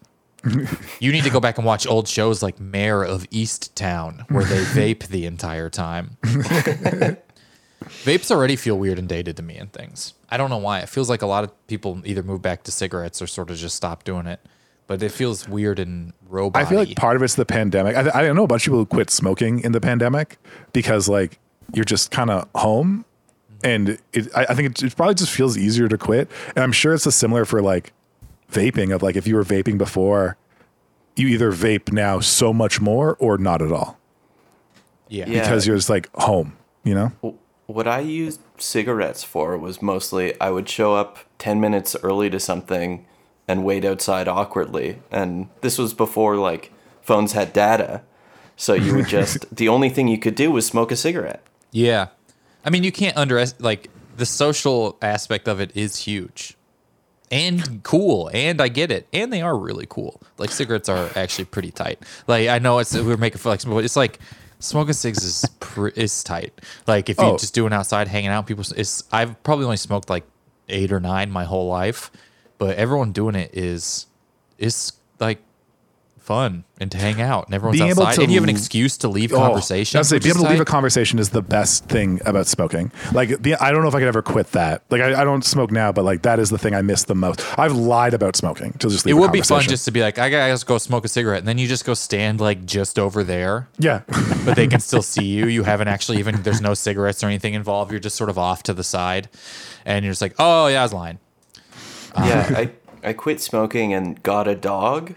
you 0.98 1.12
need 1.12 1.22
to 1.22 1.30
go 1.30 1.38
back 1.38 1.56
and 1.56 1.64
watch 1.64 1.86
old 1.86 2.08
shows 2.08 2.42
like 2.42 2.58
Mare 2.58 3.04
of 3.04 3.28
Easttown, 3.30 4.28
where 4.30 4.44
they 4.44 4.64
vape 4.94 5.06
the 5.06 5.24
entire 5.26 5.70
time. 5.70 6.16
Vapes 8.04 8.30
already 8.30 8.56
feel 8.56 8.78
weird 8.78 8.98
and 8.98 9.08
dated 9.08 9.36
to 9.36 9.42
me 9.42 9.56
and 9.56 9.72
things. 9.72 10.14
I 10.30 10.36
don't 10.36 10.50
know 10.50 10.58
why. 10.58 10.80
It 10.80 10.88
feels 10.88 11.08
like 11.08 11.22
a 11.22 11.26
lot 11.26 11.44
of 11.44 11.66
people 11.66 12.00
either 12.04 12.22
move 12.22 12.42
back 12.42 12.64
to 12.64 12.72
cigarettes 12.72 13.20
or 13.20 13.26
sort 13.26 13.50
of 13.50 13.56
just 13.56 13.76
stop 13.76 14.04
doing 14.04 14.26
it. 14.26 14.40
But 14.86 15.02
it 15.02 15.12
feels 15.12 15.48
weird 15.48 15.78
and 15.78 16.12
robot. 16.28 16.60
I 16.60 16.64
feel 16.64 16.78
like 16.78 16.96
part 16.96 17.16
of 17.16 17.22
it's 17.22 17.36
the 17.36 17.46
pandemic. 17.46 17.96
I, 17.96 18.10
I 18.12 18.22
don't 18.22 18.36
know 18.36 18.44
a 18.44 18.48
bunch 18.48 18.66
of 18.66 18.72
people 18.72 18.78
who 18.80 18.86
quit 18.86 19.10
smoking 19.10 19.60
in 19.60 19.72
the 19.72 19.80
pandemic 19.80 20.38
because 20.72 21.08
like 21.08 21.38
you're 21.72 21.84
just 21.84 22.10
kind 22.10 22.30
of 22.30 22.48
home, 22.54 23.04
and 23.62 23.98
it, 24.12 24.28
I, 24.34 24.46
I 24.50 24.54
think 24.54 24.70
it, 24.70 24.82
it 24.82 24.96
probably 24.96 25.14
just 25.14 25.32
feels 25.32 25.56
easier 25.56 25.88
to 25.88 25.98
quit. 25.98 26.30
And 26.54 26.62
I'm 26.62 26.72
sure 26.72 26.94
it's 26.94 27.06
a 27.06 27.12
similar 27.12 27.44
for 27.44 27.62
like 27.62 27.92
vaping 28.50 28.94
of 28.94 29.02
like 29.02 29.16
if 29.16 29.26
you 29.26 29.36
were 29.36 29.44
vaping 29.44 29.78
before, 29.78 30.36
you 31.16 31.28
either 31.28 31.52
vape 31.52 31.92
now 31.92 32.20
so 32.20 32.52
much 32.52 32.80
more 32.80 33.16
or 33.16 33.38
not 33.38 33.62
at 33.62 33.72
all 33.72 33.98
yeah. 35.12 35.26
Yeah. 35.28 35.40
because 35.42 35.66
you're 35.66 35.76
just 35.76 35.90
like 35.90 36.08
home. 36.14 36.56
You 36.84 36.94
know? 36.94 37.36
What 37.66 37.86
I 37.86 38.00
used 38.00 38.40
cigarettes 38.58 39.22
for 39.22 39.56
was 39.56 39.80
mostly 39.80 40.38
I 40.40 40.50
would 40.50 40.68
show 40.68 40.94
up 40.94 41.18
10 41.38 41.60
minutes 41.60 41.94
early 42.02 42.28
to 42.30 42.40
something 42.40 43.06
and 43.46 43.64
wait 43.64 43.84
outside 43.84 44.26
awkwardly. 44.26 45.00
And 45.10 45.48
this 45.60 45.78
was 45.78 45.94
before 45.94 46.36
like 46.36 46.72
phones 47.02 47.32
had 47.32 47.52
data. 47.52 48.02
So 48.56 48.74
you 48.74 48.96
would 48.96 49.08
just 49.08 49.54
the 49.54 49.68
only 49.68 49.90
thing 49.90 50.08
you 50.08 50.18
could 50.18 50.34
do 50.34 50.50
was 50.50 50.66
smoke 50.66 50.90
a 50.90 50.96
cigarette. 50.96 51.42
Yeah. 51.70 52.08
I 52.64 52.70
mean, 52.70 52.84
you 52.84 52.92
can't 52.92 53.16
underestimate, 53.16 53.62
like, 53.62 53.90
the 54.16 54.26
social 54.26 54.96
aspect 55.02 55.48
of 55.48 55.60
it 55.60 55.74
is 55.76 55.96
huge 55.96 56.56
and 57.30 57.82
cool. 57.82 58.30
And 58.32 58.60
I 58.60 58.68
get 58.68 58.90
it. 58.92 59.08
And 59.12 59.32
they 59.32 59.40
are 59.42 59.56
really 59.56 59.86
cool. 59.88 60.20
Like, 60.38 60.50
cigarettes 60.50 60.88
are 60.88 61.10
actually 61.16 61.46
pretty 61.46 61.70
tight. 61.70 61.98
Like, 62.26 62.48
I 62.48 62.58
know 62.58 62.78
it's, 62.78 62.94
we're 62.94 63.16
making 63.16 63.40
like, 63.44 63.64
but 63.64 63.78
it's 63.84 63.96
like, 63.96 64.18
smoking 64.58 64.92
cigs 64.92 65.24
is, 65.24 65.44
pr- 65.60 65.88
is 65.88 66.22
tight. 66.22 66.52
Like, 66.86 67.08
if 67.08 67.18
Oh. 67.18 67.28
you're 67.30 67.38
just 67.38 67.54
doing 67.54 67.72
outside, 67.72 68.06
hanging 68.06 68.30
out, 68.30 68.46
people, 68.46 68.64
it's, 68.76 69.02
I've 69.10 69.42
probably 69.42 69.64
only 69.64 69.76
smoked 69.78 70.08
like 70.10 70.24
eight 70.68 70.92
or 70.92 71.00
nine 71.00 71.30
my 71.30 71.44
whole 71.44 71.68
life, 71.68 72.10
but 72.58 72.76
everyone 72.76 73.12
doing 73.12 73.34
it 73.34 73.50
is, 73.54 74.06
is 74.58 74.92
like, 75.18 75.42
fun 76.22 76.64
and 76.78 76.90
to 76.90 76.96
hang 76.98 77.20
out 77.20 77.46
and 77.46 77.54
everyone's 77.54 77.78
Being 77.78 77.90
able 77.90 78.02
outside 78.04 78.14
to 78.16 78.22
and 78.22 78.32
you 78.32 78.36
have 78.38 78.44
an 78.48 78.50
excuse 78.54 78.96
to 78.98 79.08
leave 79.08 79.32
Oh, 79.32 79.36
conversation. 79.38 79.98
I 79.98 80.00
was 80.00 80.08
say, 80.08 80.18
being 80.18 80.34
able 80.34 80.44
to 80.44 80.50
leave 80.50 80.60
a 80.60 80.64
conversation 80.64 81.18
is 81.18 81.30
the 81.30 81.42
best 81.42 81.84
thing 81.86 82.20
about 82.24 82.46
smoking. 82.46 82.92
Like, 83.12 83.42
the, 83.42 83.56
I 83.56 83.70
don't 83.72 83.82
know 83.82 83.88
if 83.88 83.94
I 83.94 83.98
could 83.98 84.08
ever 84.08 84.22
quit 84.22 84.52
that. 84.52 84.82
Like, 84.90 85.00
I, 85.00 85.20
I 85.20 85.24
don't 85.24 85.44
smoke 85.44 85.70
now, 85.70 85.92
but 85.92 86.04
like 86.04 86.22
that 86.22 86.38
is 86.38 86.50
the 86.50 86.58
thing 86.58 86.74
I 86.74 86.82
miss 86.82 87.04
the 87.04 87.14
most. 87.14 87.40
I've 87.58 87.72
lied 87.74 88.14
about 88.14 88.36
smoking 88.36 88.72
to 88.74 88.88
just 88.88 89.04
It 89.04 89.08
leave. 89.10 89.16
a 89.16 89.20
would 89.20 89.32
be 89.32 89.42
fun 89.42 89.62
just 89.62 89.84
to 89.86 89.90
be 89.90 90.00
like, 90.00 90.18
I 90.18 90.30
gotta 90.30 90.52
just 90.52 90.66
go 90.66 90.78
smoke 90.78 91.04
a 91.04 91.08
cigarette, 91.08 91.40
and 91.40 91.48
then 91.48 91.58
you 91.58 91.66
just 91.68 91.84
go 91.84 91.94
stand 91.94 92.40
like 92.40 92.64
just 92.64 92.98
over 92.98 93.22
there, 93.24 93.68
yeah. 93.78 94.02
but 94.44 94.54
they 94.56 94.66
can 94.66 94.80
still 94.80 95.02
see 95.14 95.24
you. 95.24 95.46
You 95.46 95.64
haven't 95.64 95.88
actually 95.88 96.18
even 96.18 96.42
there's 96.42 96.60
no 96.60 96.74
cigarettes 96.74 97.22
or 97.22 97.26
anything 97.26 97.54
involved. 97.54 97.90
You're 97.90 98.00
just 98.00 98.16
sort 98.16 98.30
of 98.30 98.38
off 98.38 98.62
to 98.64 98.72
the 98.74 98.84
side, 98.84 99.28
and 99.84 100.04
you're 100.04 100.12
just 100.12 100.22
like, 100.22 100.34
oh 100.38 100.68
yeah, 100.68 100.80
I 100.80 100.82
was 100.84 100.92
lying. 100.92 101.18
Yeah, 102.16 102.46
I 102.56 102.70
I 103.04 103.12
quit 103.14 103.40
smoking 103.40 103.92
and 103.92 104.22
got 104.22 104.46
a 104.46 104.54
dog. 104.54 105.14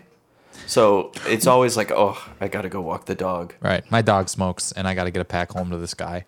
So 0.68 1.11
it's 1.28 1.47
always 1.47 1.78
like, 1.78 1.91
oh, 1.91 2.18
I 2.41 2.47
gotta 2.47 2.70
go 2.70 2.82
walk 2.82 3.05
the 3.05 3.16
dog. 3.16 3.53
Right, 3.61 3.89
my 3.91 4.01
dog 4.01 4.30
smokes, 4.30 4.72
and 4.72 4.88
I 4.88 4.95
gotta 4.95 5.11
get 5.11 5.22
a 5.22 5.26
pack 5.26 5.51
home 5.51 5.70
to 5.72 5.78
this 5.78 5.93
guy. 5.95 6.26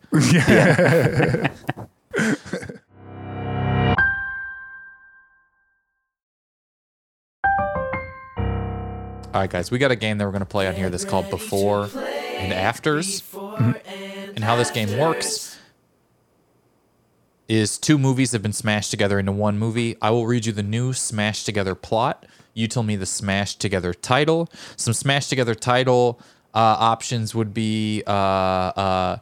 All 9.34 9.42
right, 9.42 9.50
guys, 9.52 9.70
we 9.70 9.78
got 9.78 9.92
a 9.92 9.96
game 9.96 10.18
that 10.18 10.26
we're 10.26 10.32
going 10.32 10.40
to 10.40 10.48
play 10.48 10.68
on 10.68 10.74
here 10.74 10.90
that's 10.90 11.06
called 11.06 11.30
Before 11.30 11.90
and 11.96 12.52
Afters. 12.52 13.22
Mm-hmm. 13.22 14.34
And 14.36 14.44
how 14.44 14.56
this 14.56 14.72
game 14.72 14.98
works 14.98 15.60
is 17.48 17.78
two 17.78 18.00
movies 18.00 18.32
have 18.32 18.42
been 18.42 18.54
smashed 18.54 18.90
together 18.90 19.20
into 19.20 19.32
one 19.32 19.60
movie. 19.60 19.96
I 20.02 20.10
will 20.10 20.26
read 20.26 20.48
you 20.48 20.54
the 20.54 20.64
new 20.64 20.92
smashed 20.92 21.46
together 21.46 21.76
plot. 21.76 22.26
You 22.58 22.68
tell 22.68 22.82
me 22.82 22.96
the 22.96 23.06
Smash 23.06 23.56
together 23.56 23.94
title. 23.94 24.50
Some 24.78 24.94
Smash 24.94 25.28
together 25.28 25.54
title 25.54 26.20
uh, 26.56 26.76
options 26.80 27.36
would 27.36 27.54
be 27.54 28.02
uh, 28.08 28.12
uh, 28.12 29.18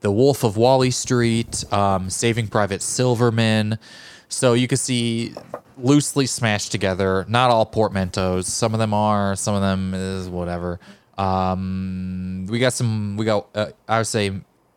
The 0.00 0.12
Wolf 0.12 0.44
of 0.44 0.56
Wally 0.56 0.92
Street, 0.92 1.64
um, 1.72 2.08
Saving 2.08 2.46
Private 2.46 2.82
Silverman. 2.82 3.80
So 4.28 4.54
you 4.54 4.68
can 4.68 4.78
see 4.78 5.34
loosely 5.76 6.26
smashed 6.26 6.70
together. 6.70 7.26
Not 7.28 7.50
all 7.50 7.66
portmanteaus. 7.66 8.44
Some 8.44 8.74
of 8.74 8.78
them 8.78 8.94
are. 8.94 9.34
Some 9.34 9.56
of 9.56 9.60
them 9.60 9.92
is 9.92 10.28
whatever. 10.28 10.78
Um, 11.18 12.46
we 12.48 12.60
got 12.60 12.72
some. 12.72 13.16
We 13.16 13.24
got. 13.24 13.48
Uh, 13.56 13.70
I 13.88 13.98
would 13.98 14.06
say 14.06 14.30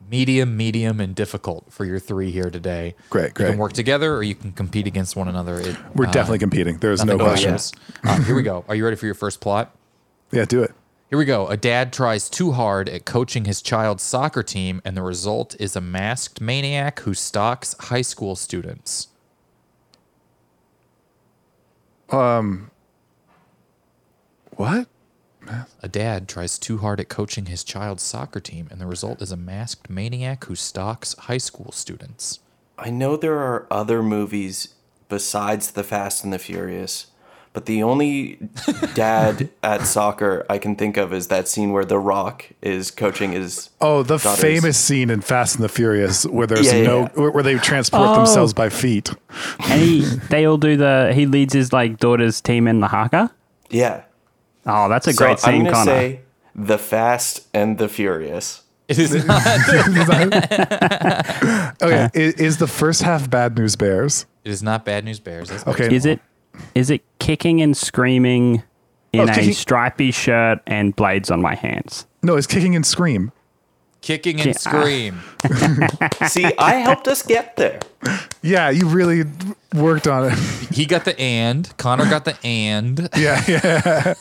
medium, 0.10 0.58
medium, 0.58 1.00
and 1.00 1.16
difficult 1.16 1.72
for 1.72 1.86
your 1.86 2.00
three 2.00 2.32
here 2.32 2.50
today. 2.50 2.96
Great, 3.10 3.34
great. 3.34 3.48
You 3.48 3.52
can 3.54 3.60
work 3.60 3.74
together, 3.74 4.16
or 4.16 4.24
you 4.24 4.36
can 4.36 4.52
compete 4.52 4.88
against 4.88 5.16
one 5.16 5.28
another. 5.28 5.60
It, 5.60 5.78
We're 5.96 6.08
uh, 6.08 6.12
definitely 6.12 6.40
competing. 6.40 6.78
There's 6.78 7.04
no 7.06 7.18
question. 7.18 7.52
questions. 7.52 7.74
Uh, 8.04 8.22
here 8.24 8.36
we 8.36 8.44
go. 8.44 8.66
Are 8.68 8.76
you 8.76 8.84
ready 8.84 8.96
for 8.96 9.06
your 9.06 9.16
first 9.16 9.40
plot? 9.42 9.76
Yeah, 10.32 10.46
do 10.46 10.64
it. 10.64 10.74
Here 11.10 11.18
we 11.18 11.26
go. 11.26 11.48
A 11.48 11.58
dad 11.58 11.92
tries 11.92 12.30
too 12.30 12.52
hard 12.52 12.88
at 12.88 13.04
coaching 13.04 13.46
his 13.46 13.64
child's 13.64 14.04
soccer 14.04 14.44
team, 14.44 14.80
and 14.86 14.96
the 14.96 15.02
result 15.02 15.56
is 15.60 15.76
a 15.76 15.82
masked 15.82 16.40
maniac 16.40 17.00
who 17.00 17.16
stalks 17.16 17.76
high 17.80 18.04
school 18.04 18.36
students. 18.36 19.08
Um, 22.10 22.70
what? 24.52 24.88
A 25.82 25.88
dad 25.88 26.28
tries 26.28 26.58
too 26.60 26.78
hard 26.80 27.00
at 27.00 27.10
coaching 27.10 27.46
his 27.48 27.64
child's 27.64 28.04
soccer 28.04 28.40
team, 28.40 28.68
and 28.72 28.80
the 28.80 28.86
result 28.88 29.22
is 29.22 29.32
a 29.32 29.38
masked 29.38 29.90
maniac 29.90 30.46
who 30.46 30.56
stalks 30.56 31.16
high 31.18 31.38
school 31.38 31.72
students. 31.72 32.40
I 32.78 32.90
know 32.90 33.18
there 33.18 33.40
are 33.40 33.68
other 33.72 34.02
movies 34.04 34.76
besides 35.10 35.72
The 35.72 35.84
Fast 35.84 36.24
and 36.24 36.32
the 36.32 36.40
Furious, 36.40 37.08
but 37.52 37.66
the 37.66 37.82
only 37.82 38.38
dad 38.94 39.50
at 39.64 39.82
soccer 39.88 40.46
I 40.50 40.60
can 40.60 40.76
think 40.76 40.98
of 40.98 41.12
is 41.12 41.28
that 41.28 41.48
scene 41.48 41.72
where 41.72 41.84
The 41.84 41.98
Rock 41.98 42.46
is 42.62 42.92
coaching 42.92 43.32
his. 43.32 43.72
Oh, 43.82 44.04
the 44.04 44.18
daughters. 44.18 44.40
famous 44.40 44.78
scene 44.78 45.10
in 45.10 45.22
Fast 45.22 45.56
and 45.56 45.64
the 45.64 45.70
Furious 45.70 46.26
where 46.28 46.46
there's 46.46 46.68
Yeah, 46.68 46.76
yeah, 46.76 46.84
no 46.88 47.00
yeah. 47.02 47.08
where 47.16 47.32
where 47.32 47.44
they 47.44 47.56
transport 47.58 48.08
Oh. 48.08 48.16
themselves 48.18 48.54
by 48.54 48.70
feet. 48.70 49.10
And 49.68 49.82
he, 49.82 50.02
they 50.30 50.46
all 50.46 50.58
do 50.58 50.78
the. 50.78 51.12
He 51.16 51.26
leads 51.26 51.54
his 51.54 51.74
like 51.74 51.98
daughter's 51.98 52.40
team 52.40 52.68
in 52.68 52.82
the 52.82 52.88
haka. 52.88 53.32
Yeah. 53.72 54.04
Oh, 54.66 54.90
that's 54.90 55.08
a 55.08 55.14
So 55.14 55.26
great 55.26 55.48
I'm 55.48 55.64
gonna 55.64 55.84
say 55.86 56.20
The 56.56 56.78
Fast 56.78 57.48
and 57.54 57.78
the 57.78 57.88
Furious. 57.88 58.64
It 58.88 59.00
is 59.00 59.26
not. 59.26 59.42
Okay, 61.82 62.02
uh. 62.04 62.10
i- 62.14 62.16
is 62.16 62.58
the 62.58 62.68
first 62.68 63.02
half 63.02 63.30
Bad 63.30 63.58
News 63.58 63.76
Bears? 63.76 64.26
it 64.44 64.52
is 64.52 64.64
not 64.64 64.86
Bad 64.86 65.06
News 65.06 65.20
Bears. 65.20 65.50
That's 65.50 65.66
Okay, 65.68 65.94
is 65.94 66.06
it? 66.06 66.20
Is 66.76 66.90
it 66.90 67.02
kicking 67.20 67.62
and 67.62 67.76
screaming 67.78 68.64
in 69.14 69.22
Oh, 69.22 69.32
a 69.32 69.34
kicking- 69.34 69.54
stripy 69.54 70.12
shirt 70.12 70.60
and 70.68 70.96
blades 70.96 71.32
on 71.32 71.42
my 71.42 71.56
hands? 71.56 72.06
No, 72.24 72.36
it's 72.36 72.48
kicking 72.48 72.76
and 72.76 72.86
scream. 72.86 73.32
kicking 74.02 74.40
Yeah. 74.40 74.46
and 74.48 74.56
ah. 74.56 74.60
scream. 74.60 75.22
See, 76.30 76.46
I 76.58 76.76
helped 76.76 77.08
us 77.08 77.22
get 77.22 77.56
there. 77.58 77.80
Yeah, 78.42 78.70
you 78.72 78.88
really 78.88 79.24
worked 79.74 80.08
on 80.08 80.26
it. 80.32 80.38
He 80.74 80.86
got 80.86 81.06
the 81.06 81.18
and. 81.20 81.72
Connor 81.78 82.10
got 82.10 82.26
the 82.26 82.38
and. 82.44 83.08
yeah, 83.16 83.44
yeah. 83.48 84.14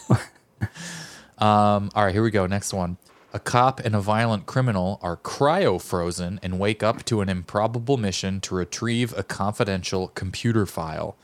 Um, 1.39 1.91
all 1.95 2.05
right, 2.05 2.12
here 2.12 2.22
we 2.22 2.30
go. 2.30 2.47
Next 2.47 2.72
one. 2.72 2.99
A 3.32 3.39
cop 3.39 3.80
and 3.80 3.95
a 3.95 4.01
violent 4.01 4.47
criminal 4.47 4.99
are 5.03 5.16
cryo 5.16 5.80
frozen 5.80 6.41
and 6.43 6.59
wake 6.59 6.82
up 6.82 7.05
to 7.05 7.20
an 7.20 7.28
improbable 7.28 7.99
mission 7.99 8.41
to 8.41 8.55
retrieve 8.55 9.16
a 9.16 9.22
confidential 9.22 10.09
computer 10.09 10.64
file. 10.64 11.14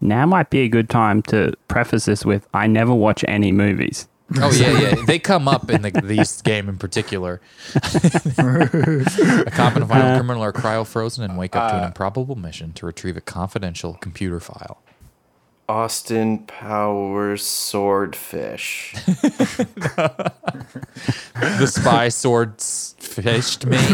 Now 0.00 0.26
might 0.26 0.50
be 0.50 0.60
a 0.60 0.68
good 0.68 0.88
time 0.88 1.22
to 1.24 1.54
preface 1.68 2.06
this 2.06 2.24
with 2.24 2.48
I 2.52 2.66
never 2.66 2.94
watch 2.94 3.24
any 3.28 3.52
movies. 3.52 4.08
Oh 4.40 4.52
yeah, 4.52 4.78
yeah. 4.78 4.94
They 5.06 5.18
come 5.18 5.48
up 5.48 5.70
in 5.70 5.82
the, 5.82 5.90
these 6.04 6.40
game 6.42 6.68
in 6.68 6.76
particular. 6.76 7.40
a 7.74 9.50
cop 9.50 9.74
and 9.74 9.82
a 9.82 9.86
violent 9.86 10.16
criminal 10.18 10.42
are 10.42 10.52
cryo 10.52 10.86
frozen 10.86 11.24
and 11.24 11.36
wake 11.38 11.54
up 11.54 11.70
to 11.70 11.78
an 11.78 11.84
improbable 11.84 12.36
mission 12.36 12.72
to 12.74 12.86
retrieve 12.86 13.16
a 13.16 13.20
confidential 13.20 13.94
computer 13.94 14.40
file. 14.40 14.82
Austin 15.70 16.38
Powers 16.48 17.46
Swordfish. 17.46 18.92
The 21.40 21.66
spy 21.66 22.08
sword 22.08 22.60
fished 22.60 23.66
me. 23.66 23.78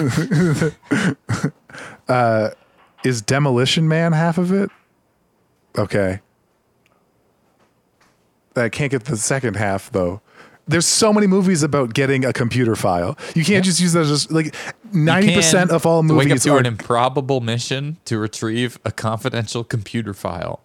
Uh, 2.08 2.50
is 3.04 3.20
Demolition 3.20 3.88
Man 3.88 4.12
half 4.12 4.38
of 4.38 4.52
it? 4.52 4.70
Okay. 5.76 6.20
I 8.54 8.68
can't 8.68 8.92
get 8.92 9.04
the 9.06 9.16
second 9.16 9.56
half 9.56 9.90
though. 9.90 10.20
There's 10.68 10.86
so 10.86 11.12
many 11.12 11.26
movies 11.26 11.64
about 11.64 11.94
getting 11.94 12.24
a 12.24 12.32
computer 12.32 12.76
file. 12.76 13.18
You 13.34 13.44
can't 13.44 13.64
just 13.64 13.80
use 13.80 13.92
that 13.94 14.02
as 14.02 14.08
just 14.08 14.30
like 14.30 14.54
ninety 14.92 15.34
percent 15.34 15.72
of 15.72 15.84
all 15.84 16.04
movies. 16.04 16.26
Wake 16.26 16.36
up 16.36 16.42
to 16.42 16.50
are 16.52 16.58
an 16.60 16.66
improbable 16.66 17.40
mission 17.40 17.98
to 18.04 18.18
retrieve 18.18 18.78
a 18.84 18.92
confidential 18.92 19.64
computer 19.64 20.14
file. 20.14 20.60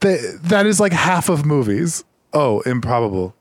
Th- 0.00 0.20
that 0.42 0.66
is 0.66 0.80
like 0.80 0.92
half 0.92 1.28
of 1.28 1.44
movies. 1.44 2.04
Oh, 2.32 2.60
improbable. 2.60 3.34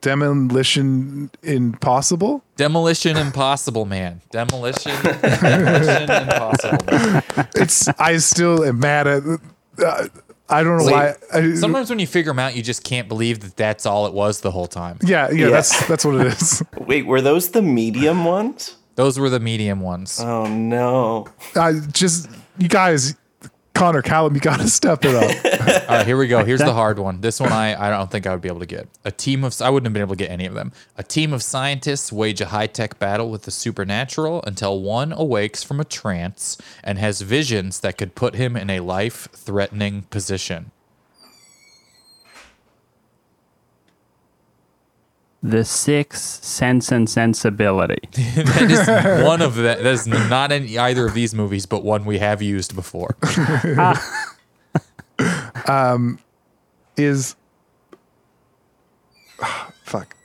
Demolition 0.00 1.30
Impossible? 1.42 2.42
Demolition 2.56 3.16
Impossible 3.18 3.84
Man. 3.84 4.22
Demolition, 4.30 4.92
Demolition 5.02 6.02
Impossible 6.10 6.86
Man. 6.90 7.22
It's 7.54 7.86
I 7.98 8.16
still 8.16 8.64
am 8.64 8.78
mad 8.80 9.06
at 9.06 9.22
uh, 9.84 10.08
I 10.48 10.62
don't 10.64 10.78
know 10.78 10.84
Wait, 10.86 10.92
why. 10.92 11.14
I, 11.32 11.54
Sometimes 11.54 11.90
when 11.90 11.98
you 11.98 12.06
figure 12.06 12.30
them 12.30 12.38
out, 12.38 12.56
you 12.56 12.62
just 12.62 12.82
can't 12.82 13.08
believe 13.08 13.40
that 13.40 13.56
that's 13.56 13.84
all 13.86 14.06
it 14.06 14.14
was 14.14 14.40
the 14.40 14.50
whole 14.50 14.66
time. 14.66 14.98
yeah, 15.02 15.30
yeah, 15.30 15.44
Yeah. 15.46 15.50
that's 15.50 15.86
that's 15.86 16.04
what 16.04 16.14
it 16.14 16.26
is. 16.28 16.62
Wait, 16.78 17.04
were 17.06 17.20
those 17.20 17.50
the 17.50 17.62
medium 17.62 18.24
ones? 18.24 18.76
Those 18.96 19.18
were 19.18 19.28
the 19.30 19.40
medium 19.40 19.80
ones. 19.80 20.18
Oh 20.18 20.46
no. 20.46 21.28
I 21.56 21.74
just 21.92 22.28
you 22.58 22.68
guys 22.68 23.14
Connor, 23.80 24.02
Callum, 24.02 24.34
you 24.34 24.42
gotta 24.42 24.68
step 24.68 25.06
it 25.06 25.14
up. 25.14 25.22
All 25.88 25.96
right, 25.96 26.06
here 26.06 26.18
we 26.18 26.28
go. 26.28 26.44
Here's 26.44 26.60
the 26.60 26.74
hard 26.74 26.98
one. 26.98 27.22
This 27.22 27.40
one 27.40 27.50
I, 27.50 27.86
I 27.86 27.88
don't 27.88 28.10
think 28.10 28.26
I 28.26 28.32
would 28.32 28.42
be 28.42 28.48
able 28.50 28.60
to 28.60 28.66
get. 28.66 28.86
A 29.06 29.10
team 29.10 29.42
of 29.42 29.58
I 29.62 29.70
wouldn't 29.70 29.86
have 29.86 29.94
been 29.94 30.02
able 30.02 30.16
to 30.16 30.18
get 30.18 30.30
any 30.30 30.44
of 30.44 30.52
them. 30.52 30.72
A 30.98 31.02
team 31.02 31.32
of 31.32 31.42
scientists 31.42 32.12
wage 32.12 32.42
a 32.42 32.48
high-tech 32.48 32.98
battle 32.98 33.30
with 33.30 33.44
the 33.44 33.50
supernatural 33.50 34.42
until 34.46 34.82
one 34.82 35.12
awakes 35.12 35.62
from 35.62 35.80
a 35.80 35.86
trance 35.86 36.58
and 36.84 36.98
has 36.98 37.22
visions 37.22 37.80
that 37.80 37.96
could 37.96 38.14
put 38.14 38.34
him 38.34 38.54
in 38.54 38.68
a 38.68 38.80
life-threatening 38.80 40.02
position. 40.10 40.72
The 45.42 45.64
Sixth 45.64 46.44
Sense 46.44 46.92
and 46.92 47.08
Sensibility. 47.08 48.00
that 48.12 48.70
is 48.70 49.24
one 49.24 49.40
of 49.40 49.54
the 49.54 49.62
that 49.62 49.86
is 49.86 50.06
not 50.06 50.52
in 50.52 50.64
either 50.78 51.06
of 51.06 51.14
these 51.14 51.34
movies, 51.34 51.64
but 51.64 51.82
one 51.82 52.04
we 52.04 52.18
have 52.18 52.42
used 52.42 52.74
before. 52.74 53.16
Um, 55.66 56.18
is 56.96 57.36
fuck. 59.84 60.16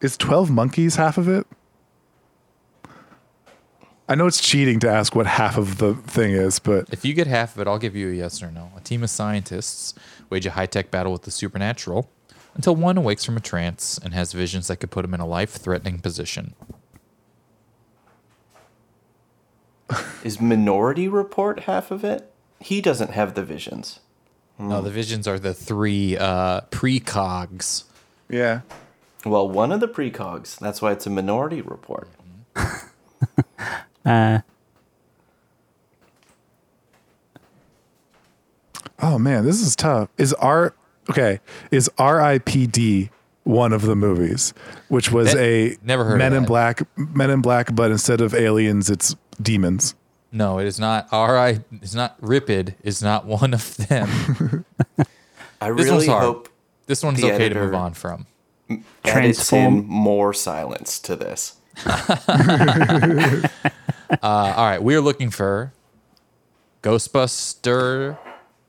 Is 0.00 0.16
Twelve 0.16 0.50
Monkeys 0.50 0.96
half 0.96 1.18
of 1.18 1.28
it? 1.28 1.46
I 4.08 4.14
know 4.16 4.26
it's 4.26 4.40
cheating 4.40 4.80
to 4.80 4.90
ask 4.90 5.14
what 5.14 5.26
half 5.26 5.56
of 5.56 5.78
the 5.78 5.94
thing 5.94 6.32
is, 6.32 6.58
but 6.58 6.88
If 6.90 7.04
you 7.04 7.14
get 7.14 7.28
half 7.28 7.54
of 7.54 7.60
it, 7.60 7.68
I'll 7.68 7.78
give 7.78 7.94
you 7.94 8.10
a 8.10 8.14
yes 8.14 8.42
or 8.42 8.50
no. 8.50 8.70
A 8.76 8.80
team 8.80 9.04
of 9.04 9.10
scientists 9.10 9.94
wage 10.30 10.46
a 10.46 10.50
high 10.50 10.66
tech 10.66 10.90
battle 10.90 11.12
with 11.12 11.22
the 11.22 11.30
supernatural 11.30 12.10
until 12.60 12.76
one 12.76 12.98
awakes 12.98 13.24
from 13.24 13.38
a 13.38 13.40
trance 13.40 13.98
and 14.04 14.12
has 14.12 14.34
visions 14.34 14.68
that 14.68 14.76
could 14.76 14.90
put 14.90 15.02
him 15.02 15.14
in 15.14 15.20
a 15.20 15.26
life 15.26 15.52
threatening 15.52 15.98
position. 15.98 16.52
Is 20.22 20.42
Minority 20.42 21.08
Report 21.08 21.60
half 21.60 21.90
of 21.90 22.04
it? 22.04 22.30
He 22.60 22.82
doesn't 22.82 23.12
have 23.12 23.32
the 23.32 23.42
visions. 23.42 24.00
No, 24.58 24.82
the 24.82 24.90
visions 24.90 25.26
are 25.26 25.38
the 25.38 25.54
three 25.54 26.18
uh, 26.18 26.60
precogs. 26.70 27.84
yeah. 28.28 28.60
Well, 29.24 29.48
one 29.48 29.72
of 29.72 29.80
the 29.80 29.88
precogs. 29.88 30.58
That's 30.58 30.82
why 30.82 30.92
it's 30.92 31.06
a 31.06 31.10
Minority 31.10 31.62
Report. 31.62 32.08
Uh, 34.02 34.40
Oh 38.98 39.18
man, 39.18 39.44
this 39.44 39.60
is 39.60 39.76
tough. 39.76 40.08
Is 40.18 40.32
R 40.34 40.74
okay? 41.10 41.40
Is 41.70 41.90
R.I.P.D. 41.98 43.10
one 43.44 43.72
of 43.72 43.82
the 43.82 43.94
movies, 43.96 44.52
which 44.88 45.10
was 45.12 45.32
That- 45.32 45.42
a 45.42 45.76
never 45.82 46.04
heard 46.04 46.12
of 46.14 46.18
Men 46.18 46.32
in 46.32 46.42
that. 46.42 46.48
Black, 46.48 46.82
Men 46.96 47.30
in 47.30 47.40
Black, 47.42 47.74
but 47.74 47.90
instead 47.90 48.20
of 48.20 48.34
aliens, 48.34 48.88
it's 48.90 49.14
demons. 49.40 49.94
No, 50.32 50.58
it 50.60 50.66
is 50.66 50.78
not. 50.78 51.08
R 51.10 51.36
I. 51.38 51.60
It's 51.82 51.94
not. 51.94 52.20
Ripid 52.20 52.74
is 52.84 53.02
not 53.02 53.24
one 53.26 53.52
of 53.52 53.76
them. 53.76 54.64
I 55.60 55.70
This 55.72 55.84
really 55.86 55.90
one's 55.90 56.06
hard. 56.06 56.22
hope 56.22 56.48
This 56.86 57.02
one's 57.02 57.20
The 57.20 57.26
okay 57.28 57.38
to 57.38 57.44
editor- 57.46 57.64
move 57.64 57.74
on 57.74 57.94
from. 57.94 58.26
edits 58.68 58.82
in 59.04 59.12
Transform. 59.12 59.86
more 59.86 60.32
silence 60.32 60.98
to 61.00 61.16
this. 61.16 61.56
Uh, 64.22 64.52
all 64.56 64.64
right, 64.66 64.82
we 64.82 64.94
are 64.96 65.00
looking 65.00 65.30
for 65.30 65.72
Ghostbuster, 66.82 68.18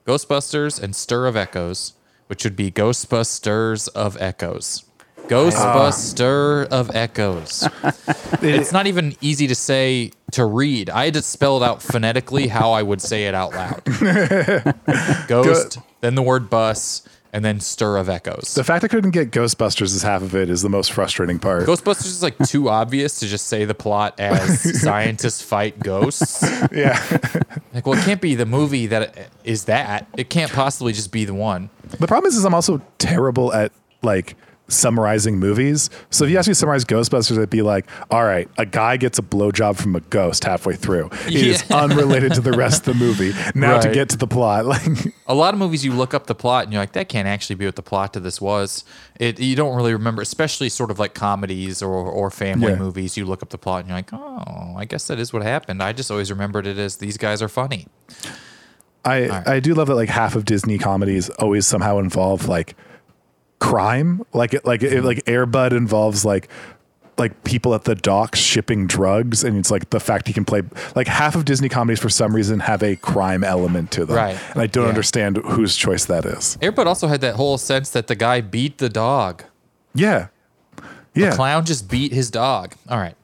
Ghostbusters, 0.06 0.82
and 0.82 0.96
Stir 0.96 1.26
of 1.26 1.36
Echoes, 1.36 1.94
which 2.32 2.46
would 2.46 2.56
be 2.56 2.72
Ghostbusters 2.72 3.90
of 3.90 4.16
Echoes. 4.22 4.86
Ghostbuster 5.28 6.66
of 6.70 6.90
Echoes. 6.96 7.68
it's 8.42 8.72
not 8.72 8.88
even 8.88 9.18
easy 9.20 9.48
to 9.48 9.54
say 9.54 10.12
to 10.32 10.46
read. 10.46 10.90
I 10.90 11.04
had 11.04 11.16
to 11.16 11.24
spell 11.24 11.62
it 11.62 11.66
out 11.66 11.82
phonetically 11.82 12.48
how 12.48 12.72
I 12.72 12.84
would 12.84 13.02
say 13.02 13.26
it 13.26 13.36
out 13.36 13.52
loud. 13.52 13.84
Ghost, 15.28 15.80
then 16.00 16.16
the 16.16 16.22
word 16.22 16.50
bus, 16.50 17.06
and 17.34 17.44
then 17.46 17.60
Stir 17.60 17.98
of 17.98 18.10
Echoes. 18.10 18.54
The 18.56 18.64
fact 18.64 18.84
I 18.84 18.88
couldn't 18.88 19.12
get 19.12 19.32
Ghostbusters 19.32 19.96
as 19.96 20.02
half 20.04 20.22
of 20.22 20.36
it 20.36 20.50
is 20.50 20.62
the 20.62 20.70
most 20.70 20.92
frustrating 20.92 21.40
part. 21.40 21.66
Ghostbusters 21.66 22.06
is 22.08 22.24
like 22.24 22.38
too 22.48 22.70
obvious 22.70 23.20
to 23.20 23.28
just 23.28 23.48
say 23.48 23.66
the 23.66 23.74
plot 23.74 24.20
as 24.20 24.82
scientists 24.82 25.42
fight 25.42 25.80
ghosts. 25.80 26.44
yeah, 26.72 27.02
Like, 27.74 27.86
well, 27.86 27.98
it 27.98 28.04
can't 28.04 28.22
be 28.22 28.36
the 28.36 28.46
movie 28.46 28.88
that 28.88 29.30
is 29.44 29.66
that. 29.66 30.08
It 30.18 30.30
can't 30.30 30.52
possibly 30.52 30.94
just 30.94 31.12
be 31.12 31.26
the 31.26 31.34
one. 31.34 31.70
the 32.00 32.08
problem 32.08 32.28
is, 32.28 32.36
is 32.38 32.46
I'm 32.46 32.54
also 32.54 32.82
terrible 32.98 33.54
at 33.54 33.72
like 34.02 34.36
summarizing 34.72 35.38
movies. 35.38 35.90
So 36.10 36.26
if 36.26 36.32
you 36.32 36.38
ask 36.38 36.48
me 36.48 36.52
to 36.52 36.56
summarize 36.56 36.86
Ghostbusters, 36.86 37.42
I'd 37.42 37.50
be 37.50 37.62
like, 37.62 37.86
all 38.10 38.24
right, 38.24 38.50
a 38.58 38.66
guy 38.66 38.98
gets 38.98 39.20
a 39.20 39.22
blowjob 39.22 39.76
from 39.78 39.96
a 39.96 40.00
ghost 40.00 40.44
halfway 40.44 40.76
through. 40.76 41.10
It 41.28 41.36
is 41.36 41.64
Yeah. 41.70 41.78
unrelated 41.84 42.34
to 42.34 42.42
the 42.42 42.54
rest 42.54 42.88
of 42.88 42.98
the 42.98 43.06
movie. 43.06 43.34
Now 43.54 43.80
to 43.80 43.92
get 43.92 44.10
to 44.10 44.18
the 44.18 44.28
plot, 44.28 44.66
like 44.72 44.82
A 45.28 45.36
lot 45.36 45.54
of 45.54 45.60
movies, 45.60 45.84
you 45.86 45.92
look 45.94 46.14
up 46.14 46.28
the 46.28 46.36
plot 46.36 46.64
and 46.64 46.74
you're 46.74 46.82
like, 46.82 46.94
that 46.94 47.10
can't 47.10 47.28
actually 47.28 47.56
be 47.56 47.66
what 47.66 47.76
the 47.76 47.82
plot 47.84 48.14
to 48.14 48.20
this 48.20 48.40
was. 48.42 48.84
It 49.20 49.40
you 49.40 49.56
don't 49.56 49.76
really 49.76 49.94
remember, 49.94 50.22
especially 50.22 50.70
sort 50.70 50.90
of 50.92 50.98
like 51.00 51.14
comedies 51.14 51.82
or 51.82 51.94
or 51.94 52.32
family 52.32 52.72
Yeah. 52.72 52.78
movies. 52.80 53.18
You 53.18 53.26
look 53.26 53.44
up 53.44 53.50
the 53.50 53.58
plot 53.58 53.82
and 53.82 53.90
you're 53.90 53.98
like, 53.98 54.14
oh, 54.14 54.76
I 54.78 54.86
guess 54.86 55.08
that 55.08 55.20
is 55.20 55.32
what 55.34 55.44
happened. 55.44 55.84
I 55.84 55.94
just 55.94 56.10
always 56.10 56.32
remembered 56.32 56.66
it 56.66 56.78
as 56.78 56.98
these 56.98 57.18
guys 57.18 57.42
are 57.42 57.50
funny. 57.50 57.88
I 59.04 59.28
right. 59.30 59.48
I 59.48 59.60
do 59.60 59.74
love 59.74 59.88
that 59.88 59.96
like 59.96 60.10
half 60.10 60.36
of 60.36 60.46
Disney 60.46 60.78
comedies 60.78 61.30
always 61.32 61.66
somehow 61.66 61.98
involve 61.98 62.48
like 62.48 62.76
crime. 63.62 64.24
Like 64.34 64.54
it 64.54 64.66
like 64.66 64.84
it, 64.84 65.04
like 65.06 65.24
Airbud 65.26 65.72
involves 65.72 66.26
like 66.26 66.50
like 67.18 67.44
people 67.44 67.76
at 67.76 67.84
the 67.84 67.94
docks 67.94 68.40
shipping 68.40 68.88
drugs 68.88 69.44
and 69.44 69.56
it's 69.58 69.70
like 69.70 69.90
the 69.92 70.00
fact 70.00 70.28
he 70.28 70.34
can 70.34 70.44
play 70.44 70.64
like 70.96 71.08
half 71.08 71.36
of 71.36 71.46
Disney 71.46 71.70
comedies 71.70 72.00
for 72.00 72.10
some 72.10 72.34
reason 72.36 72.60
have 72.62 72.82
a 72.82 72.96
crime 72.96 73.44
element 73.44 73.92
to 73.92 74.06
them. 74.06 74.16
Right. 74.18 74.38
And 74.54 74.62
I 74.62 74.66
don't 74.66 74.86
Yeah. 74.86 74.90
understand 74.90 75.38
whose 75.38 75.76
choice 75.76 76.06
that 76.06 76.26
is. 76.26 76.58
Airbud 76.62 76.88
also 76.88 77.08
had 77.08 77.22
that 77.22 77.36
whole 77.36 77.58
sense 77.60 77.92
that 77.92 78.08
the 78.08 78.16
guy 78.16 78.42
beat 78.42 78.80
the 78.80 78.90
dog. 78.90 79.44
Yeah. 79.94 80.28
Yeah. 81.14 81.36
Clown 81.36 81.66
just 81.66 81.90
beat 81.90 82.12
his 82.14 82.32
dog. 82.32 82.74
All 82.90 82.98
right. 82.98 83.16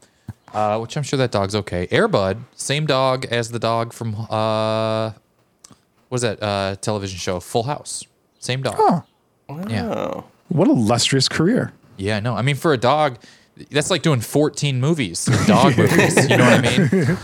Uh, 0.53 0.77
which 0.79 0.95
I'm 0.95 1.03
sure 1.03 1.17
that 1.17 1.31
dog's 1.31 1.55
okay. 1.55 1.87
Airbud, 1.87 2.37
same 2.55 2.85
dog 2.85 3.25
as 3.25 3.49
the 3.49 3.59
dog 3.59 3.93
from 3.93 4.15
uh, 4.29 5.09
what 5.09 6.11
was 6.11 6.21
that 6.21 6.41
uh, 6.43 6.75
television 6.81 7.17
show? 7.17 7.39
Full 7.39 7.63
House. 7.63 8.03
Same 8.39 8.61
dog. 8.61 8.75
Oh, 8.77 9.03
Yeah. 9.49 9.87
Oh. 9.87 10.25
what 10.49 10.67
a 10.67 10.71
illustrious 10.71 11.27
career. 11.29 11.73
Yeah, 11.97 12.19
no. 12.19 12.35
I 12.35 12.41
mean, 12.41 12.55
for 12.55 12.73
a 12.73 12.77
dog, 12.77 13.17
that's 13.71 13.89
like 13.89 14.01
doing 14.03 14.21
14 14.21 14.79
movies, 14.79 15.25
dog 15.47 15.77
movies. 15.77 16.29
You 16.29 16.37
know 16.37 16.43
what 16.49 16.65
I 16.65 16.77
mean? 16.77 17.17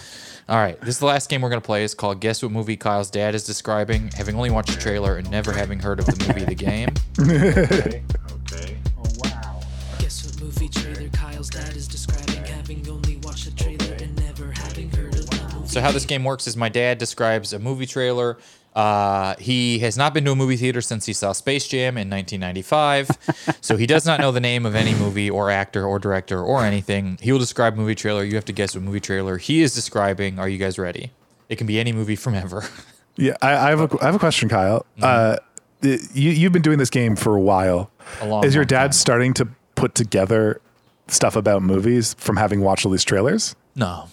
All 0.49 0.57
right, 0.57 0.79
this 0.81 0.89
is 0.95 0.99
the 0.99 1.05
last 1.05 1.29
game 1.29 1.41
we're 1.41 1.49
gonna 1.49 1.61
play. 1.61 1.83
It's 1.85 1.93
called 1.93 2.19
Guess 2.19 2.43
What 2.43 2.51
Movie 2.51 2.75
Kyle's 2.75 3.09
Dad 3.09 3.33
is 3.35 3.45
Describing. 3.45 4.09
Having 4.15 4.35
only 4.35 4.49
watched 4.51 4.73
the 4.73 4.79
trailer 4.81 5.17
and 5.17 5.29
never 5.31 5.53
having 5.53 5.79
heard 5.79 5.99
of 5.99 6.05
the 6.05 6.27
movie, 6.27 6.43
The 6.45 6.55
Game. 6.55 6.89
Okay. 7.19 8.03
Okay. 8.51 8.77
Oh 8.97 9.03
wow. 9.17 9.61
Guess 9.99 10.25
what 10.25 10.41
movie 10.41 10.67
trailer 10.69 11.07
Kyle's 11.09 11.49
dad 11.49 11.75
is 11.75 11.87
describing, 11.87 12.43
having 12.43 12.87
only 12.89 13.17
watched 13.17 13.45
the 13.45 13.51
trailer 13.63 13.93
and 14.01 14.15
never 14.17 14.51
having 14.51 14.89
heard 14.91 15.15
of 15.15 15.29
the 15.29 15.49
movie. 15.55 15.67
So 15.67 15.79
how 15.81 15.91
this 15.91 16.05
game 16.05 16.23
works 16.23 16.45
is 16.45 16.57
my 16.57 16.69
dad 16.69 16.97
describes 16.97 17.53
a 17.53 17.59
movie 17.59 17.85
trailer. 17.85 18.37
Uh, 18.75 19.35
he 19.37 19.79
has 19.79 19.97
not 19.97 20.13
been 20.13 20.25
to 20.25 20.31
a 20.31 20.35
movie 20.35 20.57
theater 20.57 20.81
since 20.81 21.05
he 21.05 21.13
saw 21.13 21.31
Space 21.31 21.67
Jam 21.67 21.97
in 21.97 22.09
1995, 22.09 23.57
so 23.61 23.77
he 23.77 23.85
does 23.85 24.05
not 24.05 24.19
know 24.19 24.31
the 24.31 24.39
name 24.39 24.65
of 24.65 24.73
any 24.75 24.93
movie 24.95 25.29
or 25.29 25.51
actor 25.51 25.85
or 25.85 25.99
director 25.99 26.41
or 26.41 26.63
anything. 26.65 27.17
He 27.21 27.31
will 27.31 27.39
describe 27.39 27.75
movie 27.75 27.95
trailer. 27.95 28.23
You 28.23 28.35
have 28.35 28.45
to 28.45 28.53
guess 28.53 28.73
what 28.75 28.83
movie 28.83 28.99
trailer 28.99 29.37
he 29.37 29.61
is 29.61 29.75
describing. 29.75 30.39
Are 30.39 30.49
you 30.49 30.57
guys 30.57 30.79
ready? 30.79 31.11
It 31.49 31.57
can 31.57 31.67
be 31.67 31.79
any 31.79 31.91
movie 31.91 32.15
from 32.15 32.35
ever. 32.35 32.63
Yeah, 33.15 33.37
I, 33.43 33.53
I 33.67 33.69
have 33.69 33.79
a 33.79 33.97
I 34.01 34.05
have 34.07 34.15
a 34.15 34.19
question, 34.19 34.49
Kyle. 34.49 34.87
Uh, 34.99 35.37
you 35.83 35.99
you've 36.31 36.51
been 36.51 36.63
doing 36.63 36.79
this 36.79 36.89
game 36.89 37.15
for 37.15 37.35
a 37.35 37.39
while. 37.39 37.91
A 38.21 38.25
long, 38.27 38.43
Is 38.43 38.55
your 38.55 38.65
dad 38.65 38.85
time. 38.85 38.91
starting 38.93 39.33
to 39.35 39.47
put 39.75 39.93
together 39.93 40.59
stuff 41.07 41.35
about 41.35 41.61
movies 41.61 42.15
from 42.15 42.37
having 42.37 42.61
watched 42.61 42.87
all 42.87 42.91
these 42.91 43.03
trailers? 43.03 43.55
No. 43.75 44.07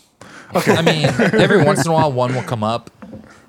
Okay. 0.55 0.74
I 0.74 0.82
mean, 0.82 1.07
every 1.41 1.65
once 1.65 1.87
in 1.87 1.91
a 1.91 1.95
while, 1.95 2.12
one 2.12 2.35
will 2.35 2.43
come 2.43 2.62
up. 2.62 2.91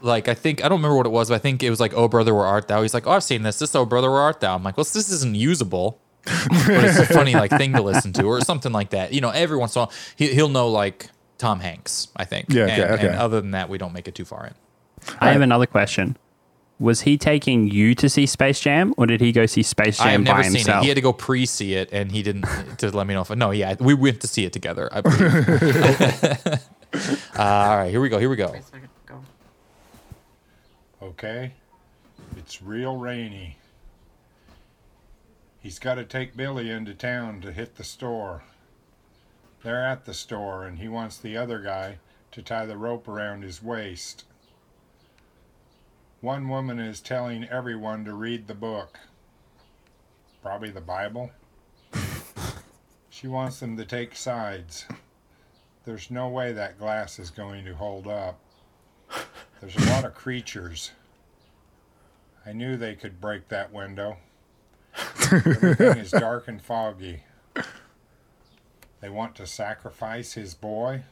Like 0.02 0.28
I 0.28 0.34
think 0.34 0.64
I 0.64 0.69
don't 0.69 0.80
remember 0.80 0.98
what 0.98 1.06
it 1.06 1.11
was, 1.11 1.30
but 1.30 1.36
I 1.36 1.40
think 1.40 1.64
it 1.64 1.69
was 1.69 1.80
like 1.80 1.94
"Oh 1.94 2.07
brother, 2.07 2.34
where 2.34 2.45
art 2.45 2.68
thou?" 2.68 2.82
He's 2.82 2.94
like, 2.94 3.07
"Oh, 3.07 3.11
I've 3.11 3.23
seen 3.23 3.44
this. 3.44 3.60
This 3.60 3.76
Oh 3.76 3.86
brother, 3.86 4.10
where 4.10 4.22
art 4.22 4.40
thou?" 4.40 4.56
I'm 4.56 4.64
like, 4.64 4.78
"Well, 4.78 4.84
this 4.84 5.11
isn't 5.11 5.36
usable, 5.36 5.99
but 6.26 6.84
it's 6.84 6.98
a 6.98 7.06
funny 7.06 7.34
like 7.34 7.52
thing 7.52 7.73
to 7.73 7.82
listen 7.82 8.14
to, 8.14 8.23
or 8.23 8.41
something 8.41 8.72
like 8.72 8.91
that." 8.91 9.14
You 9.14 9.22
know, 9.22 9.30
every 9.30 9.57
once 9.57 9.76
in 9.76 9.82
a 9.82 9.86
while, 9.86 9.94
he, 10.15 10.34
he'll 10.34 10.49
know 10.49 10.69
like 10.69 11.10
Tom 11.38 11.60
Hanks. 11.60 12.07
I 12.15 12.26
think. 12.26 12.48
Yeah, 12.49 12.64
okay, 12.64 12.82
and, 12.82 12.91
okay. 12.94 13.07
and 13.07 13.15
other 13.15 13.41
than 13.41 13.52
that, 13.52 13.69
we 13.69 13.78
don't 13.78 13.94
make 13.94 14.07
it 14.07 14.15
too 14.15 14.26
far 14.26 14.48
in. 14.48 14.53
I 15.19 15.32
have 15.32 15.41
another 15.41 15.65
question. 15.65 16.18
Was 16.80 17.02
he 17.02 17.15
taking 17.15 17.69
you 17.69 17.94
to 17.94 18.10
see 18.10 18.26
Space 18.26 18.60
Jam, 18.60 18.95
or 18.98 19.06
did 19.06 19.22
he 19.22 19.32
go 19.32 19.45
see 19.45 19.61
Space 19.61 19.99
Jam 19.99 20.07
I 20.07 20.11
have 20.14 20.22
never 20.22 20.40
by 20.40 20.44
seen 20.44 20.56
it. 20.56 20.57
himself? 20.60 20.82
He 20.82 20.88
had 20.88 20.95
to 20.95 21.02
go 21.02 21.14
pre-see 21.14 21.76
it, 21.76 21.90
and 21.91 22.11
he 22.11 22.23
didn't 22.23 22.48
to 22.80 22.90
let 22.90 23.06
me 23.06 23.14
know 23.14 23.22
if. 23.22 23.30
No, 23.30 23.52
yeah, 23.52 23.76
we 23.80 23.94
went 23.94 24.19
to 24.22 24.28
see 24.28 24.45
it 24.45 24.53
together. 24.53 24.90
I 24.91 25.02
believe. 25.02 25.49
uh, 26.41 26.57
all 27.38 27.78
right, 27.78 27.91
here 27.91 28.02
we 28.02 28.10
go. 28.10 28.18
Here 28.18 28.30
we 28.30 28.36
go. 28.36 28.56
Okay. 31.02 31.53
It's 32.38 32.61
real 32.61 32.98
rainy. 32.98 33.57
He's 35.60 35.80
got 35.80 35.95
to 35.95 36.03
take 36.03 36.38
Billy 36.38 36.69
into 36.69 36.94
town 36.94 37.41
to 37.41 37.52
hit 37.52 37.76
the 37.76 37.84
store. 37.84 38.44
They're 39.64 39.84
at 39.84 40.06
the 40.06 40.14
store, 40.14 40.65
and 40.65 40.80
he 40.80 40.88
wants 40.88 41.18
the 41.18 41.38
other 41.38 41.60
guy 41.60 41.98
to 42.32 42.41
tie 42.41 42.65
the 42.65 42.78
rope 42.78 43.07
around 43.07 43.44
his 43.44 43.64
waist. 43.64 44.26
One 46.19 46.49
woman 46.49 46.80
is 46.80 46.99
telling 46.99 47.45
everyone 47.45 48.06
to 48.06 48.14
read 48.14 48.48
the 48.48 48.53
book. 48.53 48.99
Probably 50.44 50.69
the 50.69 50.82
Bible. 50.82 51.32
she 53.10 53.28
wants 53.28 53.60
them 53.60 53.76
to 53.78 53.86
take 53.86 54.15
sides. 54.15 54.86
There's 55.86 56.11
no 56.11 56.28
way 56.28 56.53
that 56.53 56.78
glass 56.78 57.18
is 57.18 57.32
going 57.32 57.65
to 57.65 57.76
hold 57.76 58.07
up. 58.07 58.40
There's 59.61 59.75
a 59.75 59.91
lot 59.91 60.05
of 60.05 60.15
creatures. 60.15 60.91
I 62.45 62.51
knew 62.51 62.75
they 62.75 62.95
could 62.95 63.21
break 63.21 63.47
that 63.49 63.71
window. 63.71 64.17
Everything 65.31 65.97
is 65.99 66.11
dark 66.11 66.47
and 66.47 66.59
foggy. 66.59 67.23
They 68.99 69.09
want 69.09 69.35
to 69.35 69.45
sacrifice 69.45 70.33
his 70.33 70.55
boy. 70.55 71.03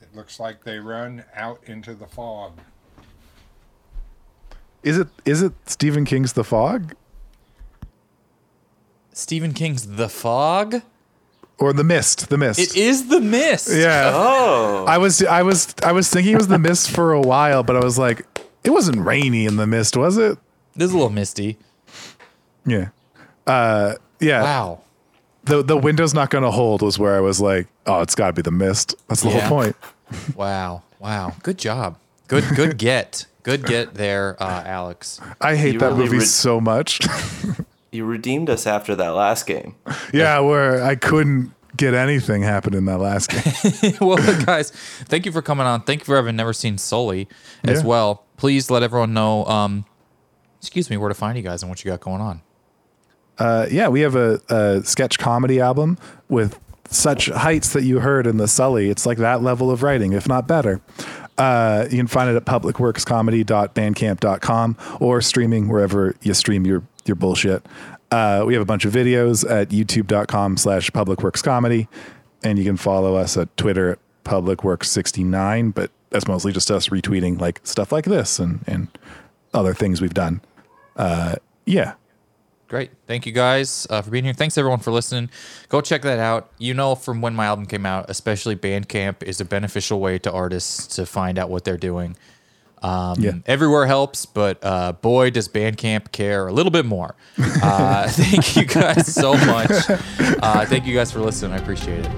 It 0.00 0.14
looks 0.14 0.38
like 0.38 0.62
they 0.62 0.78
run 0.78 1.24
out 1.34 1.60
into 1.64 1.94
the 1.94 2.06
fog. 2.06 2.58
Is 4.82 4.98
it 4.98 5.08
is 5.24 5.42
it 5.42 5.52
Stephen 5.66 6.04
King's 6.04 6.32
The 6.32 6.44
Fog 6.44 6.96
Stephen 9.12 9.52
King's 9.52 9.96
The 9.96 10.08
Fog. 10.08 10.82
Or 11.62 11.72
The 11.72 11.84
Mist? 11.84 12.28
The 12.28 12.36
Mist. 12.38 12.58
It 12.58 12.76
is 12.76 13.08
The 13.08 13.20
Mist. 13.20 13.70
Yeah. 13.72 14.10
Oh, 14.14 14.84
I 14.86 14.98
was 14.98 15.22
I 15.24 15.42
was 15.42 15.74
I 15.82 15.92
was 15.92 16.10
thinking 16.10 16.32
it 16.34 16.36
was 16.38 16.48
The 16.48 16.58
Mist 16.58 16.90
for 16.90 17.12
a 17.12 17.20
while, 17.20 17.62
but 17.62 17.76
I 17.76 17.80
was 17.84 17.96
like, 17.98 18.26
it 18.64 18.70
wasn't 18.70 19.04
rainy 19.04 19.46
in 19.46 19.56
The 19.56 19.66
Mist, 19.66 19.96
was 19.96 20.16
it? 20.18 20.38
This 20.74 20.86
is 20.86 20.92
a 20.92 20.96
little 20.96 21.10
misty. 21.10 21.56
Yeah. 22.66 22.88
Uh, 23.46 23.94
yeah. 24.20 24.42
Wow. 24.42 24.80
The 25.44 25.62
the 25.62 25.76
window's 25.76 26.14
not 26.14 26.30
going 26.30 26.44
to 26.44 26.50
hold 26.50 26.82
was 26.82 26.98
where 26.98 27.16
I 27.16 27.20
was 27.20 27.40
like, 27.40 27.66
oh, 27.86 28.00
it's 28.02 28.14
got 28.14 28.28
to 28.28 28.32
be 28.32 28.42
The 28.42 28.50
Mist. 28.52 28.94
That's 29.08 29.22
the 29.22 29.30
Yeah. 29.30 29.40
whole 29.40 29.58
point. 29.62 29.76
Wow. 30.36 30.82
Wow. 30.98 31.32
Good 31.42 31.56
job. 31.58 31.96
Good 32.28 32.44
good 32.54 32.76
get. 32.88 33.26
Good 33.44 33.64
get 33.66 33.94
there, 33.94 34.36
uh, 34.40 34.62
Alex. 34.64 35.20
I 35.40 35.56
hate 35.56 35.72
You 35.74 35.80
that 35.80 35.86
really 35.92 36.04
movie 36.04 36.18
re- 36.18 36.24
so 36.24 36.60
much. 36.60 37.00
you 37.92 38.04
redeemed 38.04 38.50
us 38.50 38.66
after 38.66 38.96
that 38.96 39.10
last 39.10 39.46
game. 39.46 39.76
yeah, 40.12 40.40
where 40.40 40.82
I 40.82 40.96
couldn't 40.96 41.52
get 41.76 41.94
anything 41.94 42.42
happen 42.42 42.74
in 42.74 42.84
that 42.86 42.98
last 42.98 43.30
game. 43.30 43.94
well, 44.00 44.16
guys, 44.44 44.70
thank 44.70 45.24
you 45.26 45.32
for 45.32 45.42
coming 45.42 45.66
on. 45.66 45.82
Thank 45.82 46.00
you 46.00 46.04
for 46.06 46.16
having 46.16 46.34
never 46.36 46.52
seen 46.52 46.78
Sully 46.78 47.28
as 47.64 47.80
Yeah. 47.82 47.86
well. 47.86 48.24
Please 48.36 48.70
let 48.70 48.82
everyone 48.82 49.14
know, 49.14 49.44
um, 49.46 49.84
excuse 50.58 50.90
me, 50.90 50.96
where 50.96 51.08
to 51.08 51.14
find 51.14 51.36
you 51.36 51.42
guys 51.44 51.62
and 51.62 51.70
what 51.70 51.84
you 51.84 51.90
got 51.90 52.00
going 52.00 52.20
on. 52.20 52.42
Uh, 53.38 53.66
yeah, 53.70 53.88
we 53.88 54.00
have 54.00 54.16
a, 54.16 54.40
a 54.50 54.82
sketch 54.84 55.18
comedy 55.18 55.60
album 55.60 55.96
with 56.28 56.58
such 56.90 57.28
heights 57.28 57.72
that 57.72 57.84
you 57.84 58.00
heard 58.00 58.26
in 58.26 58.36
the 58.36 58.46
Sully. 58.48 58.90
It's 58.90 59.06
like 59.06 59.16
that 59.18 59.42
level 59.42 59.70
of 59.70 59.82
writing, 59.82 60.12
if 60.12 60.28
not 60.28 60.46
better. 60.46 60.80
Uh, 61.38 61.86
you 61.90 61.96
can 61.96 62.06
find 62.06 62.28
it 62.28 62.36
at 62.36 62.44
publicworkscomedy.bandcamp.com 62.44 64.76
or 65.00 65.22
streaming 65.22 65.68
wherever 65.68 66.14
you 66.22 66.34
stream 66.34 66.66
your, 66.66 66.82
your 67.06 67.16
bullshit. 67.16 67.64
Uh, 68.10 68.44
we 68.46 68.52
have 68.52 68.62
a 68.62 68.66
bunch 68.66 68.84
of 68.84 68.92
videos 68.92 69.48
at 69.48 69.70
youtube.com 69.70 70.56
slash 70.56 70.90
publicworkscomedy. 70.90 71.88
And 72.44 72.58
you 72.58 72.64
can 72.64 72.76
follow 72.76 73.14
us 73.14 73.36
at 73.36 73.56
Twitter 73.56 73.92
at 73.92 73.98
publicworks69, 74.24 75.72
but 75.74 75.90
that's 76.10 76.28
mostly 76.28 76.52
just 76.52 76.70
us 76.70 76.88
retweeting 76.88 77.40
like 77.40 77.60
stuff 77.64 77.92
like 77.92 78.04
this 78.04 78.38
and, 78.38 78.60
and 78.66 78.88
other 79.54 79.74
things 79.74 80.00
we've 80.00 80.14
done. 80.14 80.40
Uh, 80.96 81.36
yeah. 81.64 81.94
Great. 82.68 82.90
Thank 83.06 83.26
you 83.26 83.32
guys 83.32 83.86
uh, 83.90 84.00
for 84.00 84.10
being 84.10 84.24
here. 84.24 84.32
Thanks 84.32 84.56
everyone 84.56 84.78
for 84.78 84.92
listening. 84.92 85.30
Go 85.68 85.80
check 85.80 86.02
that 86.02 86.18
out. 86.18 86.50
You 86.58 86.72
know, 86.72 86.94
from 86.94 87.20
when 87.20 87.34
my 87.34 87.46
album 87.46 87.66
came 87.66 87.84
out, 87.84 88.06
especially 88.08 88.56
Bandcamp 88.56 89.22
is 89.22 89.40
a 89.40 89.44
beneficial 89.44 90.00
way 90.00 90.18
to 90.20 90.32
artists 90.32 90.86
to 90.96 91.04
find 91.04 91.38
out 91.38 91.50
what 91.50 91.64
they're 91.64 91.76
doing. 91.76 92.16
Um, 92.82 93.20
Yeah. 93.20 93.32
Everywhere 93.46 93.86
helps, 93.86 94.26
but 94.26 94.58
uh, 94.62 94.92
boy, 94.92 95.30
does 95.30 95.48
Bandcamp 95.48 96.12
care 96.12 96.48
a 96.48 96.52
little 96.52 96.72
bit 96.72 96.84
more. 96.84 97.14
Uh, 97.62 98.08
thank 98.10 98.56
you 98.56 98.64
guys 98.64 99.12
so 99.14 99.34
much. 99.34 99.70
Uh, 100.18 100.66
thank 100.66 100.86
you 100.86 100.94
guys 100.94 101.12
for 101.12 101.20
listening. 101.20 101.52
I 101.52 101.56
appreciate 101.58 102.04
it. 102.04 102.10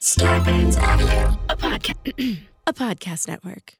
Scarpins 0.00 0.78
Audio, 0.80 1.38
a 1.48 1.56
podcast, 1.56 2.38
a 2.66 2.72
podcast 2.72 3.28
network. 3.28 3.74